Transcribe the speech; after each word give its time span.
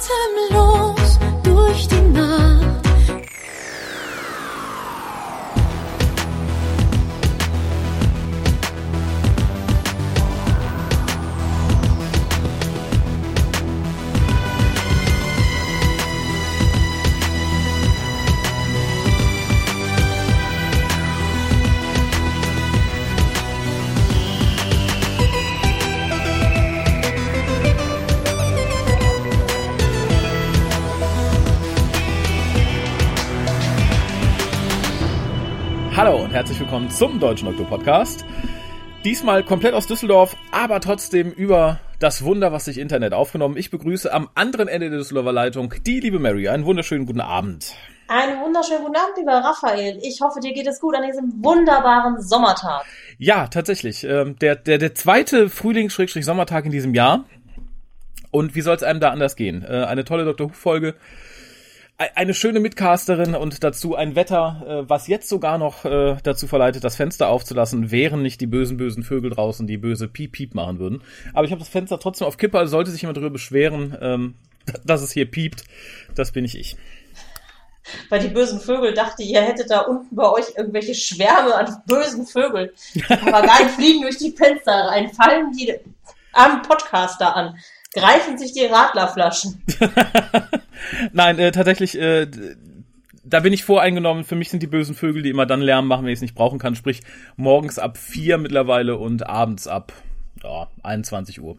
time, 0.00 0.52
alone. 0.52 0.67
Willkommen 36.78 36.90
zum 36.96 37.18
Deutschen 37.18 37.46
Doktor 37.46 37.66
Podcast. 37.66 38.24
Diesmal 39.04 39.42
komplett 39.42 39.74
aus 39.74 39.88
Düsseldorf, 39.88 40.36
aber 40.52 40.78
trotzdem 40.78 41.32
über 41.32 41.80
das 41.98 42.22
Wunder, 42.22 42.52
was 42.52 42.66
sich 42.66 42.78
Internet 42.78 43.14
aufgenommen. 43.14 43.56
Ich 43.56 43.72
begrüße 43.72 44.12
am 44.12 44.28
anderen 44.36 44.68
Ende 44.68 44.88
der 44.88 45.00
Düsseldorfer 45.00 45.32
Leitung 45.32 45.74
die 45.84 45.98
liebe 45.98 46.20
Mary. 46.20 46.46
Einen 46.46 46.64
wunderschönen 46.64 47.04
guten 47.04 47.20
Abend. 47.20 47.74
Einen 48.06 48.40
wunderschönen 48.40 48.84
guten 48.84 48.94
Abend, 48.94 49.16
lieber 49.16 49.32
Raphael. 49.32 49.98
Ich 50.02 50.20
hoffe, 50.20 50.38
dir 50.38 50.52
geht 50.52 50.68
es 50.68 50.78
gut 50.78 50.94
an 50.94 51.02
diesem 51.04 51.42
wunderbaren 51.42 52.22
Sommertag. 52.22 52.84
Ja, 53.18 53.48
tatsächlich. 53.48 54.04
Ähm, 54.04 54.38
der, 54.38 54.54
der, 54.54 54.78
der 54.78 54.94
zweite 54.94 55.48
Frühlings-Sommertag 55.48 56.64
in 56.64 56.70
diesem 56.70 56.94
Jahr. 56.94 57.24
Und 58.30 58.54
wie 58.54 58.60
soll 58.60 58.76
es 58.76 58.84
einem 58.84 59.00
da 59.00 59.10
anders 59.10 59.34
gehen? 59.34 59.64
Äh, 59.64 59.84
eine 59.84 60.04
tolle 60.04 60.24
Dr. 60.24 60.50
Who-Folge. 60.50 60.94
Ei- 61.98 62.10
Eine 62.14 62.32
schöne 62.34 62.60
Mitcasterin 62.60 63.34
und 63.34 63.64
dazu 63.64 63.96
ein 63.96 64.14
Wetter, 64.14 64.62
äh, 64.84 64.88
was 64.88 65.08
jetzt 65.08 65.28
sogar 65.28 65.58
noch 65.58 65.84
äh, 65.84 66.16
dazu 66.22 66.46
verleitet, 66.46 66.84
das 66.84 66.94
Fenster 66.96 67.28
aufzulassen, 67.28 67.90
wären 67.90 68.22
nicht 68.22 68.40
die 68.40 68.46
bösen, 68.46 68.76
bösen 68.76 69.02
Vögel 69.02 69.30
draußen, 69.30 69.66
die 69.66 69.78
böse 69.78 70.06
Piep-Piep 70.08 70.54
machen 70.54 70.78
würden. 70.78 71.02
Aber 71.34 71.44
ich 71.44 71.50
habe 71.50 71.58
das 71.58 71.68
Fenster 71.68 71.98
trotzdem 71.98 72.26
auf 72.28 72.36
Kippe, 72.36 72.58
also 72.58 72.70
sollte 72.70 72.90
sich 72.92 73.02
jemand 73.02 73.16
darüber 73.16 73.30
beschweren, 73.32 73.96
ähm, 74.00 74.34
dass 74.84 75.02
es 75.02 75.10
hier 75.12 75.28
piept, 75.30 75.64
das 76.14 76.30
bin 76.32 76.44
ich 76.44 76.56
ich. 76.56 76.76
Weil 78.10 78.20
die 78.20 78.28
bösen 78.28 78.60
Vögel 78.60 78.92
dachte, 78.92 79.22
ihr 79.22 79.40
hättet 79.40 79.70
da 79.70 79.80
unten 79.80 80.14
bei 80.14 80.28
euch 80.30 80.44
irgendwelche 80.56 80.94
Schwärme 80.94 81.54
an 81.54 81.74
bösen 81.86 82.26
Vögeln. 82.26 82.68
Aber 83.08 83.42
nein, 83.46 83.68
fliegen 83.76 84.02
durch 84.02 84.18
die 84.18 84.30
Fenster 84.32 84.72
rein, 84.72 85.10
fallen 85.10 85.52
die 85.52 85.72
am 86.34 86.60
Podcaster 86.62 87.34
an, 87.34 87.58
greifen 87.94 88.38
sich 88.38 88.52
die 88.52 88.66
Radlerflaschen. 88.66 89.62
Nein, 91.12 91.38
äh, 91.38 91.52
tatsächlich, 91.52 91.98
äh, 91.98 92.26
da 93.24 93.40
bin 93.40 93.52
ich 93.52 93.64
voreingenommen. 93.64 94.24
Für 94.24 94.36
mich 94.36 94.50
sind 94.50 94.62
die 94.62 94.66
bösen 94.66 94.94
Vögel, 94.94 95.22
die 95.22 95.30
immer 95.30 95.46
dann 95.46 95.60
Lärm 95.60 95.86
machen, 95.86 96.04
wenn 96.04 96.12
ich 96.12 96.18
es 96.18 96.22
nicht 96.22 96.34
brauchen 96.34 96.58
kann. 96.58 96.74
Sprich, 96.74 97.02
morgens 97.36 97.78
ab 97.78 97.96
vier 97.96 98.38
mittlerweile 98.38 98.96
und 98.96 99.26
abends 99.26 99.66
ab 99.66 99.92
ja, 100.42 100.68
21 100.82 101.40
Uhr. 101.40 101.58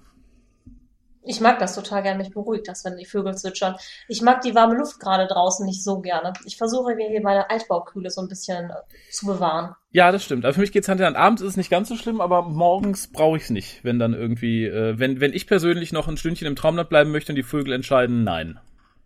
Ich 1.29 1.41
mag 1.41 1.59
das 1.59 1.75
total 1.75 2.01
gerne, 2.01 2.17
mich 2.17 2.33
beruhigt 2.33 2.67
das, 2.67 2.83
wenn 2.83 2.97
die 2.97 3.05
Vögel 3.05 3.37
zwitschern. 3.37 3.75
Ich 4.07 4.23
mag 4.23 4.41
die 4.41 4.55
warme 4.55 4.75
Luft 4.75 4.99
gerade 4.99 5.27
draußen 5.27 5.63
nicht 5.63 5.83
so 5.83 5.99
gerne. 5.99 6.33
Ich 6.43 6.57
versuche 6.57 6.95
mir 6.95 7.07
hier 7.07 7.21
meine 7.21 7.51
Altbaukühle 7.51 8.09
so 8.09 8.21
ein 8.21 8.27
bisschen 8.27 8.71
äh, 8.71 9.11
zu 9.11 9.27
bewahren. 9.27 9.75
Ja, 9.91 10.11
das 10.11 10.23
stimmt. 10.23 10.43
Aber 10.43 10.55
für 10.55 10.61
mich 10.61 10.71
geht's 10.71 10.89
Hand 10.89 11.01
in 11.01 11.05
Hand. 11.05 11.17
Abends 11.17 11.43
ist 11.43 11.49
es 11.49 11.57
nicht 11.57 11.69
ganz 11.69 11.87
so 11.87 11.95
schlimm, 11.95 12.19
aber 12.19 12.41
morgens 12.41 13.11
brauche 13.11 13.37
ich 13.37 13.43
es 13.43 13.49
nicht. 13.51 13.83
Wenn 13.83 13.99
dann 13.99 14.15
irgendwie, 14.15 14.65
äh, 14.65 14.97
wenn, 14.97 15.21
wenn 15.21 15.31
ich 15.33 15.45
persönlich 15.45 15.91
noch 15.93 16.07
ein 16.07 16.17
Stündchen 16.17 16.47
im 16.47 16.55
Traumland 16.55 16.89
bleiben 16.89 17.11
möchte 17.11 17.31
und 17.31 17.35
die 17.35 17.43
Vögel 17.43 17.73
entscheiden, 17.73 18.23
nein. 18.23 18.59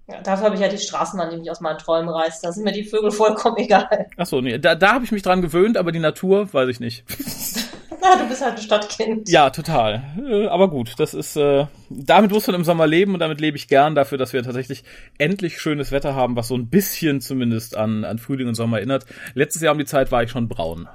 Ja, 0.07 0.21
dafür 0.21 0.45
habe 0.45 0.55
ich 0.55 0.61
ja 0.61 0.69
die 0.69 0.77
Straßenbahn, 0.77 1.29
die 1.29 1.37
mich 1.37 1.51
aus 1.51 1.59
meinen 1.59 1.77
Träumen 1.77 2.07
reißt. 2.07 2.41
Da 2.41 2.53
sind 2.53 2.63
mir 2.63 2.71
die 2.71 2.85
Vögel 2.85 3.11
vollkommen 3.11 3.57
egal. 3.57 4.07
Ach 4.15 4.25
so, 4.25 4.39
nee, 4.39 4.57
da, 4.59 4.75
da 4.75 4.93
habe 4.93 5.03
ich 5.03 5.11
mich 5.11 5.23
dran 5.23 5.41
gewöhnt, 5.41 5.75
aber 5.75 5.91
die 5.91 5.99
Natur 5.99 6.53
weiß 6.53 6.69
ich 6.69 6.79
nicht. 6.79 7.03
Na, 8.03 8.15
du 8.21 8.27
bist 8.27 8.43
halt 8.43 8.57
ein 8.57 8.61
Stadtkind. 8.61 9.29
Ja, 9.29 9.49
total. 9.49 10.03
Äh, 10.29 10.47
aber 10.47 10.69
gut, 10.69 10.95
das 10.97 11.13
ist, 11.13 11.37
äh, 11.37 11.67
damit 11.89 12.31
muss 12.31 12.45
man 12.47 12.57
im 12.57 12.63
Sommer 12.63 12.85
leben 12.85 13.13
und 13.13 13.19
damit 13.19 13.39
lebe 13.39 13.57
ich 13.57 13.67
gern 13.67 13.95
dafür, 13.95 14.17
dass 14.17 14.33
wir 14.33 14.43
tatsächlich 14.43 14.83
endlich 15.17 15.59
schönes 15.59 15.91
Wetter 15.91 16.13
haben, 16.13 16.35
was 16.35 16.49
so 16.49 16.55
ein 16.55 16.69
bisschen 16.69 17.21
zumindest 17.21 17.77
an, 17.77 18.03
an 18.03 18.19
Frühling 18.19 18.47
und 18.47 18.55
Sommer 18.55 18.77
erinnert. 18.77 19.05
Letztes 19.33 19.61
Jahr 19.61 19.71
um 19.71 19.79
die 19.79 19.85
Zeit 19.85 20.11
war 20.11 20.23
ich 20.23 20.31
schon 20.31 20.49
braun. 20.49 20.89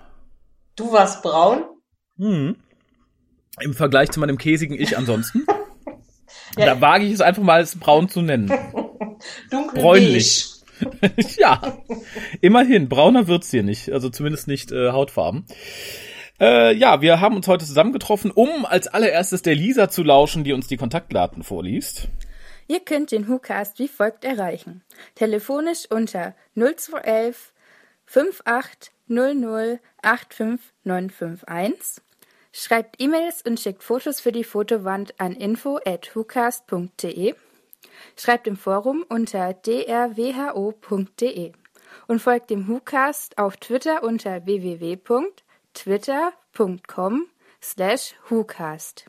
Du 0.76 0.92
warst 0.92 1.22
braun. 1.22 1.64
Mhm. 2.16 2.56
Im 3.60 3.74
Vergleich 3.74 4.10
zu 4.10 4.20
meinem 4.20 4.38
käsigen 4.38 4.74
Ich 4.74 4.96
ansonsten. 4.96 5.44
Ja. 6.56 6.66
Da 6.66 6.80
wage 6.80 7.04
ich 7.04 7.12
es 7.12 7.20
einfach 7.20 7.42
mal 7.42 7.54
als 7.56 7.78
braun 7.78 8.08
zu 8.08 8.22
nennen. 8.22 8.48
Dunkel 9.50 9.80
Bräunlich. 9.80 10.48
ja, 11.38 11.60
immerhin. 12.40 12.88
Brauner 12.88 13.26
wird's 13.28 13.50
hier 13.50 13.62
nicht. 13.62 13.92
Also 13.92 14.08
zumindest 14.08 14.48
nicht 14.48 14.72
äh, 14.72 14.90
Hautfarben. 14.90 15.46
Äh, 16.40 16.74
ja, 16.74 17.00
wir 17.00 17.20
haben 17.20 17.36
uns 17.36 17.46
heute 17.48 17.66
zusammengetroffen, 17.66 18.30
um 18.30 18.64
als 18.64 18.86
allererstes 18.86 19.42
der 19.42 19.56
Lisa 19.56 19.88
zu 19.88 20.04
lauschen, 20.04 20.44
die 20.44 20.52
uns 20.52 20.68
die 20.68 20.76
Kontaktdaten 20.76 21.42
vorliest. 21.42 22.08
Ihr 22.68 22.78
könnt 22.80 23.12
den 23.12 23.28
WhoCast 23.28 23.78
wie 23.78 23.88
folgt 23.88 24.24
erreichen. 24.24 24.82
Telefonisch 25.14 25.86
unter 25.90 26.34
0211 26.54 27.52
5800 28.06 29.80
85951. 30.02 32.02
Schreibt 32.52 33.00
E-Mails 33.00 33.42
und 33.42 33.60
schickt 33.60 33.82
Fotos 33.82 34.20
für 34.20 34.32
die 34.32 34.44
Fotowand 34.44 35.20
an 35.20 35.32
info 35.32 35.78
at 35.84 36.14
whocast.de. 36.14 37.34
Schreibt 38.16 38.46
im 38.46 38.56
Forum 38.56 39.04
unter 39.08 39.54
drwho.de 39.54 41.52
und 42.06 42.20
folgt 42.20 42.50
dem 42.50 42.68
WhoCast 42.68 43.38
auf 43.38 43.56
Twitter 43.56 44.02
unter 44.02 44.40
www.twitter.com 45.86 47.26
slash 47.62 48.14
WhoCast. 48.28 49.06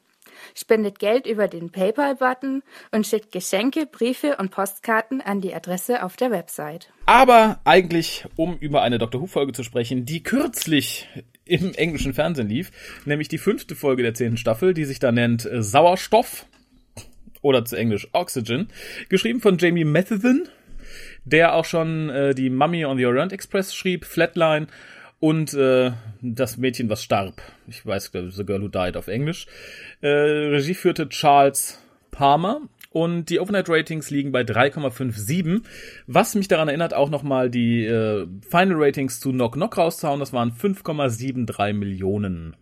Spendet 0.55 0.99
Geld 0.99 1.25
über 1.25 1.47
den 1.47 1.71
PayPal-Button 1.71 2.63
und 2.91 3.07
schickt 3.07 3.31
Geschenke, 3.31 3.85
Briefe 3.85 4.37
und 4.37 4.51
Postkarten 4.51 5.21
an 5.21 5.41
die 5.41 5.53
Adresse 5.53 6.03
auf 6.03 6.15
der 6.15 6.31
Website. 6.31 6.91
Aber 7.05 7.59
eigentlich, 7.65 8.25
um 8.35 8.57
über 8.57 8.81
eine 8.81 8.99
Doctor 8.99 9.21
Who-Folge 9.21 9.53
zu 9.53 9.63
sprechen, 9.63 10.05
die 10.05 10.23
kürzlich 10.23 11.09
im 11.45 11.73
englischen 11.73 12.13
Fernsehen 12.13 12.47
lief, 12.47 12.71
nämlich 13.05 13.27
die 13.27 13.39
fünfte 13.39 13.75
Folge 13.75 14.03
der 14.03 14.13
zehnten 14.13 14.37
Staffel, 14.37 14.73
die 14.73 14.85
sich 14.85 14.99
da 14.99 15.11
nennt 15.11 15.45
äh, 15.45 15.63
Sauerstoff 15.63 16.45
oder 17.41 17.65
zu 17.65 17.75
Englisch 17.75 18.07
Oxygen, 18.13 18.69
geschrieben 19.09 19.41
von 19.41 19.57
Jamie 19.57 19.85
Matheson, 19.85 20.47
der 21.25 21.55
auch 21.55 21.65
schon 21.65 22.09
äh, 22.09 22.35
die 22.35 22.49
Mummy 22.49 22.85
on 22.85 22.97
the 22.97 23.05
Orient 23.05 23.33
Express 23.33 23.75
schrieb, 23.75 24.05
Flatline 24.05 24.67
und 25.19 25.53
äh, 25.53 25.91
das 26.21 26.57
Mädchen, 26.57 26.89
was 26.89 27.03
starb. 27.03 27.41
Ich 27.67 27.85
weiß, 27.85 28.11
ich, 28.13 28.35
The 28.35 28.45
Girl 28.45 28.61
Who 28.61 28.67
Died 28.69 28.97
auf 28.97 29.07
Englisch. 29.07 29.47
Äh, 30.01 30.07
Regie 30.07 30.73
führte 30.73 31.09
Charles 31.09 31.79
Palmer 32.11 32.61
und 32.91 33.29
die 33.29 33.39
Overnight 33.39 33.69
Ratings 33.69 34.09
liegen 34.09 34.31
bei 34.31 34.41
3,57, 34.41 35.61
was 36.07 36.35
mich 36.35 36.47
daran 36.47 36.69
erinnert, 36.69 36.93
auch 36.93 37.09
nochmal 37.09 37.49
die 37.49 37.85
äh, 37.85 38.27
Final 38.49 38.77
Ratings 38.77 39.19
zu 39.19 39.31
Knock 39.31 39.53
Knock 39.53 39.77
rauszuhauen. 39.77 40.19
Das 40.19 40.33
waren 40.33 40.51
5,73 40.51 41.73
Millionen. 41.73 42.55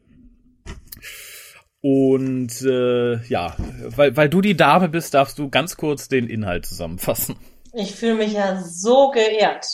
Und 1.79 2.62
äh, 2.63 3.24
ja, 3.28 3.56
weil, 3.95 4.18
weil 4.18 4.29
du 4.29 4.41
die 4.41 4.57
Dame 4.57 4.89
bist, 4.89 5.13
darfst 5.13 5.39
du 5.39 5.50
ganz 5.50 5.78
kurz 5.78 6.09
den 6.09 6.28
Inhalt 6.28 6.66
zusammenfassen. 6.66 7.38
Ich 7.74 7.95
fühle 7.95 8.16
mich 8.16 8.34
ja 8.34 8.62
so 8.62 9.12
geehrt. 9.12 9.66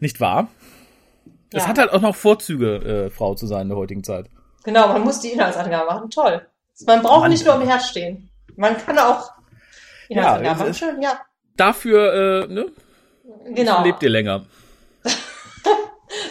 Nicht 0.00 0.20
wahr? 0.20 0.48
Es 1.54 1.62
Ja. 1.62 1.68
hat 1.68 1.78
halt 1.78 1.92
auch 1.92 2.00
noch 2.00 2.14
Vorzüge, 2.16 3.06
äh, 3.06 3.10
Frau 3.10 3.34
zu 3.34 3.46
sein 3.46 3.62
in 3.62 3.68
der 3.68 3.78
heutigen 3.78 4.02
Zeit. 4.04 4.26
Genau, 4.64 4.88
man 4.88 5.02
muss 5.02 5.20
die 5.20 5.28
Inhaltsangabe 5.30 5.86
machen. 5.86 6.10
Toll. 6.10 6.46
Man 6.86 7.02
braucht 7.02 7.20
Mann. 7.22 7.30
nicht 7.30 7.44
nur 7.46 7.54
im 7.54 7.62
Herz 7.62 7.86
stehen. 7.88 8.28
Man 8.56 8.76
kann 8.78 8.98
auch 8.98 9.30
Inhaltsangabe 10.08 10.52
es 10.54 10.58
machen. 10.58 10.70
ist- 10.70 10.78
Schön, 10.78 11.02
ja. 11.02 11.20
Dafür, 11.56 12.44
äh, 12.44 12.52
ne, 12.52 12.66
Genau. 13.54 13.82
lebt 13.84 14.02
ihr 14.02 14.10
länger. 14.10 14.44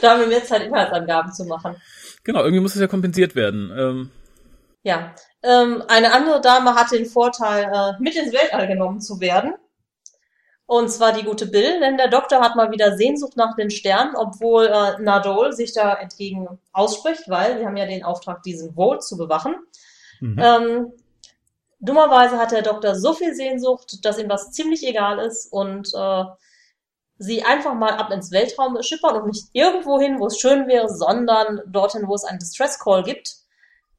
Da 0.02 0.12
haben 0.12 0.20
wir 0.22 0.28
mehr 0.28 0.44
Zeit, 0.44 0.64
Inhaltsangaben 0.64 1.32
zu 1.34 1.46
machen. 1.46 1.76
Genau, 2.24 2.40
irgendwie 2.42 2.62
muss 2.62 2.76
es 2.76 2.82
ja 2.82 2.88
kompensiert 2.88 3.36
werden. 3.36 3.72
Ähm, 3.78 4.12
Ja. 4.84 5.14
Ähm, 5.44 5.84
eine 5.88 6.14
andere 6.14 6.40
Dame 6.42 6.76
hat 6.76 6.92
den 6.92 7.06
Vorteil, 7.06 7.64
äh, 7.66 8.02
mit 8.02 8.16
ins 8.16 8.34
Weltall 8.34 8.68
genommen 8.68 9.00
zu 9.02 9.20
werden. 9.20 9.54
Und 10.66 10.90
zwar 10.90 11.12
die 11.12 11.24
gute 11.24 11.46
Bill, 11.46 11.80
denn 11.82 11.98
der 11.98 12.08
Doktor 12.08 12.40
hat 12.40 12.56
mal 12.56 12.72
wieder 12.72 12.96
Sehnsucht 12.96 13.36
nach 13.36 13.56
den 13.56 13.70
Sternen, 13.70 14.16
obwohl 14.16 14.66
äh, 14.66 15.02
Nadol 15.02 15.52
sich 15.52 15.74
da 15.74 15.94
entgegen 15.94 16.48
ausspricht, 16.72 17.30
weil 17.30 17.58
sie 17.58 17.66
haben 17.66 17.78
ja 17.78 17.86
den 17.86 18.04
Auftrag, 18.04 18.44
diesen 18.44 18.76
Vault 18.76 19.04
zu 19.04 19.18
bewachen. 19.18 19.56
mhm. 20.22 20.40
Ähm, 20.40 20.94
dummerweise 21.80 22.38
hat 22.38 22.52
der 22.52 22.62
Doktor 22.62 22.96
so 22.96 23.14
viel 23.14 23.36
Sehnsucht, 23.36 24.06
dass 24.06 24.18
ihm 24.18 24.30
das 24.30 24.52
ziemlich 24.52 24.88
egal 24.88 25.20
ist 25.20 25.52
und 25.52 25.90
äh, 25.94 26.24
sie 27.18 27.44
einfach 27.44 27.74
mal 27.74 27.92
ab 27.92 28.12
ins 28.12 28.32
Weltraum 28.32 28.82
schippern 28.82 29.22
und 29.22 29.28
nicht 29.28 29.48
irgendwo 29.52 30.00
hin, 30.00 30.20
wo 30.20 30.28
es 30.28 30.40
schön 30.40 30.68
wäre, 30.68 30.90
sondern 30.90 31.62
dorthin, 31.68 32.08
wo 32.08 32.16
es 32.16 32.24
einen 32.24 32.40
Distress 32.40 32.80
Call 32.80 33.04
gibt. 33.04 33.36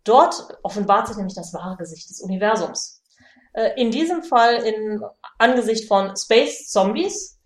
Dort 0.03 0.59
offenbart 0.63 1.09
sich 1.09 1.17
nämlich 1.17 1.35
das 1.35 1.55
wahre 1.55 1.77
Gesicht 1.77 2.11
des 2.11 2.21
Universums. 2.21 3.03
Äh, 3.55 3.81
in 3.81 3.91
diesem 3.91 4.23
Fall 4.23 4.57
in 4.57 5.03
Angesicht 5.39 5.89
von 5.89 6.17
Space 6.17 6.69
Zombies, 6.71 7.41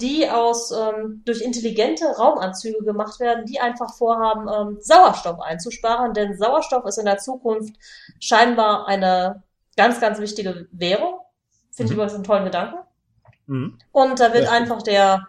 die 0.00 0.28
aus 0.28 0.72
ähm, 0.72 1.22
durch 1.24 1.40
intelligente 1.40 2.04
Raumanzüge 2.06 2.84
gemacht 2.84 3.20
werden, 3.20 3.46
die 3.46 3.60
einfach 3.60 3.94
vorhaben, 3.96 4.48
ähm, 4.48 4.78
Sauerstoff 4.80 5.40
einzusparen, 5.40 6.12
denn 6.12 6.36
Sauerstoff 6.36 6.84
ist 6.86 6.98
in 6.98 7.04
der 7.06 7.18
Zukunft 7.18 7.74
scheinbar 8.18 8.88
eine 8.88 9.44
ganz, 9.76 10.00
ganz 10.00 10.18
wichtige 10.18 10.66
Währung. 10.72 11.20
Finde 11.70 11.84
ich 11.84 11.90
Mhm. 11.90 11.94
übrigens 11.94 12.14
einen 12.14 12.24
tollen 12.24 12.44
Gedanken. 12.44 12.78
Mhm. 13.46 13.78
Und 13.92 14.18
da 14.18 14.32
wird 14.32 14.44
Ja. 14.44 14.50
einfach 14.50 14.82
der 14.82 15.28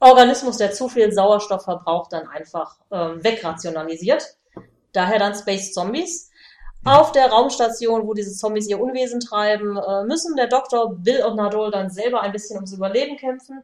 Organismus, 0.00 0.56
der 0.56 0.72
zu 0.72 0.88
viel 0.88 1.12
Sauerstoff 1.12 1.62
verbraucht, 1.64 2.12
dann 2.12 2.26
einfach 2.26 2.76
ähm, 2.90 3.22
wegrationalisiert. 3.22 4.36
Daher 4.92 5.18
dann 5.20 5.34
Space 5.34 5.72
Zombies. 5.72 6.30
Auf 6.84 7.12
der 7.12 7.28
Raumstation, 7.28 8.06
wo 8.06 8.14
diese 8.14 8.34
Zombies 8.34 8.68
ihr 8.68 8.80
Unwesen 8.80 9.20
treiben, 9.20 9.76
äh, 9.76 10.04
müssen 10.04 10.36
der 10.36 10.48
Doktor, 10.48 10.94
Bill 10.96 11.24
und 11.24 11.36
Nadol 11.36 11.70
dann 11.70 11.90
selber 11.90 12.20
ein 12.20 12.32
bisschen 12.32 12.56
ums 12.56 12.72
Überleben 12.72 13.16
kämpfen. 13.16 13.62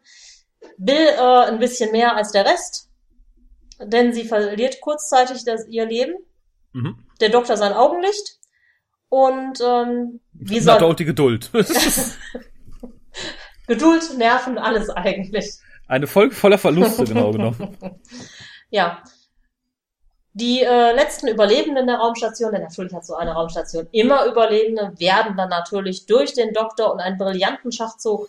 Bill 0.78 0.96
äh, 0.96 1.48
ein 1.48 1.58
bisschen 1.58 1.92
mehr 1.92 2.16
als 2.16 2.32
der 2.32 2.46
Rest, 2.46 2.88
denn 3.82 4.12
sie 4.12 4.24
verliert 4.24 4.80
kurzzeitig 4.80 5.44
das, 5.44 5.66
ihr 5.68 5.86
Leben. 5.86 6.14
Mhm. 6.72 7.04
Der 7.20 7.28
Doktor 7.28 7.56
sein 7.56 7.72
Augenlicht. 7.72 8.38
Und 9.10 9.60
ähm, 9.60 10.20
wie 10.32 10.60
soll 10.60 10.74
Nadol 10.74 10.96
die 10.96 11.04
Geduld. 11.04 11.50
Geduld, 13.66 14.16
Nerven, 14.16 14.56
alles 14.56 14.88
eigentlich. 14.88 15.56
Eine 15.86 16.06
Folge 16.06 16.34
voller 16.34 16.58
Verluste, 16.58 17.04
genau 17.04 17.32
genommen. 17.32 17.76
Ja. 18.72 19.02
Die 20.32 20.62
äh, 20.62 20.92
letzten 20.92 21.26
Überlebenden 21.26 21.88
der 21.88 21.96
Raumstation, 21.96 22.52
denn 22.52 22.62
natürlich 22.62 22.94
hat 22.94 23.04
so 23.04 23.14
eine 23.14 23.32
Raumstation 23.32 23.88
immer 23.90 24.26
Überlebende, 24.26 24.92
werden 24.98 25.36
dann 25.36 25.48
natürlich 25.48 26.06
durch 26.06 26.34
den 26.34 26.52
Doktor 26.52 26.92
und 26.92 27.00
einen 27.00 27.18
brillanten 27.18 27.72
Schachzug 27.72 28.28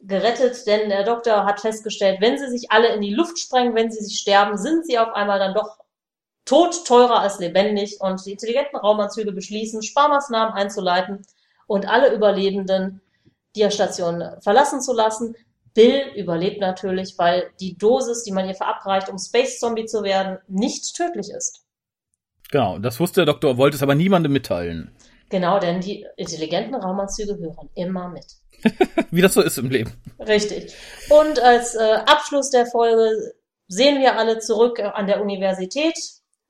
gerettet, 0.00 0.66
denn 0.66 0.88
der 0.88 1.04
Doktor 1.04 1.44
hat 1.44 1.60
festgestellt, 1.60 2.20
wenn 2.20 2.38
sie 2.38 2.48
sich 2.48 2.70
alle 2.70 2.88
in 2.94 3.02
die 3.02 3.12
Luft 3.12 3.38
sprengen, 3.38 3.74
wenn 3.74 3.90
sie 3.90 4.02
sich 4.02 4.18
sterben, 4.18 4.56
sind 4.56 4.86
sie 4.86 4.98
auf 4.98 5.12
einmal 5.12 5.38
dann 5.38 5.54
doch 5.54 5.78
tot 6.46 6.86
teurer 6.86 7.20
als 7.20 7.38
lebendig 7.40 8.00
und 8.00 8.24
die 8.24 8.32
intelligenten 8.32 8.78
Raumanzüge 8.78 9.32
beschließen, 9.32 9.82
Sparmaßnahmen 9.82 10.54
einzuleiten 10.54 11.26
und 11.66 11.86
alle 11.86 12.14
Überlebenden 12.14 13.02
die 13.54 13.70
Station 13.70 14.24
verlassen 14.40 14.80
zu 14.80 14.94
lassen. 14.94 15.36
Bill 15.78 16.10
überlebt 16.16 16.60
natürlich, 16.60 17.14
weil 17.18 17.52
die 17.60 17.78
Dosis, 17.78 18.24
die 18.24 18.32
man 18.32 18.48
ihr 18.48 18.56
verabreicht, 18.56 19.08
um 19.08 19.16
Space 19.16 19.60
Zombie 19.60 19.84
zu 19.84 20.02
werden, 20.02 20.38
nicht 20.48 20.96
tödlich 20.96 21.30
ist. 21.30 21.64
Genau, 22.50 22.80
das 22.80 22.98
wusste 22.98 23.20
der 23.20 23.32
Doktor, 23.32 23.58
wollte 23.58 23.76
es 23.76 23.82
aber 23.84 23.94
niemandem 23.94 24.32
mitteilen. 24.32 24.90
Genau, 25.28 25.60
denn 25.60 25.80
die 25.80 26.04
intelligenten 26.16 26.74
Raumanzüge 26.74 27.38
hören 27.38 27.70
immer 27.76 28.08
mit. 28.08 28.24
Wie 29.12 29.22
das 29.22 29.34
so 29.34 29.40
ist 29.40 29.56
im 29.56 29.70
Leben. 29.70 29.92
Richtig. 30.18 30.74
Und 31.10 31.38
als 31.38 31.76
äh, 31.76 32.00
Abschluss 32.06 32.50
der 32.50 32.66
Folge 32.66 33.34
sehen 33.68 34.00
wir 34.00 34.18
alle 34.18 34.40
zurück 34.40 34.80
an 34.80 35.06
der 35.06 35.22
Universität. 35.22 35.96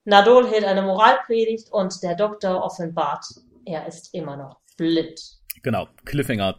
Nadol 0.05 0.49
hält 0.49 0.65
eine 0.65 0.81
Moralpredigt 0.81 1.71
und 1.71 2.03
der 2.03 2.15
Doktor 2.15 2.65
offenbart, 2.65 3.27
er 3.67 3.87
ist 3.87 4.15
immer 4.15 4.39
noch 4.39 4.57
blind. 4.79 5.38
Genau, 5.63 5.89
Cliffhanger. 6.05 6.57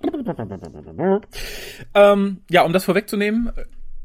Ähm, 1.94 2.38
ja, 2.50 2.63
um 2.63 2.74
das 2.74 2.86
vorwegzunehmen, 2.86 3.51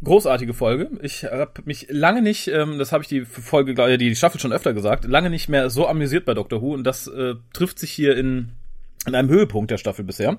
großartige 0.02 0.54
Folge. 0.54 0.90
Ich 1.02 1.24
habe 1.24 1.62
mich 1.64 1.86
lange 1.90 2.22
nicht, 2.22 2.48
ähm, 2.48 2.78
das 2.78 2.92
habe 2.92 3.02
ich 3.02 3.08
die 3.08 3.24
Folge, 3.24 3.74
die 3.98 4.14
Staffel 4.14 4.40
schon 4.40 4.52
öfter 4.52 4.72
gesagt, 4.72 5.04
lange 5.04 5.30
nicht 5.30 5.48
mehr 5.48 5.70
so 5.70 5.88
amüsiert 5.88 6.24
bei 6.24 6.34
Doctor 6.34 6.62
Who 6.62 6.74
und 6.74 6.84
das 6.84 7.06
äh, 7.06 7.34
trifft 7.52 7.78
sich 7.78 7.90
hier 7.90 8.16
in, 8.16 8.50
in 9.06 9.14
einem 9.14 9.28
Höhepunkt 9.28 9.70
der 9.70 9.78
Staffel 9.78 10.04
bisher. 10.04 10.38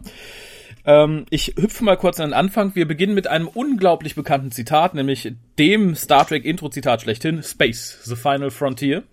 Ähm, 0.85 1.25
ich 1.29 1.55
hüpfe 1.57 1.83
mal 1.83 1.97
kurz 1.97 2.19
an 2.19 2.29
den 2.29 2.33
Anfang. 2.33 2.75
Wir 2.75 2.87
beginnen 2.87 3.15
mit 3.15 3.27
einem 3.27 3.47
unglaublich 3.47 4.15
bekannten 4.15 4.51
Zitat, 4.51 4.93
nämlich 4.93 5.33
dem 5.57 5.95
Star 5.95 6.27
Trek 6.27 6.45
Intro-Zitat 6.45 7.01
schlechthin, 7.01 7.41
Space, 7.43 7.99
the 8.03 8.15
final 8.15 8.51
frontier. 8.51 9.03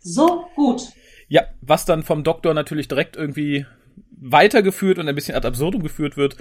So 0.00 0.46
gut. 0.54 0.82
Ja, 1.28 1.44
was 1.60 1.84
dann 1.84 2.02
vom 2.02 2.24
Doktor 2.24 2.54
natürlich 2.54 2.88
direkt 2.88 3.16
irgendwie 3.16 3.66
weitergeführt 4.20 4.98
und 4.98 5.08
ein 5.08 5.14
bisschen 5.14 5.34
ad 5.34 5.46
absurdum 5.46 5.82
geführt 5.82 6.16
wird, 6.16 6.36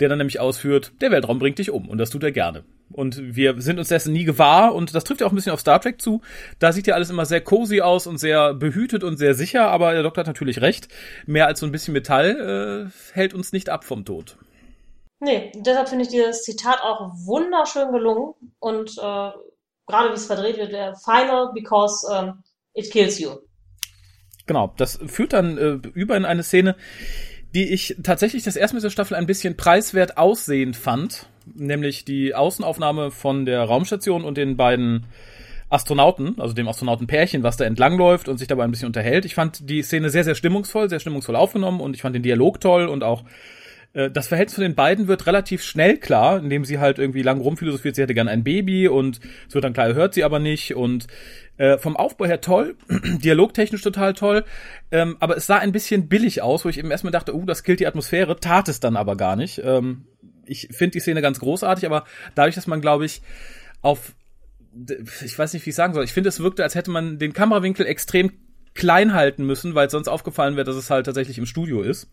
der 0.00 0.08
dann 0.08 0.18
nämlich 0.18 0.40
ausführt, 0.40 0.92
der 1.00 1.10
Weltraum 1.10 1.38
bringt 1.38 1.58
dich 1.58 1.70
um 1.70 1.88
und 1.88 1.98
das 1.98 2.10
tut 2.10 2.24
er 2.24 2.32
gerne. 2.32 2.64
Und 2.92 3.36
wir 3.36 3.60
sind 3.60 3.78
uns 3.78 3.88
dessen 3.88 4.12
nie 4.12 4.24
gewahr 4.24 4.74
und 4.74 4.94
das 4.94 5.04
trifft 5.04 5.20
ja 5.20 5.26
auch 5.28 5.32
ein 5.32 5.36
bisschen 5.36 5.52
auf 5.52 5.60
Star 5.60 5.80
Trek 5.80 6.02
zu. 6.02 6.22
Da 6.58 6.72
sieht 6.72 6.88
ja 6.88 6.94
alles 6.94 7.10
immer 7.10 7.24
sehr 7.24 7.40
cozy 7.40 7.80
aus 7.82 8.08
und 8.08 8.18
sehr 8.18 8.54
behütet 8.54 9.04
und 9.04 9.16
sehr 9.16 9.34
sicher, 9.34 9.68
aber 9.68 9.92
der 9.92 10.02
Doktor 10.02 10.22
hat 10.22 10.26
natürlich 10.26 10.60
recht. 10.60 10.88
Mehr 11.26 11.46
als 11.46 11.60
so 11.60 11.66
ein 11.66 11.72
bisschen 11.72 11.94
Metall 11.94 12.90
äh, 12.90 13.14
hält 13.14 13.32
uns 13.32 13.52
nicht 13.52 13.68
ab 13.68 13.84
vom 13.84 14.04
Tod. 14.04 14.36
Nee, 15.20 15.52
deshalb 15.54 15.88
finde 15.88 16.04
ich 16.04 16.10
dieses 16.10 16.42
Zitat 16.42 16.80
auch 16.82 17.12
wunderschön 17.26 17.92
gelungen 17.92 18.34
und 18.58 18.90
äh, 18.98 19.30
gerade 19.86 20.08
wie 20.10 20.14
es 20.14 20.26
verdreht 20.26 20.56
wird, 20.56 20.72
der 20.72 20.96
final 20.96 21.50
because 21.54 22.06
ähm, 22.12 22.42
it 22.74 22.90
kills 22.90 23.20
you. 23.20 23.36
Genau, 24.50 24.74
das 24.76 24.98
führt 25.06 25.32
dann 25.32 25.58
äh, 25.58 25.78
über 25.94 26.16
in 26.16 26.24
eine 26.24 26.42
Szene, 26.42 26.74
die 27.54 27.72
ich 27.72 27.94
tatsächlich 28.02 28.42
das 28.42 28.56
erste 28.56 28.74
Mal 28.74 28.80
dieser 28.80 28.90
Staffel 28.90 29.14
ein 29.14 29.26
bisschen 29.26 29.56
preiswert 29.56 30.18
aussehend 30.18 30.74
fand, 30.74 31.28
nämlich 31.54 32.04
die 32.04 32.34
Außenaufnahme 32.34 33.12
von 33.12 33.46
der 33.46 33.62
Raumstation 33.62 34.24
und 34.24 34.36
den 34.36 34.56
beiden 34.56 35.06
Astronauten, 35.68 36.40
also 36.40 36.52
dem 36.52 36.66
Astronautenpärchen, 36.66 37.44
was 37.44 37.58
da 37.58 37.64
entlangläuft 37.64 38.28
und 38.28 38.38
sich 38.38 38.48
dabei 38.48 38.64
ein 38.64 38.72
bisschen 38.72 38.88
unterhält. 38.88 39.24
Ich 39.24 39.36
fand 39.36 39.70
die 39.70 39.84
Szene 39.84 40.10
sehr, 40.10 40.24
sehr 40.24 40.34
stimmungsvoll, 40.34 40.90
sehr 40.90 40.98
stimmungsvoll 40.98 41.36
aufgenommen 41.36 41.80
und 41.80 41.94
ich 41.94 42.02
fand 42.02 42.16
den 42.16 42.24
Dialog 42.24 42.60
toll 42.60 42.88
und 42.88 43.04
auch 43.04 43.22
äh, 43.92 44.10
das 44.10 44.28
Verhältnis 44.28 44.54
von 44.54 44.62
den 44.62 44.74
beiden 44.74 45.08
wird 45.08 45.26
relativ 45.26 45.62
schnell 45.62 45.98
klar, 45.98 46.38
indem 46.38 46.64
sie 46.64 46.78
halt 46.78 46.98
irgendwie 46.98 47.22
lang 47.22 47.40
rumphilosophiert, 47.40 47.96
sie 47.96 48.02
hätte 48.02 48.14
gern 48.14 48.28
ein 48.28 48.44
Baby 48.44 48.88
und 48.88 49.20
es 49.48 49.54
wird 49.54 49.64
dann 49.64 49.72
klar, 49.72 49.94
hört 49.94 50.14
sie 50.14 50.24
aber 50.24 50.38
nicht 50.38 50.74
und 50.74 51.06
äh, 51.56 51.78
vom 51.78 51.96
Aufbau 51.96 52.26
her 52.26 52.40
toll, 52.40 52.76
dialogtechnisch 52.88 53.82
total 53.82 54.14
toll, 54.14 54.44
ähm, 54.90 55.16
aber 55.20 55.36
es 55.36 55.46
sah 55.46 55.58
ein 55.58 55.72
bisschen 55.72 56.08
billig 56.08 56.42
aus, 56.42 56.64
wo 56.64 56.68
ich 56.68 56.78
eben 56.78 56.90
erstmal 56.90 57.12
dachte, 57.12 57.34
uh, 57.34 57.44
das 57.44 57.62
killt 57.62 57.80
die 57.80 57.86
Atmosphäre, 57.86 58.38
tat 58.38 58.68
es 58.68 58.80
dann 58.80 58.96
aber 58.96 59.16
gar 59.16 59.36
nicht. 59.36 59.60
Ähm, 59.64 60.06
ich 60.46 60.68
finde 60.72 60.92
die 60.92 61.00
Szene 61.00 61.22
ganz 61.22 61.38
großartig, 61.38 61.86
aber 61.86 62.04
dadurch, 62.34 62.54
dass 62.54 62.66
man, 62.66 62.80
glaube 62.80 63.04
ich, 63.04 63.22
auf 63.82 64.14
ich 65.24 65.36
weiß 65.36 65.52
nicht, 65.52 65.66
wie 65.66 65.70
ich 65.70 65.76
sagen 65.76 65.94
soll. 65.94 66.04
Ich 66.04 66.12
finde, 66.12 66.28
es 66.28 66.38
wirkte, 66.38 66.62
als 66.62 66.76
hätte 66.76 66.92
man 66.92 67.18
den 67.18 67.32
Kamerawinkel 67.32 67.86
extrem 67.86 68.30
klein 68.80 69.14
halten 69.14 69.44
müssen, 69.44 69.74
weil 69.74 69.90
sonst 69.90 70.08
aufgefallen 70.08 70.56
wäre, 70.56 70.64
dass 70.64 70.76
es 70.76 70.90
halt 70.90 71.06
tatsächlich 71.06 71.38
im 71.38 71.46
Studio 71.46 71.82
ist. 71.82 72.08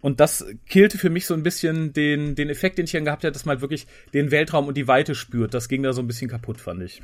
Und 0.00 0.20
das 0.20 0.46
killte 0.68 0.98
für 0.98 1.10
mich 1.10 1.26
so 1.26 1.34
ein 1.34 1.42
bisschen 1.42 1.92
den, 1.92 2.34
den 2.34 2.48
Effekt, 2.48 2.78
den 2.78 2.84
ich 2.84 2.92
dann 2.92 3.04
gehabt 3.04 3.22
hätte, 3.22 3.32
dass 3.32 3.44
man 3.44 3.54
halt 3.54 3.62
wirklich 3.62 3.86
den 4.14 4.30
Weltraum 4.30 4.68
und 4.68 4.76
die 4.76 4.88
Weite 4.88 5.14
spürt. 5.14 5.54
Das 5.54 5.68
ging 5.68 5.82
da 5.82 5.92
so 5.92 6.02
ein 6.02 6.06
bisschen 6.06 6.30
kaputt, 6.30 6.60
fand 6.60 6.82
ich. 6.82 7.02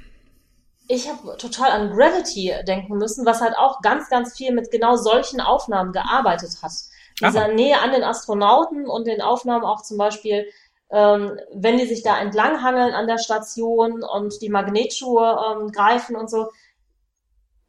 Ich 0.88 1.08
habe 1.08 1.36
total 1.38 1.70
an 1.70 1.90
Gravity 1.90 2.52
denken 2.66 2.98
müssen, 2.98 3.24
was 3.24 3.40
halt 3.40 3.54
auch 3.56 3.80
ganz, 3.80 4.08
ganz 4.08 4.36
viel 4.36 4.52
mit 4.52 4.70
genau 4.70 4.96
solchen 4.96 5.40
Aufnahmen 5.40 5.92
gearbeitet 5.92 6.50
hat. 6.62 6.72
Dieser 7.20 7.46
Aha. 7.46 7.52
Nähe 7.52 7.80
an 7.80 7.92
den 7.92 8.02
Astronauten 8.02 8.86
und 8.86 9.06
den 9.06 9.20
Aufnahmen 9.20 9.64
auch 9.64 9.82
zum 9.82 9.96
Beispiel, 9.96 10.46
ähm, 10.90 11.38
wenn 11.54 11.78
die 11.78 11.86
sich 11.86 12.02
da 12.02 12.20
entlanghangeln 12.20 12.92
an 12.94 13.06
der 13.06 13.18
Station 13.18 14.02
und 14.02 14.42
die 14.42 14.50
Magnetschuhe 14.50 15.38
ähm, 15.50 15.72
greifen 15.72 16.16
und 16.16 16.30
so. 16.30 16.48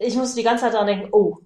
Ich 0.05 0.15
musste 0.15 0.38
die 0.38 0.43
ganze 0.43 0.65
Zeit 0.65 0.74
daran 0.74 0.88
denken, 0.88 1.10
oh, 1.12 1.38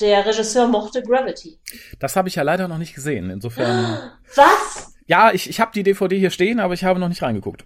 der 0.00 0.24
Regisseur 0.24 0.66
mochte 0.66 1.02
Gravity. 1.02 1.58
Das 1.98 2.16
habe 2.16 2.28
ich 2.28 2.34
ja 2.34 2.42
leider 2.42 2.68
noch 2.68 2.78
nicht 2.78 2.94
gesehen. 2.94 3.30
Insofern. 3.30 4.12
Was? 4.34 4.94
Ja, 5.06 5.32
ich, 5.32 5.50
ich 5.50 5.60
habe 5.60 5.72
die 5.74 5.82
DVD 5.82 6.18
hier 6.18 6.30
stehen, 6.30 6.60
aber 6.60 6.74
ich 6.74 6.84
habe 6.84 7.00
noch 7.00 7.08
nicht 7.08 7.22
reingeguckt. 7.22 7.64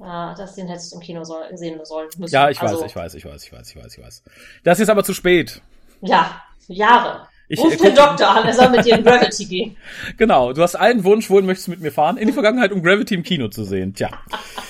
Ah, 0.00 0.34
das 0.34 0.54
den 0.54 0.66
hättest 0.66 0.92
du 0.92 0.96
im 0.96 1.02
Kino 1.02 1.24
soll, 1.24 1.44
sehen 1.54 1.78
sollen 1.84 2.08
müssen. 2.18 2.32
Ja, 2.32 2.48
ich 2.48 2.60
Also, 2.60 2.80
weiß, 2.80 2.86
ich 2.86 2.96
weiß, 2.96 3.14
ich 3.14 3.24
weiß, 3.24 3.44
ich 3.44 3.52
weiß, 3.52 3.68
ich 3.70 3.76
weiß, 3.76 3.98
ich 3.98 4.02
weiß. 4.02 4.22
Das 4.64 4.80
ist 4.80 4.88
aber 4.88 5.04
zu 5.04 5.12
spät. 5.12 5.60
Ja, 6.00 6.42
Jahre. 6.68 7.28
Ich, 7.48 7.58
Ruf 7.60 7.74
äh, 7.74 7.76
den 7.76 7.94
Doktor 7.94 8.28
an, 8.28 8.46
er 8.46 8.54
soll 8.54 8.70
mit 8.70 8.84
dir 8.84 8.96
in 8.96 9.04
Gravity 9.04 9.44
gehen. 9.44 9.76
Genau, 10.16 10.52
du 10.52 10.62
hast 10.62 10.76
einen 10.76 11.04
Wunsch, 11.04 11.28
wohin 11.28 11.46
möchtest 11.46 11.66
du 11.66 11.72
mit 11.72 11.80
mir 11.80 11.90
fahren? 11.92 12.16
In 12.16 12.28
die 12.28 12.32
Vergangenheit, 12.32 12.72
um 12.72 12.82
Gravity 12.82 13.14
im 13.14 13.24
Kino 13.24 13.48
zu 13.48 13.64
sehen. 13.64 13.92
Tja. 13.92 14.08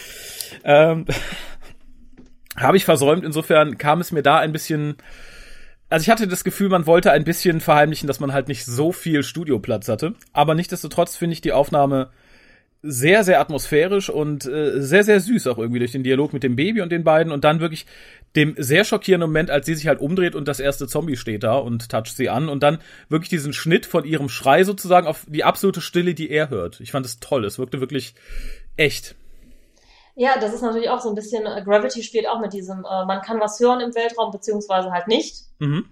ähm, 0.64 1.04
Habe 2.56 2.76
ich 2.76 2.84
versäumt, 2.84 3.24
insofern 3.24 3.78
kam 3.78 4.00
es 4.00 4.12
mir 4.12 4.22
da 4.22 4.38
ein 4.38 4.52
bisschen. 4.52 4.96
Also 5.88 6.04
ich 6.04 6.10
hatte 6.10 6.28
das 6.28 6.44
Gefühl, 6.44 6.68
man 6.68 6.86
wollte 6.86 7.10
ein 7.10 7.24
bisschen 7.24 7.60
verheimlichen, 7.60 8.06
dass 8.06 8.20
man 8.20 8.32
halt 8.32 8.48
nicht 8.48 8.64
so 8.64 8.92
viel 8.92 9.22
Studioplatz 9.22 9.88
hatte. 9.88 10.14
Aber 10.32 10.54
nichtsdestotrotz 10.54 11.16
finde 11.16 11.34
ich 11.34 11.40
die 11.40 11.52
Aufnahme 11.52 12.10
sehr, 12.82 13.24
sehr 13.24 13.40
atmosphärisch 13.40 14.08
und 14.08 14.46
äh, 14.46 14.80
sehr, 14.80 15.04
sehr 15.04 15.20
süß 15.20 15.48
auch 15.48 15.58
irgendwie 15.58 15.80
durch 15.80 15.92
den 15.92 16.02
Dialog 16.02 16.32
mit 16.32 16.42
dem 16.42 16.56
Baby 16.56 16.80
und 16.80 16.90
den 16.90 17.04
beiden 17.04 17.32
und 17.32 17.44
dann 17.44 17.60
wirklich 17.60 17.84
dem 18.36 18.54
sehr 18.56 18.84
schockierenden 18.84 19.28
Moment, 19.28 19.50
als 19.50 19.66
sie 19.66 19.74
sich 19.74 19.86
halt 19.86 20.00
umdreht 20.00 20.34
und 20.34 20.48
das 20.48 20.60
erste 20.60 20.86
Zombie 20.86 21.16
steht 21.16 21.42
da 21.42 21.56
und 21.56 21.90
toucht 21.90 22.16
sie 22.16 22.30
an 22.30 22.48
und 22.48 22.62
dann 22.62 22.78
wirklich 23.08 23.28
diesen 23.28 23.52
Schnitt 23.52 23.84
von 23.84 24.04
ihrem 24.04 24.28
Schrei 24.28 24.64
sozusagen 24.64 25.06
auf 25.06 25.26
die 25.28 25.44
absolute 25.44 25.80
Stille, 25.80 26.14
die 26.14 26.30
er 26.30 26.48
hört. 26.48 26.80
Ich 26.80 26.92
fand 26.92 27.04
es 27.04 27.20
toll. 27.20 27.44
Es 27.44 27.58
wirkte 27.58 27.80
wirklich 27.80 28.14
echt. 28.76 29.14
Ja, 30.20 30.38
das 30.38 30.52
ist 30.52 30.60
natürlich 30.60 30.90
auch 30.90 31.00
so 31.00 31.08
ein 31.08 31.14
bisschen, 31.14 31.46
äh, 31.46 31.62
Gravity 31.64 32.02
spielt 32.02 32.28
auch 32.28 32.40
mit 32.40 32.52
diesem, 32.52 32.80
äh, 32.80 33.06
man 33.06 33.22
kann 33.22 33.40
was 33.40 33.58
hören 33.58 33.80
im 33.80 33.94
Weltraum, 33.94 34.30
beziehungsweise 34.30 34.92
halt 34.92 35.08
nicht. 35.08 35.46
Mhm. 35.60 35.86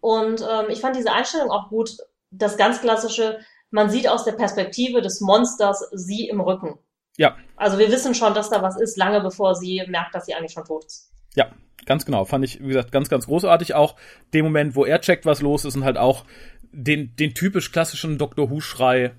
Und 0.00 0.42
ähm, 0.42 0.66
ich 0.68 0.82
fand 0.82 0.96
diese 0.96 1.10
Einstellung 1.10 1.50
auch 1.50 1.70
gut, 1.70 1.96
das 2.30 2.58
ganz 2.58 2.82
klassische, 2.82 3.38
man 3.70 3.88
sieht 3.88 4.06
aus 4.06 4.24
der 4.24 4.32
Perspektive 4.32 5.00
des 5.00 5.22
Monsters 5.22 5.88
sie 5.92 6.28
im 6.28 6.42
Rücken. 6.42 6.78
Ja. 7.16 7.38
Also 7.56 7.78
wir 7.78 7.90
wissen 7.90 8.14
schon, 8.14 8.34
dass 8.34 8.50
da 8.50 8.60
was 8.60 8.78
ist, 8.78 8.98
lange 8.98 9.22
bevor 9.22 9.54
sie 9.54 9.82
merkt, 9.88 10.14
dass 10.14 10.26
sie 10.26 10.34
eigentlich 10.34 10.52
schon 10.52 10.66
tot 10.66 10.84
ist. 10.84 11.10
Ja, 11.34 11.50
ganz 11.86 12.04
genau. 12.04 12.26
Fand 12.26 12.44
ich, 12.44 12.60
wie 12.60 12.68
gesagt, 12.68 12.92
ganz, 12.92 13.08
ganz 13.08 13.28
großartig. 13.28 13.72
Auch 13.74 13.96
dem 14.34 14.44
Moment, 14.44 14.76
wo 14.76 14.84
er 14.84 15.00
checkt, 15.00 15.24
was 15.24 15.40
los 15.40 15.64
ist 15.64 15.74
und 15.74 15.84
halt 15.84 15.96
auch 15.96 16.26
den, 16.70 17.16
den 17.16 17.32
typisch 17.32 17.72
klassischen 17.72 18.18
Dr. 18.18 18.50
Who-Schrei 18.50 19.12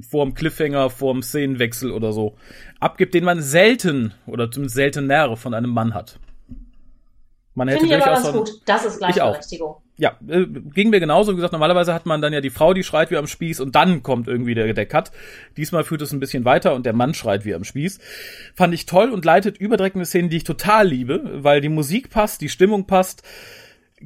vorm 0.00 0.34
Cliffhanger, 0.34 0.90
vorm 0.90 1.22
Szenenwechsel 1.22 1.92
oder 1.92 2.12
so 2.12 2.36
abgibt, 2.80 3.14
den 3.14 3.24
man 3.24 3.40
selten 3.40 4.14
oder 4.26 4.50
zumindest 4.50 4.76
seltener 4.76 5.36
von 5.36 5.54
einem 5.54 5.70
Mann 5.70 5.94
hat. 5.94 6.18
Man 7.54 7.68
hätte 7.68 7.80
Finde 7.80 7.96
ich 7.96 8.02
aber 8.02 8.14
ganz 8.14 8.32
gut. 8.32 8.50
Das 8.66 8.84
ist 8.84 8.98
Gleichberechtigung. 8.98 9.76
Ja, 9.96 10.18
äh, 10.26 10.44
ging 10.46 10.90
mir 10.90 10.98
genauso. 10.98 11.32
Wie 11.32 11.36
gesagt, 11.36 11.52
normalerweise 11.52 11.94
hat 11.94 12.04
man 12.04 12.20
dann 12.20 12.32
ja 12.32 12.40
die 12.40 12.50
Frau, 12.50 12.74
die 12.74 12.82
schreit 12.82 13.12
wie 13.12 13.16
am 13.16 13.28
Spieß 13.28 13.60
und 13.60 13.76
dann 13.76 14.02
kommt 14.02 14.26
irgendwie 14.26 14.54
der, 14.54 14.72
der 14.72 14.86
Cut. 14.86 15.12
Diesmal 15.56 15.84
führt 15.84 16.02
es 16.02 16.12
ein 16.12 16.18
bisschen 16.18 16.44
weiter 16.44 16.74
und 16.74 16.84
der 16.84 16.94
Mann 16.94 17.14
schreit 17.14 17.44
wie 17.44 17.54
am 17.54 17.62
Spieß. 17.62 18.00
Fand 18.54 18.74
ich 18.74 18.86
toll 18.86 19.10
und 19.10 19.24
leitet 19.24 19.56
überdreckende 19.56 20.04
Szenen, 20.04 20.30
die 20.30 20.38
ich 20.38 20.44
total 20.44 20.88
liebe, 20.88 21.44
weil 21.44 21.60
die 21.60 21.68
Musik 21.68 22.10
passt, 22.10 22.40
die 22.40 22.48
Stimmung 22.48 22.86
passt. 22.86 23.22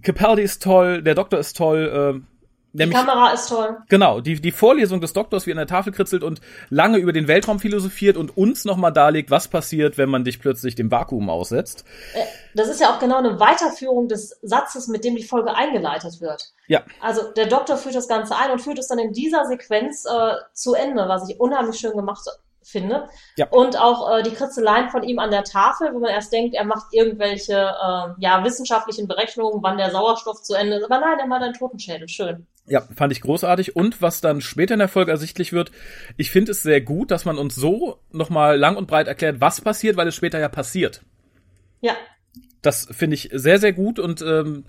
Capaldi 0.03 0.43
ist 0.43 0.63
toll, 0.63 1.03
der 1.03 1.15
Doktor 1.15 1.39
ist 1.39 1.57
toll, 1.57 2.21
äh, 2.23 2.38
Nämlich, 2.73 2.99
die 2.99 3.05
Kamera 3.05 3.33
ist 3.33 3.49
toll. 3.49 3.79
Genau, 3.89 4.21
die, 4.21 4.41
die 4.41 4.53
Vorlesung 4.53 5.01
des 5.01 5.15
Doktors, 5.15 5.47
wie 5.47 5.53
an 5.53 5.57
der 5.57 5.67
Tafel 5.67 5.93
kritzelt 5.93 6.23
und 6.23 6.41
lange 6.69 6.99
über 6.99 7.13
den 7.13 7.27
Weltraum 7.27 7.61
philosophiert 7.61 8.17
und 8.17 8.37
uns 8.37 8.65
nochmal 8.65 8.93
darlegt, 8.93 9.31
was 9.31 9.49
passiert, 9.49 9.97
wenn 9.97 10.11
man 10.11 10.25
dich 10.25 10.41
plötzlich 10.41 10.75
dem 10.75 10.91
Vakuum 10.91 11.31
aussetzt. 11.31 11.85
Äh, 12.15 12.25
das 12.55 12.69
ist 12.69 12.81
ja 12.81 12.95
auch 12.95 12.99
genau 12.99 13.19
eine 13.19 13.41
Weiterführung 13.41 14.09
des 14.09 14.39
Satzes, 14.43 14.89
mit 14.89 15.05
dem 15.05 15.17
die 15.17 15.25
Folge 15.25 15.55
eingeleitet 15.55 16.21
wird. 16.21 16.53
Ja. 16.67 16.83
Also 17.01 17.33
der 17.33 17.47
Doktor 17.47 17.79
führt 17.79 17.95
das 17.95 18.09
Ganze 18.09 18.37
ein 18.37 18.51
und 18.51 18.61
führt 18.61 18.79
es 18.79 18.89
dann 18.89 18.99
in 18.99 19.13
dieser 19.13 19.47
Sequenz 19.47 20.05
äh, 20.05 20.35
zu 20.53 20.75
Ende, 20.75 21.09
was 21.09 21.29
ich 21.29 21.41
unheimlich 21.41 21.79
schön 21.79 21.97
gemacht 21.97 22.27
finde. 22.63 23.09
Ja. 23.37 23.49
Und 23.51 23.79
auch 23.79 24.19
äh, 24.19 24.23
die 24.23 24.33
Kritzeleien 24.33 24.91
von 24.91 25.03
ihm 25.03 25.19
an 25.19 25.31
der 25.31 25.45
Tafel, 25.45 25.95
wo 25.95 26.01
man 26.01 26.11
erst 26.11 26.33
denkt, 26.33 26.55
er 26.55 26.65
macht 26.65 26.93
irgendwelche 26.93 27.55
äh, 27.55 28.09
ja, 28.19 28.45
wissenschaftlichen 28.45 29.09
Berechnungen, 29.09 29.63
wann 29.63 29.79
der 29.79 29.91
Sauerstoff 29.91 30.43
zu 30.43 30.55
Ende 30.55 30.77
ist. 30.77 30.85
Aber 30.85 31.01
nein, 31.01 31.19
er 31.19 31.27
macht 31.27 31.43
einen 31.43 31.55
Totenschädel. 31.55 32.09
Schön. 32.09 32.47
Ja, 32.69 32.87
fand 32.95 33.13
ich 33.13 33.21
großartig. 33.21 33.77
Und 33.77 34.03
was 34.03 34.21
dann 34.21 34.41
später 34.41 34.75
in 34.75 34.81
der 34.81 34.89
Folge 34.89 35.11
ersichtlich 35.11 35.53
wird, 35.53 35.71
ich 36.17 36.31
finde 36.31 36.53
es 36.53 36.63
sehr 36.63 36.81
gut, 36.81 37.11
dass 37.11 37.25
man 37.25 37.39
uns 37.39 37.55
so 37.55 38.01
nochmal 38.13 38.59
lang 38.59 38.77
und 38.77 38.87
breit 38.87 39.09
erklärt, 39.09 39.41
was 39.41 39.61
passiert, 39.61 39.97
weil 39.97 40.09
es 40.09 40.15
später 40.15 40.39
ja 40.39 40.49
passiert. 40.49 41.03
Ja. 41.81 41.97
Das 42.63 42.89
finde 42.91 43.15
ich 43.15 43.31
sehr, 43.33 43.59
sehr 43.59 43.73
gut 43.73 43.99
und 43.99 44.21
ähm, 44.23 44.65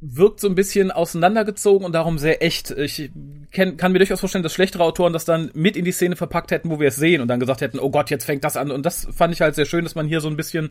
wirkt 0.00 0.40
so 0.40 0.48
ein 0.48 0.54
bisschen 0.54 0.90
auseinandergezogen 0.90 1.86
und 1.86 1.92
darum 1.92 2.18
sehr 2.18 2.42
echt. 2.42 2.70
Ich 2.72 3.10
kenn, 3.52 3.76
kann 3.76 3.92
mir 3.92 3.98
durchaus 3.98 4.20
vorstellen, 4.20 4.42
dass 4.42 4.52
schlechtere 4.52 4.82
Autoren 4.82 5.12
das 5.12 5.24
dann 5.24 5.50
mit 5.54 5.76
in 5.76 5.84
die 5.84 5.92
Szene 5.92 6.16
verpackt 6.16 6.50
hätten, 6.50 6.68
wo 6.68 6.78
wir 6.78 6.88
es 6.88 6.96
sehen 6.96 7.22
und 7.22 7.28
dann 7.28 7.40
gesagt 7.40 7.62
hätten, 7.62 7.78
oh 7.78 7.90
Gott, 7.90 8.10
jetzt 8.10 8.24
fängt 8.24 8.44
das 8.44 8.56
an. 8.56 8.70
Und 8.70 8.84
das 8.84 9.08
fand 9.14 9.32
ich 9.32 9.40
halt 9.40 9.54
sehr 9.54 9.64
schön, 9.64 9.84
dass 9.84 9.94
man 9.94 10.06
hier 10.06 10.20
so 10.20 10.28
ein 10.28 10.36
bisschen 10.36 10.70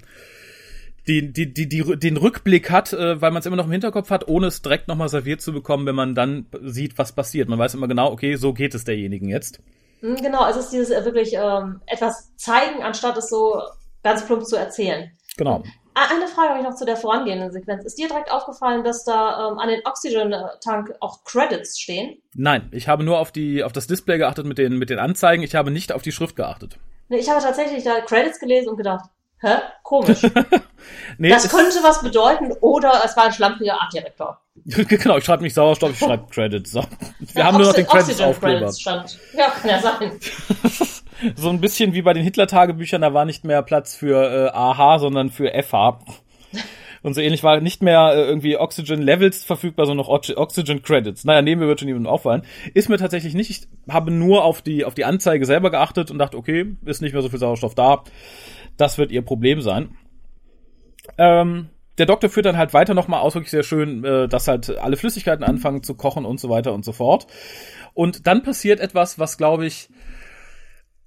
die, 1.07 1.33
die, 1.33 1.53
die, 1.53 1.67
die, 1.67 1.99
den 1.99 2.17
Rückblick 2.17 2.71
hat, 2.71 2.93
äh, 2.93 3.21
weil 3.21 3.31
man 3.31 3.39
es 3.39 3.45
immer 3.45 3.55
noch 3.55 3.65
im 3.65 3.71
Hinterkopf 3.71 4.09
hat, 4.09 4.27
ohne 4.27 4.47
es 4.47 4.61
direkt 4.61 4.87
nochmal 4.87 5.09
serviert 5.09 5.41
zu 5.41 5.51
bekommen, 5.51 5.85
wenn 5.85 5.95
man 5.95 6.15
dann 6.15 6.45
sieht, 6.61 6.97
was 6.97 7.11
passiert. 7.11 7.49
Man 7.49 7.59
weiß 7.59 7.73
immer 7.73 7.87
genau, 7.87 8.11
okay, 8.11 8.35
so 8.35 8.53
geht 8.53 8.73
es 8.73 8.85
derjenigen 8.85 9.27
jetzt. 9.29 9.59
Hm, 9.99 10.15
genau, 10.17 10.41
also 10.41 10.59
es 10.59 10.65
ist 10.65 10.73
dieses 10.73 10.89
äh, 10.91 11.03
wirklich 11.05 11.33
ähm, 11.33 11.81
etwas 11.87 12.35
zeigen, 12.35 12.83
anstatt 12.83 13.17
es 13.17 13.29
so 13.29 13.61
ganz 14.03 14.25
plump 14.25 14.45
zu 14.45 14.55
erzählen. 14.55 15.11
Genau. 15.37 15.63
Eine 15.95 16.27
Frage 16.27 16.49
habe 16.49 16.59
ich 16.59 16.65
noch 16.65 16.75
zu 16.75 16.85
der 16.85 16.97
vorangehenden 16.97 17.51
Sequenz. 17.51 17.85
Ist 17.85 17.99
dir 17.99 18.07
direkt 18.07 18.31
aufgefallen, 18.31 18.83
dass 18.83 19.03
da 19.03 19.51
ähm, 19.51 19.59
an 19.59 19.69
den 19.69 19.81
Oxygen-Tank 19.85 20.95
auch 20.99 21.23
Credits 21.23 21.79
stehen? 21.79 22.17
Nein, 22.33 22.67
ich 22.71 22.87
habe 22.87 23.03
nur 23.03 23.19
auf 23.19 23.31
die 23.31 23.63
auf 23.63 23.73
das 23.73 23.85
Display 23.85 24.17
geachtet 24.17 24.47
mit 24.47 24.57
den 24.57 24.79
mit 24.79 24.89
den 24.89 24.97
Anzeigen. 24.97 25.43
Ich 25.43 25.53
habe 25.53 25.69
nicht 25.69 25.91
auf 25.91 26.01
die 26.01 26.11
Schrift 26.11 26.35
geachtet. 26.35 26.79
Nee, 27.09 27.17
ich 27.17 27.29
habe 27.29 27.41
tatsächlich 27.43 27.83
da 27.83 28.01
Credits 28.01 28.39
gelesen 28.39 28.69
und 28.69 28.77
gedacht, 28.77 29.05
hä, 29.43 29.57
komisch. 29.83 30.23
nee, 31.17 31.29
das 31.29 31.49
könnte 31.49 31.77
was 31.83 32.01
bedeuten 32.01 32.51
oder 32.61 33.01
es 33.05 33.15
war 33.15 33.25
ein 33.25 33.33
schlampiger 33.33 33.79
Artdirektor. 33.79 34.39
genau, 34.65 35.17
ich 35.17 35.25
schreibe 35.25 35.43
nicht 35.43 35.53
Sauerstoff, 35.53 35.91
ich 35.91 35.99
schreibe 35.99 36.27
Credits. 36.29 36.71
So. 36.71 36.83
Wir 37.19 37.41
ja, 37.41 37.45
haben 37.45 37.57
nur 37.57 37.67
noch 37.67 37.73
den 37.73 37.85
Credits 37.85 38.21
Aufkleber. 38.21 38.71
Ja, 39.35 39.49
kann 39.49 39.69
ja 39.69 39.79
sein. 39.79 40.19
so 41.35 41.49
ein 41.49 41.59
bisschen 41.59 41.93
wie 41.93 42.01
bei 42.01 42.13
den 42.13 42.23
Hitler-Tagebüchern, 42.23 43.01
da 43.01 43.13
war 43.13 43.25
nicht 43.25 43.43
mehr 43.43 43.61
Platz 43.61 43.95
für 43.95 44.51
äh, 44.53 44.57
AH, 44.57 44.99
sondern 44.99 45.29
für 45.29 45.51
FH. 45.51 45.99
Und 47.03 47.15
so 47.15 47.21
ähnlich 47.21 47.43
war 47.43 47.59
nicht 47.59 47.83
mehr 47.83 48.13
äh, 48.13 48.21
irgendwie 48.21 48.57
Oxygen 48.57 49.01
Levels 49.01 49.43
verfügbar, 49.43 49.85
sondern 49.85 50.07
noch 50.07 50.37
Oxygen 50.37 50.81
Credits. 50.81 51.25
Naja, 51.25 51.41
neben 51.41 51.59
mir 51.59 51.67
wird 51.67 51.81
schon 51.81 51.89
jemand 51.89 52.07
auffallen. 52.07 52.43
Ist 52.73 52.87
mir 52.87 52.97
tatsächlich 52.97 53.33
nicht. 53.33 53.49
Ich 53.49 53.93
habe 53.93 54.09
nur 54.09 54.45
auf 54.45 54.61
die, 54.61 54.85
auf 54.85 54.93
die 54.93 55.03
Anzeige 55.03 55.45
selber 55.45 55.69
geachtet 55.69 56.11
und 56.11 56.17
dachte, 56.17 56.37
okay, 56.37 56.77
ist 56.85 57.01
nicht 57.01 57.11
mehr 57.11 57.21
so 57.21 57.27
viel 57.27 57.39
Sauerstoff 57.39 57.75
da. 57.75 58.03
Das 58.77 58.97
wird 58.97 59.11
ihr 59.11 59.21
Problem 59.21 59.61
sein. 59.61 59.95
Ähm, 61.17 61.69
der 61.97 62.05
Doktor 62.05 62.29
führt 62.29 62.45
dann 62.45 62.57
halt 62.57 62.73
weiter 62.73 62.93
nochmal 62.93 63.21
aus, 63.21 63.35
wirklich 63.35 63.51
sehr 63.51 63.63
schön, 63.63 64.03
äh, 64.03 64.27
dass 64.27 64.47
halt 64.47 64.77
alle 64.77 64.97
Flüssigkeiten 64.97 65.43
anfangen 65.43 65.83
zu 65.83 65.95
kochen 65.95 66.25
und 66.25 66.39
so 66.39 66.49
weiter 66.49 66.73
und 66.73 66.83
so 66.83 66.91
fort. 66.91 67.27
Und 67.93 68.25
dann 68.25 68.41
passiert 68.43 68.79
etwas, 68.79 69.19
was, 69.19 69.37
glaube 69.37 69.65
ich, 69.67 69.89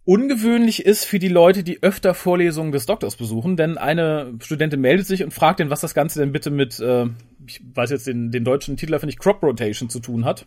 ungewöhnlich 0.05 0.87
ist 0.87 1.05
für 1.05 1.19
die 1.19 1.29
Leute, 1.29 1.65
die 1.65 1.83
öfter 1.83 2.15
Vorlesungen 2.15 2.71
des 2.71 2.87
Doktors 2.87 3.17
besuchen, 3.17 3.57
denn 3.57 3.77
eine 3.77 4.35
Studentin 4.41 4.81
meldet 4.81 5.07
sich 5.07 5.25
und 5.25 5.35
fragt 5.35 5.59
ihn, 5.59 5.71
was 5.71 5.81
das 5.81 5.95
Ganze 5.95 6.21
denn 6.21 6.31
bitte 6.31 6.53
mit, 6.53 6.79
äh, 6.79 7.07
ich 7.45 7.61
weiß 7.75 7.91
jetzt 7.91 8.07
den, 8.07 8.31
den 8.31 8.45
deutschen 8.45 8.77
Titel, 8.77 8.97
finde 8.99 9.13
ich, 9.13 9.19
Crop 9.19 9.43
Rotation 9.43 9.91
zu 9.91 9.99
tun 9.99 10.25
hat. 10.25 10.47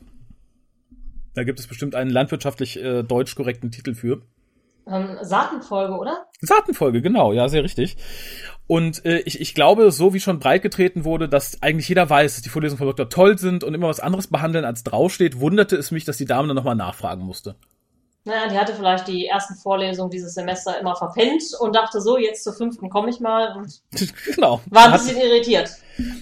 Da 1.34 1.44
gibt 1.44 1.60
es 1.60 1.68
bestimmt 1.68 1.94
einen 1.94 2.10
landwirtschaftlich 2.10 2.82
äh, 2.82 3.04
deutsch 3.04 3.36
korrekten 3.36 3.72
Titel 3.72 3.94
für. 3.94 4.22
Ähm, 4.90 5.18
Saatenfolge, 5.22 5.94
oder? 5.94 6.26
Saatenfolge, 6.42 7.02
genau, 7.02 7.34
ja, 7.34 7.48
sehr 7.48 7.64
richtig. 7.64 7.98
Und 8.68 9.04
äh, 9.06 9.20
ich, 9.22 9.42
ich 9.42 9.56
glaube, 9.56 9.92
so 9.92 10.14
wie 10.14 10.20
schon 10.20 10.40
breitgetreten 10.40 11.04
wurde, 11.04 11.28
dass 11.28 11.62
eigentlich 11.64 11.90
jeder 11.90 12.10
weiß, 12.10 12.36
dass 12.36 12.44
die 12.44 12.50
Vorlesungen 12.50 12.78
von 12.78 12.88
Dr. 12.88 13.10
toll 13.10 13.38
sind 13.38 13.64
und 13.64 13.74
immer 13.74 13.88
was 13.88 14.00
anderes 14.00 14.28
behandeln, 14.28 14.66
als 14.66 14.84
draufsteht, 14.84 15.40
wunderte 15.40 15.76
es 15.76 15.92
mich, 15.92 16.06
dass 16.06 16.18
die 16.18 16.26
Dame 16.26 16.48
dann 16.48 16.56
nochmal 16.56 16.76
nachfragen 16.76 17.24
musste. 17.24 17.56
Naja, 18.26 18.50
die 18.50 18.58
hatte 18.58 18.74
vielleicht 18.74 19.08
die 19.08 19.26
ersten 19.28 19.56
Vorlesungen 19.56 20.12
dieses 20.12 20.34
Semester 20.34 20.80
immer 20.80 20.96
verpennt 20.96 21.44
und 21.60 21.76
dachte 21.76 22.02
so, 22.02 22.18
jetzt 22.18 22.44
zur 22.44 22.54
fünften 22.54 22.90
komme 22.90 23.10
ich 23.10 23.20
mal 23.20 23.56
und 23.56 23.82
genau. 24.36 24.62
war 24.70 24.86
ein 24.86 24.92
bisschen 24.92 25.18
irritiert. 25.18 25.72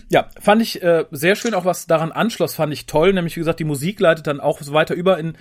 Ja, 0.09 0.27
fand 0.39 0.61
ich 0.61 0.81
äh, 0.81 1.05
sehr 1.11 1.35
schön, 1.35 1.53
auch 1.53 1.65
was 1.65 1.87
daran 1.87 2.11
anschloss, 2.11 2.55
fand 2.55 2.71
ich 2.71 2.85
toll, 2.85 3.13
nämlich 3.13 3.35
wie 3.35 3.41
gesagt, 3.41 3.59
die 3.59 3.65
Musik 3.65 3.99
leitet 3.99 4.27
dann 4.27 4.39
auch 4.39 4.61
so 4.61 4.73
weiter 4.73 4.93
über 4.93 5.17
in 5.17 5.37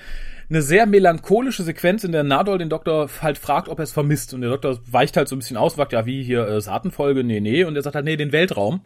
eine 0.49 0.63
sehr 0.63 0.87
melancholische 0.87 1.63
Sequenz, 1.63 2.05
in 2.05 2.13
der 2.13 2.23
Nadol 2.23 2.59
den 2.59 2.69
Doktor 2.69 3.11
halt 3.21 3.37
fragt, 3.37 3.69
ob 3.69 3.81
er 3.81 3.83
es 3.83 3.93
vermisst. 3.93 4.33
Und 4.33 4.43
der 4.43 4.51
Doktor 4.51 4.79
weicht 4.89 5.17
halt 5.17 5.29
so 5.29 5.35
ein 5.35 5.41
bisschen 5.41 5.57
aus, 5.57 5.75
sagt, 5.75 5.93
ja, 5.93 6.07
wie 6.07 6.23
hier 6.23 6.47
äh, 6.47 6.61
Saatenfolge, 6.61 7.25
nee, 7.25 7.41
nee. 7.41 7.65
Und 7.65 7.75
er 7.75 7.83
sagt 7.83 7.97
halt, 7.97 8.05
nee, 8.05 8.17
den 8.17 8.33
Weltraum. 8.33 8.83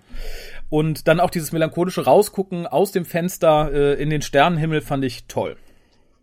Und 0.70 1.06
dann 1.06 1.20
auch 1.20 1.30
dieses 1.30 1.52
melancholische 1.52 2.04
Rausgucken 2.04 2.66
aus 2.66 2.92
dem 2.92 3.04
Fenster 3.04 3.70
äh, 3.72 4.02
in 4.02 4.08
den 4.08 4.22
Sternenhimmel 4.22 4.80
fand 4.80 5.04
ich 5.04 5.26
toll. 5.26 5.56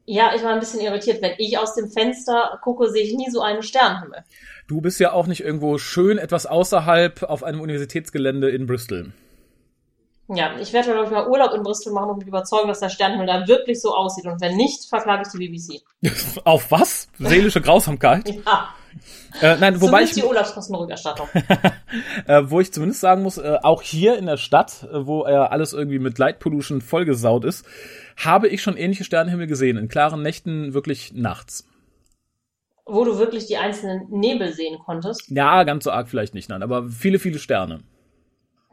Ja, 0.09 0.31
ich 0.33 0.41
war 0.41 0.53
ein 0.53 0.61
bisschen 0.61 0.79
irritiert. 0.79 1.21
Wenn 1.21 1.33
ich 1.37 1.57
aus 1.57 1.75
dem 1.75 1.89
Fenster 1.89 2.59
gucke, 2.63 2.89
sehe 2.89 3.03
ich 3.03 3.13
nie 3.13 3.29
so 3.29 3.41
einen 3.41 3.61
Sternenhimmel. 3.61 4.23
Du 4.65 4.79
bist 4.79 5.01
ja 5.01 5.11
auch 5.11 5.27
nicht 5.27 5.43
irgendwo 5.43 5.77
schön 5.77 6.17
etwas 6.17 6.45
außerhalb 6.45 7.23
auf 7.23 7.43
einem 7.43 7.59
Universitätsgelände 7.59 8.49
in 8.49 8.67
Bristol. 8.67 9.11
Ja, 10.29 10.51
ich 10.61 10.71
werde, 10.71 10.93
glaube 10.93 11.07
ich, 11.07 11.11
mal 11.11 11.27
Urlaub 11.27 11.53
in 11.53 11.61
Bristol 11.61 11.91
machen, 11.91 12.11
um 12.11 12.17
mich 12.19 12.27
überzeugen, 12.27 12.69
dass 12.69 12.79
der 12.79 12.87
Sternenhimmel 12.87 13.27
da 13.27 13.47
wirklich 13.49 13.81
so 13.81 13.93
aussieht. 13.93 14.25
Und 14.25 14.39
wenn 14.39 14.55
nicht, 14.55 14.85
verklage 14.85 15.23
ich 15.25 15.31
die 15.37 15.49
BBC. 15.49 16.41
Auf 16.45 16.71
was? 16.71 17.09
Seelische 17.19 17.59
Grausamkeit? 17.59 18.29
ja. 18.45 18.73
Äh, 19.41 19.57
nein, 19.57 19.79
wobei 19.81 20.03
ich 20.03 20.11
die 20.11 20.23
Urlaubskostenrückerstattung. 20.23 21.27
äh, 22.27 22.43
wo 22.45 22.59
ich 22.59 22.73
zumindest 22.73 23.01
sagen 23.01 23.23
muss, 23.23 23.37
äh, 23.37 23.57
auch 23.61 23.81
hier 23.81 24.17
in 24.17 24.25
der 24.25 24.37
Stadt, 24.37 24.87
äh, 24.91 25.05
wo 25.05 25.23
er 25.23 25.51
alles 25.51 25.73
irgendwie 25.73 25.99
mit 25.99 26.17
Light 26.17 26.39
Pollution 26.39 26.81
vollgesaut 26.81 27.45
ist, 27.45 27.65
habe 28.17 28.47
ich 28.47 28.61
schon 28.61 28.77
ähnliche 28.77 29.03
Sternenhimmel 29.03 29.47
gesehen. 29.47 29.77
In 29.77 29.87
klaren 29.87 30.21
Nächten 30.21 30.73
wirklich 30.73 31.13
nachts. 31.13 31.65
Wo 32.85 33.03
du 33.03 33.17
wirklich 33.17 33.45
die 33.47 33.57
einzelnen 33.57 34.09
Nebel 34.09 34.53
sehen 34.53 34.79
konntest? 34.79 35.29
Ja, 35.29 35.63
ganz 35.63 35.83
so 35.83 35.91
arg 35.91 36.09
vielleicht 36.09 36.33
nicht, 36.33 36.49
nein, 36.49 36.63
aber 36.63 36.87
viele, 36.87 37.19
viele 37.19 37.37
Sterne. 37.37 37.81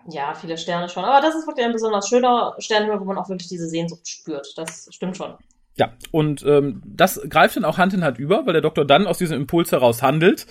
Ja, 0.08 0.34
viele 0.34 0.56
Sterne 0.56 0.88
schon. 0.88 1.04
Aber 1.04 1.20
das 1.20 1.34
ist 1.34 1.46
wirklich 1.46 1.66
ein 1.66 1.72
besonders 1.72 2.08
schöner 2.08 2.54
Sternenhimmel, 2.58 3.00
wo 3.00 3.04
man 3.04 3.18
auch 3.18 3.28
wirklich 3.28 3.48
diese 3.48 3.68
Sehnsucht 3.68 4.06
spürt. 4.06 4.56
Das 4.56 4.88
stimmt 4.90 5.16
schon. 5.16 5.34
Ja, 5.76 5.92
und 6.12 6.44
ähm, 6.46 6.82
das 6.86 7.20
greift 7.28 7.56
dann 7.56 7.64
auch 7.64 7.78
Hand 7.78 7.94
in 7.94 8.04
Hand 8.04 8.18
über, 8.18 8.46
weil 8.46 8.52
der 8.52 8.62
Doktor 8.62 8.84
dann 8.84 9.08
aus 9.08 9.18
diesem 9.18 9.40
Impuls 9.40 9.72
heraus 9.72 10.02
handelt 10.02 10.46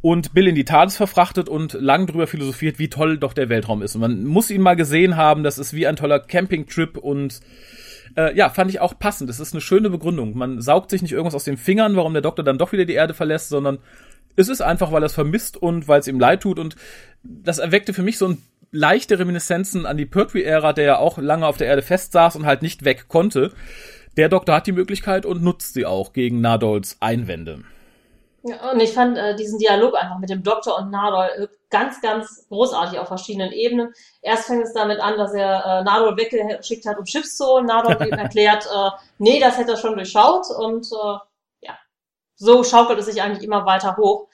und 0.00 0.32
Bill 0.32 0.48
in 0.48 0.54
die 0.54 0.64
TARDIS 0.64 0.96
verfrachtet 0.96 1.50
und 1.50 1.74
lang 1.74 2.06
drüber 2.06 2.26
philosophiert, 2.26 2.78
wie 2.78 2.88
toll 2.88 3.18
doch 3.18 3.34
der 3.34 3.50
Weltraum 3.50 3.82
ist. 3.82 3.96
Und 3.96 4.00
man 4.00 4.24
muss 4.24 4.50
ihn 4.50 4.62
mal 4.62 4.76
gesehen 4.76 5.16
haben, 5.16 5.42
das 5.42 5.58
ist 5.58 5.74
wie 5.74 5.86
ein 5.86 5.96
toller 5.96 6.20
Campingtrip 6.20 6.96
und 6.96 7.40
äh, 8.16 8.36
ja, 8.36 8.48
fand 8.48 8.70
ich 8.70 8.80
auch 8.80 8.98
passend. 8.98 9.28
Das 9.30 9.40
ist 9.40 9.52
eine 9.52 9.60
schöne 9.60 9.90
Begründung. 9.90 10.36
Man 10.36 10.60
saugt 10.60 10.90
sich 10.90 11.02
nicht 11.02 11.12
irgendwas 11.12 11.34
aus 11.34 11.44
den 11.44 11.56
Fingern, 11.56 11.96
warum 11.96 12.12
der 12.12 12.22
Doktor 12.22 12.42
dann 12.42 12.58
doch 12.58 12.72
wieder 12.72 12.84
die 12.84 12.94
Erde 12.94 13.14
verlässt, 13.14 13.48
sondern 13.48 13.78
es 14.36 14.48
ist 14.48 14.60
einfach, 14.60 14.92
weil 14.92 15.02
er 15.02 15.06
es 15.06 15.14
vermisst 15.14 15.56
und 15.56 15.88
weil 15.88 16.00
es 16.00 16.08
ihm 16.08 16.20
leid 16.20 16.42
tut 16.42 16.58
und 16.58 16.76
das 17.22 17.58
erweckte 17.58 17.94
für 17.94 18.02
mich 18.02 18.18
so 18.18 18.28
ein 18.28 18.42
leichte 18.70 19.18
Reminiszenzen 19.18 19.86
an 19.86 19.96
die 19.96 20.06
Pertwee-Ära, 20.06 20.72
der 20.72 20.84
ja 20.84 20.98
auch 20.98 21.18
lange 21.18 21.46
auf 21.46 21.56
der 21.56 21.68
Erde 21.68 21.82
festsaß 21.82 22.36
und 22.36 22.46
halt 22.46 22.62
nicht 22.62 22.84
weg 22.84 23.06
konnte. 23.08 23.52
der 24.16 24.28
Doktor 24.28 24.54
hat 24.56 24.66
die 24.66 24.72
Möglichkeit 24.72 25.26
und 25.26 25.42
nutzt 25.42 25.74
sie 25.74 25.84
auch 25.84 26.12
gegen 26.12 26.40
Nadols 26.40 26.96
Einwände. 27.00 27.64
Ja, 28.46 28.70
und 28.70 28.80
ich 28.80 28.92
fand 28.92 29.18
äh, 29.18 29.34
diesen 29.34 29.58
Dialog 29.58 29.96
einfach 29.96 30.18
mit 30.18 30.30
dem 30.30 30.44
Doktor 30.44 30.78
und 30.78 30.90
Nadol 30.92 31.24
äh, 31.36 31.48
ganz, 31.68 32.00
ganz 32.00 32.46
großartig 32.48 32.96
auf 33.00 33.08
verschiedenen 33.08 33.50
Ebenen. 33.50 33.92
Erst 34.22 34.46
fängt 34.46 34.62
es 34.62 34.72
damit 34.72 35.00
an, 35.00 35.18
dass 35.18 35.34
er 35.34 35.64
äh, 35.64 35.82
Nadol 35.82 36.16
weggeschickt 36.16 36.86
hat, 36.86 36.96
um 36.96 37.04
Chips 37.04 37.36
zu 37.36 37.44
holen. 37.44 37.66
Nadol 37.66 37.96
erklärt, 38.12 38.66
äh, 38.66 38.90
nee, 39.18 39.40
das 39.40 39.58
hätte 39.58 39.72
er 39.72 39.76
schon 39.76 39.96
durchschaut. 39.96 40.46
Und 40.56 40.86
äh, 40.92 41.66
ja, 41.66 41.76
so 42.36 42.62
schaukelt 42.62 43.00
es 43.00 43.06
sich 43.06 43.20
eigentlich 43.20 43.42
immer 43.42 43.66
weiter 43.66 43.96
hoch. 43.96 44.28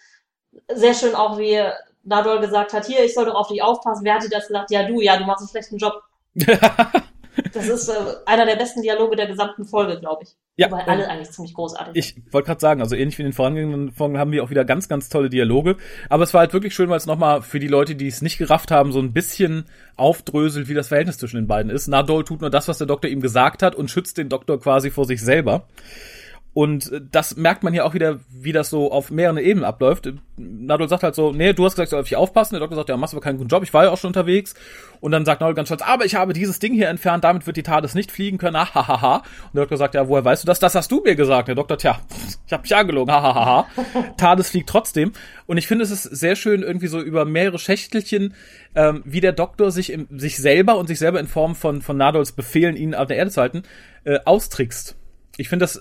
Sehr 0.68 0.92
schön 0.92 1.14
auch, 1.14 1.38
wie 1.38 1.58
Nadol 2.02 2.40
gesagt 2.40 2.74
hat, 2.74 2.84
hier, 2.84 3.02
ich 3.02 3.14
soll 3.14 3.24
doch 3.24 3.34
auf 3.34 3.48
dich 3.48 3.62
aufpassen. 3.62 4.04
Wer 4.04 4.14
hat 4.14 4.24
dir 4.24 4.28
das 4.28 4.48
gesagt? 4.48 4.70
Ja, 4.70 4.86
du, 4.86 5.00
ja, 5.00 5.16
du 5.16 5.24
machst 5.24 5.40
einen 5.40 5.48
schlechten 5.48 5.78
Job. 5.78 6.02
Das 7.52 7.68
ist 7.68 7.88
äh, 7.88 7.92
einer 8.26 8.46
der 8.46 8.56
besten 8.56 8.82
Dialoge 8.82 9.16
der 9.16 9.26
gesamten 9.26 9.64
Folge, 9.64 9.98
glaube 9.98 10.24
ich. 10.24 10.36
Ja, 10.56 10.70
Weil 10.70 10.82
alle 10.82 11.08
eigentlich 11.08 11.30
ziemlich 11.30 11.54
großartig 11.54 11.92
Ich 11.94 12.32
wollte 12.32 12.46
gerade 12.46 12.60
sagen, 12.60 12.82
also 12.82 12.94
ähnlich 12.94 13.16
wie 13.16 13.22
in 13.22 13.28
den 13.28 13.32
vorangegangenen 13.32 13.90
Folgen 13.92 14.18
haben 14.18 14.32
wir 14.32 14.44
auch 14.44 14.50
wieder 14.50 14.66
ganz, 14.66 14.86
ganz 14.86 15.08
tolle 15.08 15.30
Dialoge. 15.30 15.76
Aber 16.10 16.24
es 16.24 16.34
war 16.34 16.40
halt 16.40 16.52
wirklich 16.52 16.74
schön, 16.74 16.90
weil 16.90 16.98
es 16.98 17.06
nochmal 17.06 17.40
für 17.40 17.58
die 17.58 17.68
Leute, 17.68 17.94
die 17.94 18.06
es 18.06 18.20
nicht 18.20 18.36
gerafft 18.36 18.70
haben, 18.70 18.92
so 18.92 18.98
ein 18.98 19.14
bisschen 19.14 19.64
aufdröselt, 19.96 20.68
wie 20.68 20.74
das 20.74 20.88
Verhältnis 20.88 21.16
zwischen 21.16 21.36
den 21.36 21.46
beiden 21.46 21.70
ist. 21.70 21.88
Nadol 21.88 22.24
tut 22.24 22.42
nur 22.42 22.50
das, 22.50 22.68
was 22.68 22.78
der 22.78 22.86
Doktor 22.86 23.08
ihm 23.08 23.22
gesagt 23.22 23.62
hat 23.62 23.74
und 23.74 23.90
schützt 23.90 24.18
den 24.18 24.28
Doktor 24.28 24.60
quasi 24.60 24.90
vor 24.90 25.06
sich 25.06 25.22
selber. 25.22 25.68
Und 26.54 26.92
äh, 26.92 27.00
das 27.10 27.36
merkt 27.36 27.62
man 27.62 27.72
hier 27.72 27.86
auch 27.86 27.94
wieder, 27.94 28.20
wie 28.30 28.52
das 28.52 28.68
so 28.68 28.92
auf 28.92 29.10
mehreren 29.10 29.38
Ebenen 29.38 29.64
abläuft. 29.64 30.12
Nadol 30.36 30.88
sagt 30.88 31.02
halt 31.02 31.14
so, 31.14 31.32
nee, 31.32 31.52
du 31.52 31.64
hast 31.64 31.74
gesagt, 31.74 31.90
soll 31.90 32.00
auf 32.00 32.08
dich 32.08 32.16
aufpassen. 32.16 32.54
Der 32.54 32.60
Doktor 32.60 32.76
sagt, 32.76 32.88
ja, 32.88 32.96
machst 32.96 33.14
aber 33.14 33.22
keinen 33.22 33.38
guten 33.38 33.48
Job, 33.48 33.62
ich 33.62 33.72
war 33.72 33.84
ja 33.84 33.90
auch 33.90 33.98
schon 33.98 34.08
unterwegs. 34.08 34.54
Und 35.00 35.12
dann 35.12 35.24
sagt 35.24 35.40
Nadol 35.40 35.54
ganz 35.54 35.68
stolz, 35.68 35.82
aber 35.82 36.04
ich 36.04 36.14
habe 36.14 36.32
dieses 36.32 36.58
Ding 36.58 36.74
hier 36.74 36.88
entfernt, 36.88 37.24
damit 37.24 37.46
wird 37.46 37.56
die 37.56 37.62
TARDIS 37.62 37.94
nicht 37.94 38.12
fliegen 38.12 38.38
können, 38.38 38.56
hahaha. 38.56 39.16
Und 39.16 39.54
der 39.54 39.62
Doktor 39.62 39.78
sagt, 39.78 39.94
ja, 39.94 40.08
woher 40.08 40.24
weißt 40.24 40.42
du 40.42 40.46
das? 40.46 40.58
Das 40.58 40.74
hast 40.74 40.90
du 40.92 41.00
mir 41.02 41.16
gesagt. 41.16 41.48
Der 41.48 41.54
Doktor, 41.54 41.78
tja, 41.78 42.00
ich 42.46 42.52
hab 42.52 42.62
dich 42.64 42.76
angelogen, 42.76 43.12
hahaha. 43.12 43.66
TARDIS 44.18 44.50
fliegt 44.50 44.68
trotzdem. 44.68 45.12
Und 45.46 45.56
ich 45.56 45.66
finde, 45.66 45.84
es 45.84 45.90
ist 45.90 46.02
sehr 46.02 46.36
schön 46.36 46.62
irgendwie 46.62 46.88
so 46.88 47.00
über 47.00 47.24
mehrere 47.24 47.58
Schächtelchen, 47.58 48.34
ähm, 48.74 49.02
wie 49.06 49.20
der 49.20 49.32
Doktor 49.32 49.70
sich, 49.70 49.90
im, 49.90 50.06
sich 50.18 50.36
selber 50.36 50.76
und 50.76 50.86
sich 50.86 50.98
selber 50.98 51.18
in 51.18 51.26
Form 51.26 51.54
von, 51.54 51.80
von 51.80 51.96
Nadols 51.96 52.32
Befehlen, 52.32 52.76
ihn 52.76 52.94
auf 52.94 53.06
der 53.06 53.16
Erde 53.16 53.30
zu 53.30 53.40
halten, 53.40 53.62
äh, 54.04 54.18
austrickst. 54.24 54.96
Ich 55.38 55.48
finde, 55.48 55.64
das 55.64 55.80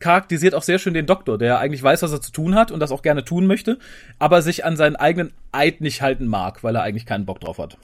charakterisiert 0.00 0.54
auch 0.54 0.62
sehr 0.62 0.78
schön 0.78 0.94
den 0.94 1.06
Doktor, 1.06 1.38
der 1.38 1.58
eigentlich 1.58 1.82
weiß, 1.82 2.02
was 2.02 2.12
er 2.12 2.20
zu 2.20 2.32
tun 2.32 2.54
hat 2.54 2.70
und 2.70 2.80
das 2.80 2.90
auch 2.90 3.02
gerne 3.02 3.24
tun 3.24 3.46
möchte, 3.46 3.78
aber 4.18 4.42
sich 4.42 4.64
an 4.64 4.76
seinen 4.76 4.96
eigenen 4.96 5.32
Eid 5.52 5.80
nicht 5.80 6.02
halten 6.02 6.26
mag, 6.26 6.64
weil 6.64 6.74
er 6.74 6.82
eigentlich 6.82 7.06
keinen 7.06 7.26
Bock 7.26 7.40
drauf 7.40 7.58
hat. 7.58 7.78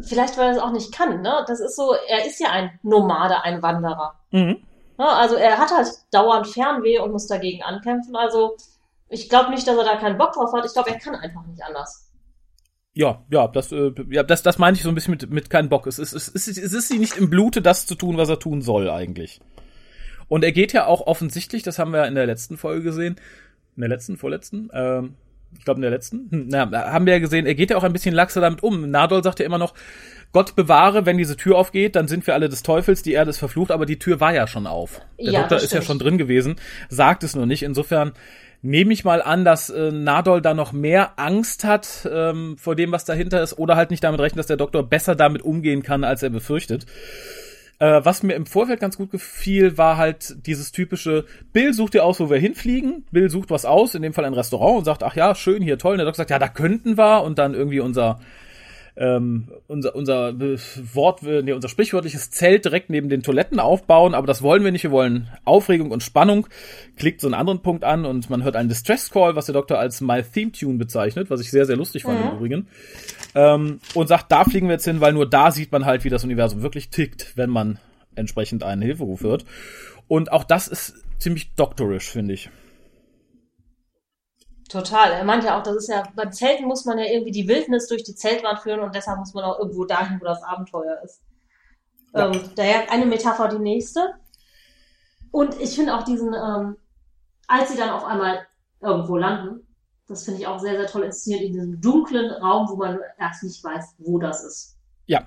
Vielleicht, 0.00 0.36
weil 0.38 0.46
er 0.46 0.52
es 0.52 0.58
auch 0.58 0.72
nicht 0.72 0.92
kann, 0.92 1.22
ne? 1.22 1.44
Das 1.46 1.60
ist 1.60 1.76
so, 1.76 1.94
er 2.08 2.26
ist 2.26 2.40
ja 2.40 2.50
ein 2.50 2.78
Nomade, 2.82 3.44
ein 3.44 3.62
Wanderer. 3.62 4.14
Mhm. 4.30 4.64
Ne? 4.98 5.08
Also 5.08 5.36
er 5.36 5.58
hat 5.58 5.70
halt 5.70 5.88
dauernd 6.10 6.46
Fernweh 6.46 6.98
und 6.98 7.12
muss 7.12 7.26
dagegen 7.26 7.62
ankämpfen. 7.62 8.16
Also 8.16 8.56
ich 9.08 9.28
glaube 9.28 9.50
nicht, 9.50 9.66
dass 9.66 9.76
er 9.76 9.84
da 9.84 9.96
keinen 9.96 10.18
Bock 10.18 10.32
drauf 10.32 10.52
hat. 10.52 10.64
Ich 10.64 10.72
glaube, 10.72 10.90
er 10.90 10.98
kann 10.98 11.14
einfach 11.14 11.44
nicht 11.46 11.62
anders. 11.62 12.10
Ja, 12.94 13.24
ja, 13.28 13.48
das, 13.48 13.72
äh, 13.72 13.92
ja, 14.10 14.22
das, 14.22 14.42
das 14.42 14.58
meine 14.58 14.76
ich 14.76 14.82
so 14.84 14.88
ein 14.88 14.94
bisschen 14.94 15.10
mit, 15.10 15.28
mit 15.28 15.50
keinen 15.50 15.68
Bock. 15.68 15.86
Es 15.88 15.98
ist, 15.98 16.12
es 16.12 16.28
ist, 16.28 16.46
es 16.46 16.72
ist 16.72 16.88
sie 16.88 16.98
nicht 16.98 17.16
im 17.16 17.28
Blute, 17.28 17.60
das 17.60 17.86
zu 17.86 17.96
tun, 17.96 18.16
was 18.16 18.28
er 18.28 18.38
tun 18.38 18.62
soll 18.62 18.88
eigentlich. 18.88 19.40
Und 20.28 20.44
er 20.44 20.52
geht 20.52 20.72
ja 20.72 20.86
auch 20.86 21.06
offensichtlich, 21.06 21.62
das 21.62 21.78
haben 21.78 21.92
wir 21.92 22.06
in 22.06 22.14
der 22.14 22.26
letzten 22.26 22.56
Folge 22.56 22.82
gesehen, 22.82 23.16
in 23.76 23.80
der 23.80 23.88
letzten, 23.88 24.16
vorletzten, 24.16 24.70
ähm, 24.72 25.14
ich 25.58 25.64
glaube 25.64 25.78
in 25.78 25.82
der 25.82 25.90
letzten, 25.90 26.28
hm, 26.30 26.48
na, 26.48 26.70
haben 26.70 27.06
wir 27.06 27.14
ja 27.14 27.18
gesehen, 27.18 27.46
er 27.46 27.54
geht 27.54 27.70
ja 27.70 27.76
auch 27.76 27.84
ein 27.84 27.92
bisschen 27.92 28.14
laxer 28.14 28.40
damit 28.40 28.62
um. 28.62 28.90
Nadol 28.90 29.22
sagt 29.22 29.38
ja 29.38 29.46
immer 29.46 29.58
noch, 29.58 29.74
Gott 30.32 30.56
bewahre, 30.56 31.06
wenn 31.06 31.16
diese 31.16 31.36
Tür 31.36 31.56
aufgeht, 31.56 31.94
dann 31.94 32.08
sind 32.08 32.26
wir 32.26 32.34
alle 32.34 32.48
des 32.48 32.62
Teufels, 32.64 33.02
die 33.02 33.12
Erde 33.12 33.30
ist 33.30 33.38
verflucht, 33.38 33.70
aber 33.70 33.86
die 33.86 34.00
Tür 34.00 34.18
war 34.20 34.34
ja 34.34 34.48
schon 34.48 34.66
auf. 34.66 35.00
Der 35.18 35.32
Ja, 35.32 35.40
Doktor 35.40 35.58
ist 35.58 35.72
ja 35.72 35.80
schon 35.80 36.00
drin 36.00 36.18
gewesen, 36.18 36.56
sagt 36.88 37.22
es 37.22 37.36
nur 37.36 37.46
nicht. 37.46 37.62
Insofern 37.62 38.12
nehme 38.60 38.92
ich 38.92 39.04
mal 39.04 39.22
an, 39.22 39.44
dass 39.44 39.70
äh, 39.70 39.92
Nadol 39.92 40.40
da 40.40 40.54
noch 40.54 40.72
mehr 40.72 41.18
Angst 41.20 41.64
hat 41.64 42.08
ähm, 42.10 42.56
vor 42.58 42.74
dem, 42.74 42.90
was 42.90 43.04
dahinter 43.04 43.42
ist, 43.42 43.58
oder 43.58 43.76
halt 43.76 43.90
nicht 43.90 44.02
damit 44.02 44.20
rechnet, 44.20 44.40
dass 44.40 44.46
der 44.46 44.56
Doktor 44.56 44.82
besser 44.82 45.14
damit 45.14 45.42
umgehen 45.42 45.82
kann, 45.82 46.02
als 46.02 46.22
er 46.22 46.30
befürchtet. 46.30 46.86
Äh, 47.78 48.04
was 48.04 48.22
mir 48.22 48.34
im 48.34 48.46
Vorfeld 48.46 48.80
ganz 48.80 48.96
gut 48.96 49.10
gefiel, 49.10 49.76
war 49.76 49.96
halt 49.96 50.46
dieses 50.46 50.72
typische, 50.72 51.24
Bill 51.52 51.72
sucht 51.74 51.94
dir 51.94 52.04
aus, 52.04 52.20
wo 52.20 52.30
wir 52.30 52.38
hinfliegen. 52.38 53.04
Bill 53.10 53.30
sucht 53.30 53.50
was 53.50 53.64
aus, 53.64 53.94
in 53.94 54.02
dem 54.02 54.12
Fall 54.12 54.24
ein 54.24 54.34
Restaurant 54.34 54.78
und 54.78 54.84
sagt, 54.84 55.02
ach 55.02 55.16
ja, 55.16 55.34
schön, 55.34 55.62
hier 55.62 55.78
toll. 55.78 55.92
Und 55.92 55.98
der 55.98 56.06
Doktor 56.06 56.18
sagt, 56.22 56.30
ja, 56.30 56.38
da 56.38 56.48
könnten 56.48 56.96
wir. 56.96 57.22
Und 57.22 57.38
dann 57.38 57.54
irgendwie 57.54 57.80
unser, 57.80 58.20
ähm, 58.96 59.48
unser, 59.66 59.94
unser 59.94 60.28
äh, 60.28 60.58
Wort, 60.92 61.22
äh, 61.22 61.42
nee, 61.42 61.52
unser 61.52 61.68
sprichwörtliches 61.68 62.30
Zelt 62.30 62.64
direkt 62.64 62.90
neben 62.90 63.08
den 63.08 63.22
Toiletten 63.22 63.58
aufbauen. 63.58 64.14
Aber 64.14 64.26
das 64.26 64.42
wollen 64.42 64.64
wir 64.64 64.72
nicht. 64.72 64.84
Wir 64.84 64.90
wollen 64.90 65.28
Aufregung 65.44 65.90
und 65.90 66.02
Spannung. 66.02 66.46
Klickt 66.96 67.20
so 67.20 67.26
einen 67.26 67.34
anderen 67.34 67.60
Punkt 67.60 67.84
an 67.84 68.04
und 68.04 68.30
man 68.30 68.44
hört 68.44 68.56
einen 68.56 68.68
Distress 68.68 69.10
Call, 69.10 69.36
was 69.36 69.46
der 69.46 69.54
Doktor 69.54 69.78
als 69.78 70.00
My 70.00 70.22
Theme 70.22 70.52
Tune 70.52 70.78
bezeichnet, 70.78 71.30
was 71.30 71.40
ich 71.40 71.50
sehr, 71.50 71.66
sehr 71.66 71.76
lustig 71.76 72.04
fand 72.04 72.20
im 72.20 72.36
Übrigen 72.36 72.68
ähm, 73.34 73.80
und 73.94 74.06
sagt, 74.06 74.30
da 74.30 74.44
fliegen 74.44 74.68
wir 74.68 74.74
jetzt 74.74 74.84
hin, 74.84 75.00
weil 75.00 75.12
nur 75.12 75.28
da 75.28 75.50
sieht 75.50 75.72
man 75.72 75.84
halt, 75.84 76.04
wie 76.04 76.10
das 76.10 76.24
Universum 76.24 76.62
wirklich 76.62 76.90
tickt, 76.90 77.36
wenn 77.36 77.50
man 77.50 77.78
entsprechend 78.14 78.62
einen 78.62 78.82
Hilferuf 78.82 79.22
hört. 79.22 79.44
Und 80.08 80.32
auch 80.32 80.44
das 80.44 80.68
ist 80.68 80.94
ziemlich 81.18 81.54
doktorisch, 81.54 82.10
finde 82.10 82.34
ich. 82.34 82.50
Total. 84.74 85.12
Er 85.12 85.24
meint 85.24 85.44
ja 85.44 85.56
auch, 85.56 85.62
das 85.62 85.76
ist 85.76 85.88
ja, 85.88 86.02
beim 86.16 86.32
Zelten 86.32 86.64
muss 86.64 86.84
man 86.84 86.98
ja 86.98 87.04
irgendwie 87.04 87.30
die 87.30 87.46
Wildnis 87.46 87.86
durch 87.86 88.02
die 88.02 88.16
Zeltwand 88.16 88.58
führen 88.58 88.80
und 88.80 88.92
deshalb 88.92 89.20
muss 89.20 89.32
man 89.32 89.44
auch 89.44 89.60
irgendwo 89.60 89.84
dahin, 89.84 90.20
wo 90.20 90.24
das 90.24 90.42
Abenteuer 90.42 91.00
ist. 91.04 91.22
Ja. 92.12 92.26
Ähm, 92.32 92.50
daher 92.56 92.90
eine 92.90 93.06
Metapher 93.06 93.46
die 93.46 93.60
nächste. 93.60 94.14
Und 95.30 95.60
ich 95.60 95.76
finde 95.76 95.94
auch 95.94 96.02
diesen, 96.02 96.34
ähm, 96.34 96.76
als 97.46 97.70
sie 97.70 97.76
dann 97.76 97.90
auf 97.90 98.04
einmal 98.04 98.48
irgendwo 98.80 99.16
landen, 99.16 99.64
das 100.08 100.24
finde 100.24 100.40
ich 100.40 100.46
auch 100.48 100.58
sehr, 100.58 100.76
sehr 100.76 100.88
toll 100.88 101.04
inszeniert 101.04 101.42
in 101.42 101.52
diesem 101.52 101.80
dunklen 101.80 102.32
Raum, 102.32 102.68
wo 102.68 102.74
man 102.74 102.98
erst 103.16 103.44
nicht 103.44 103.62
weiß, 103.62 103.94
wo 103.98 104.18
das 104.18 104.42
ist. 104.42 104.76
Ja, 105.06 105.22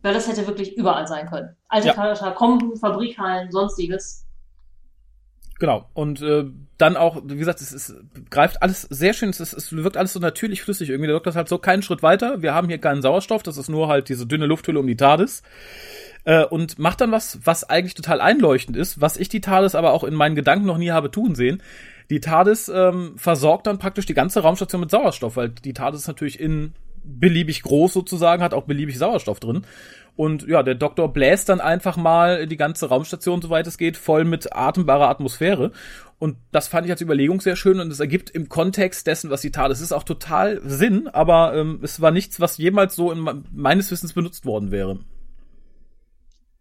Weil 0.00 0.14
das 0.14 0.26
hätte 0.26 0.46
wirklich 0.46 0.74
überall 0.74 1.06
sein 1.06 1.28
können. 1.28 1.54
Alte 1.68 1.88
Ja. 1.88 1.92
Katakomben, 1.92 2.76
Fabrikhallen, 2.76 3.50
sonstiges. 3.50 4.24
Genau. 5.58 5.88
Und 5.94 6.22
äh, 6.22 6.44
dann 6.76 6.96
auch, 6.96 7.22
wie 7.24 7.36
gesagt, 7.36 7.60
es, 7.60 7.72
es 7.72 7.94
greift 8.30 8.62
alles 8.62 8.82
sehr 8.82 9.12
schön, 9.12 9.30
es, 9.30 9.40
ist, 9.40 9.52
es 9.52 9.72
wirkt 9.74 9.96
alles 9.96 10.12
so 10.12 10.20
natürlich 10.20 10.62
flüssig 10.62 10.90
irgendwie. 10.90 11.08
Der 11.08 11.16
Doktor 11.16 11.30
ist 11.30 11.36
halt 11.36 11.48
so 11.48 11.58
keinen 11.58 11.82
Schritt 11.82 12.02
weiter. 12.02 12.42
Wir 12.42 12.54
haben 12.54 12.68
hier 12.68 12.78
keinen 12.78 13.02
Sauerstoff, 13.02 13.42
das 13.42 13.56
ist 13.56 13.68
nur 13.68 13.88
halt 13.88 14.08
diese 14.08 14.26
dünne 14.26 14.46
Lufthülle 14.46 14.78
um 14.78 14.86
die 14.86 14.96
TARDIS. 14.96 15.42
Äh, 16.24 16.44
und 16.44 16.78
macht 16.78 17.00
dann 17.00 17.12
was, 17.12 17.40
was 17.44 17.64
eigentlich 17.64 17.94
total 17.94 18.20
einleuchtend 18.20 18.76
ist, 18.76 19.00
was 19.00 19.16
ich 19.16 19.28
die 19.28 19.40
TARDIS 19.40 19.74
aber 19.74 19.92
auch 19.92 20.04
in 20.04 20.14
meinen 20.14 20.34
Gedanken 20.34 20.66
noch 20.66 20.78
nie 20.78 20.90
habe 20.90 21.10
tun 21.10 21.34
sehen. 21.34 21.62
Die 22.10 22.20
TARDIS 22.20 22.68
ähm, 22.68 23.14
versorgt 23.16 23.66
dann 23.66 23.78
praktisch 23.78 24.06
die 24.06 24.14
ganze 24.14 24.40
Raumstation 24.40 24.80
mit 24.80 24.90
Sauerstoff, 24.90 25.36
weil 25.36 25.50
die 25.50 25.74
TARDIS 25.74 26.06
natürlich 26.06 26.40
in 26.40 26.72
beliebig 27.04 27.62
groß 27.62 27.92
sozusagen, 27.92 28.42
hat 28.42 28.54
auch 28.54 28.64
beliebig 28.64 28.98
Sauerstoff 28.98 29.40
drin. 29.40 29.62
Und 30.16 30.48
ja, 30.48 30.64
der 30.64 30.74
Doktor 30.74 31.12
bläst 31.12 31.48
dann 31.48 31.60
einfach 31.60 31.96
mal 31.96 32.48
die 32.48 32.56
ganze 32.56 32.88
Raumstation, 32.88 33.40
soweit 33.40 33.68
es 33.68 33.78
geht, 33.78 33.96
voll 33.96 34.24
mit 34.24 34.52
atembarer 34.52 35.08
Atmosphäre. 35.08 35.70
Und 36.18 36.36
das 36.50 36.66
fand 36.66 36.86
ich 36.86 36.90
als 36.90 37.00
Überlegung 37.00 37.40
sehr 37.40 37.54
schön 37.54 37.78
und 37.78 37.92
es 37.92 38.00
ergibt 38.00 38.30
im 38.30 38.48
Kontext 38.48 39.06
dessen, 39.06 39.30
was 39.30 39.42
die 39.42 39.52
TARDIS 39.52 39.80
ist, 39.80 39.92
auch 39.92 40.02
total 40.02 40.60
Sinn, 40.64 41.06
aber 41.06 41.54
ähm, 41.54 41.78
es 41.84 42.00
war 42.00 42.10
nichts, 42.10 42.40
was 42.40 42.58
jemals 42.58 42.96
so 42.96 43.12
in 43.12 43.20
me- 43.20 43.44
meines 43.52 43.92
Wissens 43.92 44.12
benutzt 44.12 44.44
worden 44.44 44.72
wäre. 44.72 44.98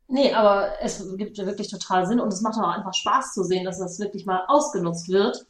Nee, 0.08 0.32
aber 0.34 0.69
es 0.82 1.04
gibt 1.17 1.38
wirklich 1.39 1.69
total 1.69 2.06
Sinn 2.06 2.19
und 2.19 2.32
es 2.32 2.41
macht 2.41 2.60
auch 2.60 2.78
einfach 2.78 2.93
Spaß 2.93 3.34
zu 3.34 3.43
sehen, 3.43 3.65
dass 3.65 3.80
das 3.80 4.00
wirklich 4.00 4.28
mal 4.28 4.43
ausgenutzt 4.47 5.10
wird. 5.10 5.47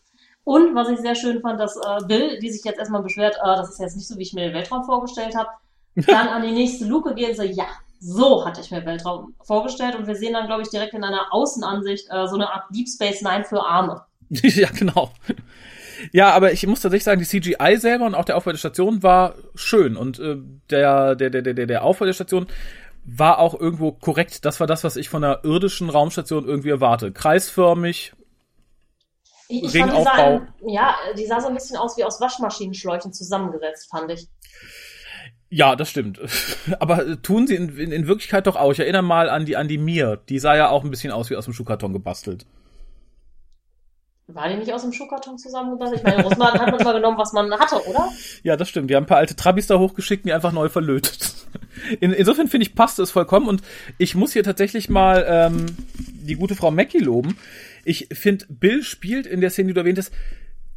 Und 0.48 0.76
was 0.76 0.88
ich 0.88 1.00
sehr 1.00 1.16
schön 1.16 1.42
fand, 1.42 1.60
dass 1.60 1.76
äh, 1.76 2.06
Bill, 2.08 2.40
die 2.40 2.50
sich 2.50 2.64
jetzt 2.64 2.80
erstmal 2.80 3.04
beschwert, 3.04 3.36
äh, 3.36 3.58
das 3.58 3.72
ist 3.72 3.82
jetzt 3.82 3.98
nicht 3.98 4.08
so, 4.08 4.18
wie 4.18 4.22
ich 4.22 4.32
mir 4.32 4.46
den 4.46 4.54
Weltraum 4.54 4.86
vorgestellt 4.86 5.36
habe, 5.36 5.50
dann 6.08 6.30
an 6.30 6.42
die 6.42 6.54
nächste 6.54 6.86
Luke 6.86 7.14
geht 7.16 7.32
und 7.32 7.36
so, 7.36 7.44
ja, 7.44 7.66
so 8.00 8.46
hatte 8.46 8.62
ich 8.62 8.72
mir 8.72 8.86
Weltraum 8.86 9.34
vorgestellt. 9.44 9.96
Und 9.96 10.08
wir 10.08 10.16
sehen 10.16 10.32
dann, 10.32 10.48
glaube 10.48 10.62
ich, 10.62 10.70
direkt 10.70 10.94
in 10.94 11.04
einer 11.04 11.34
Außenansicht 11.34 12.08
äh, 12.10 12.28
so 12.30 12.36
eine 12.36 12.50
Art 12.50 12.64
Deep 12.74 12.88
Space 12.88 13.22
Nine 13.22 13.44
für 13.44 13.62
Arme. 13.62 14.04
ja, 14.30 14.70
genau. 14.70 15.12
Ja, 16.14 16.32
aber 16.32 16.54
ich 16.54 16.66
muss 16.66 16.80
tatsächlich 16.80 17.04
sagen, 17.04 17.20
die 17.20 17.26
CGI 17.26 17.76
selber 17.76 18.06
und 18.06 18.16
auch 18.16 18.24
der 18.24 18.38
Aufbau 18.38 18.52
der 18.52 18.58
Station 18.58 19.04
war 19.04 19.36
schön 19.54 19.98
und 19.98 20.18
äh, 20.20 20.38
der, 20.70 21.16
der, 21.16 21.30
der, 21.30 21.42
der, 21.42 21.66
der 21.66 21.84
Aufbau 21.84 22.06
der 22.06 22.14
Station 22.14 22.48
war 23.04 23.40
auch 23.40 23.60
irgendwo 23.60 23.92
korrekt. 23.92 24.46
Das 24.46 24.62
war 24.62 24.68
das, 24.68 24.86
was 24.86 24.96
ich 24.96 25.10
von 25.10 25.26
einer 25.26 25.44
irdischen 25.44 25.90
Raumstation 25.90 26.46
irgendwie 26.46 26.70
erwarte. 26.70 27.12
Kreisförmig, 27.12 28.14
Ich, 29.50 29.64
ich 29.64 29.78
fand, 29.80 29.94
die 29.94 30.04
sah, 30.04 30.12
Ringaufbau. 30.12 30.48
ja, 30.68 30.96
die 31.18 31.26
sah 31.26 31.40
so 31.40 31.48
ein 31.48 31.54
bisschen 31.54 31.78
aus 31.78 31.98
wie 31.98 32.04
aus 32.04 32.20
Waschmaschinenschläuchen 32.20 33.14
zusammengesetzt, 33.14 33.90
fand 33.90 34.12
ich. 34.12 34.28
Ja, 35.50 35.76
das 35.76 35.90
stimmt. 35.90 36.20
Aber 36.80 37.08
äh, 37.08 37.18
tun 37.18 37.48
sie 37.48 37.56
in, 37.56 37.78
in, 37.78 37.92
in 37.92 38.08
Wirklichkeit 38.08 38.48
doch 38.48 38.58
auch. 38.58 38.72
Ich 38.72 38.80
erinnere 38.80 39.04
mal 39.04 39.30
an 39.30 39.46
die, 39.46 39.56
an 39.56 39.68
die 39.68 39.78
Mir. 39.78 40.20
Die 40.28 40.40
sah 40.40 40.56
ja 40.56 40.70
auch 40.70 40.84
ein 40.84 40.90
bisschen 40.90 41.12
aus 41.12 41.30
wie 41.30 41.38
aus 41.38 41.46
dem 41.46 41.54
Schuhkarton 41.54 41.94
gebastelt. 41.94 42.46
War 44.30 44.50
die 44.50 44.58
nicht 44.58 44.74
aus 44.74 44.82
dem 44.82 44.92
Schuhkarton 44.92 45.38
zusammengebastelt? 45.38 46.02
Ich 46.02 46.04
meine, 46.04 46.18
in 46.18 46.26
Russland 46.26 46.60
hat 46.60 46.70
man 46.70 46.84
mal 46.84 46.92
genommen, 46.92 47.18
was 47.18 47.32
man 47.32 47.50
hatte, 47.58 47.82
oder? 47.88 48.10
Ja, 48.44 48.58
das 48.58 48.68
stimmt. 48.68 48.90
Die 48.90 48.96
haben 48.96 49.04
ein 49.04 49.08
paar 49.08 49.20
alte 49.20 49.38
Trabis 49.38 49.68
da 49.68 49.80
hochgeschickt 49.80 50.26
und 50.26 50.28
die 50.28 50.34
einfach 50.34 50.52
neu 50.52 50.68
verlötet. 50.68 51.34
In, 52.02 52.12
insofern 52.12 52.50
finde 52.50 52.68
ich, 52.68 52.76
passt 52.76 53.00
es 53.00 53.12
vollkommen 53.12 53.48
und 53.48 53.62
ich 53.98 54.16
muss 54.16 54.34
hier 54.34 54.44
tatsächlich 54.44 54.90
mal 54.90 55.26
ähm, 55.30 55.68
die 55.98 56.36
gute 56.36 56.56
Frau 56.56 56.72
Mackie 56.72 56.98
loben. 56.98 57.38
Ich 57.88 58.10
finde, 58.12 58.46
Bill 58.50 58.84
spielt 58.84 59.26
in 59.26 59.40
der 59.40 59.50
Szene, 59.50 59.70
die 59.70 59.74
du 59.74 59.80
erwähnt 59.80 59.98
hast, 59.98 60.12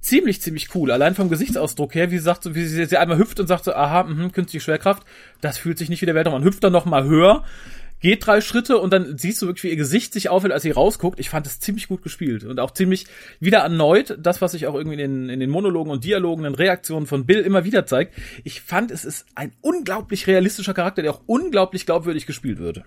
ziemlich, 0.01 0.41
ziemlich 0.41 0.73
cool. 0.77 0.93
Allein 0.93 1.17
vom 1.17 1.29
Gesichtsausdruck 1.29 1.97
her, 1.97 2.13
wie 2.13 2.19
sie 2.19 2.25
sagt, 2.25 2.45
so, 2.45 2.55
wie 2.55 2.65
sie, 2.65 2.87
sie 2.87 2.97
einmal 2.97 3.19
hüpft 3.19 3.41
und 3.41 3.49
sagt 3.49 3.65
so, 3.65 3.75
aha, 3.75 4.05
mh, 4.05 4.29
künstliche 4.31 4.63
Schwerkraft, 4.63 5.03
das 5.41 5.59
fühlt 5.59 5.77
sich 5.77 5.89
nicht 5.89 6.01
wie 6.03 6.07
der 6.07 6.15
Weltraum 6.15 6.37
an. 6.37 6.45
Hüpft 6.45 6.63
dann 6.63 6.73
noch 6.73 6.85
mal 6.85 7.03
höher, 7.03 7.45
geht 7.99 8.25
drei 8.25 8.41
Schritte 8.41 8.79
und 8.79 8.93
dann 8.93 9.19
siehst 9.19 9.43
du 9.43 9.47
wirklich, 9.47 9.65
wie 9.65 9.71
ihr 9.71 9.77
Gesicht 9.77 10.13
sich 10.13 10.29
aufhält, 10.29 10.53
als 10.53 10.63
sie 10.63 10.71
rausguckt. 10.71 11.19
Ich 11.19 11.31
fand 11.31 11.49
es 11.49 11.59
ziemlich 11.59 11.89
gut 11.89 12.03
gespielt 12.03 12.45
und 12.45 12.61
auch 12.61 12.71
ziemlich 12.71 13.07
wieder 13.41 13.59
erneut 13.59 14.17
das, 14.21 14.41
was 14.41 14.53
sich 14.53 14.69
auch 14.69 14.77
irgendwie 14.77 15.03
in 15.03 15.27
den, 15.27 15.31
in 15.31 15.41
den 15.41 15.51
Monologen 15.51 15.91
und 15.91 16.05
Dialogen 16.05 16.47
und 16.47 16.55
Reaktionen 16.55 17.07
von 17.07 17.27
Bill 17.27 17.41
immer 17.41 17.65
wieder 17.65 17.87
zeigt. 17.87 18.15
Ich 18.45 18.61
fand, 18.61 18.93
es 18.93 19.05
ist 19.05 19.27
ein 19.35 19.53
unglaublich 19.63 20.29
realistischer 20.29 20.75
Charakter, 20.75 21.03
der 21.03 21.11
auch 21.11 21.23
unglaublich 21.27 21.87
glaubwürdig 21.87 22.27
gespielt 22.27 22.61
wird. 22.61 22.85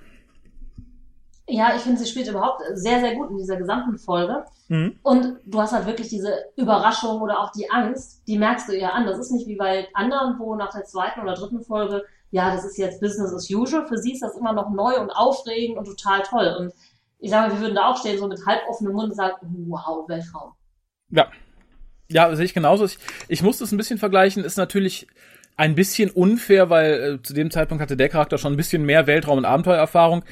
Ja, 1.47 1.75
ich 1.75 1.81
finde, 1.81 1.99
sie 1.99 2.05
spielt 2.05 2.29
überhaupt 2.29 2.61
sehr, 2.73 3.01
sehr 3.01 3.15
gut 3.15 3.29
in 3.29 3.37
dieser 3.37 3.57
gesamten 3.57 3.97
Folge. 3.97 4.45
Mhm. 4.69 4.97
Und 5.03 5.39
du 5.45 5.59
hast 5.59 5.73
halt 5.73 5.85
wirklich 5.85 6.07
diese 6.07 6.33
Überraschung 6.55 7.21
oder 7.21 7.39
auch 7.39 7.51
die 7.51 7.69
Angst, 7.69 8.25
die 8.27 8.37
merkst 8.37 8.69
du 8.69 8.73
ihr 8.73 8.93
an. 8.93 9.05
Das 9.05 9.19
ist 9.19 9.31
nicht 9.31 9.47
wie 9.47 9.57
bei 9.57 9.87
anderen, 9.93 10.39
wo 10.39 10.55
nach 10.55 10.71
der 10.71 10.85
zweiten 10.85 11.19
oder 11.19 11.33
dritten 11.33 11.61
Folge, 11.61 12.03
ja, 12.31 12.55
das 12.55 12.63
ist 12.63 12.77
jetzt 12.77 13.01
Business 13.01 13.33
as 13.33 13.49
usual. 13.49 13.85
Für 13.85 13.97
sie 13.97 14.13
ist 14.13 14.23
das 14.23 14.37
immer 14.37 14.53
noch 14.53 14.71
neu 14.71 14.99
und 14.99 15.11
aufregend 15.11 15.77
und 15.77 15.85
total 15.85 16.23
toll. 16.23 16.55
Und 16.57 16.73
ich 17.19 17.29
sage 17.29 17.47
mal, 17.47 17.55
wir 17.55 17.61
würden 17.61 17.75
da 17.75 17.89
auch 17.89 17.97
stehen, 17.97 18.17
so 18.17 18.27
mit 18.27 18.45
halb 18.45 18.61
offenem 18.69 18.93
Mund 18.93 19.11
und 19.11 19.15
sagen, 19.15 19.35
wow, 19.67 20.07
Weltraum. 20.07 20.53
Ja. 21.09 21.27
Ja, 22.09 22.35
sehe 22.35 22.45
ich 22.45 22.53
genauso. 22.53 22.85
Ich, 22.85 22.97
ich 23.27 23.43
muss 23.43 23.57
das 23.57 23.71
ein 23.71 23.77
bisschen 23.77 23.97
vergleichen. 23.97 24.43
Ist 24.43 24.57
natürlich 24.57 25.07
ein 25.55 25.75
bisschen 25.75 26.09
unfair, 26.09 26.69
weil 26.69 26.93
äh, 26.93 27.21
zu 27.21 27.33
dem 27.33 27.51
Zeitpunkt 27.51 27.81
hatte 27.81 27.95
der 27.95 28.09
Charakter 28.09 28.37
schon 28.37 28.53
ein 28.53 28.57
bisschen 28.57 28.85
mehr 28.85 29.05
Weltraum- 29.05 29.37
und 29.37 29.45
Abenteuererfahrung. 29.45 30.23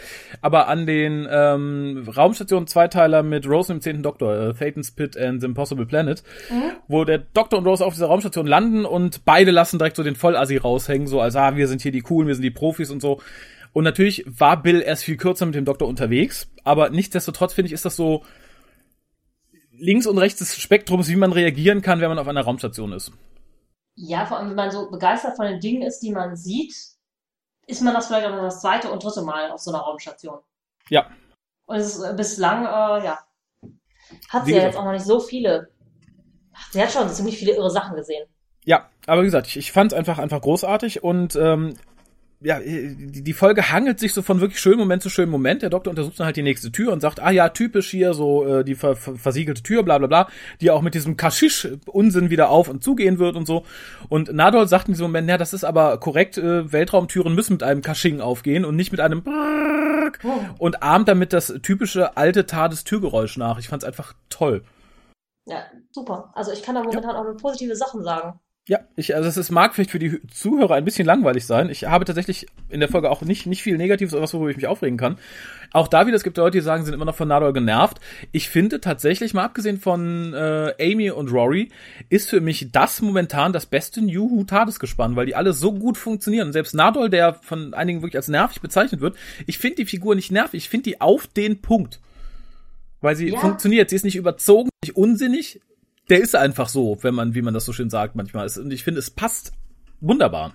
Aber 0.42 0.68
an 0.68 0.86
den 0.86 1.28
ähm, 1.30 2.08
Raumstationen 2.16 2.68
Zweiteiler 2.68 3.22
mit 3.22 3.48
Rose 3.48 3.72
und 3.72 3.80
dem 3.80 3.82
zehnten 3.82 4.04
Doktor, 4.04 4.50
äh, 4.50 4.54
Thatan's 4.54 4.92
Pit 4.92 5.16
and 5.18 5.42
the 5.42 5.48
Impossible 5.48 5.86
Planet, 5.86 6.24
wo 6.88 7.06
der 7.06 7.20
Doktor 7.20 7.60
und 7.60 7.68
Rose 7.68 7.86
auf 7.86 7.94
dieser 7.94 8.08
Raumstation 8.08 8.48
landen 8.48 8.86
und 8.86 9.24
beide 9.26 9.52
lassen 9.52 9.78
direkt 9.78 9.96
so 9.96 10.04
den 10.04 10.16
Vollassi 10.16 10.58
raushängen, 10.58 11.08
so 11.08 11.22
als, 11.22 11.36
ah, 11.36 11.56
wir 11.56 11.68
sind 11.68 11.82
hier 11.82 11.92
die 11.92 12.02
Coolen, 12.02 12.28
wir 12.28 12.36
sind 12.36 12.44
die 12.44 12.52
Profis 12.52 12.90
und 12.90 13.02
so. 13.02 13.22
Und 13.74 13.84
natürlich 13.84 14.26
war 14.28 14.62
Bill 14.62 14.82
erst 14.82 15.04
viel 15.04 15.18
kürzer 15.18 15.46
mit 15.46 15.56
dem 15.56 15.66
Doktor 15.66 15.88
unterwegs, 15.88 16.50
aber 16.64 16.90
nichtsdestotrotz 16.90 17.54
finde 17.54 17.68
ich, 17.68 17.74
ist 17.74 17.86
das 17.86 17.96
so 17.96 18.24
links 19.78 20.08
und 20.08 20.18
rechts 20.18 20.40
des 20.40 20.60
Spektrums, 20.60 21.10
wie 21.10 21.16
man 21.16 21.32
reagieren 21.32 21.82
kann, 21.82 22.02
wenn 22.02 22.10
man 22.10 22.20
auf 22.20 22.28
einer 22.28 22.42
Raumstation 22.42 22.92
ist. 22.92 23.12
Ja, 23.96 24.26
vor 24.26 24.38
allem, 24.38 24.50
wenn 24.50 24.56
man 24.56 24.72
so 24.72 24.90
begeistert 24.90 25.36
von 25.36 25.46
den 25.46 25.60
Dingen 25.60 25.82
ist, 25.82 26.00
die 26.00 26.12
man 26.12 26.36
sieht, 26.36 26.74
ist 27.68 27.82
man 27.82 27.94
das 27.94 28.08
vielleicht 28.08 28.26
auch 28.26 28.32
noch 28.32 28.42
das 28.42 28.62
zweite 28.62 28.92
und 28.92 29.04
dritte 29.04 29.22
Mal 29.22 29.52
auf 29.52 29.62
so 29.62 29.72
einer 29.72 29.82
Raumstation. 29.82 30.40
Ja. 30.90 31.10
Und 31.66 31.78
es 31.78 31.96
ist 31.96 32.04
äh, 32.04 32.14
bislang, 32.16 32.66
äh, 32.66 33.06
ja, 33.06 33.20
hat 34.30 34.46
sie 34.46 34.56
ja 34.56 34.64
jetzt 34.64 34.78
auch 34.78 34.86
noch 34.86 34.92
nicht 34.92 35.06
so 35.06 35.20
viele. 35.20 35.70
Ach, 36.54 36.72
sie 36.72 36.82
hat 36.82 36.92
schon 36.92 37.10
ziemlich 37.10 37.38
viele 37.38 37.54
irre 37.54 37.70
Sachen 37.70 37.96
gesehen. 37.96 38.28
Ja, 38.66 38.90
aber 39.08 39.22
wie 39.22 39.26
gesagt, 39.26 39.48
ich, 39.48 39.58
ich 39.58 39.72
fand 39.72 39.92
es 39.92 39.98
einfach, 39.98 40.20
einfach 40.20 40.42
großartig 40.42 41.04
und 41.04 41.36
ähm, 41.36 41.76
ja, 42.44 42.60
die, 42.60 43.24
die 43.24 43.34
Folge 43.34 43.72
hangelt 43.72 44.00
sich 44.00 44.14
so 44.14 44.24
von 44.24 44.42
wirklich 44.42 44.60
schönem 44.60 44.80
Moment 44.80 45.04
zu 45.04 45.10
schönem 45.10 45.30
Moment. 45.30 45.62
Der 45.62 45.70
Doktor 45.70 45.92
untersucht 45.92 46.20
dann 46.20 46.26
halt 46.26 46.36
die 46.36 46.42
nächste 46.42 46.72
Tür 46.72 46.92
und 46.92 47.00
sagt, 47.00 47.20
ah 47.20 47.30
ja, 47.30 47.50
typisch 47.50 47.90
hier 47.92 48.14
so 48.14 48.46
äh, 48.46 48.64
die 48.64 48.74
ver, 48.74 48.96
ver, 48.96 49.16
versiegelte 49.16 49.62
Tür, 49.62 49.84
bla 49.84 50.00
bla 50.00 50.08
bla, 50.08 50.28
die 50.60 50.72
auch 50.72 50.82
mit 50.82 50.96
diesem 50.96 51.18
Kaschisch-Unsinn 51.18 52.32
wieder 52.32 52.50
auf 52.50 52.68
und 52.68 52.84
zugehen 52.84 53.20
wird 53.20 53.36
und 53.36 53.46
so. 53.46 53.64
Und 54.10 54.34
Nadol 54.34 54.68
sagt 54.68 54.88
in 54.88 54.94
diesem 54.94 55.08
Moment, 55.08 55.30
ja, 55.30 55.38
das 55.38 55.54
ist 55.54 55.64
aber 55.64 56.00
korrekt, 56.00 56.38
äh, 56.38 56.72
Weltraumtüren 56.72 57.36
müssen 57.36 57.54
mit 57.54 57.64
einem 57.64 57.82
Kasching 57.82 58.22
aufgehen 58.22 58.66
und 58.66 58.76
nicht 58.76 58.92
mit 58.92 59.02
einem 59.02 59.24
und 60.58 60.84
ahmt 60.84 61.08
damit 61.08 61.32
das 61.34 61.54
typische 61.62 62.18
alte 62.18 62.46
TARDIS-Türgeräusch 62.46 63.38
nach. 63.38 63.60
Ich 63.60 63.70
fand's 63.70 63.86
einfach 63.86 64.14
toll. 64.30 64.64
Ja, 65.46 65.64
super. 65.92 66.32
Also 66.34 66.52
ich 66.52 66.64
kann 66.64 66.76
da 66.76 66.84
momentan 66.84 67.16
auch 67.16 67.24
nur 67.24 67.38
positive 67.38 67.76
Sachen 67.76 68.04
sagen. 68.04 68.40
Ja, 68.68 68.80
ich, 68.96 69.16
also 69.16 69.40
es 69.40 69.50
mag 69.50 69.74
vielleicht 69.74 69.90
für 69.90 69.98
die 69.98 70.22
Zuhörer 70.28 70.76
ein 70.76 70.86
bisschen 70.86 71.08
langweilig 71.08 71.48
sein. 71.48 71.70
Ich 71.70 71.86
habe 71.86 72.06
tatsächlich 72.06 72.46
in 72.70 72.80
der 72.80 72.90
Folge 72.90 73.10
auch 73.10 73.24
nicht, 73.24 73.48
nicht 73.48 73.64
viel 73.64 73.76
Negatives 73.76 74.14
oder 74.14 74.22
was, 74.22 74.36
worüber 74.36 74.52
ich 74.52 74.56
mich 74.56 74.68
aufregen 74.68 74.98
kann. 74.98 75.18
Auch 75.74 75.88
da 75.88 76.06
wieder, 76.06 76.16
es 76.16 76.24
gibt 76.24 76.38
Leute, 76.38 76.60
die 76.60 76.64
sagen, 76.64 76.84
sie 76.84 76.86
sind 76.86 76.94
immer 76.94 77.06
noch 77.06 77.16
von 77.16 77.28
Nadol 77.28 77.54
genervt. 77.54 78.00
Ich 78.32 78.50
finde 78.50 78.80
tatsächlich, 78.80 79.34
mal 79.34 79.46
abgesehen 79.46 79.80
von 79.80 80.34
äh, 80.36 80.74
Amy 80.80 81.10
und 81.10 81.32
Rory, 81.32 81.70
ist 82.10 82.30
für 82.30 82.40
mich 82.40 82.72
das 82.72 83.02
momentan 83.02 83.52
das 83.52 83.66
beste 83.66 84.00
New 84.04 84.30
Who 84.30 84.44
TARDIS-Gespann, 84.44 85.16
weil 85.16 85.26
die 85.26 85.36
alle 85.36 85.54
so 85.54 85.74
gut 85.74 85.98
funktionieren. 85.98 86.48
Und 86.48 86.54
selbst 86.54 86.76
Nadol, 86.76 87.10
der 87.10 87.34
von 87.34 87.74
einigen 87.74 88.04
wirklich 88.04 88.18
als 88.18 88.28
nervig 88.28 88.62
bezeichnet 88.62 89.02
wird, 89.02 89.16
ich 89.48 89.58
finde 89.58 89.78
die 89.78 89.86
Figur 89.86 90.14
nicht 90.14 90.32
nervig, 90.32 90.66
ich 90.66 90.70
finde 90.70 90.84
die 90.92 91.02
auf 91.02 91.26
den 91.26 91.62
Punkt. 91.64 92.00
Weil 93.00 93.16
sie 93.16 93.30
Ja. 93.30 93.40
funktioniert, 93.40 93.90
sie 93.90 93.96
ist 93.96 94.06
nicht 94.06 94.18
überzogen, 94.18 94.70
nicht 94.84 94.96
unsinnig, 94.96 95.62
der 96.12 96.20
ist 96.20 96.36
einfach 96.36 96.70
so, 96.70 96.98
wenn 97.02 97.16
man, 97.16 97.34
wie 97.34 97.42
man 97.42 97.54
das 97.56 97.66
so 97.66 97.74
schön 97.74 97.90
sagt 97.90 98.16
manchmal. 98.16 98.46
Es- 98.46 98.58
Und 98.60 98.72
ich 98.72 98.84
finde, 98.84 99.00
es 99.00 99.10
passt 99.10 99.52
wunderbar. 100.02 100.54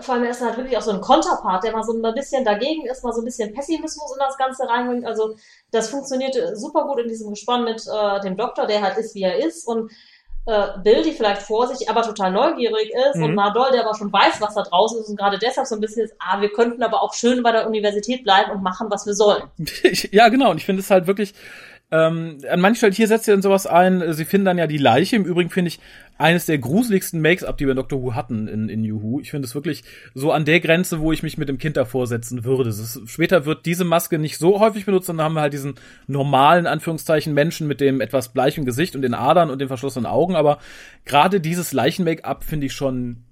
Vor 0.00 0.14
allem 0.16 0.24
er 0.24 0.30
ist 0.32 0.42
halt 0.42 0.58
wirklich 0.58 0.76
auch 0.76 0.82
so 0.82 0.90
ein 0.90 1.00
Konterpart, 1.00 1.64
der 1.64 1.72
mal 1.72 1.82
so 1.82 1.94
ein 1.94 2.14
bisschen 2.14 2.44
dagegen 2.44 2.84
ist, 2.86 3.02
mal 3.02 3.12
so 3.14 3.22
ein 3.22 3.24
bisschen 3.24 3.54
Pessimismus 3.54 4.12
in 4.12 4.18
das 4.18 4.36
Ganze 4.36 4.68
reinbringt. 4.68 5.06
Also 5.06 5.34
das 5.70 5.88
funktionierte 5.88 6.56
super 6.56 6.84
gut 6.86 6.98
in 7.00 7.08
diesem 7.08 7.30
Gespann 7.30 7.64
mit 7.64 7.82
äh, 7.86 8.20
dem 8.20 8.36
Doktor, 8.36 8.66
der 8.66 8.82
halt 8.82 8.98
ist, 8.98 9.14
wie 9.14 9.22
er 9.22 9.38
ist. 9.42 9.66
Und 9.66 9.90
äh, 10.44 10.66
Bill, 10.84 11.02
die 11.02 11.12
vielleicht 11.12 11.40
vorsichtig, 11.42 11.88
aber 11.88 12.02
total 12.02 12.32
neugierig 12.32 12.90
ist. 13.08 13.16
Mhm. 13.16 13.22
Und 13.24 13.34
Nadol, 13.36 13.70
der 13.72 13.86
aber 13.86 13.96
schon 13.96 14.12
weiß, 14.12 14.40
was 14.40 14.54
da 14.54 14.62
draußen 14.62 15.00
ist. 15.00 15.08
Und 15.08 15.16
gerade 15.16 15.38
deshalb 15.38 15.66
so 15.66 15.74
ein 15.74 15.80
bisschen 15.80 16.04
ist, 16.04 16.14
ah, 16.18 16.40
wir 16.40 16.50
könnten 16.52 16.82
aber 16.82 17.02
auch 17.02 17.14
schön 17.14 17.42
bei 17.42 17.52
der 17.52 17.66
Universität 17.66 18.24
bleiben 18.24 18.50
und 18.50 18.62
machen, 18.62 18.88
was 18.90 19.06
wir 19.06 19.14
sollen. 19.14 19.44
Ja, 20.10 20.28
genau. 20.28 20.50
Und 20.50 20.58
ich 20.58 20.66
finde 20.66 20.82
es 20.82 20.90
halt 20.90 21.06
wirklich, 21.06 21.32
ähm, 21.90 22.38
an 22.50 22.60
manchen 22.60 22.76
Stellen 22.76 22.92
hier 22.92 23.08
setzt 23.08 23.28
ihr 23.28 23.34
dann 23.34 23.42
sowas 23.42 23.66
ein, 23.66 24.12
sie 24.12 24.26
finden 24.26 24.44
dann 24.44 24.58
ja 24.58 24.66
die 24.66 24.76
Leiche. 24.76 25.16
Im 25.16 25.24
Übrigen 25.24 25.48
finde 25.48 25.68
ich 25.68 25.80
eines 26.18 26.44
der 26.44 26.58
gruseligsten 26.58 27.22
Makes-up, 27.22 27.56
die 27.56 27.64
wir 27.64 27.70
in 27.70 27.76
Doctor 27.76 28.02
Who 28.02 28.14
hatten 28.14 28.46
in, 28.46 28.68
in 28.68 28.82
New 28.82 29.02
Who. 29.02 29.20
Ich 29.20 29.30
finde 29.30 29.46
es 29.46 29.54
wirklich 29.54 29.84
so 30.14 30.30
an 30.30 30.44
der 30.44 30.60
Grenze, 30.60 31.00
wo 31.00 31.12
ich 31.12 31.22
mich 31.22 31.38
mit 31.38 31.48
dem 31.48 31.56
Kind 31.56 31.78
davor 31.78 32.06
setzen 32.06 32.44
würde. 32.44 32.68
Ist, 32.68 33.00
später 33.06 33.46
wird 33.46 33.64
diese 33.64 33.84
Maske 33.84 34.18
nicht 34.18 34.36
so 34.36 34.60
häufig 34.60 34.84
benutzt, 34.84 35.08
dann 35.08 35.22
haben 35.22 35.34
wir 35.34 35.40
halt 35.40 35.54
diesen 35.54 35.76
normalen, 36.06 36.66
Anführungszeichen, 36.66 37.32
Menschen 37.32 37.66
mit 37.66 37.80
dem 37.80 38.02
etwas 38.02 38.34
bleichen 38.34 38.66
Gesicht 38.66 38.94
und 38.94 39.02
den 39.02 39.14
Adern 39.14 39.48
und 39.48 39.60
den 39.60 39.68
verschlossenen 39.68 40.06
Augen. 40.06 40.36
Aber 40.36 40.58
gerade 41.06 41.40
dieses 41.40 41.72
Leichen-Make-up 41.72 42.44
finde 42.44 42.66
ich 42.66 42.74
schon 42.74 43.24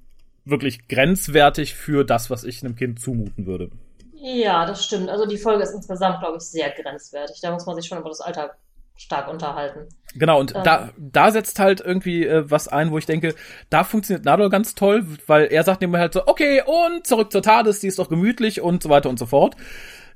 wirklich 0.47 0.89
grenzwertig 0.89 1.75
für 1.75 2.05
das, 2.05 2.31
was 2.31 2.45
ich 2.45 2.65
einem 2.65 2.77
Kind 2.77 3.01
zumuten 3.01 3.45
würde. 3.45 3.71
Ja, 4.19 4.67
das 4.67 4.85
stimmt. 4.85 5.09
Also 5.11 5.27
die 5.27 5.39
Folge 5.39 5.63
ist 5.63 5.75
insgesamt, 5.75 6.21
glaube 6.21 6.39
ich, 6.39 6.45
sehr 6.45 6.71
grenzwertig. 6.71 7.41
Da 7.43 7.53
muss 7.53 7.67
man 7.67 7.77
sich 7.77 7.87
schon 7.87 7.99
über 7.99 8.09
das 8.09 8.21
Alter 8.21 8.57
stark 8.97 9.29
unterhalten. 9.29 9.89
Genau, 10.15 10.41
und 10.41 10.55
Ähm. 10.55 10.63
da, 10.65 10.91
da 10.97 11.31
setzt 11.31 11.59
halt 11.59 11.81
irgendwie 11.81 12.25
äh, 12.27 12.51
was 12.51 12.69
ein, 12.69 12.91
wo 12.91 12.99
ich 12.99 13.05
denke, 13.05 13.35
da 13.69 13.85
funktioniert 13.85 14.25
Nadol 14.25 14.49
ganz 14.49 14.75
toll, 14.75 15.07
weil 15.27 15.47
er 15.47 15.63
sagt 15.65 15.83
immer 15.83 15.99
halt 15.99 16.15
so, 16.15 16.27
okay, 16.27 16.63
und 16.65 17.07
zurück 17.07 17.31
zur 17.31 17.43
TARDIS, 17.43 17.81
die 17.81 17.89
ist 17.89 17.99
doch 17.99 18.09
gemütlich 18.09 18.63
und 18.63 18.83
so 18.83 18.89
weiter 18.89 19.11
und 19.11 19.19
so 19.19 19.27
fort. 19.27 19.57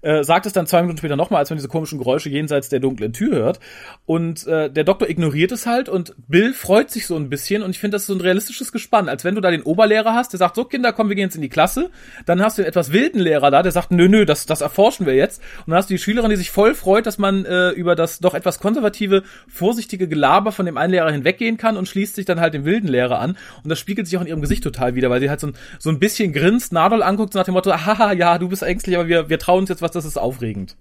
Äh, 0.02 0.24
sagt 0.24 0.46
es 0.46 0.52
dann 0.52 0.66
zwei 0.66 0.80
Minuten 0.80 0.98
später 0.98 1.16
nochmal, 1.16 1.40
als 1.40 1.50
man 1.50 1.58
diese 1.58 1.68
komischen 1.68 1.98
Geräusche 1.98 2.30
jenseits 2.30 2.70
der 2.70 2.80
dunklen 2.80 3.12
Tür 3.12 3.36
hört. 3.36 3.60
Und 4.06 4.46
äh, 4.46 4.70
der 4.70 4.84
Doktor 4.84 5.10
ignoriert 5.10 5.52
es 5.52 5.66
halt 5.66 5.88
und 5.88 6.14
Bill 6.26 6.54
freut 6.54 6.90
sich 6.90 7.06
so 7.06 7.16
ein 7.16 7.28
bisschen 7.28 7.62
und 7.62 7.70
ich 7.70 7.78
finde, 7.78 7.96
das 7.96 8.02
ist 8.02 8.06
so 8.08 8.14
ein 8.14 8.20
realistisches 8.20 8.72
Gespann, 8.72 9.08
als 9.08 9.24
wenn 9.24 9.34
du 9.34 9.42
da 9.42 9.50
den 9.50 9.62
Oberlehrer 9.62 10.14
hast, 10.14 10.32
der 10.32 10.38
sagt, 10.38 10.56
so 10.56 10.64
Kinder, 10.64 10.92
komm, 10.92 11.08
wir 11.08 11.16
gehen 11.16 11.24
jetzt 11.24 11.34
in 11.34 11.42
die 11.42 11.50
Klasse. 11.50 11.90
Dann 12.24 12.40
hast 12.42 12.56
du 12.56 12.62
den 12.62 12.68
etwas 12.68 12.92
wilden 12.92 13.20
Lehrer 13.20 13.50
da, 13.50 13.62
der 13.62 13.72
sagt, 13.72 13.90
nö, 13.90 14.08
nö, 14.08 14.24
das, 14.24 14.46
das 14.46 14.62
erforschen 14.62 15.04
wir 15.04 15.14
jetzt. 15.14 15.42
Und 15.58 15.70
dann 15.70 15.76
hast 15.76 15.90
du 15.90 15.94
die 15.94 15.98
Schülerin, 15.98 16.30
die 16.30 16.36
sich 16.36 16.50
voll 16.50 16.74
freut, 16.74 17.06
dass 17.06 17.18
man 17.18 17.44
äh, 17.44 17.70
über 17.70 17.94
das 17.94 18.20
doch 18.20 18.34
etwas 18.34 18.58
konservative, 18.58 19.22
vorsichtige 19.48 20.08
Gelaber 20.08 20.52
von 20.52 20.64
dem 20.64 20.78
einen 20.78 20.92
Lehrer 20.92 21.10
hinweggehen 21.10 21.58
kann 21.58 21.76
und 21.76 21.86
schließt 21.86 22.14
sich 22.14 22.24
dann 22.24 22.40
halt 22.40 22.54
dem 22.54 22.64
wilden 22.64 22.88
Lehrer 22.88 23.18
an. 23.18 23.36
Und 23.62 23.68
das 23.68 23.78
spiegelt 23.78 24.06
sich 24.06 24.16
auch 24.16 24.22
in 24.22 24.28
ihrem 24.28 24.40
Gesicht 24.40 24.64
total 24.64 24.94
wieder, 24.94 25.10
weil 25.10 25.20
sie 25.20 25.28
halt 25.28 25.40
so 25.40 25.48
ein, 25.48 25.54
so 25.78 25.90
ein 25.90 25.98
bisschen 25.98 26.32
grinst, 26.32 26.72
Nadol 26.72 27.02
anguckt, 27.02 27.34
so 27.34 27.38
nach 27.38 27.44
dem 27.44 27.54
Motto, 27.54 27.70
haha, 27.70 28.12
ja, 28.12 28.38
du 28.38 28.48
bist 28.48 28.62
ängstlich, 28.62 28.96
aber 28.96 29.08
wir, 29.08 29.28
wir 29.28 29.38
trauen 29.38 29.60
uns 29.60 29.68
jetzt 29.68 29.82
was, 29.82 29.89
das 29.94 30.04
ist 30.04 30.18
aufregend. 30.18 30.76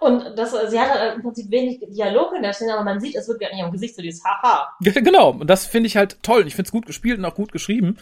Und 0.00 0.24
das, 0.36 0.52
sie 0.70 0.80
hat 0.80 0.90
halt 0.90 1.16
im 1.16 1.22
Prinzip 1.22 1.50
wenig 1.50 1.80
Dialog 1.90 2.32
in 2.34 2.42
der 2.42 2.52
Szene, 2.52 2.74
aber 2.74 2.82
man 2.82 2.98
sieht, 2.98 3.14
es 3.14 3.28
wird 3.28 3.42
an 3.44 3.56
ihrem 3.56 3.70
Gesicht 3.70 3.94
so 3.94 4.02
dieses 4.02 4.24
Haha. 4.24 4.72
Genau, 4.80 5.30
und 5.30 5.48
das 5.48 5.66
finde 5.66 5.86
ich 5.86 5.96
halt 5.96 6.22
toll. 6.22 6.46
Ich 6.46 6.54
finde 6.54 6.66
es 6.68 6.72
gut 6.72 6.86
gespielt 6.86 7.18
und 7.18 7.24
auch 7.24 7.34
gut 7.34 7.52
geschrieben. 7.52 7.98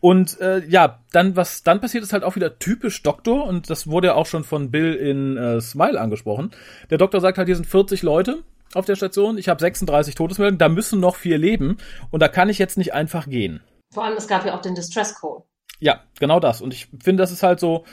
Und 0.00 0.40
äh, 0.40 0.64
ja, 0.66 1.00
dann, 1.12 1.34
was 1.34 1.62
dann 1.62 1.80
passiert, 1.80 2.04
ist 2.04 2.12
halt 2.12 2.24
auch 2.24 2.36
wieder 2.36 2.58
typisch 2.58 3.02
Doktor, 3.02 3.46
und 3.46 3.68
das 3.70 3.88
wurde 3.88 4.08
ja 4.08 4.14
auch 4.14 4.26
schon 4.26 4.44
von 4.44 4.70
Bill 4.70 4.94
in 4.94 5.36
äh, 5.36 5.60
Smile 5.60 6.00
angesprochen. 6.00 6.52
Der 6.90 6.98
Doktor 6.98 7.20
sagt 7.20 7.38
halt, 7.38 7.48
hier 7.48 7.56
sind 7.56 7.66
40 7.66 8.02
Leute 8.02 8.42
auf 8.74 8.84
der 8.84 8.96
Station, 8.96 9.38
ich 9.38 9.48
habe 9.48 9.60
36 9.60 10.14
Todesmeldungen, 10.14 10.58
da 10.58 10.68
müssen 10.68 11.00
noch 11.00 11.16
vier 11.16 11.38
leben, 11.38 11.78
und 12.10 12.20
da 12.20 12.28
kann 12.28 12.48
ich 12.48 12.58
jetzt 12.58 12.78
nicht 12.78 12.92
einfach 12.92 13.28
gehen. 13.28 13.60
Vor 13.92 14.04
allem, 14.04 14.16
es 14.16 14.28
gab 14.28 14.44
ja 14.44 14.56
auch 14.56 14.60
den 14.60 14.74
Distress 14.74 15.14
Code. 15.14 15.44
Ja, 15.80 16.00
genau 16.18 16.38
das. 16.40 16.60
Und 16.60 16.74
ich 16.74 16.88
finde, 17.02 17.22
das 17.22 17.32
ist 17.32 17.42
halt 17.42 17.60
so, 17.60 17.84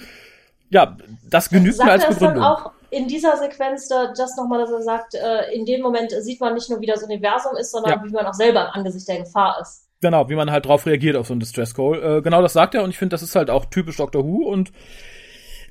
ja, 0.76 0.98
das 1.30 1.50
genügt 1.50 1.78
mir 1.78 1.92
als 1.92 2.04
es 2.04 2.18
dann 2.20 2.34
Begründung. 2.34 2.44
auch 2.44 2.72
in 2.92 3.08
dieser 3.08 3.38
Sequenz 3.38 3.88
da 3.88 4.14
just 4.18 4.38
nochmal, 4.38 4.60
dass 4.60 4.72
er 4.72 4.82
sagt, 4.82 5.16
äh, 5.16 5.54
in 5.54 5.66
dem 5.66 5.82
Moment 5.82 6.12
sieht 6.12 6.40
man 6.40 6.54
nicht 6.54 6.70
nur, 6.70 6.80
wie 6.82 6.86
das 6.86 7.04
Universum 7.04 7.56
ist, 7.58 7.72
sondern 7.72 7.94
Ja. 8.00 8.04
wie 8.06 8.12
man 8.12 8.26
auch 8.26 8.34
selber 8.34 8.62
im 8.66 8.72
Angesicht 8.72 9.08
der 9.08 9.20
Gefahr 9.20 9.58
ist. 9.62 9.88
Genau, 10.02 10.30
wie 10.30 10.36
man 10.36 10.52
halt 10.52 10.66
drauf 10.66 10.86
reagiert 10.86 11.16
auf 11.16 11.28
so 11.28 11.34
einen 11.34 11.40
Distress 11.40 11.74
Call. 11.74 12.18
Äh, 12.18 12.22
genau 12.22 12.42
das 12.42 12.54
sagt 12.54 12.76
er 12.76 12.84
und 12.84 12.90
ich 12.92 12.98
finde, 12.98 13.14
das 13.14 13.24
ist 13.24 13.36
halt 13.36 13.50
auch 13.50 13.66
typisch 13.66 13.98
Doctor 13.98 14.24
Who 14.24 14.46
und 14.48 14.72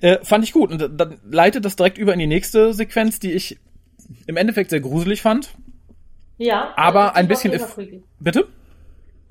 äh, 0.01 0.19
fand 0.23 0.45
ich 0.45 0.53
gut. 0.53 0.71
Und 0.73 1.01
dann 1.01 1.21
leitet 1.31 1.64
das 1.64 1.77
direkt 1.77 1.99
über 1.99 2.12
in 2.12 2.19
die 2.19 2.27
nächste 2.27 2.73
Sequenz, 2.75 3.21
die 3.21 3.33
ich 3.33 3.59
im 4.27 4.37
Endeffekt 4.37 4.71
sehr 4.71 4.81
gruselig 4.81 5.23
fand. 5.23 5.51
Ja. 6.37 6.73
Aber 6.77 7.07
das 7.07 7.14
ein 7.17 7.29
bisschen. 7.29 8.03
Bitte? 8.19 8.49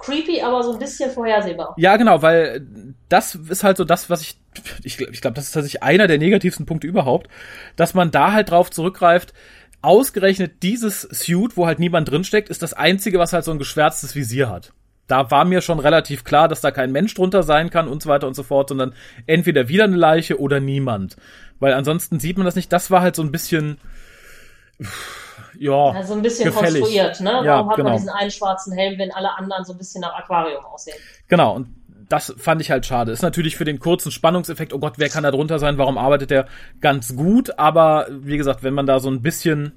Creepy, 0.04 0.42
aber 0.42 0.64
so 0.64 0.74
ein 0.74 0.80
bisschen 0.80 1.12
vorhersehbar. 1.12 1.74
Ja, 1.78 1.98
genau, 1.98 2.22
weil 2.22 2.66
das 3.10 3.36
ist 3.36 3.64
halt 3.64 3.78
so 3.78 3.86
das, 3.86 4.10
was 4.10 4.22
ich, 4.22 4.38
ich, 4.84 5.00
ich 5.00 5.22
glaube, 5.22 5.36
das 5.36 5.46
ist 5.46 5.52
tatsächlich 5.52 5.84
einer 5.84 6.08
der 6.08 6.18
negativsten 6.18 6.66
Punkte 6.66 6.88
überhaupt, 6.88 7.28
dass 7.76 7.94
man 7.94 8.12
da 8.12 8.34
halt 8.34 8.52
drauf 8.52 8.70
zurückgreift, 8.70 9.34
ausgerechnet 9.82 10.64
dieses 10.64 11.02
Suit, 11.02 11.58
wo 11.58 11.68
halt 11.68 11.80
niemand 11.80 12.10
drinsteckt, 12.10 12.50
ist 12.50 12.62
das 12.62 12.74
einzige, 12.74 13.20
was 13.20 13.34
halt 13.34 13.46
so 13.46 13.52
ein 13.52 13.60
geschwärztes 13.60 14.16
Visier 14.16 14.50
hat. 14.50 14.74
Da 15.08 15.30
war 15.32 15.44
mir 15.44 15.62
schon 15.62 15.80
relativ 15.80 16.24
klar, 16.24 16.48
dass 16.48 16.62
da 16.62 16.72
kein 16.72 16.92
Mensch 16.92 17.14
drunter 17.14 17.44
sein 17.44 17.70
kann 17.70 17.90
und 17.90 18.02
so 18.02 18.10
weiter 18.10 18.28
und 18.28 18.36
so 18.36 18.44
fort, 18.44 18.70
sondern 18.70 18.94
entweder 19.26 19.68
wieder 19.68 19.84
eine 19.84 19.98
Leiche 19.98 20.40
oder 20.40 20.62
niemand. 20.62 21.18
Weil 21.60 21.74
ansonsten 21.74 22.20
sieht 22.20 22.38
man 22.38 22.46
das 22.46 22.56
nicht. 22.56 22.72
Das 22.72 22.90
war 22.90 23.02
halt 23.02 23.16
so 23.16 23.22
ein 23.22 23.32
bisschen, 23.32 23.78
ja, 25.60 25.92
Also 25.92 26.14
ein 26.14 26.22
bisschen 26.22 26.46
gefällig. 26.46 26.82
konstruiert, 26.82 27.20
ne? 27.22 27.32
Warum 27.32 27.46
Ja, 27.46 27.66
hat 27.68 27.76
genau. 27.76 27.90
man 27.90 27.98
diesen 27.98 28.10
einen 28.10 28.32
schwarzen 28.32 28.74
Helm, 28.74 28.98
wenn 29.00 29.12
alle 29.12 29.36
anderen 29.38 29.64
so 29.66 29.74
ein 29.74 29.78
bisschen 29.78 30.02
nach 30.02 30.14
Aquarium 30.16 30.64
aussehen? 30.66 30.98
Genau, 31.28 31.56
und 31.56 31.68
das 32.10 32.34
fand 32.38 32.62
ich 32.62 32.70
halt 32.70 32.86
schade. 32.86 33.12
Ist 33.12 33.22
natürlich 33.22 33.56
für 33.56 33.66
den 33.66 33.80
kurzen 33.80 34.12
Spannungseffekt, 34.12 34.74
oh 34.74 34.80
Gott, 34.80 34.94
wer 34.98 35.10
kann 35.10 35.24
da 35.24 35.32
drunter 35.32 35.58
sein, 35.60 35.78
warum 35.78 35.98
arbeitet 35.98 36.30
der 36.32 36.48
ganz 36.82 37.16
gut, 37.16 37.58
aber 37.58 38.08
wie 38.12 38.38
gesagt, 38.38 38.62
wenn 38.64 38.74
man 38.74 38.86
da 38.86 39.00
so 39.00 39.10
ein 39.10 39.22
bisschen 39.22 39.74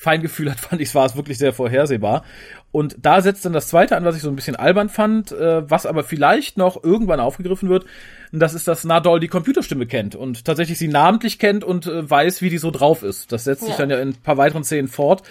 Feingefühl 0.00 0.50
hat, 0.50 0.58
fand 0.68 0.80
ich, 0.80 0.94
war 0.94 1.04
es 1.06 1.14
wirklich 1.16 1.36
sehr 1.38 1.52
vorhersehbar. 1.52 2.24
Und 2.72 2.96
da 3.02 3.20
setzt 3.20 3.44
dann 3.44 3.52
das 3.52 3.66
zweite 3.68 3.96
an, 3.96 4.04
was 4.04 4.16
ich 4.16 4.22
so 4.22 4.28
ein 4.30 4.36
bisschen 4.36 4.54
albern 4.56 4.88
fand, 4.88 5.32
äh, 5.32 5.68
was 5.68 5.86
aber 5.86 6.04
vielleicht 6.04 6.56
noch 6.56 6.82
irgendwann 6.84 7.18
aufgegriffen 7.20 7.68
wird. 7.68 7.84
Und 8.32 8.38
das 8.40 8.54
ist, 8.54 8.68
dass 8.68 8.84
Nadol 8.84 9.18
die 9.20 9.28
Computerstimme 9.28 9.86
kennt 9.86 10.14
und 10.14 10.44
tatsächlich 10.44 10.78
sie 10.78 10.86
namentlich 10.88 11.38
kennt 11.40 11.64
und 11.64 11.86
äh, 11.86 12.08
weiß, 12.08 12.42
wie 12.42 12.48
die 12.48 12.58
so 12.58 12.70
drauf 12.70 13.02
ist. 13.02 13.32
Das 13.32 13.44
setzt 13.44 13.62
sich 13.62 13.70
Ja. 13.72 13.76
dann 13.78 13.90
ja 13.90 13.98
in 13.98 14.10
ein 14.10 14.14
paar 14.14 14.36
weiteren 14.36 14.62
Szenen 14.64 14.88
fort. 14.88 15.22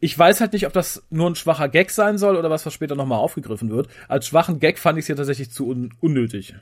Ich 0.00 0.18
weiß 0.18 0.40
halt 0.40 0.52
nicht, 0.52 0.66
ob 0.66 0.72
das 0.72 1.04
nur 1.10 1.30
ein 1.30 1.36
schwacher 1.36 1.68
Gag 1.68 1.90
sein 1.90 2.18
soll 2.18 2.36
oder 2.36 2.50
was, 2.50 2.66
was 2.66 2.74
später 2.74 2.96
nochmal 2.96 3.18
aufgegriffen 3.18 3.70
wird. 3.70 3.88
Als 4.08 4.26
schwachen 4.26 4.58
Gag 4.58 4.78
fand 4.78 4.98
ich 4.98 5.02
es 5.02 5.06
hier 5.06 5.16
tatsächlich 5.16 5.50
zu 5.52 5.68
un 5.68 5.94
unnötig. 6.00 6.54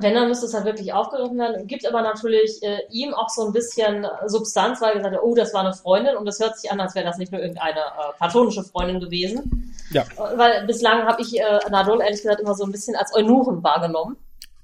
Wenn, 0.00 0.14
dann 0.14 0.28
müsste 0.28 0.46
es 0.46 0.54
halt 0.54 0.64
wirklich 0.64 0.92
aufgegriffen 0.92 1.38
werden. 1.38 1.66
Gibt 1.66 1.86
aber 1.86 2.02
natürlich 2.02 2.62
äh, 2.62 2.78
ihm 2.90 3.14
auch 3.14 3.28
so 3.28 3.46
ein 3.46 3.52
bisschen 3.52 4.06
Substanz, 4.26 4.80
weil 4.80 4.90
er 4.90 4.96
gesagt 4.96 5.14
hat, 5.16 5.22
oh, 5.22 5.34
das 5.34 5.52
war 5.54 5.64
eine 5.64 5.74
Freundin 5.74 6.16
und 6.16 6.26
das 6.26 6.38
hört 6.40 6.58
sich 6.58 6.70
an, 6.70 6.80
als 6.80 6.94
wäre 6.94 7.04
das 7.04 7.18
nicht 7.18 7.32
nur 7.32 7.40
irgendeine 7.40 7.80
äh, 7.80 8.16
platonische 8.18 8.62
Freundin 8.62 9.00
gewesen. 9.00 9.74
Ja. 9.90 10.02
Äh, 10.02 10.38
Weil 10.38 10.66
bislang 10.66 11.02
habe 11.06 11.20
ich 11.22 11.38
äh, 11.38 11.58
Nadol 11.70 12.00
ehrlich 12.00 12.22
gesagt 12.22 12.40
immer 12.40 12.54
so 12.54 12.64
ein 12.64 12.72
bisschen 12.72 12.96
als 12.96 13.14
Eunuchen 13.14 13.62
wahrgenommen. 13.62 14.16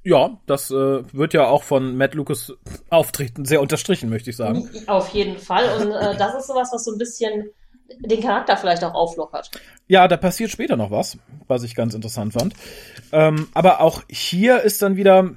Ja, 0.05 0.39
das 0.47 0.71
äh, 0.71 1.03
wird 1.13 1.35
ja 1.35 1.49
auch 1.49 1.65
von 1.65 1.97
Matt 1.97 2.15
Lucas 2.15 2.53
Auftreten 2.89 3.45
sehr 3.45 3.61
unterstrichen, 3.61 4.09
möchte 4.09 4.31
ich 4.31 4.37
sagen. 4.37 4.71
Auf 4.87 5.09
jeden 5.11 5.37
Fall. 5.37 5.65
Und 5.81 5.91
äh, 5.91 6.17
das 6.17 6.35
ist 6.35 6.47
sowas, 6.47 6.71
was 6.73 6.85
so 6.85 6.93
ein 6.93 6.99
bisschen 6.99 7.51
den 8.01 8.21
Charakter 8.23 8.57
vielleicht 8.57 8.85
auch 8.85 8.95
auflockert. 8.95 9.51
Ja, 9.87 10.09
da 10.09 10.17
passiert 10.17 10.51
später 10.51 10.77
noch 10.77 10.91
was, 10.91 11.19
was 11.47 11.63
ich 11.63 11.75
ganz 11.75 11.95
interessant 11.95 12.33
fand. 12.35 12.55
Ähm, 13.13 13.49
aber 13.55 13.81
auch 13.81 14.03
hier 14.09 14.63
ist 14.63 14.83
dann 14.83 14.97
wieder 14.97 15.31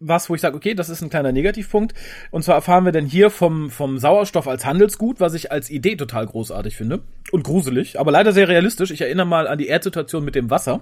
was, 0.00 0.28
wo 0.28 0.34
ich 0.34 0.40
sage, 0.40 0.56
okay, 0.56 0.74
das 0.74 0.88
ist 0.88 1.02
ein 1.02 1.10
kleiner 1.10 1.32
Negativpunkt. 1.32 1.94
Und 2.30 2.42
zwar 2.42 2.56
erfahren 2.56 2.84
wir 2.84 2.92
dann 2.92 3.06
hier 3.06 3.30
vom, 3.30 3.70
vom 3.70 3.98
Sauerstoff 3.98 4.48
als 4.48 4.64
Handelsgut, 4.64 5.20
was 5.20 5.34
ich 5.34 5.52
als 5.52 5.70
Idee 5.70 5.96
total 5.96 6.26
großartig 6.26 6.76
finde. 6.76 7.00
Und 7.32 7.44
gruselig, 7.44 7.98
aber 7.98 8.10
leider 8.10 8.32
sehr 8.32 8.48
realistisch. 8.48 8.90
Ich 8.90 9.00
erinnere 9.00 9.26
mal 9.26 9.46
an 9.46 9.58
die 9.58 9.68
Erdsituation 9.68 10.24
mit 10.24 10.34
dem 10.34 10.50
Wasser. 10.50 10.80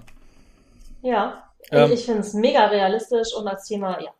Ja. 1.01 1.43
Ähm. 1.71 1.91
ich 1.91 2.05
finde 2.05 2.21
es 2.21 2.33
mega 2.33 2.65
realistisch 2.65 3.33
und 3.37 3.47
als 3.47 3.65
Thema, 3.65 4.01
ja, 4.01 4.11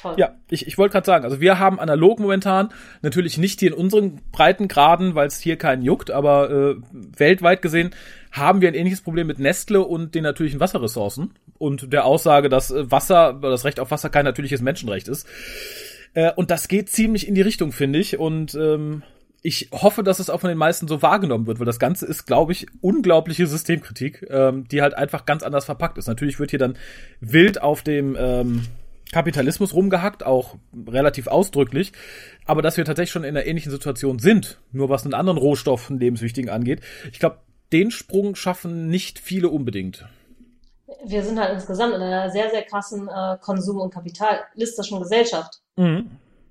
toll. 0.00 0.14
Ja, 0.18 0.36
ich, 0.50 0.66
ich 0.66 0.78
wollte 0.78 0.92
gerade 0.92 1.06
sagen, 1.06 1.24
also 1.24 1.40
wir 1.40 1.58
haben 1.58 1.80
analog 1.80 2.20
momentan, 2.20 2.70
natürlich 3.02 3.38
nicht 3.38 3.60
hier 3.60 3.70
in 3.72 3.76
unseren 3.76 4.20
Breitengraden, 4.32 5.14
weil 5.14 5.28
es 5.28 5.40
hier 5.40 5.56
keinen 5.56 5.82
juckt, 5.82 6.10
aber 6.10 6.50
äh, 6.50 6.76
weltweit 6.92 7.62
gesehen 7.62 7.94
haben 8.30 8.60
wir 8.60 8.68
ein 8.68 8.74
ähnliches 8.74 9.02
Problem 9.02 9.26
mit 9.26 9.38
Nestle 9.38 9.82
und 9.82 10.14
den 10.14 10.24
natürlichen 10.24 10.60
Wasserressourcen 10.60 11.34
und 11.58 11.92
der 11.92 12.04
Aussage, 12.04 12.48
dass 12.48 12.70
äh, 12.70 12.90
Wasser, 12.90 13.38
das 13.40 13.64
Recht 13.64 13.80
auf 13.80 13.90
Wasser 13.90 14.10
kein 14.10 14.24
natürliches 14.24 14.62
Menschenrecht 14.62 15.08
ist. 15.08 15.26
Äh, 16.14 16.32
und 16.32 16.50
das 16.50 16.68
geht 16.68 16.90
ziemlich 16.90 17.28
in 17.28 17.34
die 17.34 17.42
Richtung, 17.42 17.72
finde 17.72 17.98
ich. 17.98 18.18
Und 18.18 18.54
ähm, 18.54 19.02
ich 19.42 19.68
hoffe, 19.72 20.02
dass 20.02 20.18
es 20.18 20.30
auch 20.30 20.40
von 20.40 20.48
den 20.48 20.58
meisten 20.58 20.88
so 20.88 21.02
wahrgenommen 21.02 21.46
wird, 21.46 21.58
weil 21.58 21.66
das 21.66 21.78
Ganze 21.78 22.06
ist, 22.06 22.26
glaube 22.26 22.52
ich, 22.52 22.66
unglaubliche 22.80 23.46
Systemkritik, 23.46 24.26
ähm, 24.30 24.66
die 24.68 24.82
halt 24.82 24.94
einfach 24.94 25.26
ganz 25.26 25.42
anders 25.42 25.64
verpackt 25.64 25.98
ist. 25.98 26.06
Natürlich 26.06 26.38
wird 26.38 26.50
hier 26.50 26.58
dann 26.58 26.76
wild 27.20 27.60
auf 27.60 27.82
dem 27.82 28.16
ähm, 28.18 28.62
Kapitalismus 29.12 29.74
rumgehackt, 29.74 30.24
auch 30.24 30.56
relativ 30.88 31.28
ausdrücklich, 31.28 31.92
aber 32.46 32.62
dass 32.62 32.76
wir 32.76 32.84
tatsächlich 32.84 33.12
schon 33.12 33.24
in 33.24 33.36
einer 33.36 33.46
ähnlichen 33.46 33.70
Situation 33.70 34.18
sind, 34.18 34.58
nur 34.72 34.88
was 34.88 35.04
einen 35.04 35.14
anderen 35.14 35.38
Rohstoffen 35.38 36.00
lebenswichtigen 36.00 36.50
angeht. 36.50 36.80
Ich 37.12 37.20
glaube, 37.20 37.38
den 37.72 37.90
Sprung 37.90 38.34
schaffen 38.34 38.88
nicht 38.88 39.18
viele 39.18 39.48
unbedingt. 39.48 40.06
Wir 41.04 41.22
sind 41.22 41.38
halt 41.38 41.52
insgesamt 41.54 41.94
in 41.94 42.02
einer 42.02 42.30
sehr, 42.30 42.50
sehr 42.50 42.62
krassen 42.62 43.08
äh, 43.08 43.36
Konsum- 43.40 43.80
und 43.80 43.92
kapitalistischen 43.92 44.98
Gesellschaft. 45.00 45.60
Mhm. 45.76 46.10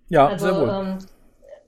Ja, 0.10 0.28
Also 0.28 0.46
sehr 0.48 0.56
wohl. 0.56 0.70
ähm, 0.70 0.98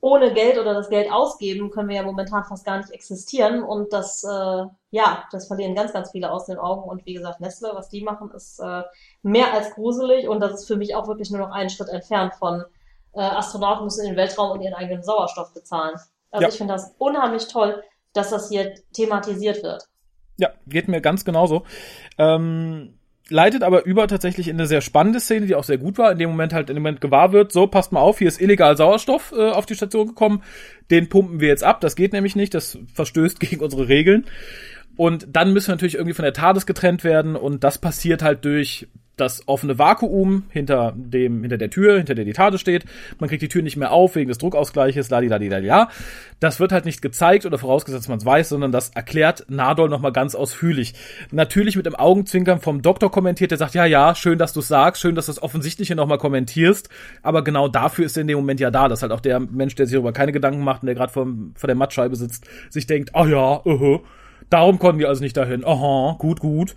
ohne 0.03 0.33
Geld 0.33 0.57
oder 0.57 0.73
das 0.73 0.89
Geld 0.89 1.09
ausgeben 1.09 1.71
können 1.71 1.87
wir 1.87 1.95
ja 1.95 2.03
momentan 2.03 2.43
fast 2.43 2.65
gar 2.65 2.75
nicht 2.75 2.91
existieren 2.91 3.63
und 3.63 3.93
das, 3.93 4.25
äh, 4.25 4.65
ja, 4.91 5.23
das 5.31 5.47
verlieren 5.47 5.75
ganz, 5.75 5.93
ganz 5.93 6.11
viele 6.11 6.29
aus 6.29 6.45
den 6.45 6.57
Augen 6.57 6.83
und 6.83 7.05
wie 7.05 7.13
gesagt, 7.13 7.39
Nestle, 7.39 7.71
was 7.73 7.87
die 7.87 8.01
machen, 8.01 8.29
ist 8.31 8.59
äh, 8.59 8.83
mehr 9.21 9.53
als 9.53 9.73
gruselig 9.75 10.27
und 10.27 10.41
das 10.41 10.55
ist 10.55 10.67
für 10.67 10.75
mich 10.75 10.93
auch 10.93 11.07
wirklich 11.07 11.31
nur 11.31 11.39
noch 11.39 11.51
einen 11.51 11.69
Schritt 11.69 11.87
entfernt 11.87 12.33
von 12.35 12.65
äh, 13.13 13.21
Astronauten 13.21 13.85
müssen 13.85 14.01
in 14.01 14.07
den 14.11 14.17
Weltraum 14.17 14.51
und 14.51 14.61
ihren 14.61 14.73
eigenen 14.73 15.03
Sauerstoff 15.03 15.53
bezahlen. 15.53 15.95
Also 16.31 16.43
Ja. 16.43 16.49
ich 16.49 16.57
finde 16.57 16.73
das 16.73 16.93
unheimlich 16.97 17.47
toll, 17.47 17.81
dass 18.11 18.29
das 18.29 18.49
hier 18.49 18.75
thematisiert 18.91 19.63
wird. 19.63 19.87
Ja, 20.35 20.49
geht 20.67 20.89
mir 20.89 20.99
ganz 20.99 21.23
genauso. 21.23 21.63
Ähm, 22.17 22.99
leitet 23.33 23.63
aber 23.63 23.85
über 23.85 24.07
tatsächlich 24.07 24.47
in 24.47 24.57
eine 24.57 24.67
sehr 24.67 24.81
spannende 24.81 25.19
Szene, 25.19 25.47
die 25.47 25.55
auch 25.55 25.63
sehr 25.63 25.79
gut 25.79 25.97
war. 25.97 26.11
In 26.11 26.19
dem 26.19 26.29
Moment 26.29 26.53
halt 26.53 26.69
in 26.69 26.75
dem 26.75 26.83
Moment 26.83 27.01
gewahr 27.01 27.33
wird, 27.33 27.51
so, 27.51 27.65
passt 27.65 27.91
mal 27.91 27.99
auf, 27.99 28.19
hier 28.19 28.27
ist 28.27 28.39
illegal 28.39 28.77
Sauerstoff 28.77 29.33
äh, 29.35 29.49
auf 29.49 29.65
die 29.65 29.75
Station 29.75 30.07
gekommen. 30.07 30.43
Den 30.91 31.09
pumpen 31.09 31.39
wir 31.39 31.47
jetzt 31.47 31.63
ab. 31.63 31.81
Das 31.81 31.95
geht 31.95 32.13
nämlich 32.13 32.35
nicht. 32.35 32.53
Das 32.53 32.77
verstößt 32.93 33.39
gegen 33.41 33.61
unsere 33.61 33.87
Regeln. 33.87 34.25
Und 34.95 35.25
dann 35.31 35.51
müssen 35.51 35.69
wir 35.69 35.73
natürlich 35.73 35.95
irgendwie 35.95 36.13
von 36.13 36.23
der 36.23 36.33
TARDIS 36.33 36.67
getrennt 36.67 37.03
werden. 37.03 37.35
Und 37.35 37.63
das 37.63 37.79
passiert 37.79 38.21
halt 38.21 38.45
durch 38.45 38.87
das 39.15 39.47
offene 39.47 39.77
Vakuum 39.77 40.43
hinter 40.49 40.93
dem, 40.95 41.41
hinter 41.41 41.57
der 41.57 41.69
Tür, 41.69 41.97
hinter 41.97 42.15
der 42.15 42.25
die 42.25 42.33
TARDIS 42.33 42.61
steht. 42.61 42.85
Man 43.19 43.29
kriegt 43.29 43.43
die 43.43 43.47
Tür 43.47 43.61
nicht 43.61 43.77
mehr 43.77 43.91
auf 43.91 44.15
wegen 44.15 44.27
des 44.27 44.39
Druckausgleiches, 44.39 45.09
ladidadidadida. 45.09 45.89
Das 46.39 46.59
wird 46.59 46.71
halt 46.71 46.85
nicht 46.85 47.01
gezeigt 47.01 47.45
oder 47.45 47.57
vorausgesetzt, 47.57 48.09
man 48.09 48.17
es 48.17 48.25
weiß, 48.25 48.49
sondern 48.49 48.71
das 48.71 48.89
erklärt 48.89 49.45
Nadol 49.49 49.87
nochmal 49.87 50.11
ganz 50.11 50.33
ausführlich. 50.33 50.95
Natürlich 51.31 51.75
mit 51.75 51.85
dem 51.85 51.95
Augenzwinkern 51.95 52.59
vom 52.59 52.81
Doktor 52.81 53.11
kommentiert, 53.11 53.51
der 53.51 53.59
sagt, 53.59 53.75
ja, 53.75 53.85
ja, 53.85 54.15
schön, 54.15 54.39
dass 54.39 54.51
du 54.51 54.61
sagst, 54.61 55.01
schön, 55.01 55.15
dass 55.15 55.27
du 55.27 55.31
das 55.31 55.43
Offensichtliche 55.43 55.95
nochmal 55.95 56.17
kommentierst, 56.17 56.89
aber 57.21 57.43
genau 57.43 57.67
dafür 57.67 58.05
ist 58.05 58.17
er 58.17 58.21
in 58.21 58.27
dem 58.27 58.39
Moment 58.39 58.59
ja 58.59 58.71
da, 58.71 58.87
dass 58.87 59.03
halt 59.03 59.11
auch 59.11 59.21
der 59.21 59.39
Mensch, 59.39 59.75
der 59.75 59.85
sich 59.85 59.93
darüber 59.93 60.11
keine 60.11 60.31
Gedanken 60.31 60.63
macht 60.63 60.81
und 60.81 60.87
der 60.87 60.95
gerade 60.95 61.13
vor, 61.13 61.27
vor 61.55 61.67
der 61.67 61.75
Mattscheibe 61.75 62.15
sitzt, 62.15 62.47
sich 62.69 62.87
denkt, 62.87 63.15
ah 63.15 63.27
ja, 63.27 63.61
uh 63.63 63.81
-huh. 63.81 64.01
Darum 64.49 64.79
konnten 64.79 64.99
die 64.99 65.05
also 65.05 65.23
nicht 65.23 65.37
dahin. 65.37 65.65
Aha, 65.65 66.15
gut, 66.19 66.39
gut. 66.39 66.75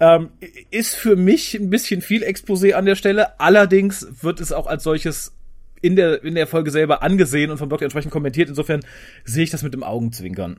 Ähm, 0.00 0.30
ist 0.70 0.94
für 0.94 1.16
mich 1.16 1.54
ein 1.54 1.70
bisschen 1.70 2.00
viel 2.00 2.22
Exposé 2.22 2.72
an 2.72 2.86
der 2.86 2.96
Stelle. 2.96 3.40
Allerdings 3.40 4.06
wird 4.22 4.40
es 4.40 4.52
auch 4.52 4.66
als 4.66 4.82
solches 4.82 5.32
in 5.82 5.96
der, 5.96 6.22
in 6.22 6.34
der 6.34 6.46
Folge 6.46 6.70
selber 6.70 7.02
angesehen 7.02 7.50
und 7.50 7.58
vom 7.58 7.68
Doktor 7.68 7.84
entsprechend 7.84 8.12
kommentiert. 8.12 8.48
Insofern 8.48 8.80
sehe 9.24 9.44
ich 9.44 9.50
das 9.50 9.62
mit 9.62 9.74
dem 9.74 9.82
Augenzwinkern. 9.82 10.58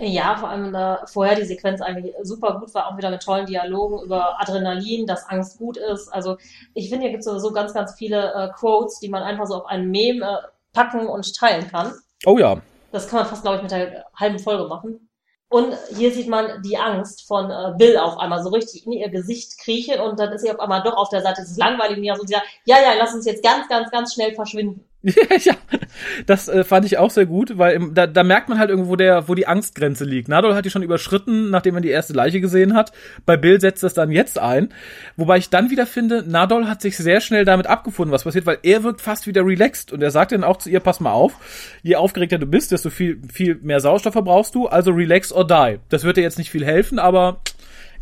Ja, 0.00 0.36
vor 0.36 0.50
allem 0.50 0.72
da 0.72 1.04
vorher 1.06 1.36
die 1.36 1.44
Sequenz 1.44 1.80
eigentlich 1.80 2.12
super 2.22 2.60
gut 2.60 2.74
war, 2.74 2.88
auch 2.88 2.98
wieder 2.98 3.10
mit 3.10 3.22
tollen 3.22 3.46
Dialogen 3.46 4.04
über 4.04 4.40
Adrenalin, 4.40 5.06
dass 5.06 5.26
Angst 5.28 5.58
gut 5.58 5.78
ist. 5.78 6.08
Also 6.08 6.36
ich 6.74 6.90
finde, 6.90 7.04
hier 7.04 7.12
gibt 7.12 7.20
es 7.20 7.26
sowieso 7.26 7.50
ganz, 7.52 7.72
ganz 7.72 7.94
viele 7.94 8.32
äh, 8.34 8.48
Quotes, 8.54 9.00
die 9.00 9.08
man 9.08 9.22
einfach 9.22 9.46
so 9.46 9.54
auf 9.54 9.66
einen 9.66 9.90
Meme 9.90 10.22
äh, 10.22 10.48
packen 10.74 11.06
und 11.06 11.34
teilen 11.34 11.66
kann. 11.68 11.92
Oh 12.26 12.38
ja. 12.38 12.60
Das 12.92 13.08
kann 13.08 13.20
man 13.20 13.28
fast, 13.28 13.42
glaube 13.42 13.56
ich, 13.56 13.62
mit 13.62 13.70
der 13.70 14.04
halben 14.14 14.38
Folge 14.38 14.68
machen. 14.68 15.05
Und 15.48 15.76
hier 15.94 16.12
sieht 16.12 16.28
man 16.28 16.60
die 16.62 16.76
Angst 16.76 17.26
von 17.28 17.50
äh, 17.50 17.72
Bill 17.78 17.98
auf 17.98 18.18
einmal 18.18 18.42
so 18.42 18.50
richtig 18.50 18.84
in 18.84 18.92
ihr 18.92 19.08
Gesicht 19.10 19.58
kriechen 19.58 20.00
und 20.00 20.18
dann 20.18 20.32
ist 20.32 20.42
sie 20.42 20.50
auf 20.50 20.58
einmal 20.58 20.82
doch 20.82 20.96
auf 20.96 21.08
der 21.08 21.22
Seite 21.22 21.42
des 21.42 21.56
langweiligen 21.56 22.02
Jahres 22.02 22.20
und 22.20 22.26
sie 22.26 22.34
sagt, 22.34 22.46
ja, 22.64 22.78
ja, 22.80 22.94
lass 22.98 23.14
uns 23.14 23.26
jetzt 23.26 23.44
ganz, 23.44 23.68
ganz, 23.68 23.90
ganz 23.92 24.12
schnell 24.12 24.34
verschwinden. 24.34 24.84
ja, 25.44 25.54
das 26.26 26.48
äh, 26.48 26.64
fand 26.64 26.84
ich 26.84 26.98
auch 26.98 27.10
sehr 27.10 27.26
gut, 27.26 27.58
weil 27.58 27.74
im, 27.74 27.94
da, 27.94 28.08
da 28.08 28.24
merkt 28.24 28.48
man 28.48 28.58
halt 28.58 28.70
irgendwo, 28.70 28.96
der, 28.96 29.28
wo 29.28 29.36
die 29.36 29.46
Angstgrenze 29.46 30.04
liegt. 30.04 30.28
Nadol 30.28 30.54
hat 30.54 30.64
die 30.64 30.70
schon 30.70 30.82
überschritten, 30.82 31.50
nachdem 31.50 31.74
man 31.74 31.84
die 31.84 31.90
erste 31.90 32.12
Leiche 32.12 32.40
gesehen 32.40 32.74
hat. 32.74 32.90
Bei 33.24 33.36
Bill 33.36 33.60
setzt 33.60 33.84
das 33.84 33.94
dann 33.94 34.10
jetzt 34.10 34.40
ein. 34.40 34.70
Wobei 35.16 35.38
ich 35.38 35.48
dann 35.48 35.70
wieder 35.70 35.86
finde, 35.86 36.24
Nadol 36.28 36.66
hat 36.66 36.82
sich 36.82 36.96
sehr 36.96 37.20
schnell 37.20 37.44
damit 37.44 37.68
abgefunden, 37.68 38.12
was 38.12 38.24
passiert, 38.24 38.46
weil 38.46 38.58
er 38.64 38.82
wirkt 38.82 39.00
fast 39.00 39.28
wieder 39.28 39.46
relaxed 39.46 39.92
und 39.92 40.02
er 40.02 40.10
sagt 40.10 40.32
dann 40.32 40.42
auch 40.42 40.56
zu 40.56 40.70
ihr, 40.70 40.80
pass 40.80 40.98
mal 40.98 41.12
auf, 41.12 41.78
je 41.84 41.94
aufgeregter 41.94 42.38
du 42.38 42.46
bist, 42.46 42.72
desto 42.72 42.90
viel, 42.90 43.20
viel 43.32 43.60
mehr 43.62 43.78
Sauerstoff 43.78 44.14
verbrauchst 44.14 44.56
du, 44.56 44.66
also 44.66 44.90
relax 44.90 45.32
or 45.32 45.46
die. 45.46 45.78
Das 45.88 46.02
wird 46.02 46.16
dir 46.16 46.22
jetzt 46.22 46.38
nicht 46.38 46.50
viel 46.50 46.64
helfen, 46.64 46.98
aber 46.98 47.40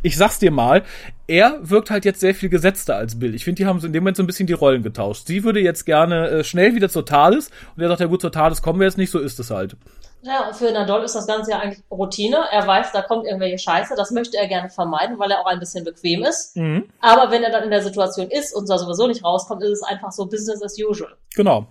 ich 0.04 0.18
sag's 0.18 0.38
dir 0.38 0.50
mal, 0.50 0.82
er 1.26 1.58
wirkt 1.62 1.90
halt 1.90 2.04
jetzt 2.04 2.20
sehr 2.20 2.34
viel 2.34 2.50
gesetzter 2.50 2.96
als 2.96 3.18
Bill. 3.18 3.34
Ich 3.34 3.44
finde, 3.44 3.62
die 3.62 3.66
haben 3.66 3.82
in 3.82 3.92
dem 3.92 4.02
Moment 4.02 4.18
so 4.18 4.22
ein 4.22 4.26
bisschen 4.26 4.46
die 4.46 4.52
Rollen 4.52 4.82
getauscht. 4.82 5.26
Sie 5.26 5.44
würde 5.44 5.60
jetzt 5.60 5.86
gerne 5.86 6.28
äh, 6.28 6.44
schnell 6.44 6.74
wieder 6.74 6.90
zur 6.90 7.06
TARDIS 7.06 7.50
und 7.74 7.82
er 7.82 7.88
sagt, 7.88 8.00
ja 8.00 8.06
gut, 8.06 8.20
zur 8.20 8.30
TARDIS 8.30 8.60
kommen 8.60 8.80
wir 8.80 8.86
jetzt 8.86 8.98
nicht, 8.98 9.10
so 9.10 9.18
ist 9.18 9.40
es 9.40 9.50
halt. 9.50 9.76
Ja, 10.24 10.54
für 10.54 10.72
Nadol 10.72 11.02
ist 11.02 11.14
das 11.14 11.26
Ganze 11.26 11.50
ja 11.50 11.58
eigentlich 11.58 11.82
Routine. 11.90 12.38
Er 12.50 12.66
weiß, 12.66 12.92
da 12.92 13.02
kommt 13.02 13.26
irgendwelche 13.26 13.58
Scheiße. 13.58 13.94
Das 13.94 14.10
möchte 14.10 14.38
er 14.38 14.48
gerne 14.48 14.70
vermeiden, 14.70 15.18
weil 15.18 15.30
er 15.30 15.40
auch 15.40 15.46
ein 15.46 15.58
bisschen 15.58 15.84
bequem 15.84 16.24
ist. 16.24 16.56
Mhm. 16.56 16.88
Aber 17.00 17.30
wenn 17.30 17.42
er 17.42 17.50
dann 17.50 17.62
in 17.62 17.70
der 17.70 17.82
Situation 17.82 18.28
ist 18.30 18.54
und 18.54 18.68
da 18.70 18.78
sowieso 18.78 19.06
nicht 19.06 19.22
rauskommt, 19.22 19.62
ist 19.62 19.70
es 19.70 19.82
einfach 19.82 20.12
so 20.12 20.24
Business 20.24 20.62
as 20.62 20.78
usual. 20.78 21.14
Genau. 21.34 21.66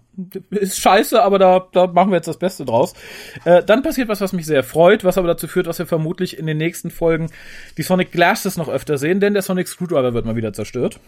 Ist 0.51 0.79
scheiße, 0.79 1.23
aber 1.23 1.39
da, 1.39 1.67
da 1.71 1.87
machen 1.87 2.11
wir 2.11 2.17
jetzt 2.17 2.27
das 2.27 2.37
Beste 2.37 2.63
draus. 2.63 2.93
Äh, 3.43 3.63
dann 3.63 3.81
passiert 3.81 4.07
was, 4.07 4.21
was 4.21 4.33
mich 4.33 4.45
sehr 4.45 4.63
freut, 4.63 5.03
was 5.03 5.17
aber 5.17 5.27
dazu 5.27 5.47
führt, 5.47 5.65
dass 5.65 5.79
wir 5.79 5.87
vermutlich 5.87 6.37
in 6.37 6.45
den 6.45 6.57
nächsten 6.57 6.91
Folgen 6.91 7.31
die 7.77 7.83
Sonic 7.83 8.11
Glasses 8.11 8.55
noch 8.57 8.69
öfter 8.69 8.99
sehen, 8.99 9.19
denn 9.19 9.33
der 9.33 9.41
Sonic 9.41 9.67
Screwdriver 9.67 10.13
wird 10.13 10.25
mal 10.27 10.35
wieder 10.35 10.53
zerstört. 10.53 10.99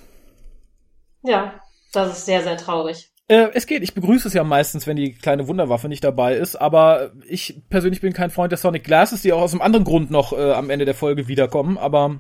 Ja, 1.21 1.53
das 1.93 2.17
ist 2.17 2.25
sehr, 2.25 2.41
sehr 2.41 2.57
traurig. 2.57 3.11
Äh, 3.27 3.47
es 3.53 3.65
geht. 3.65 3.81
Ich 3.81 3.93
begrüße 3.95 4.27
es 4.27 4.33
ja 4.33 4.43
meistens, 4.43 4.85
wenn 4.85 4.97
die 4.97 5.13
kleine 5.13 5.47
Wunderwaffe 5.47 5.87
nicht 5.89 6.03
dabei 6.03 6.35
ist, 6.35 6.55
aber 6.55 7.11
ich 7.27 7.63
persönlich 7.69 8.01
bin 8.01 8.13
kein 8.13 8.29
Freund 8.29 8.51
der 8.51 8.59
Sonic 8.59 8.83
Glasses, 8.83 9.23
die 9.23 9.33
auch 9.33 9.41
aus 9.41 9.51
einem 9.53 9.61
anderen 9.61 9.83
Grund 9.85 10.11
noch 10.11 10.31
äh, 10.33 10.51
am 10.51 10.69
Ende 10.69 10.85
der 10.85 10.93
Folge 10.93 11.27
wiederkommen, 11.27 11.77
aber 11.77 12.19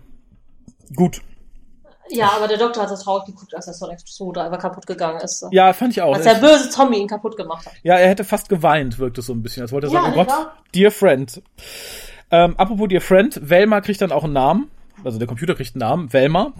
gut. 0.95 1.21
Ja, 2.09 2.31
aber 2.35 2.47
der 2.47 2.57
Doktor 2.57 2.83
hat 2.83 2.89
so 2.89 3.03
traurig 3.03 3.25
geguckt, 3.25 3.55
als 3.55 3.65
der 3.65 3.73
Sonic 3.73 3.99
Screwdriver 3.99 4.57
kaputt 4.57 4.85
gegangen 4.85 5.19
ist. 5.21 5.45
Ja, 5.51 5.73
fand 5.73 5.93
ich 5.93 6.01
auch. 6.01 6.13
Als 6.13 6.23
der 6.23 6.35
böse 6.35 6.69
Zombie 6.69 6.97
ihn 6.99 7.07
kaputt 7.07 7.35
gemacht 7.35 7.65
hat. 7.65 7.73
Ja, 7.83 7.95
er 7.95 8.09
hätte 8.09 8.23
fast 8.23 8.47
geweint, 8.49 8.99
wirkt 8.99 9.17
es 9.17 9.25
so 9.25 9.33
ein 9.33 9.41
bisschen. 9.41 9.63
Als 9.63 9.71
wollte 9.71 9.87
er 9.87 9.93
Ja, 9.93 10.01
sagen, 10.01 10.13
oh 10.13 10.17
Gott, 10.17 10.29
ja. 10.29 10.53
dear 10.73 10.91
friend. 10.91 11.41
Ähm, 12.31 12.55
apropos 12.57 12.87
dear 12.89 13.01
friend, 13.01 13.39
Velma 13.43 13.81
kriegt 13.81 14.01
dann 14.01 14.11
auch 14.11 14.23
einen 14.23 14.33
Namen. 14.33 14.71
Also 15.03 15.17
der 15.19 15.27
Computer 15.27 15.55
kriegt 15.55 15.75
einen 15.75 15.79
Namen, 15.79 16.13
Velma. 16.13 16.53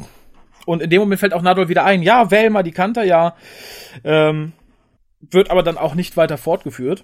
Und 0.65 0.81
in 0.81 0.89
dem 0.89 1.01
Moment 1.01 1.19
fällt 1.19 1.33
auch 1.33 1.41
Nadol 1.41 1.69
wieder 1.69 1.85
ein, 1.85 2.01
ja, 2.01 2.31
Velma, 2.31 2.63
die 2.63 2.71
kannte 2.71 3.01
er 3.01 3.05
ja. 3.05 3.35
Ähm, 4.03 4.53
wird 5.21 5.49
aber 5.49 5.63
dann 5.63 5.77
auch 5.77 5.95
nicht 5.95 6.17
weiter 6.17 6.37
fortgeführt. 6.37 7.03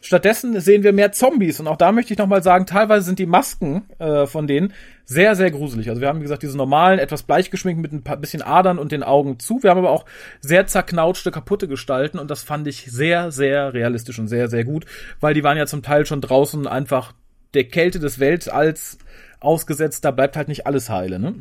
Stattdessen 0.00 0.60
sehen 0.60 0.82
wir 0.82 0.92
mehr 0.92 1.12
Zombies 1.12 1.58
und 1.58 1.66
auch 1.66 1.76
da 1.76 1.90
möchte 1.90 2.12
ich 2.12 2.18
nochmal 2.18 2.42
sagen, 2.42 2.66
teilweise 2.66 3.06
sind 3.06 3.18
die 3.18 3.26
Masken 3.26 3.88
äh, 3.98 4.26
von 4.26 4.46
denen 4.46 4.72
sehr, 5.04 5.34
sehr 5.34 5.50
gruselig. 5.50 5.88
Also 5.88 6.00
wir 6.00 6.08
haben, 6.08 6.20
wie 6.20 6.24
gesagt, 6.24 6.42
diese 6.42 6.56
normalen, 6.56 6.98
etwas 6.98 7.24
bleichgeschminkt 7.24 7.82
mit 7.82 7.92
ein 7.92 8.04
paar 8.04 8.16
bisschen 8.16 8.42
Adern 8.42 8.78
und 8.78 8.92
den 8.92 9.02
Augen 9.02 9.38
zu. 9.38 9.62
Wir 9.62 9.70
haben 9.70 9.78
aber 9.78 9.90
auch 9.90 10.04
sehr 10.40 10.66
zerknautschte, 10.66 11.30
kaputte 11.30 11.68
Gestalten 11.68 12.18
und 12.18 12.30
das 12.30 12.42
fand 12.42 12.68
ich 12.68 12.84
sehr, 12.90 13.32
sehr 13.32 13.74
realistisch 13.74 14.18
und 14.18 14.28
sehr, 14.28 14.48
sehr 14.48 14.64
gut, 14.64 14.84
weil 15.20 15.34
die 15.34 15.42
waren 15.42 15.56
ja 15.56 15.66
zum 15.66 15.82
Teil 15.82 16.06
schon 16.06 16.20
draußen 16.20 16.66
einfach 16.66 17.12
der 17.54 17.64
Kälte 17.64 17.98
des 17.98 18.20
Weltalls 18.20 18.98
ausgesetzt. 19.40 20.04
Da 20.04 20.10
bleibt 20.10 20.36
halt 20.36 20.48
nicht 20.48 20.66
alles 20.66 20.88
heile, 20.88 21.18
ne? 21.18 21.34